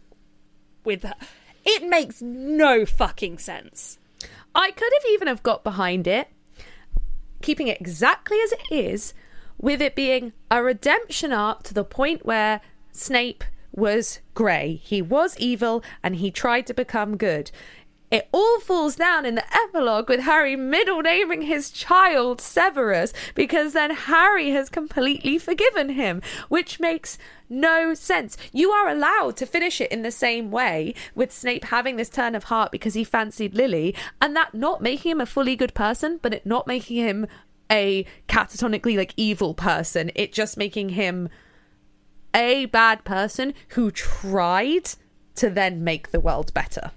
with 0.83 1.03
her. 1.03 1.15
It 1.63 1.87
makes 1.87 2.21
no 2.21 2.85
fucking 2.85 3.37
sense. 3.37 3.99
I 4.55 4.71
could 4.71 4.91
have 4.93 5.11
even 5.11 5.27
have 5.27 5.43
got 5.43 5.63
behind 5.63 6.07
it, 6.07 6.27
keeping 7.41 7.67
it 7.67 7.79
exactly 7.79 8.37
as 8.41 8.51
it 8.51 8.61
is, 8.71 9.13
with 9.57 9.81
it 9.81 9.95
being 9.95 10.33
a 10.49 10.63
redemption 10.63 11.33
arc 11.33 11.63
to 11.63 11.73
the 11.73 11.83
point 11.83 12.25
where 12.25 12.61
Snape 12.91 13.43
was 13.71 14.19
grey. 14.33 14.79
He 14.83 15.01
was 15.01 15.37
evil 15.37 15.83
and 16.03 16.15
he 16.15 16.31
tried 16.31 16.65
to 16.67 16.73
become 16.73 17.17
good. 17.17 17.51
It 18.11 18.27
all 18.31 18.59
falls 18.59 18.95
down 18.95 19.25
in 19.25 19.35
the 19.35 19.45
epilogue 19.55 20.09
with 20.09 20.21
Harry 20.21 20.55
middle 20.55 21.01
naming 21.03 21.43
his 21.43 21.69
child 21.69 22.41
Severus 22.41 23.13
because 23.35 23.73
then 23.73 23.91
Harry 23.91 24.49
has 24.49 24.67
completely 24.67 25.37
forgiven 25.37 25.89
him, 25.89 26.23
which 26.47 26.79
makes 26.79 27.19
no 27.49 27.93
sense. 27.93 28.35
You 28.51 28.71
are 28.71 28.89
allowed 28.89 29.37
to 29.37 29.45
finish 29.45 29.79
it 29.79 29.91
in 29.91 30.01
the 30.01 30.11
same 30.11 30.49
way 30.49 30.95
with 31.13 31.31
Snape 31.31 31.65
having 31.65 31.97
this 31.97 32.09
turn 32.09 32.33
of 32.33 32.45
heart 32.45 32.71
because 32.71 32.95
he 32.95 33.03
fancied 33.03 33.53
Lily 33.53 33.93
and 34.19 34.35
that 34.35 34.55
not 34.55 34.81
making 34.81 35.11
him 35.11 35.21
a 35.21 35.27
fully 35.27 35.55
good 35.55 35.75
person, 35.75 36.19
but 36.23 36.33
it 36.33 36.47
not 36.47 36.65
making 36.65 36.97
him 36.97 37.27
a 37.71 38.07
catatonically 38.27 38.97
like 38.97 39.13
evil 39.17 39.53
person. 39.53 40.09
It 40.15 40.33
just 40.33 40.57
making 40.57 40.89
him 40.89 41.29
a 42.33 42.65
bad 42.65 43.03
person 43.03 43.53
who 43.69 43.91
tried 43.91 44.91
to 45.35 45.51
then 45.51 45.83
make 45.83 46.09
the 46.09 46.19
world 46.19 46.51
better. 46.55 46.91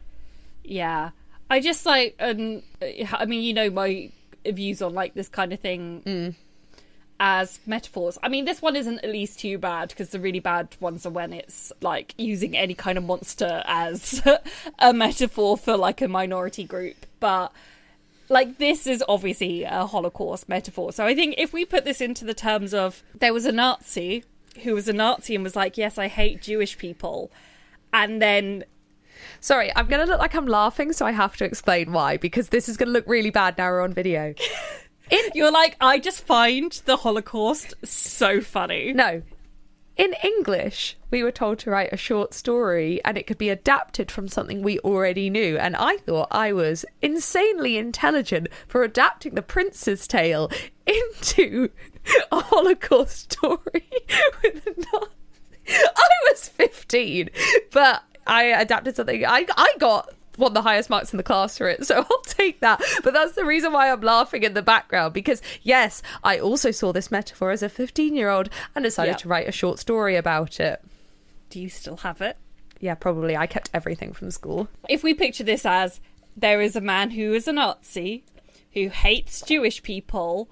Yeah, 0.65 1.11
I 1.51 1.61
just 1.61 1.85
like, 1.85 2.17
um, 2.21 2.63
I 2.81 3.25
mean, 3.27 3.43
you 3.43 3.53
know 3.55 3.71
my 3.71 4.11
views 4.47 4.83
on 4.83 4.95
like 4.95 5.15
this 5.15 5.29
kind 5.29 5.53
of 5.53 5.61
thing 5.61 6.35
as 7.21 7.61
metaphors. 7.67 8.19
I 8.23 8.29
mean, 8.29 8.47
this 8.47 8.61
one 8.61 8.75
isn't 8.75 8.99
at 8.99 9.11
least 9.11 9.39
too 9.39 9.59
bad 9.59 9.91
because 9.91 10.11
the 10.11 10.19
really 10.19 10.41
bad 10.41 10.77
ones 10.81 11.07
are 11.07 11.11
when 11.11 11.33
it's 11.33 11.73
like 11.81 12.15
using 12.19 12.57
any 12.57 12.75
kind 12.75 12.99
of 12.99 13.05
monster 13.05 13.63
as 13.65 14.23
a 14.79 14.93
metaphor 14.93 15.57
for 15.57 15.77
like 15.77 16.03
a 16.03 16.09
minority 16.09 16.65
group, 16.65 17.07
but. 17.21 17.53
Like 18.29 18.57
this 18.57 18.87
is 18.87 19.05
obviously 19.11 19.65
a 19.65 19.85
Holocaust 19.85 20.49
metaphor. 20.49 20.91
So 20.93 21.05
I 21.05 21.15
think 21.15 21.35
if 21.37 21.53
we 21.53 21.67
put 21.67 21.85
this 21.85 22.01
into 22.01 22.25
the 22.25 22.33
terms 22.33 22.73
of 22.73 23.03
there 23.15 23.35
was 23.35 23.45
a 23.45 23.53
Nazi 23.53 24.25
who 24.63 24.73
was 24.73 24.89
a 24.89 24.95
Nazi 24.95 25.35
and 25.35 25.45
was 25.45 25.55
like, 25.55 25.77
"Yes, 25.77 25.99
I 25.99 26.09
hate 26.09 26.41
Jewish 26.41 26.79
people," 26.79 27.31
and 27.93 28.23
then 28.23 28.65
Sorry, 29.41 29.73
I'm 29.75 29.87
going 29.87 30.05
to 30.05 30.11
look 30.11 30.21
like 30.21 30.35
I'm 30.35 30.47
laughing, 30.47 30.93
so 30.93 31.07
I 31.07 31.13
have 31.13 31.37
to 31.39 31.45
explain 31.45 31.93
why, 31.93 32.17
because 32.17 32.49
this 32.49 32.69
is 32.69 32.77
going 32.77 32.89
to 32.89 32.93
look 32.93 33.07
really 33.07 33.31
bad 33.31 33.59
now 33.59 33.71
we're 33.71 33.83
on 33.83 33.93
video. 33.93 34.35
You're 35.35 35.53
like, 35.53 35.77
I 35.81 35.99
just 35.99 36.25
find 36.25 36.73
the 36.85 36.97
Holocaust 36.97 37.75
so 37.85 38.41
funny. 38.41 38.93
No. 38.93 39.23
In 39.97 40.15
English, 40.25 40.97
we 41.11 41.23
were 41.23 41.31
told 41.31 41.59
to 41.61 41.71
write 41.71 41.93
a 41.93 41.99
short 41.99 42.33
story 42.33 43.01
and 43.05 43.19
it 43.19 43.27
could 43.27 43.37
be 43.37 43.51
adapted 43.51 44.11
from 44.11 44.27
something 44.27 44.63
we 44.63 44.79
already 44.79 45.29
knew. 45.29 45.59
And 45.59 45.77
I 45.77 45.99
thought 45.99 46.29
I 46.31 46.55
was 46.55 46.87
insanely 47.03 47.77
intelligent 47.77 48.49
for 48.67 48.83
adapting 48.83 49.35
The 49.35 49.43
Prince's 49.43 50.07
Tale 50.07 50.51
into 50.87 51.71
a 52.31 52.41
Holocaust 52.41 53.33
story 53.33 53.91
with 54.43 54.67
a 54.67 54.71
Nazi. 54.71 55.13
I 55.69 56.09
was 56.31 56.49
15, 56.49 57.29
but 57.71 58.03
I 58.27 58.45
adapted 58.45 58.97
something. 58.97 59.25
I, 59.25 59.47
I 59.57 59.75
got 59.79 60.11
one 60.37 60.49
of 60.53 60.55
the 60.55 60.63
highest 60.63 60.89
marks 60.89 61.13
in 61.13 61.17
the 61.19 61.23
class 61.23 61.59
for 61.59 61.69
it, 61.69 61.85
so 61.87 61.97
I'll 62.11 62.21
take 62.23 62.61
that. 62.61 62.81
But 63.05 63.13
that's 63.13 63.33
the 63.35 63.45
reason 63.45 63.73
why 63.73 63.91
I'm 63.91 64.01
laughing 64.01 64.43
in 64.45 64.55
the 64.55 64.63
background 64.63 65.13
because, 65.13 65.43
yes, 65.63 66.03
I 66.25 66.39
also 66.39 66.71
saw 66.71 66.93
this 66.93 67.11
metaphor 67.11 67.51
as 67.51 67.63
a 67.63 67.69
15 67.69 68.15
year 68.17 68.31
old 68.31 68.49
and 68.75 68.83
decided 68.85 69.13
Yeah. 69.13 69.17
to 69.19 69.29
write 69.29 69.49
a 69.49 69.53
short 69.53 69.79
story 69.79 70.17
about 70.17 70.59
it. 70.61 70.83
Do 71.51 71.61
you 71.61 71.69
still 71.69 71.99
have 71.99 72.21
it? 72.23 72.39
Yeah, 72.81 72.95
probably. 72.95 73.37
I 73.37 73.47
kept 73.47 73.71
everything 73.75 74.13
from 74.13 74.31
school. 74.31 74.69
If 74.89 75.03
we 75.03 75.15
picture 75.15 75.45
this 75.45 75.67
as 75.67 76.01
there 76.37 76.61
is 76.63 76.75
a 76.77 76.81
man 76.81 77.11
who 77.11 77.35
is 77.35 77.47
a 77.47 77.53
Nazi 77.53 78.25
who 78.73 78.89
hates 78.89 79.43
Jewish 79.43 79.83
people 79.83 80.49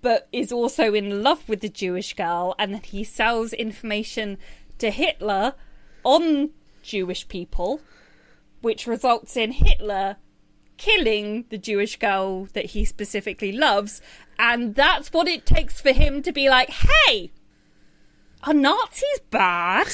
but 0.00 0.28
is 0.32 0.50
also 0.52 0.94
in 0.94 1.22
love 1.22 1.46
with 1.48 1.60
the 1.60 1.68
Jewish 1.68 2.14
girl 2.14 2.54
and 2.58 2.72
then 2.72 2.82
he 2.82 3.04
sells 3.04 3.52
information 3.52 4.38
to 4.78 4.90
Hitler 4.90 5.54
on 6.04 6.50
Jewish 6.88 7.28
people 7.28 7.80
which 8.60 8.86
results 8.86 9.36
in 9.36 9.52
Hitler 9.52 10.16
killing 10.76 11.44
the 11.50 11.58
Jewish 11.58 11.96
girl 11.98 12.46
that 12.54 12.66
he 12.66 12.84
specifically 12.84 13.52
loves. 13.52 14.00
And 14.38 14.74
that's 14.74 15.12
what 15.12 15.28
it 15.28 15.44
takes 15.44 15.80
for 15.80 15.92
him 15.92 16.22
to 16.22 16.32
be 16.32 16.48
like, 16.48 16.70
hey, 16.70 17.32
are 18.44 18.54
Nazis 18.54 19.20
bad? 19.30 19.88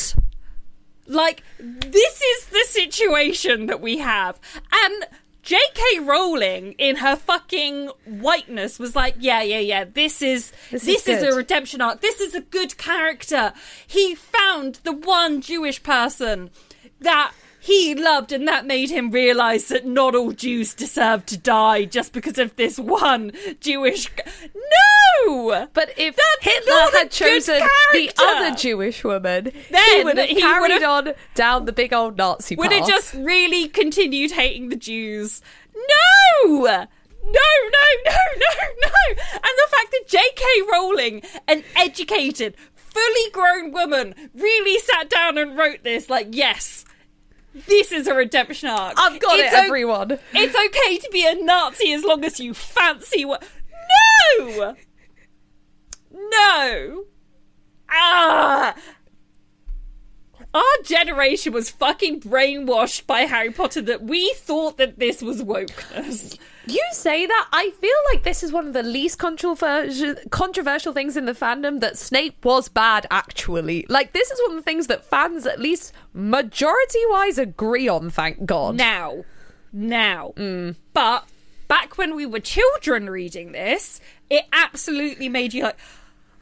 Like, 1.07 1.43
this 1.59 2.21
is 2.21 2.47
the 2.47 2.65
situation 2.69 3.67
that 3.67 3.81
we 3.81 3.99
have. 3.99 4.41
And 4.73 5.05
J.K. 5.43 6.01
Rowling, 6.01 6.73
in 6.79 6.97
her 6.97 7.17
fucking 7.17 7.89
whiteness, 8.07 8.79
was 8.79 8.97
like, 8.97 9.15
"Yeah, 9.19 9.43
yeah, 9.43 9.59
yeah. 9.59 9.85
This 9.85 10.23
is 10.23 10.53
This 10.71 10.87
this, 10.87 11.07
is 11.07 11.23
is, 11.23 11.35
a 11.35 11.37
redemption 11.37 11.83
arc. 11.83 12.01
This 12.01 12.19
is 12.19 12.35
a 12.35 12.41
good 12.41 12.79
character. 12.79 13.53
He 13.87 14.15
found 14.15 14.77
the 14.85 14.93
one 14.95 15.43
Jewish 15.43 15.83
person 15.83 16.49
that 17.01 17.33
he 17.61 17.95
loved, 17.95 18.31
and 18.31 18.47
that 18.47 18.67
made 18.67 18.91
him 18.91 19.11
realize 19.11 19.69
that 19.69 19.87
not 19.87 20.15
all 20.15 20.33
Jews 20.33 20.75
deserve 20.75 21.25
to 21.27 21.39
die 21.39 21.87
just 21.87 22.13
because 22.13 22.39
of 22.39 22.55
this 22.57 22.79
one 22.79 23.33
Jewish. 23.59 24.11
No, 25.27 25.69
But 25.73 25.95
if 25.97 26.15
That's 26.17 26.55
Hitler 26.55 26.99
had 26.99 27.11
chosen 27.11 27.61
the 27.93 28.11
other 28.19 28.55
Jewish 28.55 29.03
woman, 29.03 29.51
then 29.71 29.97
he 29.97 30.05
would 30.05 30.19
have 30.19 30.29
carried 30.37 30.83
on 30.83 31.13
down 31.35 31.65
the 31.65 31.73
big 31.73 31.95
old 31.95 32.19
Nazi 32.19 32.55
would 32.57 32.71
path. 32.71 32.87
it 32.87 32.91
just 32.91 33.15
really 33.15 33.69
continued 33.69 34.33
hating 34.33 34.69
the 34.69 34.77
Jews? 34.77 35.41
No! 36.45 36.57
No, 36.57 36.81
no, 37.25 37.87
no, 38.05 38.17
no, 38.37 38.69
no! 38.83 39.23
And 39.33 39.43
the 39.43 39.69
fact 39.71 39.91
that 39.93 40.05
J.K. 40.07 40.45
Rowling, 40.71 41.23
an 41.49 41.65
educated, 41.75 42.55
fully 42.95 43.31
grown 43.33 43.73
woman, 43.73 44.15
really 44.35 44.79
sat 44.79 45.11
down 45.11 45.37
and 45.37 45.59
wrote 45.59 45.83
this, 45.83 46.09
like, 46.09 46.29
yes, 46.31 46.85
this 47.67 47.93
is 47.93 48.07
a 48.07 48.15
redemption 48.15 48.69
arc. 48.71 48.95
I've 48.97 49.21
got 49.21 49.39
It's 49.39 49.53
it, 49.53 49.57
o- 49.57 49.63
everyone. 49.63 50.19
It's 50.33 50.55
okay 50.57 50.99
to 50.99 51.09
be 51.13 51.27
a 51.27 51.35
Nazi 51.35 51.93
as 51.93 52.05
long 52.05 52.25
as 52.25 52.41
you 52.41 52.55
fancy 52.55 53.25
what. 53.25 53.47
No! 54.39 54.75
No! 56.13 57.05
Ah! 57.91 58.75
Our 60.53 60.63
generation 60.85 61.53
was 61.53 61.69
fucking 61.71 62.21
brainwashed 62.21 63.07
by 63.07 63.23
Harry 63.23 63.51
Potter 63.51 63.83
that 63.83 64.03
we 64.03 64.33
thought 64.37 64.79
that 64.79 64.99
this 65.01 65.21
was 65.21 65.43
wokeness. 65.43 66.39
You 66.67 66.83
say 66.93 67.27
that. 67.27 67.49
I 67.53 67.71
feel 67.71 67.97
like 68.13 68.23
this 68.23 68.43
is 68.43 68.53
one 68.53 68.67
of 68.67 68.73
the 68.73 68.83
least 68.83 69.19
controversial 69.19 70.15
controversial 70.31 70.93
things 70.93 71.17
in 71.17 71.27
the 71.27 71.33
fandom 71.33 71.81
that 71.81 71.99
Snape 71.99 72.45
was 72.45 72.69
bad. 72.69 73.07
Actually, 73.11 73.85
like 73.89 74.13
this 74.13 74.31
is 74.31 74.41
one 74.43 74.53
of 74.53 74.57
the 74.57 74.63
things 74.63 74.87
that 74.87 75.05
fans, 75.05 75.47
at 75.47 75.61
least 75.61 75.93
majority 76.13 77.01
wise, 77.09 77.39
agree 77.39 77.89
on. 77.89 78.11
Thank 78.11 78.47
God. 78.47 78.77
Now, 78.77 79.25
now. 79.73 80.33
Mm. 80.37 80.77
But 80.95 81.29
back 81.69 81.99
when 81.99 82.15
we 82.15 82.25
were 82.25 82.41
children 82.41 83.11
reading 83.11 83.53
this, 83.53 84.01
it 84.31 84.45
absolutely 84.53 85.29
made 85.29 85.53
you 85.53 85.65
like, 85.65 85.79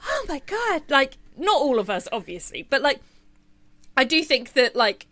oh 0.06 0.24
my 0.28 0.40
god! 0.46 0.82
Like, 0.88 1.18
not 1.36 1.60
all 1.60 1.78
of 1.78 1.90
us, 1.90 2.06
obviously, 2.12 2.62
but 2.62 2.80
like, 2.80 3.00
I 3.96 4.04
do 4.04 4.22
think 4.22 4.52
that 4.52 4.76
like 4.76 5.06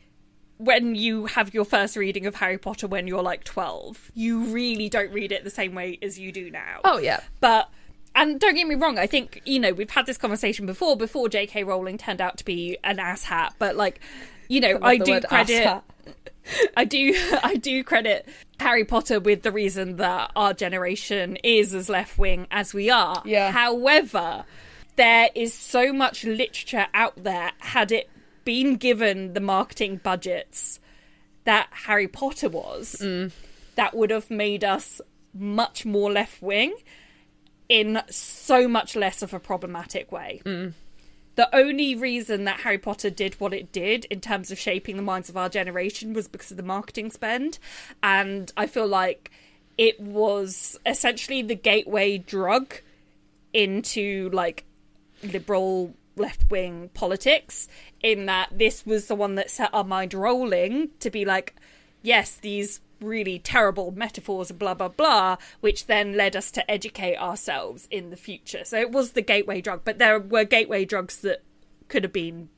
when 0.61 0.95
you 0.95 1.27
have 1.27 1.55
your 1.55 1.65
first 1.65 1.97
reading 1.97 2.27
of 2.27 2.35
Harry 2.37 2.59
Potter 2.59 2.87
when 2.87 3.07
you're 3.07 3.23
like 3.23 3.45
12, 3.45 4.13
you 4.15 4.45
really 4.45 4.89
don't 4.89 5.11
read 5.11 5.33
it 5.33 5.43
the 5.43 5.51
same 5.51 5.75
way 5.75 5.99
as 6.03 6.19
you 6.19 6.33
do 6.33 6.51
now. 6.51 6.81
Oh 6.85 6.99
yeah. 6.99 7.21
But 7.41 7.71
and 8.15 8.39
don't 8.39 8.55
get 8.55 8.67
me 8.67 8.75
wrong, 8.75 8.99
I 8.99 9.07
think 9.07 9.41
you 9.45 9.59
know 9.59 9.73
we've 9.73 9.91
had 9.91 10.07
this 10.07 10.19
conversation 10.19 10.67
before. 10.67 10.97
Before 10.97 11.29
J.K. 11.29 11.65
Rowling 11.65 11.97
turned 11.97 12.21
out 12.21 12.37
to 12.39 12.45
be 12.45 12.77
an 12.85 12.99
asshat, 12.99 13.53
but 13.59 13.75
like 13.77 14.01
you 14.49 14.61
know, 14.61 14.79
I 14.83 14.99
the 14.99 15.05
do 15.05 15.21
credit. 15.21 15.65
asshat. 15.65 15.83
I 16.77 16.85
do, 16.85 17.15
I 17.43 17.57
do 17.57 17.85
credit 17.85 18.29
Harry 18.59 18.85
Potter 18.85 19.21
with 19.21 19.43
the 19.43 19.53
reason 19.53 19.97
that 19.97 20.33
our 20.35 20.53
generation 20.53 21.37
is 21.45 21.75
as 21.75 21.89
left 21.89 22.19
wing 22.19 22.49
as 22.51 22.75
we 22.75 22.91
are. 22.91 23.23
Yeah. 23.25 23.53
However, 23.53 24.45
there 24.97 25.31
is 25.35 25.55
so 25.55 25.93
much 25.93 26.25
literature 26.25 26.89
out 26.93 27.23
there. 27.23 27.53
Had 27.59 27.93
it 27.93 28.11
been 28.51 28.75
given 28.75 29.33
the 29.33 29.41
marketing 29.41 30.01
budgets 30.03 30.81
that 31.45 31.69
Harry 31.87 32.09
Potter 32.09 32.49
was, 32.49 32.97
that 33.77 33.95
would 33.95 34.11
have 34.11 34.29
made 34.29 34.65
us 34.65 35.01
much 35.33 35.87
more 35.87 36.11
left 36.11 36.43
wing 36.43 36.75
in 37.69 38.03
so 38.11 38.67
much 38.67 38.97
less 38.97 39.23
of 39.23 39.33
a 39.33 39.39
problematic 39.39 40.11
way. 40.11 40.43
The 41.37 41.55
only 41.55 41.95
reason 41.95 42.43
that 42.47 42.59
Harry 42.63 42.79
Potter 42.79 43.09
did 43.09 43.35
what 43.35 43.55
it 43.55 43.71
did 43.71 44.07
in 44.07 44.21
terms 44.21 44.51
of 44.51 44.59
shaping 44.59 44.97
the 44.97 45.03
minds 45.05 45.29
of 45.29 45.37
our 45.37 45.49
generation 45.49 46.13
was 46.13 46.27
because 46.27 46.51
of 46.51 46.57
the 46.57 46.65
marketing 46.65 47.13
spend. 47.13 47.61
And 48.03 48.53
I 48.57 48.67
feel 48.67 48.89
like 48.89 49.31
it 49.79 50.01
was 50.01 50.77
essentially 50.85 51.41
the 51.41 51.55
gateway 51.55 52.19
drug 52.19 52.75
into 53.53 54.29
like 54.33 54.65
liberal 55.23 55.95
left 56.17 56.51
wing 56.51 56.91
politics, 56.95 57.69
in 58.03 58.27
that 58.27 58.49
this 58.53 58.85
was 58.85 59.07
the 59.07 59.15
one 59.15 59.35
that 59.37 59.51
set 59.51 59.71
our 59.73 59.85
mind 59.85 60.15
rolling 60.15 60.91
to 61.01 61.11
be 61.11 61.25
like, 61.25 61.55
yes, 62.03 62.37
these 62.37 62.81
really 63.01 63.39
terrible 63.39 63.91
metaphors 63.93 64.53
blah 64.53 64.75
blah 64.75 64.89
blah, 64.89 65.37
which 65.61 65.87
then 65.87 66.17
led 66.17 66.37
us 66.37 66.51
to 66.51 66.71
educate 66.71 67.17
ourselves 67.17 67.89
in 67.91 68.11
the 68.11 68.17
future. 68.17 68.65
So 68.65 68.79
it 68.79 68.91
was 68.91 69.13
the 69.13 69.23
gateway 69.23 69.61
drug, 69.61 69.83
but 69.85 69.99
there 69.99 70.19
were 70.19 70.45
gateway 70.45 70.85
drugs 70.85 71.19
that 71.19 71.43
could 71.89 72.05
have 72.05 72.13
been 72.13 72.49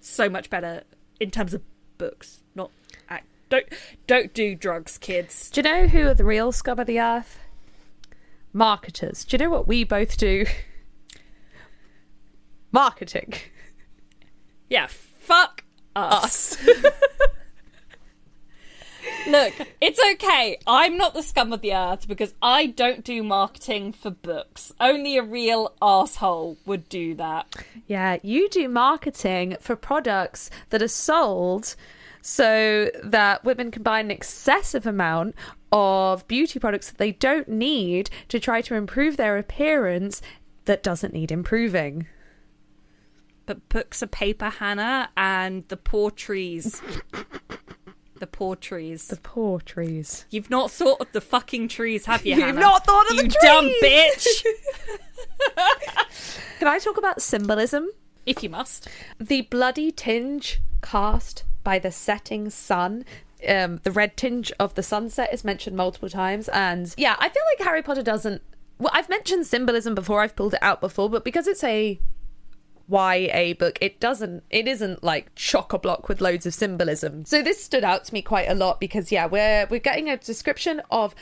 so 0.00 0.28
much 0.28 0.50
better 0.50 0.82
in 1.20 1.30
terms 1.30 1.54
of 1.54 1.62
books, 1.98 2.42
not 2.54 2.70
act. 3.08 3.26
Don't 3.48 3.66
don't 4.06 4.34
do 4.34 4.54
drugs, 4.54 4.98
kids. 4.98 5.50
Do 5.50 5.60
you 5.60 5.62
know 5.62 5.86
who 5.86 6.08
are 6.08 6.14
the 6.14 6.24
real 6.24 6.52
scum 6.52 6.78
of 6.78 6.86
the 6.86 7.00
earth? 7.00 7.38
Marketers. 8.52 9.24
Do 9.24 9.34
you 9.34 9.44
know 9.44 9.50
what 9.50 9.66
we 9.66 9.84
both 9.84 10.16
do? 10.16 10.46
Marketing. 12.74 13.32
Yeah, 14.68 14.88
fuck 14.88 15.62
us. 15.94 16.60
Us. 16.60 16.66
Look, 19.28 19.54
it's 19.80 20.00
okay. 20.14 20.58
I'm 20.66 20.96
not 20.96 21.14
the 21.14 21.22
scum 21.22 21.52
of 21.52 21.60
the 21.60 21.72
earth 21.72 22.08
because 22.08 22.34
I 22.42 22.66
don't 22.66 23.04
do 23.04 23.22
marketing 23.22 23.92
for 23.92 24.10
books. 24.10 24.72
Only 24.80 25.16
a 25.16 25.22
real 25.22 25.72
asshole 25.80 26.56
would 26.66 26.88
do 26.88 27.14
that. 27.14 27.46
Yeah, 27.86 28.18
you 28.24 28.48
do 28.48 28.68
marketing 28.68 29.56
for 29.60 29.76
products 29.76 30.50
that 30.70 30.82
are 30.82 30.88
sold 30.88 31.76
so 32.22 32.90
that 33.04 33.44
women 33.44 33.70
can 33.70 33.84
buy 33.84 34.00
an 34.00 34.10
excessive 34.10 34.84
amount 34.84 35.36
of 35.70 36.26
beauty 36.26 36.58
products 36.58 36.90
that 36.90 36.98
they 36.98 37.12
don't 37.12 37.48
need 37.48 38.10
to 38.30 38.40
try 38.40 38.60
to 38.62 38.74
improve 38.74 39.16
their 39.16 39.38
appearance 39.38 40.20
that 40.64 40.82
doesn't 40.82 41.14
need 41.14 41.30
improving. 41.30 42.08
But 43.46 43.68
books 43.68 44.02
are 44.02 44.06
paper, 44.06 44.48
Hannah, 44.48 45.10
and 45.16 45.66
the 45.68 45.76
poor 45.76 46.10
trees. 46.10 46.80
the 48.18 48.26
poor 48.26 48.56
trees. 48.56 49.08
The 49.08 49.16
poor 49.16 49.60
trees. 49.60 50.24
You've 50.30 50.48
not 50.50 50.70
thought 50.70 51.00
of 51.00 51.12
the 51.12 51.20
fucking 51.20 51.68
trees, 51.68 52.06
have 52.06 52.24
you, 52.24 52.36
You've 52.36 52.44
Hannah? 52.46 52.60
not 52.60 52.86
thought 52.86 53.10
of 53.10 53.16
the 53.18 53.24
you 53.24 53.30
dumb 53.42 53.70
bitch. 53.82 54.44
Can 56.58 56.68
I 56.68 56.78
talk 56.78 56.96
about 56.96 57.20
symbolism? 57.22 57.88
if 58.26 58.42
you 58.42 58.48
must. 58.48 58.88
the 59.20 59.42
bloody 59.42 59.92
tinge 59.92 60.60
cast 60.80 61.44
by 61.62 61.78
the 61.78 61.92
setting 61.92 62.48
sun. 62.48 63.04
Um, 63.46 63.80
the 63.82 63.90
red 63.90 64.16
tinge 64.16 64.50
of 64.58 64.74
the 64.74 64.82
sunset 64.82 65.28
is 65.30 65.44
mentioned 65.44 65.76
multiple 65.76 66.08
times, 66.08 66.48
and 66.48 66.94
yeah, 66.96 67.16
I 67.18 67.28
feel 67.28 67.42
like 67.58 67.66
Harry 67.66 67.82
Potter 67.82 68.02
doesn't. 68.02 68.40
Well, 68.78 68.90
I've 68.94 69.10
mentioned 69.10 69.46
symbolism 69.46 69.94
before. 69.94 70.22
I've 70.22 70.34
pulled 70.34 70.54
it 70.54 70.62
out 70.62 70.80
before, 70.80 71.10
but 71.10 71.22
because 71.22 71.46
it's 71.46 71.62
a 71.62 72.00
YA 72.88 73.54
book, 73.54 73.78
it 73.80 74.00
doesn't. 74.00 74.44
It 74.50 74.68
isn't 74.68 75.02
like 75.02 75.34
chock 75.34 75.72
a 75.72 75.78
block 75.78 76.08
with 76.08 76.20
loads 76.20 76.46
of 76.46 76.54
symbolism. 76.54 77.24
So 77.24 77.42
this 77.42 77.62
stood 77.62 77.84
out 77.84 78.04
to 78.04 78.14
me 78.14 78.22
quite 78.22 78.48
a 78.48 78.54
lot 78.54 78.80
because 78.80 79.10
yeah, 79.10 79.26
we're 79.26 79.66
we're 79.70 79.80
getting 79.80 80.08
a 80.08 80.16
description 80.16 80.82
of 80.90 81.14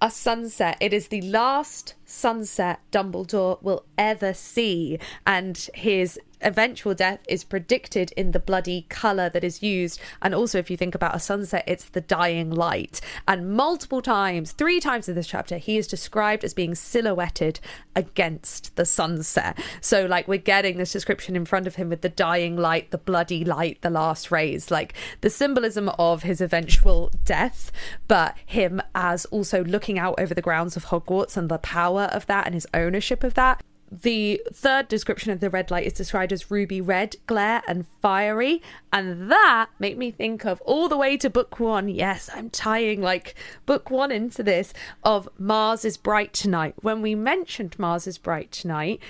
a 0.00 0.10
sunset. 0.10 0.76
It 0.80 0.92
is 0.92 1.08
the 1.08 1.20
last 1.22 1.94
sunset 2.04 2.80
Dumbledore 2.90 3.62
will 3.62 3.84
ever 3.98 4.32
see, 4.32 4.98
and 5.26 5.56
his 5.74 6.18
eventual 6.40 6.94
death 6.94 7.20
is 7.28 7.44
predicted 7.44 8.12
in 8.16 8.32
the 8.32 8.38
bloody 8.38 8.86
color 8.88 9.28
that 9.28 9.44
is 9.44 9.62
used. 9.62 10.00
And 10.22 10.34
also, 10.34 10.58
if 10.58 10.70
you 10.70 10.76
think 10.76 10.94
about 10.94 11.14
a 11.14 11.20
sunset, 11.20 11.64
it's 11.66 11.86
the 11.86 12.00
dying 12.00 12.50
light. 12.50 13.00
And 13.26 13.50
multiple 13.50 14.02
times, 14.02 14.52
three 14.52 14.80
times 14.80 15.08
in 15.08 15.14
this 15.14 15.26
chapter, 15.26 15.58
he 15.58 15.76
is 15.76 15.86
described 15.86 16.44
as 16.44 16.54
being 16.54 16.74
silhouetted 16.74 17.60
against 17.94 18.76
the 18.76 18.84
sunset. 18.84 19.58
So, 19.80 20.06
like, 20.06 20.28
we're 20.28 20.38
getting 20.38 20.76
this 20.76 20.92
description 20.92 21.36
in 21.36 21.44
front 21.44 21.66
of 21.66 21.76
him 21.76 21.88
with 21.88 22.00
the 22.00 22.08
dying 22.08 22.56
light, 22.56 22.90
the 22.90 22.98
bloody 22.98 23.44
light, 23.44 23.82
the 23.82 23.90
last 23.90 24.30
rays, 24.30 24.70
like 24.70 24.94
the 25.20 25.30
symbolism 25.30 25.88
of 25.98 26.22
his 26.22 26.40
eventual 26.40 27.10
death, 27.24 27.70
but 28.08 28.36
him 28.46 28.82
as 28.94 29.24
also 29.26 29.64
looking 29.64 29.98
out 29.98 30.18
over 30.18 30.34
the 30.34 30.42
grounds 30.42 30.76
of 30.76 30.86
Hogwarts 30.86 31.36
and 31.36 31.48
the 31.48 31.58
power 31.58 32.04
of 32.12 32.26
that 32.26 32.46
and 32.46 32.54
his 32.54 32.66
ownership 32.74 33.22
of 33.22 33.34
that 33.34 33.62
the 33.90 34.40
third 34.52 34.88
description 34.88 35.32
of 35.32 35.40
the 35.40 35.50
red 35.50 35.70
light 35.70 35.86
is 35.86 35.92
described 35.92 36.32
as 36.32 36.50
ruby 36.50 36.80
red, 36.80 37.16
glare, 37.26 37.62
and 37.66 37.86
fiery. 38.00 38.62
And 38.92 39.30
that 39.30 39.68
made 39.78 39.98
me 39.98 40.10
think 40.10 40.44
of 40.44 40.60
all 40.60 40.88
the 40.88 40.96
way 40.96 41.16
to 41.16 41.28
book 41.28 41.58
one. 41.58 41.88
Yes, 41.88 42.30
I'm 42.32 42.50
tying 42.50 43.00
like 43.00 43.34
book 43.66 43.90
one 43.90 44.12
into 44.12 44.42
this 44.42 44.72
of 45.02 45.28
Mars 45.38 45.84
is 45.84 45.96
bright 45.96 46.32
tonight. 46.32 46.74
When 46.82 47.02
we 47.02 47.14
mentioned 47.14 47.78
Mars 47.78 48.06
is 48.06 48.18
bright 48.18 48.52
tonight, 48.52 49.00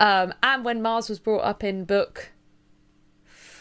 um, 0.00 0.32
and 0.42 0.64
when 0.64 0.82
Mars 0.82 1.08
was 1.08 1.18
brought 1.18 1.44
up 1.44 1.62
in 1.62 1.84
book 1.84 2.32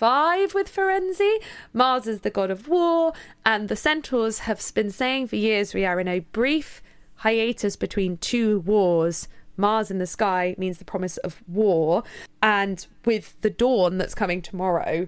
five 0.02 0.56
with 0.56 0.73
Firenze. 0.73 1.38
Mars 1.73 2.07
is 2.07 2.22
the 2.22 2.31
god 2.31 2.49
of 2.49 2.68
war, 2.68 3.14
and 3.45 3.69
the 3.69 3.76
centaurs 3.76 4.39
have 4.39 4.60
been 4.73 4.89
saying 4.89 5.27
for 5.27 5.35
years 5.35 5.76
we 5.76 5.85
are 5.85 5.99
in 5.99 6.07
a 6.07 6.19
brief 6.19 6.81
hiatus 7.18 7.76
between 7.76 8.18
two 8.18 8.61
wars. 8.61 9.27
Mars 9.57 9.91
in 9.91 9.99
the 9.99 10.07
sky 10.07 10.56
means 10.57 10.78
the 10.78 10.86
promise 10.86 11.18
of 11.18 11.44
war, 11.48 12.03
and 12.41 12.88
with 13.06 13.40
the 13.41 13.49
dawn 13.49 13.98
that's 13.98 14.15
coming 14.15 14.41
tomorrow, 14.41 15.07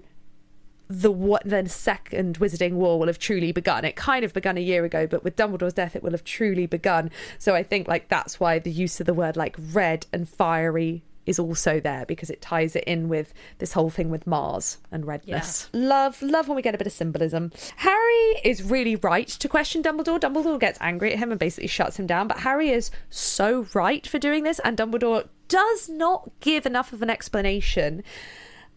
the 0.90 1.11
what 1.11 1.44
the 1.45 1.68
second 1.70 2.40
Wizarding 2.40 2.74
War 2.74 2.99
will 2.99 3.07
have 3.07 3.20
truly 3.20 3.52
begun. 3.52 3.86
It 3.86 3.95
kind 3.95 4.24
of 4.24 4.34
begun 4.34 4.57
a 4.57 4.61
year 4.61 4.86
ago, 4.86 5.07
but 5.07 5.24
with 5.24 5.36
Dumbledore's 5.36 5.74
death, 5.74 5.95
it 5.95 6.03
will 6.03 6.11
have 6.11 6.24
truly 6.24 6.65
begun. 6.65 7.10
So 7.40 7.56
I 7.56 7.64
think 7.64 7.88
like 7.88 8.10
that's 8.10 8.40
why 8.40 8.60
the 8.60 8.72
use 8.72 8.99
of 8.99 9.06
the 9.06 9.14
word 9.14 9.36
like 9.36 9.56
red 9.72 10.06
and 10.14 10.28
fiery 10.28 11.03
is 11.26 11.40
also 11.40 11.80
there 11.80 12.06
because 12.06 12.30
it 12.30 12.41
ties 12.41 12.76
it 12.76 12.84
in 12.86 13.10
with 13.10 13.34
this 13.60 13.74
whole 13.74 13.90
thing 13.90 14.10
with 14.10 14.28
Mars 14.28 14.78
and 14.91 15.06
redness. 15.06 15.70
Yeah. 15.74 15.80
Love, 15.88 16.22
love 16.22 16.48
when 16.48 16.56
we 16.56 16.62
get 16.62 16.76
a 16.76 16.78
bit 16.78 16.88
of 16.88 16.94
symbolism. 16.94 17.52
Harry 17.78 18.40
is 18.44 18.64
really 18.64 18.95
right 18.98 19.28
to 19.28 19.48
question 19.48 19.82
Dumbledore. 19.82 20.20
Dumbledore 20.20 20.60
gets 20.60 20.78
angry 20.82 21.14
at 21.14 21.20
him 21.20 21.32
and 21.32 21.40
basically 21.40 21.68
shuts 21.68 21.98
him 21.98 22.08
down, 22.08 22.28
but 22.28 22.40
Harry 22.40 22.70
is 22.70 22.91
so 23.10 23.68
right 23.74 24.06
for 24.06 24.20
doing 24.20 24.44
this, 24.44 24.60
and 24.64 24.78
Dumbledore 24.78 25.28
does 25.48 25.90
not 25.90 26.30
give 26.40 26.66
enough 26.66 26.94
of 26.94 27.02
an 27.02 27.10
explanation. 27.10 28.04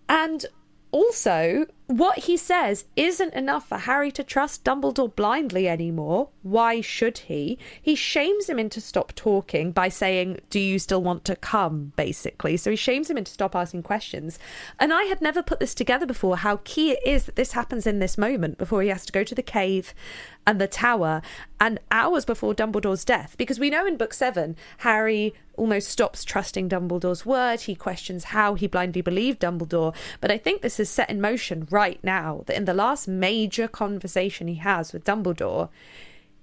And 0.09 0.47
also, 0.90 1.66
what 1.86 2.20
he 2.20 2.36
says 2.36 2.84
isn't 2.96 3.34
enough 3.34 3.68
for 3.68 3.78
Harry 3.78 4.10
to 4.12 4.24
trust 4.24 4.64
Dumbledore 4.64 5.14
blindly 5.14 5.68
anymore. 5.68 6.30
Why 6.42 6.80
should 6.80 7.18
he? 7.18 7.58
He 7.80 7.94
shames 7.94 8.48
him 8.48 8.58
into 8.58 8.80
stop 8.80 9.12
talking 9.14 9.72
by 9.72 9.88
saying, 9.88 10.38
Do 10.50 10.58
you 10.58 10.78
still 10.78 11.02
want 11.02 11.24
to 11.26 11.36
come? 11.36 11.92
basically. 11.96 12.56
So 12.56 12.70
he 12.70 12.76
shames 12.76 13.10
him 13.10 13.18
into 13.18 13.30
stop 13.30 13.54
asking 13.54 13.82
questions. 13.82 14.38
And 14.78 14.92
I 14.92 15.04
had 15.04 15.20
never 15.20 15.42
put 15.42 15.60
this 15.60 15.74
together 15.74 16.06
before 16.06 16.38
how 16.38 16.60
key 16.64 16.92
it 16.92 17.00
is 17.06 17.26
that 17.26 17.36
this 17.36 17.52
happens 17.52 17.86
in 17.86 17.98
this 17.98 18.18
moment 18.18 18.58
before 18.58 18.82
he 18.82 18.88
has 18.88 19.06
to 19.06 19.12
go 19.12 19.22
to 19.24 19.34
the 19.34 19.42
cave 19.42 19.94
and 20.46 20.60
the 20.60 20.68
tower 20.68 21.22
and 21.60 21.80
hours 21.90 22.24
before 22.24 22.54
Dumbledore's 22.54 23.04
death. 23.04 23.36
Because 23.38 23.58
we 23.58 23.70
know 23.70 23.86
in 23.86 23.96
book 23.96 24.14
seven, 24.14 24.56
Harry 24.78 25.34
almost 25.56 25.88
stops 25.88 26.24
trusting 26.24 26.68
Dumbledore's 26.68 27.26
word. 27.26 27.62
He 27.62 27.74
questions 27.74 28.24
how 28.24 28.54
he 28.54 28.66
blindly 28.66 29.00
believed 29.00 29.40
Dumbledore. 29.40 29.94
But 30.20 30.30
I 30.30 30.38
think 30.38 30.62
this 30.62 30.80
is 30.80 30.90
set 30.90 31.10
in 31.10 31.20
motion 31.20 31.66
right 31.70 32.02
now 32.02 32.44
that 32.46 32.56
in 32.56 32.64
the 32.64 32.74
last 32.74 33.08
major 33.08 33.68
conversation 33.68 34.48
he 34.48 34.56
has 34.56 34.92
with 34.92 35.04
Dumbledore, 35.04 35.68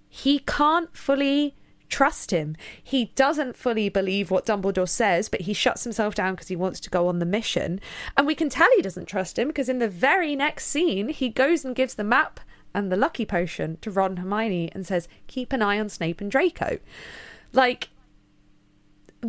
he 0.09 0.39
can't 0.39 0.95
fully 0.95 1.55
trust 1.89 2.31
him. 2.31 2.55
He 2.83 3.05
doesn't 3.15 3.55
fully 3.55 3.87
believe 3.87 4.31
what 4.31 4.47
Dumbledore 4.47 4.89
says, 4.89 5.29
but 5.29 5.41
he 5.41 5.53
shuts 5.53 5.83
himself 5.83 6.15
down 6.15 6.33
because 6.33 6.47
he 6.47 6.55
wants 6.55 6.79
to 6.81 6.89
go 6.89 7.07
on 7.07 7.19
the 7.19 7.25
mission. 7.25 7.79
And 8.17 8.25
we 8.25 8.33
can 8.33 8.49
tell 8.49 8.67
he 8.75 8.81
doesn't 8.81 9.05
trust 9.05 9.37
him 9.37 9.49
because 9.49 9.69
in 9.69 9.79
the 9.79 9.87
very 9.87 10.35
next 10.35 10.67
scene, 10.67 11.09
he 11.09 11.29
goes 11.29 11.63
and 11.63 11.75
gives 11.75 11.93
the 11.93 12.03
map 12.03 12.39
and 12.73 12.91
the 12.91 12.97
lucky 12.97 13.25
potion 13.25 13.77
to 13.81 13.91
Ron 13.91 14.11
and 14.11 14.19
Hermione 14.19 14.71
and 14.73 14.87
says, 14.87 15.07
Keep 15.27 15.53
an 15.53 15.61
eye 15.61 15.79
on 15.79 15.89
Snape 15.89 16.19
and 16.19 16.31
Draco. 16.31 16.79
Like, 17.51 17.89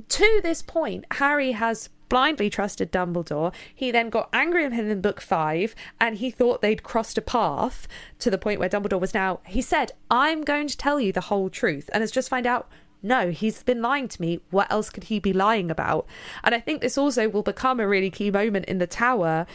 to 0.09 0.41
this 0.43 0.63
point, 0.63 1.05
Harry 1.13 1.53
has 1.53 1.91
blindly 2.09 2.51
trusted 2.51 2.93
Dumbledore. 2.93 3.53
He 3.75 3.91
then 3.91 4.11
got 4.11 4.29
angry 4.33 4.65
at 4.65 4.73
him 4.73 4.89
in 4.89 5.01
book 5.01 5.21
five 5.21 5.75
and 6.01 6.17
he 6.17 6.31
thought 6.31 6.63
they'd 6.63 6.83
crossed 6.83 7.19
a 7.19 7.23
path 7.23 7.89
to 8.21 8.31
the 8.31 8.39
point 8.39 8.61
where 8.61 8.69
Dumbledore 8.69 9.01
was 9.01 9.15
now, 9.15 9.41
he 9.47 9.63
said, 9.63 9.93
I'm 10.11 10.43
going 10.43 10.69
to 10.69 10.77
tell 10.77 11.01
you 11.01 11.13
the 11.13 11.23
whole 11.23 11.51
truth. 11.51 11.91
And 11.93 12.03
has 12.03 12.11
just 12.11 12.29
find 12.29 12.47
out, 12.47 12.69
no, 13.03 13.31
he's 13.31 13.63
been 13.63 13.83
lying 13.83 14.09
to 14.09 14.21
me. 14.21 14.41
What 14.51 14.71
else 14.71 14.91
could 14.91 15.05
he 15.05 15.19
be 15.19 15.33
lying 15.33 15.71
about? 15.71 16.07
And 16.43 16.55
I 16.55 16.61
think 16.61 16.81
this 16.81 16.97
also 16.97 17.29
will 17.29 17.43
become 17.43 17.81
a 17.81 17.89
really 17.89 18.11
key 18.11 18.31
moment 18.31 18.67
in 18.67 18.79
the 18.79 18.87
tower 18.87 19.47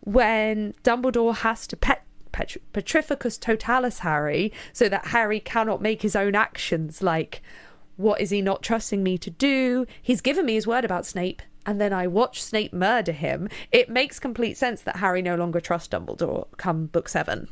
when 0.00 0.74
Dumbledore 0.82 1.36
has 1.36 1.66
to 1.68 1.76
pet 1.76 2.04
petrificus 2.32 3.38
totalus 3.38 4.00
Harry 4.00 4.52
so 4.72 4.88
that 4.88 5.06
Harry 5.08 5.38
cannot 5.38 5.80
make 5.80 6.02
his 6.02 6.16
own 6.16 6.34
actions 6.34 7.00
like 7.00 7.42
what 7.96 8.20
is 8.20 8.30
he 8.30 8.42
not 8.42 8.62
trusting 8.62 9.02
me 9.02 9.18
to 9.18 9.30
do? 9.30 9.86
He's 10.00 10.20
given 10.20 10.46
me 10.46 10.54
his 10.54 10.66
word 10.66 10.84
about 10.84 11.06
Snape, 11.06 11.42
and 11.66 11.80
then 11.80 11.92
I 11.92 12.06
watch 12.06 12.42
Snape 12.42 12.72
murder 12.72 13.12
him. 13.12 13.48
It 13.72 13.88
makes 13.88 14.18
complete 14.18 14.56
sense 14.56 14.82
that 14.82 14.96
Harry 14.96 15.22
no 15.22 15.36
longer 15.36 15.60
trusts 15.60 15.88
Dumbledore 15.88 16.46
come 16.56 16.86
book 16.86 17.08
seven. 17.08 17.48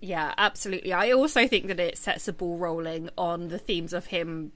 Yeah, 0.00 0.34
absolutely. 0.36 0.92
I 0.92 1.12
also 1.12 1.48
think 1.48 1.66
that 1.68 1.80
it 1.80 1.96
sets 1.96 2.28
a 2.28 2.32
ball 2.32 2.58
rolling 2.58 3.08
on 3.16 3.48
the 3.48 3.58
themes 3.58 3.92
of 3.92 4.06
him 4.06 4.52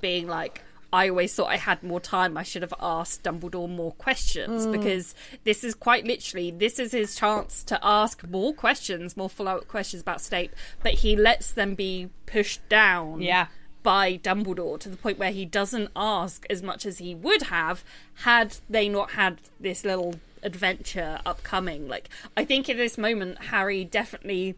being 0.00 0.26
like, 0.26 0.62
I 0.92 1.08
always 1.08 1.32
thought 1.32 1.46
I 1.46 1.56
had 1.56 1.84
more 1.84 2.00
time. 2.00 2.36
I 2.36 2.42
should 2.42 2.62
have 2.62 2.74
asked 2.80 3.22
Dumbledore 3.22 3.68
more 3.68 3.92
questions 3.92 4.66
mm. 4.66 4.72
because 4.72 5.14
this 5.44 5.62
is 5.62 5.76
quite 5.76 6.04
literally 6.04 6.50
this 6.50 6.80
is 6.80 6.90
his 6.90 7.14
chance 7.14 7.62
to 7.64 7.78
ask 7.80 8.26
more 8.28 8.52
questions, 8.52 9.16
more 9.16 9.30
follow 9.30 9.58
up 9.58 9.68
questions 9.68 10.02
about 10.02 10.20
Snape, 10.20 10.52
but 10.82 10.94
he 10.94 11.14
lets 11.14 11.52
them 11.52 11.76
be 11.76 12.10
pushed 12.26 12.68
down. 12.68 13.22
Yeah 13.22 13.46
by 13.82 14.18
Dumbledore 14.18 14.78
to 14.80 14.88
the 14.88 14.96
point 14.96 15.18
where 15.18 15.32
he 15.32 15.44
doesn't 15.44 15.90
ask 15.96 16.46
as 16.50 16.62
much 16.62 16.84
as 16.84 16.98
he 16.98 17.14
would 17.14 17.42
have 17.42 17.84
had 18.24 18.56
they 18.68 18.88
not 18.88 19.12
had 19.12 19.38
this 19.58 19.84
little 19.84 20.16
adventure 20.42 21.20
upcoming. 21.24 21.88
Like, 21.88 22.08
I 22.36 22.44
think 22.44 22.68
in 22.68 22.76
this 22.76 22.98
moment, 22.98 23.44
Harry 23.44 23.84
definitely 23.84 24.54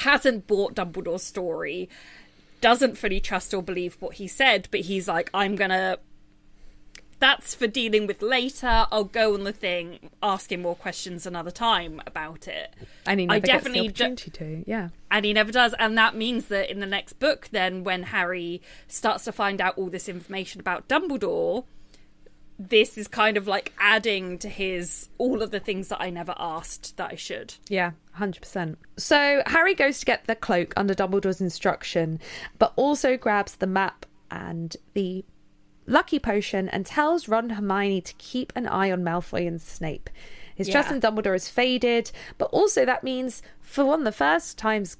hasn't 0.00 0.46
bought 0.46 0.74
Dumbledore's 0.74 1.22
story, 1.22 1.88
doesn't 2.60 2.98
fully 2.98 3.20
trust 3.20 3.54
or 3.54 3.62
believe 3.62 3.96
what 4.00 4.14
he 4.14 4.26
said, 4.28 4.68
but 4.70 4.80
he's 4.80 5.08
like, 5.08 5.30
I'm 5.34 5.56
gonna 5.56 5.98
that's 7.20 7.54
for 7.54 7.66
dealing 7.66 8.06
with 8.06 8.22
later. 8.22 8.86
I'll 8.90 9.04
go 9.04 9.34
on 9.34 9.44
the 9.44 9.52
thing, 9.52 10.10
asking 10.22 10.62
more 10.62 10.74
questions 10.74 11.26
another 11.26 11.50
time 11.50 12.02
about 12.06 12.48
it. 12.48 12.74
And 13.06 13.20
he 13.20 13.26
never 13.26 13.36
I 13.36 13.40
definitely 13.40 13.88
gets 13.88 13.98
the 13.98 14.04
opportunity 14.04 14.30
to, 14.30 14.70
yeah. 14.70 14.88
And 15.10 15.24
he 15.24 15.32
never 15.32 15.52
does, 15.52 15.74
and 15.78 15.96
that 15.98 16.16
means 16.16 16.46
that 16.46 16.70
in 16.70 16.80
the 16.80 16.86
next 16.86 17.14
book, 17.14 17.48
then 17.52 17.84
when 17.84 18.04
Harry 18.04 18.62
starts 18.88 19.24
to 19.24 19.32
find 19.32 19.60
out 19.60 19.76
all 19.78 19.90
this 19.90 20.08
information 20.08 20.60
about 20.60 20.88
Dumbledore, 20.88 21.64
this 22.58 22.98
is 22.98 23.08
kind 23.08 23.36
of 23.36 23.46
like 23.46 23.72
adding 23.78 24.36
to 24.38 24.48
his 24.48 25.08
all 25.16 25.40
of 25.42 25.50
the 25.50 25.60
things 25.60 25.88
that 25.88 26.00
I 26.00 26.10
never 26.10 26.34
asked 26.38 26.96
that 26.98 27.10
I 27.12 27.16
should. 27.16 27.54
Yeah, 27.68 27.92
100%. 28.18 28.76
So 28.98 29.42
Harry 29.46 29.74
goes 29.74 30.00
to 30.00 30.06
get 30.06 30.26
the 30.26 30.34
cloak 30.34 30.74
under 30.76 30.94
Dumbledore's 30.94 31.40
instruction, 31.40 32.20
but 32.58 32.72
also 32.76 33.16
grabs 33.16 33.56
the 33.56 33.66
map 33.66 34.04
and 34.30 34.76
the 34.92 35.24
lucky 35.90 36.18
potion 36.18 36.68
and 36.68 36.86
tells 36.86 37.28
Ron 37.28 37.50
Hermione 37.50 38.00
to 38.00 38.14
keep 38.14 38.52
an 38.54 38.66
eye 38.66 38.90
on 38.90 39.02
Malfoy 39.02 39.46
and 39.46 39.60
Snape. 39.60 40.08
His 40.54 40.68
yeah. 40.68 40.82
trust 40.82 40.90
in 40.90 41.00
Dumbledore 41.00 41.34
is 41.34 41.48
faded, 41.48 42.12
but 42.38 42.50
also 42.52 42.84
that 42.84 43.02
means, 43.02 43.42
for 43.60 43.84
one 43.84 44.04
the 44.04 44.12
first 44.12 44.58
times, 44.58 44.96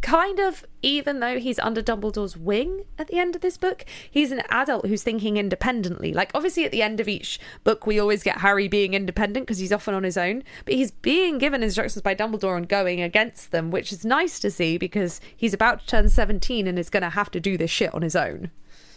kind 0.00 0.38
of, 0.38 0.64
even 0.82 1.20
though 1.20 1.38
he's 1.38 1.58
under 1.58 1.82
Dumbledore's 1.82 2.36
wing 2.36 2.84
at 2.98 3.08
the 3.08 3.18
end 3.18 3.34
of 3.34 3.42
this 3.42 3.56
book, 3.56 3.84
he's 4.10 4.32
an 4.32 4.42
adult 4.48 4.86
who's 4.86 5.02
thinking 5.02 5.36
independently. 5.36 6.12
Like, 6.12 6.30
obviously, 6.34 6.64
at 6.64 6.72
the 6.72 6.82
end 6.82 7.00
of 7.00 7.08
each 7.08 7.38
book, 7.64 7.86
we 7.86 7.98
always 7.98 8.22
get 8.22 8.38
Harry 8.38 8.68
being 8.68 8.94
independent 8.94 9.46
because 9.46 9.58
he's 9.58 9.72
often 9.72 9.94
on 9.94 10.04
his 10.04 10.16
own, 10.16 10.42
but 10.64 10.74
he's 10.74 10.90
being 10.90 11.38
given 11.38 11.62
instructions 11.62 12.02
by 12.02 12.14
Dumbledore 12.14 12.56
and 12.56 12.68
going 12.68 13.00
against 13.00 13.50
them, 13.50 13.70
which 13.70 13.92
is 13.92 14.04
nice 14.04 14.38
to 14.40 14.50
see 14.50 14.78
because 14.78 15.20
he's 15.36 15.54
about 15.54 15.80
to 15.80 15.86
turn 15.86 16.08
17 16.08 16.66
and 16.66 16.78
is 16.78 16.90
going 16.90 17.02
to 17.02 17.10
have 17.10 17.30
to 17.32 17.40
do 17.40 17.56
this 17.56 17.70
shit 17.70 17.92
on 17.94 18.02
his 18.02 18.16
own. 18.16 18.50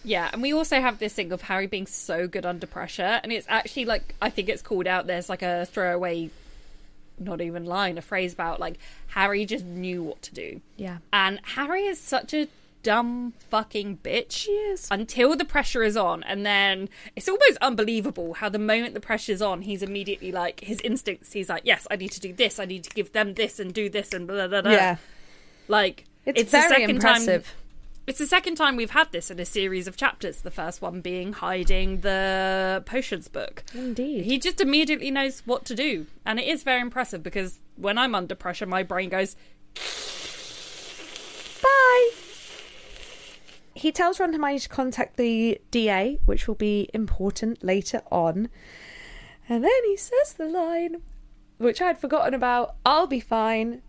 Yeah, 0.04 0.30
and 0.32 0.42
we 0.42 0.54
also 0.54 0.80
have 0.80 1.00
this 1.00 1.14
thing 1.14 1.32
of 1.32 1.42
Harry 1.44 1.68
being 1.68 1.88
so 1.88 2.28
good 2.28 2.46
under 2.46 2.66
pressure, 2.68 3.20
and 3.24 3.32
it's 3.32 3.48
actually 3.50 3.86
like 3.86 4.16
I 4.22 4.30
think 4.30 4.50
it's 4.50 4.62
called 4.62 4.88
out. 4.88 5.08
There's 5.08 5.30
like 5.30 5.42
a 5.42 5.66
throwaway, 5.66 6.30
not 7.20 7.42
even 7.42 7.66
line, 7.66 7.98
a 7.98 8.02
phrase 8.02 8.34
about 8.34 8.60
like 8.60 8.76
Harry 9.08 9.46
just 9.46 9.66
knew 9.66 10.04
what 10.04 10.22
to 10.24 10.34
do. 10.34 10.62
Yeah, 10.78 11.00
and 11.12 11.40
Harry 11.44 11.84
is 11.84 12.00
such 12.00 12.34
a 12.34 12.48
dumb 12.82 13.34
fucking 13.50 13.98
bitch. 14.02 14.32
She 14.32 14.52
is. 14.52 14.88
Until 14.90 15.36
the 15.36 15.44
pressure 15.44 15.84
is 15.84 15.98
on, 15.98 16.24
and 16.24 16.46
then 16.46 16.88
it's 17.16 17.28
almost 17.28 17.58
unbelievable 17.60 18.36
how 18.36 18.48
the 18.48 18.60
moment 18.60 18.94
the 18.94 19.02
pressure's 19.02 19.42
on, 19.42 19.64
he's 19.64 19.84
immediately 19.84 20.32
like 20.32 20.62
his 20.62 20.80
instincts. 20.82 21.34
He's 21.34 21.50
like, 21.50 21.64
"Yes, 21.66 21.86
I 21.92 21.98
need 21.98 22.12
to 22.12 22.22
do 22.22 22.32
this. 22.32 22.58
I 22.58 22.66
need 22.66 22.86
to 22.86 22.90
give 22.92 23.12
them 23.12 23.34
this 23.34 23.60
and 23.60 23.74
do 23.74 23.90
this 23.90 24.14
and 24.14 24.28
blah 24.28 24.48
blah 24.48 24.62
blah." 24.62 24.72
Yeah, 24.72 24.98
like 25.68 26.06
it's, 26.26 26.42
it's 26.42 26.52
very 26.52 26.64
the 26.64 26.70
second 26.70 26.90
impressive. 26.92 27.46
time 27.46 27.54
it's 28.10 28.18
the 28.18 28.26
second 28.26 28.56
time 28.56 28.76
we've 28.76 28.90
had 28.90 29.12
this 29.12 29.30
in 29.30 29.40
a 29.40 29.46
series 29.46 29.88
of 29.88 29.96
chapters. 29.96 30.42
The 30.42 30.50
first 30.50 30.82
one 30.82 31.00
being 31.00 31.32
hiding 31.32 32.02
the 32.02 32.82
potions 32.88 33.28
book. 33.28 33.64
Indeed. 33.72 34.26
He 34.26 34.40
just 34.40 34.60
immediately 34.60 35.12
knows 35.12 35.44
what 35.46 35.64
to 35.66 35.76
do. 35.76 36.08
And 36.26 36.40
it 36.40 36.48
is 36.48 36.64
very 36.64 36.82
impressive 36.82 37.22
because 37.22 37.60
when 37.76 38.00
I'm 38.00 38.16
under 38.16 38.34
pressure, 38.34 38.66
my 38.66 38.82
brain 38.82 39.10
goes, 39.10 39.36
Bye. 41.62 42.10
he 43.76 43.92
tells 43.92 44.20
Ron 44.20 44.34
Hermione 44.34 44.58
to 44.58 44.70
contact 44.70 45.18
the 45.18 45.62
DA, 45.70 46.18
which 46.26 46.48
will 46.48 46.56
be 46.56 46.90
important 46.96 47.64
later 47.64 48.02
on. 48.12 48.50
And 49.48 49.64
then 49.64 49.84
he 49.86 49.96
says 49.96 50.34
the 50.34 50.48
line, 50.48 51.04
which 51.60 51.80
I'd 51.80 52.00
forgotten 52.00 52.34
about 52.34 52.76
I'll 52.84 53.06
be 53.08 53.20
fine. 53.20 53.84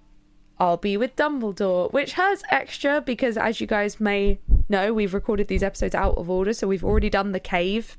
I'll 0.61 0.77
be 0.77 0.97
with 0.99 1.16
Dumbledore, 1.16 1.91
which 1.93 2.12
has 2.12 2.43
extra 2.51 3.01
because, 3.01 3.37
as 3.39 3.61
you 3.62 3.66
guys 3.66 3.99
may 3.99 4.39
know, 4.69 4.93
we've 4.93 5.15
recorded 5.15 5.49
these 5.49 5.62
episodes 5.62 5.95
out 5.95 6.19
of 6.19 6.28
order. 6.28 6.53
So 6.53 6.69
we've 6.69 6.85
already 6.85 7.09
done 7.09 7.32
the 7.32 7.41
cave, 7.41 7.97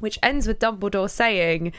which 0.00 0.18
ends 0.20 0.48
with 0.48 0.58
Dumbledore 0.58 1.08
saying, 1.08 1.72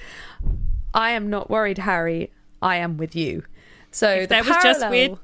I 0.94 1.12
am 1.12 1.30
not 1.30 1.50
worried, 1.50 1.80
Harry. 1.80 2.32
I 2.62 2.78
am 2.78 2.96
with 2.96 3.16
you. 3.18 3.44
So 3.92 4.10
If 4.12 4.30
the 4.30 4.36
there 4.36 4.44
was 4.46 4.64
just 4.64 4.90
weird- 4.90 5.18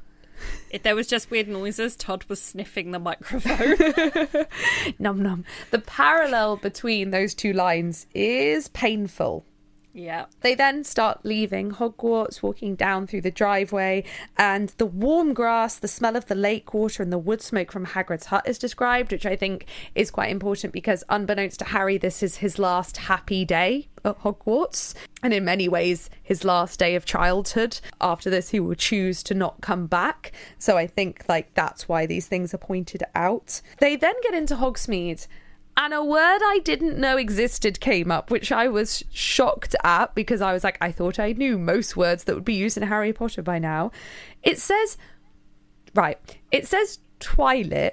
If 0.69 0.84
there 0.84 0.95
was 0.95 1.07
just 1.07 1.31
weird 1.31 1.47
noises, 1.47 1.95
Todd 1.95 2.26
was 2.27 2.41
sniffing 2.41 2.91
the 2.91 2.99
microphone. 2.99 3.76
Num 4.99 5.21
num. 5.23 5.45
The 5.71 5.80
parallel 5.80 6.57
between 6.57 7.11
those 7.11 7.34
two 7.34 7.53
lines 7.53 8.05
is 8.13 8.67
painful. 8.67 9.45
Yeah. 9.99 10.26
They 10.41 10.55
then 10.55 10.84
start 10.84 11.19
leaving 11.23 11.71
Hogwarts, 11.71 12.41
walking 12.41 12.76
down 12.76 13.07
through 13.07 13.21
the 13.21 13.31
driveway, 13.31 14.03
and 14.38 14.69
the 14.77 14.85
warm 14.85 15.34
grass, 15.34 15.77
the 15.77 15.88
smell 15.88 16.15
of 16.15 16.27
the 16.27 16.35
lake 16.35 16.73
water, 16.73 17.03
and 17.03 17.11
the 17.11 17.17
wood 17.17 17.41
smoke 17.41 17.71
from 17.71 17.85
Hagrid's 17.85 18.27
hut 18.27 18.47
is 18.47 18.57
described, 18.57 19.11
which 19.11 19.26
I 19.26 19.35
think 19.35 19.65
is 19.95 20.11
quite 20.11 20.31
important 20.31 20.73
because, 20.73 21.03
unbeknownst 21.09 21.59
to 21.59 21.65
Harry, 21.65 21.97
this 21.97 22.23
is 22.23 22.38
his 22.38 22.57
last 22.57 22.97
happy 22.97 23.45
day 23.45 23.88
at 24.05 24.19
Hogwarts, 24.19 24.93
and 25.21 25.34
in 25.34 25.43
many 25.43 25.67
ways, 25.67 26.09
his 26.23 26.43
last 26.43 26.80
day 26.80 26.95
of 26.95 27.05
childhood. 27.05 27.80
After 27.99 28.30
this, 28.30 28.49
he 28.49 28.59
will 28.59 28.76
choose 28.76 29.21
to 29.23 29.34
not 29.34 29.61
come 29.61 29.88
back. 29.88 30.31
So 30.57 30.77
I 30.77 30.88
think, 30.88 31.26
like, 31.27 31.53
that's 31.53 31.89
why 31.89 32.05
these 32.05 32.27
things 32.27 32.53
are 32.53 32.59
pointed 32.59 33.03
out. 33.15 33.61
They 33.80 33.95
then 33.95 34.15
get 34.23 34.34
into 34.34 34.55
Hogsmeade. 34.55 35.27
And 35.77 35.93
a 35.93 36.03
word 36.03 36.39
I 36.43 36.59
didn't 36.63 36.97
know 36.97 37.15
existed 37.15 37.79
came 37.79 38.11
up, 38.11 38.29
which 38.29 38.51
I 38.51 38.67
was 38.67 39.03
shocked 39.11 39.75
at 39.83 40.13
because 40.13 40.41
I 40.41 40.51
was 40.51 40.63
like, 40.63 40.77
I 40.81 40.91
thought 40.91 41.19
I 41.19 41.31
knew 41.31 41.57
most 41.57 41.95
words 41.95 42.25
that 42.25 42.35
would 42.35 42.43
be 42.43 42.53
used 42.53 42.75
in 42.75 42.83
Harry 42.83 43.13
Potter 43.13 43.41
by 43.41 43.59
now. 43.59 43.91
It 44.43 44.59
says, 44.59 44.97
right, 45.95 46.19
it 46.51 46.67
says 46.67 46.99
twilit. 47.19 47.91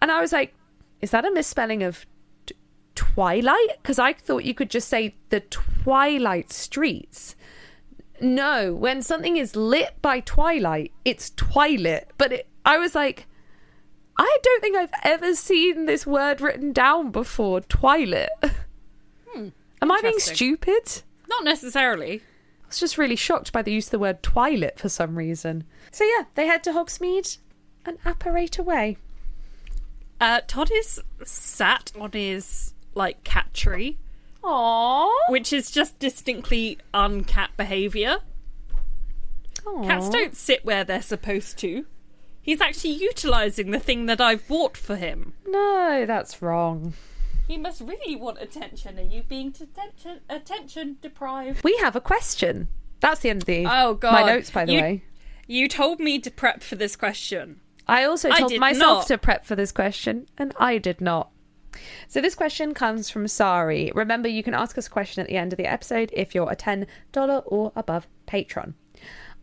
And 0.00 0.12
I 0.12 0.20
was 0.20 0.32
like, 0.32 0.54
is 1.00 1.10
that 1.10 1.24
a 1.24 1.32
misspelling 1.32 1.82
of 1.82 2.06
t- 2.46 2.54
Twilight? 2.94 3.78
Because 3.82 3.98
I 3.98 4.12
thought 4.12 4.44
you 4.44 4.54
could 4.54 4.70
just 4.70 4.88
say 4.88 5.16
the 5.30 5.40
Twilight 5.40 6.52
Streets. 6.52 7.34
No, 8.20 8.72
when 8.72 9.02
something 9.02 9.36
is 9.36 9.56
lit 9.56 10.00
by 10.00 10.20
twilight, 10.20 10.92
it's 11.04 11.30
twilit. 11.30 12.04
But 12.16 12.32
it, 12.32 12.48
I 12.64 12.78
was 12.78 12.94
like, 12.94 13.26
I 14.18 14.38
don't 14.42 14.60
think 14.60 14.76
I've 14.76 14.90
ever 15.02 15.34
seen 15.34 15.86
this 15.86 16.06
word 16.06 16.40
written 16.40 16.72
down 16.72 17.10
before. 17.10 17.60
Twilit. 17.60 18.28
Am 19.34 19.92
I 19.92 20.00
being 20.02 20.18
stupid? 20.18 21.02
Not 21.28 21.44
necessarily. 21.44 22.22
I 22.64 22.68
was 22.68 22.80
just 22.80 22.98
really 22.98 23.16
shocked 23.16 23.52
by 23.52 23.62
the 23.62 23.72
use 23.72 23.86
of 23.88 23.90
the 23.92 23.98
word 23.98 24.22
twilit 24.22 24.78
for 24.78 24.88
some 24.88 25.16
reason. 25.16 25.64
So 25.92 26.04
yeah, 26.04 26.24
they 26.34 26.46
head 26.46 26.64
to 26.64 26.72
Hogsmeade 26.72 27.38
and 27.84 27.98
apparate 28.04 28.58
away. 28.58 28.96
Uh, 30.20 30.40
Todd 30.46 30.70
is 30.72 31.00
sat 31.24 31.92
on 32.00 32.10
his 32.12 32.72
like 32.94 33.22
cat 33.22 33.52
tree, 33.52 33.98
Aww. 34.42 35.10
which 35.28 35.52
is 35.52 35.70
just 35.70 35.98
distinctly 35.98 36.78
uncat 36.94 37.48
behaviour. 37.56 38.18
Cats 39.84 40.08
don't 40.08 40.36
sit 40.36 40.64
where 40.64 40.84
they're 40.84 41.02
supposed 41.02 41.58
to. 41.58 41.86
He's 42.46 42.60
actually 42.60 42.92
utilising 42.94 43.72
the 43.72 43.78
thing 43.80 44.06
that 44.06 44.20
I've 44.20 44.46
bought 44.48 44.76
for 44.76 44.96
him. 44.96 45.34
No, 45.46 46.04
that's 46.06 46.40
wrong. 46.40 46.94
He 47.48 47.56
must 47.58 47.80
really 47.80 48.16
want 48.16 48.38
attention. 48.40 48.98
Are 48.98 49.02
you 49.02 49.22
being 49.22 49.48
attention 49.48 50.20
attention 50.30 50.96
deprived? 51.02 51.62
We 51.64 51.76
have 51.78 51.94
a 51.96 52.00
question. 52.00 52.68
That's 53.00 53.20
the 53.20 53.30
end 53.30 53.42
of 53.42 53.46
the 53.46 53.66
Oh 53.68 53.94
god. 53.94 54.12
my 54.12 54.22
notes, 54.22 54.50
by 54.50 54.64
the 54.64 54.72
You- 54.72 54.80
way. 54.80 55.02
You 55.48 55.68
told 55.68 56.00
me 56.00 56.18
to 56.20 56.30
prep 56.30 56.62
for 56.62 56.74
this 56.76 56.96
question. 56.96 57.60
I 57.86 58.02
also 58.04 58.30
told 58.30 58.50
did 58.50 58.60
myself 58.60 58.98
not. 59.00 59.06
to 59.08 59.18
prep 59.18 59.44
for 59.44 59.54
this 59.54 59.70
question, 59.70 60.26
and 60.38 60.52
I 60.58 60.78
did 60.78 61.00
not. 61.00 61.30
So 62.08 62.20
this 62.20 62.34
question 62.34 62.74
comes 62.74 63.10
from 63.10 63.28
Sari. 63.28 63.92
Remember, 63.94 64.28
you 64.28 64.42
can 64.42 64.54
ask 64.54 64.76
us 64.78 64.86
a 64.86 64.90
question 64.90 65.20
at 65.20 65.28
the 65.28 65.36
end 65.36 65.52
of 65.52 65.56
the 65.56 65.66
episode 65.66 66.10
if 66.12 66.34
you're 66.34 66.50
a 66.50 66.56
$10 66.56 66.86
or 67.46 67.70
above 67.76 68.08
patron. 68.26 68.74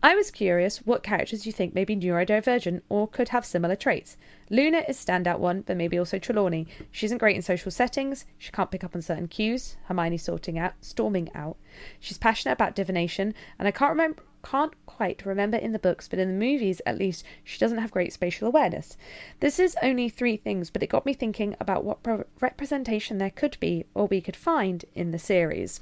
I 0.05 0.15
was 0.15 0.31
curious 0.31 0.79
what 0.79 1.01
characters 1.01 1.45
you 1.45 1.53
think 1.53 1.73
may 1.73 1.85
be 1.85 1.95
neurodivergent 1.95 2.81
or 2.89 3.07
could 3.07 3.29
have 3.29 3.45
similar 3.45 3.77
traits. 3.77 4.17
Luna 4.49 4.83
is 4.85 4.97
standout 4.97 5.39
one, 5.39 5.61
but 5.61 5.77
maybe 5.77 5.97
also 5.97 6.19
Trelawney. 6.19 6.67
She 6.91 7.05
isn't 7.05 7.19
great 7.19 7.37
in 7.37 7.41
social 7.41 7.71
settings. 7.71 8.25
She 8.37 8.51
can't 8.51 8.69
pick 8.69 8.83
up 8.83 8.95
on 8.95 9.01
certain 9.01 9.29
cues. 9.29 9.77
Hermione 9.85 10.17
sorting 10.17 10.59
out, 10.59 10.73
storming 10.81 11.33
out. 11.33 11.55
She's 12.01 12.17
passionate 12.17 12.51
about 12.51 12.75
divination, 12.75 13.33
and 13.57 13.65
I 13.65 13.71
can't 13.71 13.91
remember, 13.91 14.23
can't 14.43 14.73
quite 14.85 15.25
remember 15.25 15.55
in 15.55 15.71
the 15.71 15.79
books, 15.79 16.09
but 16.09 16.19
in 16.19 16.27
the 16.27 16.45
movies 16.45 16.81
at 16.85 16.97
least, 16.97 17.23
she 17.45 17.57
doesn't 17.57 17.77
have 17.77 17.89
great 17.89 18.11
spatial 18.11 18.49
awareness. 18.49 18.97
This 19.39 19.57
is 19.57 19.77
only 19.81 20.09
three 20.09 20.35
things, 20.35 20.69
but 20.69 20.83
it 20.83 20.87
got 20.89 21.05
me 21.05 21.13
thinking 21.13 21.55
about 21.61 21.85
what 21.85 22.03
pro- 22.03 22.25
representation 22.41 23.19
there 23.19 23.29
could 23.29 23.57
be 23.61 23.85
or 23.93 24.07
we 24.07 24.19
could 24.19 24.35
find 24.35 24.83
in 24.93 25.11
the 25.11 25.17
series. 25.17 25.79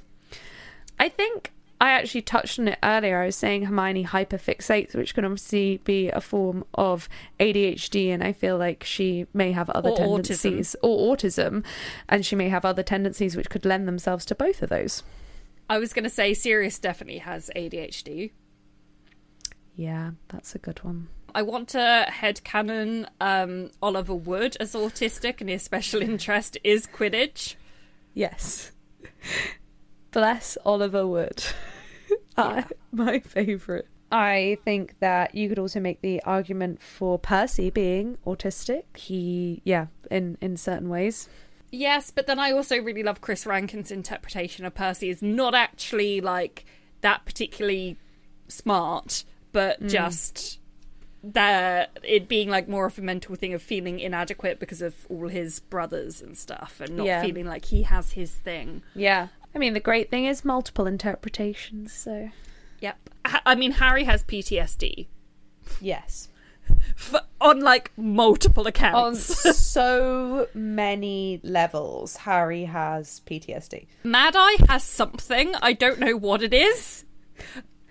I 0.96 1.08
think 1.08 1.50
I 1.82 1.90
actually 1.90 2.22
touched 2.22 2.60
on 2.60 2.68
it 2.68 2.78
earlier. 2.80 3.20
I 3.20 3.26
was 3.26 3.34
saying 3.34 3.64
Hermione 3.64 4.04
hyperfixates, 4.04 4.94
which 4.94 5.16
can 5.16 5.24
obviously 5.24 5.78
be 5.78 6.10
a 6.10 6.20
form 6.20 6.64
of 6.74 7.08
ADHD, 7.40 8.10
and 8.10 8.22
I 8.22 8.32
feel 8.32 8.56
like 8.56 8.84
she 8.84 9.26
may 9.34 9.50
have 9.50 9.68
other 9.70 9.90
Or 9.90 9.96
tendencies 9.96 10.76
or 10.80 11.12
autism, 11.12 11.64
and 12.08 12.24
she 12.24 12.36
may 12.36 12.48
have 12.50 12.64
other 12.64 12.84
tendencies 12.84 13.36
which 13.36 13.50
could 13.50 13.64
lend 13.64 13.88
themselves 13.88 14.24
to 14.26 14.36
both 14.36 14.62
of 14.62 14.68
those. 14.68 15.02
I 15.68 15.78
was 15.78 15.92
going 15.92 16.04
to 16.04 16.08
say 16.08 16.34
Sirius 16.34 16.78
definitely 16.78 17.18
has 17.18 17.50
ADHD. 17.56 18.30
Yeah, 19.74 20.12
that's 20.28 20.54
a 20.54 20.58
good 20.58 20.84
one. 20.84 21.08
I 21.34 21.42
want 21.42 21.70
to 21.70 22.06
headcanon 22.08 23.08
um, 23.20 23.72
Oliver 23.82 24.14
Wood 24.14 24.56
as 24.60 24.74
autistic, 24.74 25.40
and 25.40 25.50
his 25.50 25.64
special 25.64 26.00
interest 26.10 26.58
is 26.62 26.86
Quidditch. 26.86 27.56
Yes. 28.14 28.70
Bless 30.12 30.56
Oliver 30.64 31.06
Wood. 31.06 31.44
I, 32.36 32.64
my 32.92 33.20
favourite. 33.20 33.84
I 34.10 34.58
think 34.64 34.98
that 35.00 35.34
you 35.34 35.48
could 35.48 35.58
also 35.58 35.80
make 35.80 36.02
the 36.02 36.22
argument 36.24 36.82
for 36.82 37.18
Percy 37.18 37.70
being 37.70 38.18
autistic. 38.26 38.96
He, 38.96 39.62
yeah, 39.64 39.86
in, 40.10 40.36
in 40.40 40.56
certain 40.58 40.90
ways. 40.90 41.28
Yes, 41.70 42.10
but 42.10 42.26
then 42.26 42.38
I 42.38 42.52
also 42.52 42.78
really 42.78 43.02
love 43.02 43.22
Chris 43.22 43.46
Rankin's 43.46 43.90
interpretation 43.90 44.66
of 44.66 44.74
Percy 44.74 45.08
is 45.08 45.22
not 45.22 45.54
actually 45.54 46.20
like 46.20 46.66
that 47.00 47.24
particularly 47.24 47.96
smart, 48.48 49.24
but 49.52 49.82
mm. 49.82 49.88
just 49.88 50.58
that 51.24 51.98
it 52.02 52.28
being 52.28 52.50
like 52.50 52.68
more 52.68 52.84
of 52.84 52.98
a 52.98 53.02
mental 53.02 53.34
thing 53.36 53.54
of 53.54 53.62
feeling 53.62 54.00
inadequate 54.00 54.58
because 54.58 54.82
of 54.82 54.94
all 55.08 55.28
his 55.28 55.60
brothers 55.60 56.20
and 56.20 56.36
stuff 56.36 56.80
and 56.80 56.96
not 56.96 57.06
Yeah. 57.06 57.22
feeling 57.22 57.46
like 57.46 57.66
he 57.66 57.82
has 57.84 58.12
his 58.12 58.32
thing. 58.32 58.82
Yeah. 58.94 59.28
I 59.54 59.58
mean, 59.58 59.74
the 59.74 59.80
great 59.80 60.10
thing 60.10 60.24
is 60.24 60.44
multiple 60.44 60.86
interpretations, 60.86 61.92
so. 61.92 62.30
Yep. 62.80 62.96
I 63.46 63.54
mean, 63.54 63.72
Harry 63.72 64.04
has 64.04 64.24
PTSD 64.24 65.06
Yes. 65.80 66.28
f- 66.96 67.24
on 67.40 67.60
like 67.60 67.92
multiple 67.96 68.66
accounts. 68.66 69.46
On 69.46 69.52
so 69.54 70.48
many 70.54 71.40
levels, 71.42 72.16
Harry 72.16 72.64
has 72.64 73.20
PTSD. 73.26 73.86
Mad 74.04 74.34
Eye 74.36 74.56
has 74.68 74.82
something. 74.84 75.54
I 75.56 75.72
don't 75.72 75.98
know 76.00 76.16
what 76.16 76.42
it 76.42 76.52
is. 76.54 77.04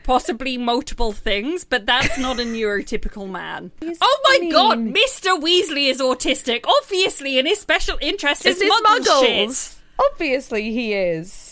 Possibly 0.03 0.57
multiple 0.57 1.11
things, 1.11 1.63
but 1.63 1.85
that's 1.85 2.17
not 2.17 2.39
a 2.39 2.43
neurotypical 2.43 3.29
man. 3.29 3.71
He's- 3.81 3.97
oh 4.01 4.19
my 4.25 4.37
mean- 4.41 4.51
god, 4.51 4.77
Mr. 4.79 5.39
Weasley 5.39 5.89
is 5.89 6.01
autistic, 6.01 6.65
obviously, 6.67 7.37
and 7.37 7.47
his 7.47 7.59
special 7.59 7.97
interest 8.01 8.45
is, 8.45 8.59
Is 8.61 8.71
muggle 8.71 8.99
muggles? 8.99 9.77
Obviously, 10.11 10.71
he 10.71 10.93
is. 10.93 11.50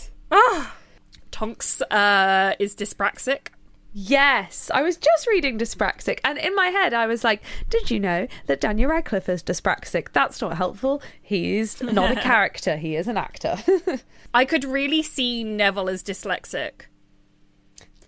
Tonks 1.31 1.81
uh, 1.81 2.53
is 2.59 2.75
dyspraxic. 2.75 3.47
Yes, 3.91 4.69
I 4.71 4.83
was 4.83 4.97
just 4.97 5.25
reading 5.27 5.57
dyspraxic, 5.57 6.19
and 6.23 6.37
in 6.37 6.53
my 6.53 6.67
head, 6.67 6.93
I 6.93 7.07
was 7.07 7.23
like, 7.23 7.41
"Did 7.69 7.89
you 7.89 7.99
know 7.99 8.27
that 8.45 8.61
Daniel 8.61 8.91
Radcliffe 8.91 9.27
is 9.29 9.41
dyspraxic? 9.41 10.09
That's 10.13 10.41
not 10.41 10.57
helpful. 10.57 11.01
He's 11.19 11.81
not 11.81 12.11
a 12.11 12.21
character; 12.21 12.77
he 12.77 12.95
is 12.95 13.07
an 13.07 13.17
actor." 13.17 13.57
I 14.33 14.45
could 14.45 14.63
really 14.63 15.01
see 15.01 15.43
Neville 15.43 15.89
as 15.89 16.03
dyslexic. 16.03 16.81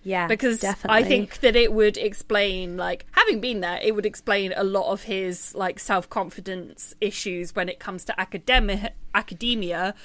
yeah, 0.04 0.28
because 0.28 0.60
definitely. 0.60 1.04
I 1.04 1.08
think 1.08 1.40
that 1.40 1.56
it 1.56 1.74
would 1.74 1.98
explain, 1.98 2.78
like, 2.78 3.08
having 3.14 3.42
been 3.42 3.62
there, 3.62 3.80
it 3.82 3.96
would 3.96 4.06
explain 4.06 4.54
a 4.56 4.64
lot 4.64 4.92
of 4.92 5.04
his 5.04 5.56
like 5.56 5.80
self 5.80 6.08
confidence 6.10 6.94
issues 7.02 7.56
when 7.56 7.70
it 7.70 7.80
comes 7.80 8.06
to 8.06 8.20
academic 8.20 8.94
academia. 9.16 9.96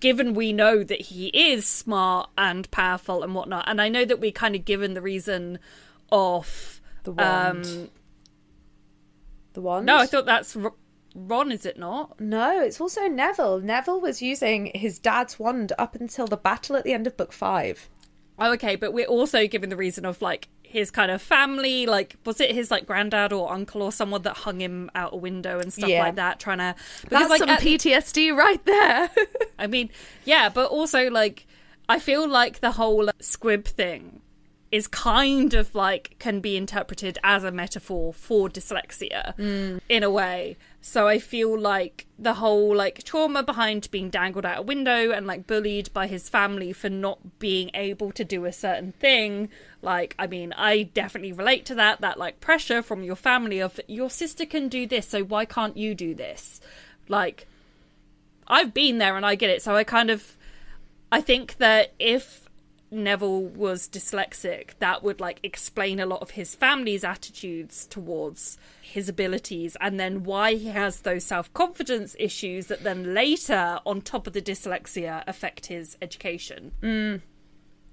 Given 0.00 0.34
we 0.34 0.52
know 0.52 0.82
that 0.82 1.00
he 1.02 1.28
is 1.28 1.64
smart 1.66 2.30
and 2.36 2.68
powerful 2.70 3.22
and 3.22 3.34
whatnot, 3.34 3.64
and 3.68 3.80
I 3.80 3.88
know 3.88 4.04
that 4.04 4.20
we 4.20 4.32
kind 4.32 4.56
of 4.56 4.64
given 4.64 4.94
the 4.94 5.02
reason 5.02 5.58
of 6.10 6.80
the 7.04 7.12
wand. 7.12 7.64
um, 7.66 7.90
the 9.52 9.60
wand. 9.60 9.86
no, 9.86 9.96
I 9.96 10.06
thought 10.06 10.26
that's 10.26 10.56
r- 10.56 10.74
Ron, 11.14 11.50
is 11.52 11.64
it 11.64 11.78
not? 11.78 12.20
No, 12.20 12.60
it's 12.60 12.80
also 12.80 13.06
Neville. 13.08 13.60
Neville 13.60 14.00
was 14.00 14.20
using 14.20 14.70
his 14.74 14.98
dad's 14.98 15.38
wand 15.38 15.72
up 15.78 15.94
until 15.94 16.26
the 16.26 16.36
battle 16.36 16.76
at 16.76 16.84
the 16.84 16.92
end 16.92 17.06
of 17.06 17.16
book 17.16 17.32
five. 17.32 17.88
Oh, 18.38 18.52
okay, 18.52 18.76
but 18.76 18.92
we're 18.92 19.06
also 19.06 19.46
given 19.46 19.70
the 19.70 19.76
reason 19.76 20.04
of 20.04 20.20
like 20.20 20.48
his 20.62 20.90
kind 20.90 21.10
of 21.10 21.22
family, 21.22 21.86
like 21.86 22.16
was 22.26 22.40
it 22.40 22.50
his 22.50 22.70
like 22.70 22.86
granddad 22.86 23.32
or 23.32 23.50
uncle 23.52 23.82
or 23.82 23.92
someone 23.92 24.22
that 24.22 24.36
hung 24.38 24.60
him 24.60 24.90
out 24.94 25.14
a 25.14 25.16
window 25.16 25.58
and 25.58 25.72
stuff 25.72 25.88
Yeah. 25.88 26.02
like 26.02 26.16
that, 26.16 26.38
trying 26.40 26.58
to 26.58 26.74
That's 27.08 27.30
like 27.30 27.38
some 27.38 27.48
at- 27.48 27.60
PTSD 27.60 28.36
right 28.36 28.62
there. 28.64 29.10
I 29.58 29.66
mean, 29.66 29.90
yeah, 30.24 30.48
but 30.48 30.70
also 30.70 31.08
like 31.10 31.46
I 31.88 31.98
feel 31.98 32.28
like 32.28 32.60
the 32.60 32.72
whole 32.72 33.08
squib 33.20 33.64
thing 33.64 34.20
is 34.72 34.88
kind 34.88 35.54
of 35.54 35.74
like 35.74 36.16
can 36.18 36.40
be 36.40 36.56
interpreted 36.56 37.18
as 37.22 37.44
a 37.44 37.52
metaphor 37.52 38.12
for 38.12 38.48
dyslexia 38.48 39.36
mm. 39.36 39.80
in 39.88 40.02
a 40.02 40.10
way. 40.10 40.56
So 40.88 41.08
I 41.08 41.18
feel 41.18 41.58
like 41.58 42.06
the 42.16 42.34
whole 42.34 42.74
like 42.74 43.02
trauma 43.02 43.42
behind 43.42 43.90
being 43.90 44.08
dangled 44.08 44.46
out 44.46 44.60
a 44.60 44.62
window 44.62 45.10
and 45.10 45.26
like 45.26 45.44
bullied 45.44 45.92
by 45.92 46.06
his 46.06 46.28
family 46.28 46.72
for 46.72 46.88
not 46.88 47.40
being 47.40 47.72
able 47.74 48.12
to 48.12 48.24
do 48.24 48.44
a 48.44 48.52
certain 48.52 48.92
thing. 48.92 49.48
Like, 49.82 50.14
I 50.16 50.28
mean, 50.28 50.52
I 50.52 50.84
definitely 50.84 51.32
relate 51.32 51.66
to 51.66 51.74
that. 51.74 52.02
That 52.02 52.20
like 52.20 52.38
pressure 52.38 52.82
from 52.82 53.02
your 53.02 53.16
family 53.16 53.58
of 53.58 53.80
your 53.88 54.08
sister 54.08 54.46
can 54.46 54.68
do 54.68 54.86
this, 54.86 55.08
so 55.08 55.24
why 55.24 55.44
can't 55.44 55.76
you 55.76 55.92
do 55.96 56.14
this? 56.14 56.60
Like, 57.08 57.48
I've 58.46 58.72
been 58.72 58.98
there 58.98 59.16
and 59.16 59.26
I 59.26 59.34
get 59.34 59.50
it. 59.50 59.62
So 59.62 59.74
I 59.74 59.82
kind 59.82 60.08
of 60.08 60.36
I 61.10 61.20
think 61.20 61.56
that 61.56 61.94
if 61.98 62.45
Neville 62.90 63.42
was 63.42 63.88
dyslexic, 63.88 64.70
that 64.78 65.02
would 65.02 65.20
like 65.20 65.40
explain 65.42 65.98
a 65.98 66.06
lot 66.06 66.22
of 66.22 66.30
his 66.30 66.54
family's 66.54 67.04
attitudes 67.04 67.86
towards 67.86 68.58
his 68.80 69.08
abilities 69.08 69.76
and 69.80 69.98
then 69.98 70.22
why 70.22 70.54
he 70.54 70.68
has 70.68 71.00
those 71.00 71.24
self-confidence 71.24 72.14
issues 72.18 72.66
that 72.66 72.84
then 72.84 73.12
later 73.12 73.80
on 73.84 74.00
top 74.00 74.26
of 74.26 74.32
the 74.32 74.42
dyslexia 74.42 75.24
affect 75.26 75.66
his 75.66 75.96
education. 76.00 76.72
Mm. 76.82 77.22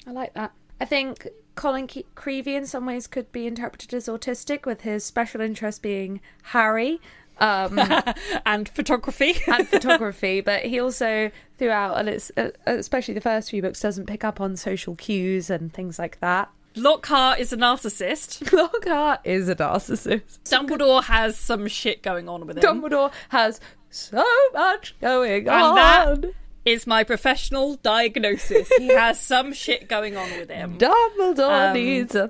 I 0.06 0.11
like 0.11 0.34
that. 0.36 0.52
I 0.80 0.86
think 0.86 1.28
Colin 1.56 1.88
Creevey 1.88 2.56
in 2.56 2.65
some 2.65 2.86
ways 2.86 3.07
could 3.07 3.32
be 3.32 3.48
interpreted 3.48 3.94
as 3.94 4.07
autistic, 4.07 4.65
with 4.65 4.82
his 4.82 5.03
special 5.06 5.40
interest 5.40 5.82
being 5.82 6.20
Harry 6.44 6.99
um, 7.39 7.80
And 8.45 8.68
photography. 8.69 9.35
and 9.47 9.68
photography. 9.68 10.41
But 10.41 10.64
he 10.64 10.80
also, 10.80 11.31
throughout, 11.57 11.97
and 11.97 12.10
it's 12.10 12.31
uh, 12.38 12.51
especially 12.65 13.14
the 13.14 13.22
first 13.22 13.49
few 13.49 13.61
books, 13.61 13.80
doesn't 13.81 14.05
pick 14.05 14.23
up 14.23 14.39
on 14.41 14.55
social 14.55 14.95
cues 14.95 15.49
and 15.49 15.73
things 15.73 15.97
like 15.99 16.19
that. 16.19 16.49
Lockhart 16.76 17.39
is 17.39 17.53
a 17.53 17.57
narcissist. 17.57 18.51
Lockhart 18.57 19.19
is 19.23 19.47
a 19.47 19.55
narcissist. 19.55 20.39
Dumbledore 20.45 21.03
has 21.03 21.38
some 21.38 21.68
shit 21.68 22.01
going 22.01 22.27
on 22.27 22.47
with 22.47 22.57
him. 22.57 22.64
Dumbledore 22.64 23.11
has 23.30 23.60
so 23.91 24.26
much 24.53 24.95
going 24.99 25.47
on. 25.47 25.53
And 25.55 25.64
on. 25.64 25.76
that 26.22 26.34
is 26.65 26.88
my 26.88 27.03
professional 27.03 27.76
diagnosis. 27.76 28.68
He 28.77 28.88
has 28.88 29.19
some 29.19 29.53
shit 29.53 29.88
going 29.88 30.18
on 30.18 30.30
with 30.38 30.49
him. 30.49 30.80
Dumbledore 30.80 31.68
Um, 31.69 31.73
needs 31.76 32.15
a 32.15 32.30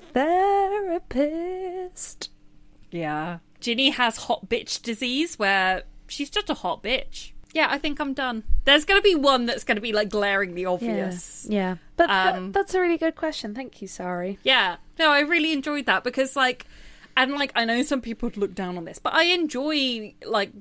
therapist. 0.98 2.30
Yeah. 2.92 3.38
Ginny 3.64 3.90
has 3.92 4.18
hot 4.18 4.50
bitch 4.50 4.82
disease 4.82 5.40
where 5.40 5.84
she's 6.08 6.30
just 6.30 6.50
a 6.50 6.54
hot 6.54 6.84
bitch. 6.84 7.32
Yeah, 7.54 7.68
I 7.70 7.78
think 7.78 8.00
I'm 8.00 8.14
done. 8.14 8.44
There's 8.66 8.84
going 8.84 9.00
to 9.00 9.04
be 9.04 9.16
one 9.16 9.46
that's 9.46 9.64
going 9.64 9.76
to 9.78 9.82
be 9.82 9.94
like 9.94 10.10
glaringly 10.10 10.66
obvious. 10.66 11.46
Yeah, 11.50 11.76
but 11.98 12.08
that- 12.08 12.36
Um, 12.36 12.52
that's 12.52 12.74
a 12.74 12.82
really 12.82 12.98
good 12.98 13.16
question. 13.16 13.56
Thank 13.56 13.82
you, 13.82 13.88
sorry. 13.88 14.38
Yeah. 14.44 14.78
No, 15.00 15.12
I 15.12 15.22
really 15.22 15.54
enjoyed 15.54 15.86
that 15.86 16.04
because 16.04 16.36
like 16.36 16.66
and 17.16 17.32
like 17.34 17.52
I 17.56 17.64
know 17.66 17.82
some 17.84 18.02
people 18.02 18.28
would 18.28 18.38
look 18.38 18.54
down 18.56 18.78
on 18.78 18.86
this, 18.86 19.00
but 19.00 19.14
I 19.14 19.24
enjoy 19.26 20.14
like 20.26 20.52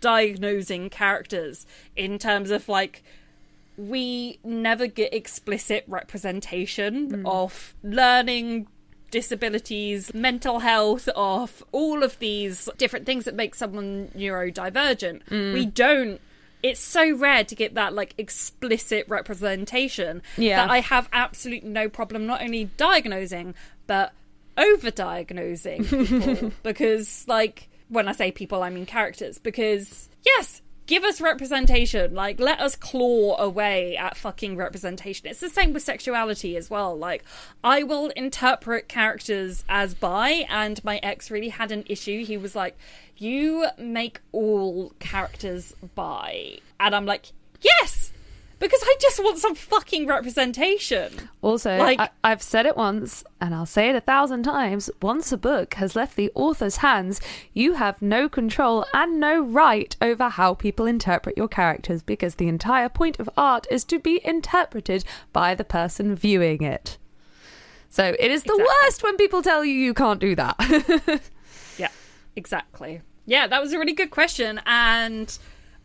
diagnosing 0.00 0.90
characters 0.90 1.66
in 1.96 2.18
terms 2.18 2.50
of 2.50 2.68
like 2.68 3.02
we 3.78 4.38
never 4.44 4.86
get 4.86 5.14
explicit 5.14 5.84
representation 5.88 7.24
of 7.26 7.74
learning 7.82 8.66
disabilities, 9.12 10.12
mental 10.12 10.58
health, 10.58 11.06
of 11.14 11.62
all 11.70 12.02
of 12.02 12.18
these 12.18 12.68
different 12.76 13.06
things 13.06 13.24
that 13.26 13.36
make 13.36 13.54
someone 13.54 14.10
neurodivergent. 14.16 15.24
Mm. 15.26 15.54
We 15.54 15.66
don't. 15.66 16.20
It's 16.64 16.80
so 16.80 17.16
rare 17.16 17.44
to 17.44 17.54
get 17.54 17.74
that 17.74 17.92
like 17.92 18.14
explicit 18.18 19.06
representation 19.08 20.22
Yeah. 20.36 20.56
that 20.66 20.70
I 20.70 20.80
have 20.80 21.08
absolutely 21.12 21.68
no 21.70 21.88
problem 21.88 22.26
not 22.26 22.42
only 22.42 22.64
diagnosing 22.76 23.54
but 23.88 24.12
over 24.56 24.90
diagnosing 24.92 25.84
people 25.84 26.52
because 26.62 27.26
like 27.26 27.68
when 27.88 28.06
I 28.06 28.12
say 28.12 28.30
people 28.30 28.62
I 28.62 28.70
mean 28.70 28.86
characters 28.86 29.38
because 29.38 30.08
yes 30.24 30.62
give 30.92 31.04
us 31.04 31.22
representation. 31.22 32.14
Like 32.14 32.38
let 32.38 32.60
us 32.60 32.76
claw 32.76 33.40
away 33.40 33.96
at 33.96 34.14
fucking 34.14 34.56
representation. 34.58 35.26
It's 35.26 35.40
the 35.40 35.48
same 35.48 35.72
with 35.72 35.82
sexuality 35.82 36.54
as 36.54 36.68
well. 36.68 36.94
Like 36.94 37.24
I 37.64 37.82
will 37.82 38.10
interpret 38.10 38.88
characters 38.90 39.64
as 39.70 39.94
bi 39.94 40.44
and 40.50 40.84
my 40.84 41.00
ex 41.02 41.30
really 41.30 41.48
had 41.48 41.72
an 41.72 41.84
issue. 41.86 42.26
He 42.26 42.36
was 42.36 42.54
like 42.54 42.76
you 43.16 43.68
make 43.78 44.20
all 44.32 44.92
characters 44.98 45.74
bi. 45.94 46.58
And 46.78 46.94
I'm 46.94 47.06
like 47.06 47.32
yes 47.62 48.11
because 48.62 48.80
I 48.82 48.96
just 49.00 49.22
want 49.22 49.36
some 49.38 49.54
fucking 49.54 50.06
representation 50.06 51.28
Also, 51.42 51.76
Like- 51.76 52.00
I, 52.00 52.08
I've 52.24 52.42
said 52.42 52.64
it 52.64 52.76
once, 52.76 53.22
and 53.40 53.54
I'll 53.54 53.66
say 53.66 53.90
it 53.90 53.96
a 53.96 54.00
thousand 54.00 54.44
times. 54.44 54.88
Once 55.02 55.30
a 55.32 55.36
book 55.36 55.74
has 55.74 55.94
left 55.94 56.16
the 56.16 56.30
author's 56.34 56.76
hands, 56.78 57.20
you 57.52 57.74
have 57.74 58.00
no 58.00 58.28
control 58.28 58.86
and 58.94 59.20
no 59.20 59.40
right 59.42 59.94
over 60.00 60.30
how 60.30 60.54
people 60.54 60.86
interpret 60.86 61.36
your 61.36 61.48
characters 61.48 62.02
because 62.02 62.36
the 62.36 62.48
entire 62.48 62.88
point 62.88 63.18
of 63.20 63.28
art 63.36 63.66
is 63.70 63.84
to 63.84 63.98
be 63.98 64.20
interpreted 64.24 65.04
by 65.32 65.54
the 65.54 65.64
person 65.64 66.14
viewing 66.16 66.62
it. 66.62 66.96
So 67.90 68.14
it 68.18 68.30
is 68.30 68.44
the 68.44 68.52
Exactly. 68.54 68.64
worst 68.84 69.02
when 69.02 69.16
people 69.18 69.42
tell 69.42 69.64
you 69.64 69.74
you 69.74 69.92
can't 69.92 70.20
do 70.20 70.34
that. 70.36 70.56
Yeah, 71.78 71.88
exactly. 72.36 73.00
Yeah, 73.26 73.46
that 73.46 73.60
was 73.60 73.72
a 73.72 73.78
really 73.78 73.92
good 73.92 74.10
question. 74.10 74.60
And, 74.66 75.36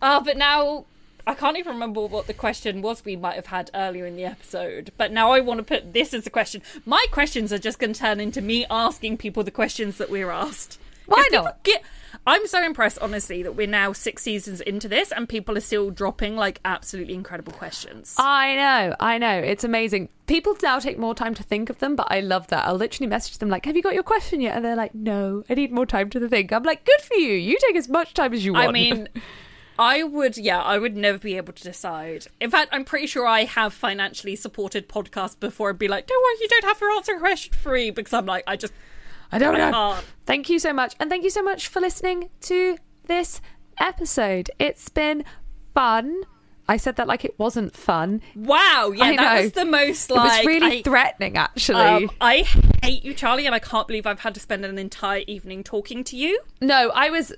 oh, 0.02 0.22
but 0.22 0.38
now 0.38 0.86
I 1.28 1.34
can't 1.34 1.58
even 1.58 1.74
remember 1.74 2.06
what 2.06 2.28
the 2.28 2.34
question 2.34 2.82
was 2.82 3.04
we 3.04 3.18
might 3.18 3.36
have 3.36 3.48
had 3.48 3.70
earlier 3.74 4.06
in 4.06 4.16
the 4.16 4.24
episode. 4.24 4.94
But 4.96 5.12
now 5.12 5.32
I 5.32 5.42
want 5.42 5.58
to 5.58 5.64
put 5.64 5.92
this 5.92 6.14
as 6.14 6.26
a 6.26 6.30
question. 6.30 6.62
My 6.86 7.06
questions 7.12 7.52
are 7.52 7.58
just 7.58 7.80
going 7.80 7.92
to 7.92 8.00
turn 8.00 8.22
into 8.22 8.42
me 8.42 8.66
asking 8.70 9.18
people 9.18 9.44
the 9.44 9.52
questions 9.52 9.98
that 9.98 10.10
we're 10.10 10.32
asked. 10.32 10.80
Why 11.06 11.28
not? 11.32 11.64
Get, 11.64 11.84
I'm 12.26 12.48
so 12.48 12.64
impressed, 12.64 13.00
honestly, 13.00 13.44
that 13.44 13.58
we're 13.58 13.68
now 13.68 13.92
six 13.92 14.24
seasons 14.24 14.62
into 14.62 14.88
this 14.88 15.12
and 15.12 15.28
people 15.28 15.58
are 15.58 15.62
still 15.62 15.90
dropping 15.90 16.38
like 16.38 16.62
absolutely 16.64 17.14
incredible 17.14 17.52
questions. 17.52 18.16
I 18.18 18.56
know, 18.56 18.96
I 19.00 19.18
know. 19.18 19.38
It's 19.38 19.66
amazing. 19.66 20.08
People 20.28 20.56
now 20.64 20.80
take 20.80 20.98
more 20.98 21.14
time 21.14 21.34
to 21.34 21.44
think 21.44 21.70
of 21.70 21.80
them, 21.80 21.98
but 21.98 22.08
I 22.10 22.22
love 22.22 22.48
that. 22.48 22.66
I'll 22.66 22.76
literally 22.76 23.08
message 23.08 23.38
them 23.38 23.50
like, 23.50 23.66
"Have 23.66 23.76
you 23.76 23.82
got 23.82 23.94
your 23.94 24.04
question 24.04 24.42
yet?" 24.42 24.56
And 24.56 24.66
they're 24.66 24.76
like, 24.76 24.94
"No, 24.94 25.44
I 25.50 25.54
need 25.54 25.72
more 25.72 25.86
time 25.86 26.10
to 26.10 26.28
think." 26.28 26.52
I'm 26.52 26.64
like, 26.64 26.84
"Good 26.84 27.02
for 27.02 27.16
you. 27.16 27.34
You 27.34 27.58
take 27.62 27.78
as 27.78 27.88
much 27.88 28.14
time 28.14 28.34
as 28.34 28.44
you 28.44 28.52
want." 28.54 28.68
I 28.68 28.72
mean, 28.74 29.08
I 29.80 30.04
would, 30.04 30.38
yeah, 30.38 30.62
I 30.62 30.78
would 30.78 30.96
never 30.96 31.18
be 31.18 31.38
able 31.38 31.54
to 31.54 31.64
decide. 31.64 32.28
In 32.40 32.50
fact, 32.50 32.70
I'm 32.72 32.86
pretty 32.86 33.08
sure 33.08 33.26
I 33.28 33.44
have 33.44 33.74
financially 33.74 34.36
supported 34.36 34.90
podcasts 34.90 35.40
before 35.40 35.70
and 35.72 35.80
be 35.80 35.88
like, 35.88 36.08
don't 36.08 36.22
worry, 36.24 36.36
you 36.42 36.48
don't 36.50 36.66
have 36.66 36.80
to 36.80 36.86
answer 36.96 37.16
a 37.16 37.20
question 37.20 37.54
free 37.54 37.92
because 37.92 38.14
I'm 38.14 38.26
like, 38.26 38.44
I 38.48 38.56
just 38.56 38.74
I 39.32 39.38
don't 39.40 39.58
know. 39.58 39.72
can't. 39.72 40.06
Thank 40.26 40.50
you 40.50 40.60
so 40.60 40.74
much, 40.74 40.96
and 41.00 41.10
thank 41.10 41.24
you 41.24 41.30
so 41.30 41.44
much 41.44 41.68
for 41.68 41.80
listening 41.80 42.30
to 42.42 42.78
this 43.06 43.42
episode. 43.80 44.50
It's 44.60 44.90
been 44.90 45.24
fun. 45.74 46.24
I 46.70 46.76
said 46.76 46.98
that 46.98 47.08
like 47.08 47.24
it 47.24 47.38
wasn't 47.40 47.76
fun. 47.76 48.22
Wow, 48.36 48.92
yeah, 48.94 49.04
I 49.06 49.16
that 49.16 49.36
know. 49.36 49.42
was 49.44 49.52
the 49.54 49.66
most 49.66 50.10
it 50.10 50.16
like. 50.16 50.40
was 50.40 50.46
really 50.46 50.80
I, 50.80 50.82
threatening, 50.82 51.38
actually. 51.38 51.78
um, 51.78 52.12
I 52.20 52.40
hate 52.84 53.06
you, 53.06 53.14
Charlie, 53.14 53.46
and 53.46 53.56
I 53.56 53.60
can't 53.60 53.88
believe 53.88 54.06
I've 54.06 54.20
had 54.20 54.34
to 54.34 54.40
spend 54.42 54.66
an 54.66 54.78
entire 54.78 55.24
evening 55.28 55.64
talking 55.64 56.04
to 56.06 56.18
you. 56.18 56.42
No, 56.60 56.92
I 56.94 57.10
was 57.10 57.32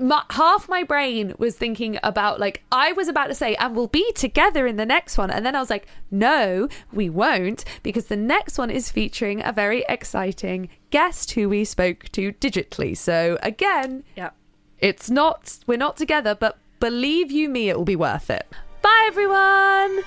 my, 0.00 0.22
half 0.30 0.68
my 0.68 0.82
brain 0.84 1.34
was 1.38 1.56
thinking 1.56 1.98
about 2.02 2.38
like 2.40 2.62
I 2.72 2.92
was 2.92 3.08
about 3.08 3.26
to 3.28 3.34
say 3.34 3.54
and 3.56 3.74
we'll 3.74 3.86
be 3.88 4.10
together 4.12 4.66
in 4.66 4.76
the 4.76 4.86
next 4.86 5.18
one 5.18 5.30
and 5.30 5.44
then 5.44 5.54
I 5.56 5.60
was 5.60 5.70
like 5.70 5.86
no, 6.10 6.68
we 6.92 7.08
won't 7.10 7.64
because 7.82 8.06
the 8.06 8.16
next 8.16 8.58
one 8.58 8.70
is 8.70 8.90
featuring 8.90 9.42
a 9.44 9.52
very 9.52 9.84
exciting 9.88 10.68
guest 10.90 11.32
who 11.32 11.48
we 11.48 11.64
spoke 11.64 12.04
to 12.12 12.32
digitally. 12.34 12.96
So 12.96 13.38
again, 13.42 14.04
Yeah. 14.16 14.30
it's 14.78 15.10
not 15.10 15.58
we're 15.66 15.78
not 15.78 15.96
together 15.96 16.34
but 16.34 16.58
believe 16.80 17.30
you 17.30 17.48
me 17.48 17.68
it 17.68 17.76
will 17.76 17.84
be 17.84 17.96
worth 17.96 18.30
it. 18.30 18.46
Bye 18.82 19.04
everyone. 19.06 20.02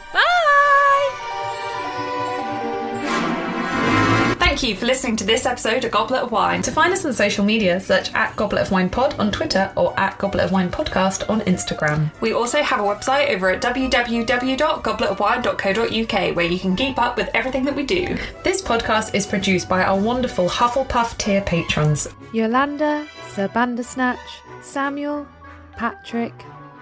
Thank 4.38 4.64
you 4.64 4.76
for 4.76 4.86
listening 4.86 5.16
to 5.18 5.24
this 5.26 5.46
episode 5.46 5.84
of 5.86 5.92
Goblet 5.92 6.22
of 6.22 6.32
Wine. 6.32 6.62
To 6.62 6.72
find 6.72 6.94
us 6.94 7.06
on 7.06 7.14
social 7.14 7.44
media, 7.44 7.80
search 7.80 8.14
at 8.14 8.36
Goblet 8.36 8.62
of 8.64 8.72
Wine 8.72 8.90
Pod 8.90 9.16
on 9.20 9.32
Twitter 9.32 9.72
or 9.76 9.98
at 10.00 10.18
Goblet 10.18 10.46
of 10.46 10.52
Wine 10.52 10.70
Podcast 10.70 11.28
on 11.30 11.42
Instagram. 11.42 12.12
We 12.22 12.34
also 12.34 12.62
have 12.62 12.80
a 12.80 12.84
website 12.84 13.30
over 13.30 13.50
at 13.50 13.62
www.gobletofwine.co.uk 13.62 16.36
where 16.36 16.46
you 16.46 16.60
can 16.60 16.76
keep 16.76 16.98
up 17.00 17.18
with 17.18 17.30
everything 17.34 17.66
that 17.66 17.76
we 17.76 17.84
do. 17.84 18.18
This 18.44 18.62
podcast 18.62 19.14
is 19.14 19.26
produced 19.26 19.68
by 19.68 19.84
our 19.84 20.00
wonderful 20.00 20.48
Hufflepuff 20.48 21.18
tier 21.18 21.42
patrons. 21.42 22.08
Yolanda, 22.32 23.08
Sir 23.30 23.48
Bandersnatch, 23.50 24.20
Samuel, 24.62 25.28
Patrick, 25.76 26.34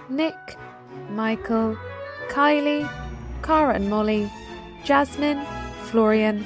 Nick, 0.10 0.58
Michael, 1.10 1.78
Kylie, 2.30 2.88
Cara 3.42 3.74
and 3.76 3.90
Molly, 3.90 4.32
Jasmine, 4.84 5.44
Florian, 5.84 6.46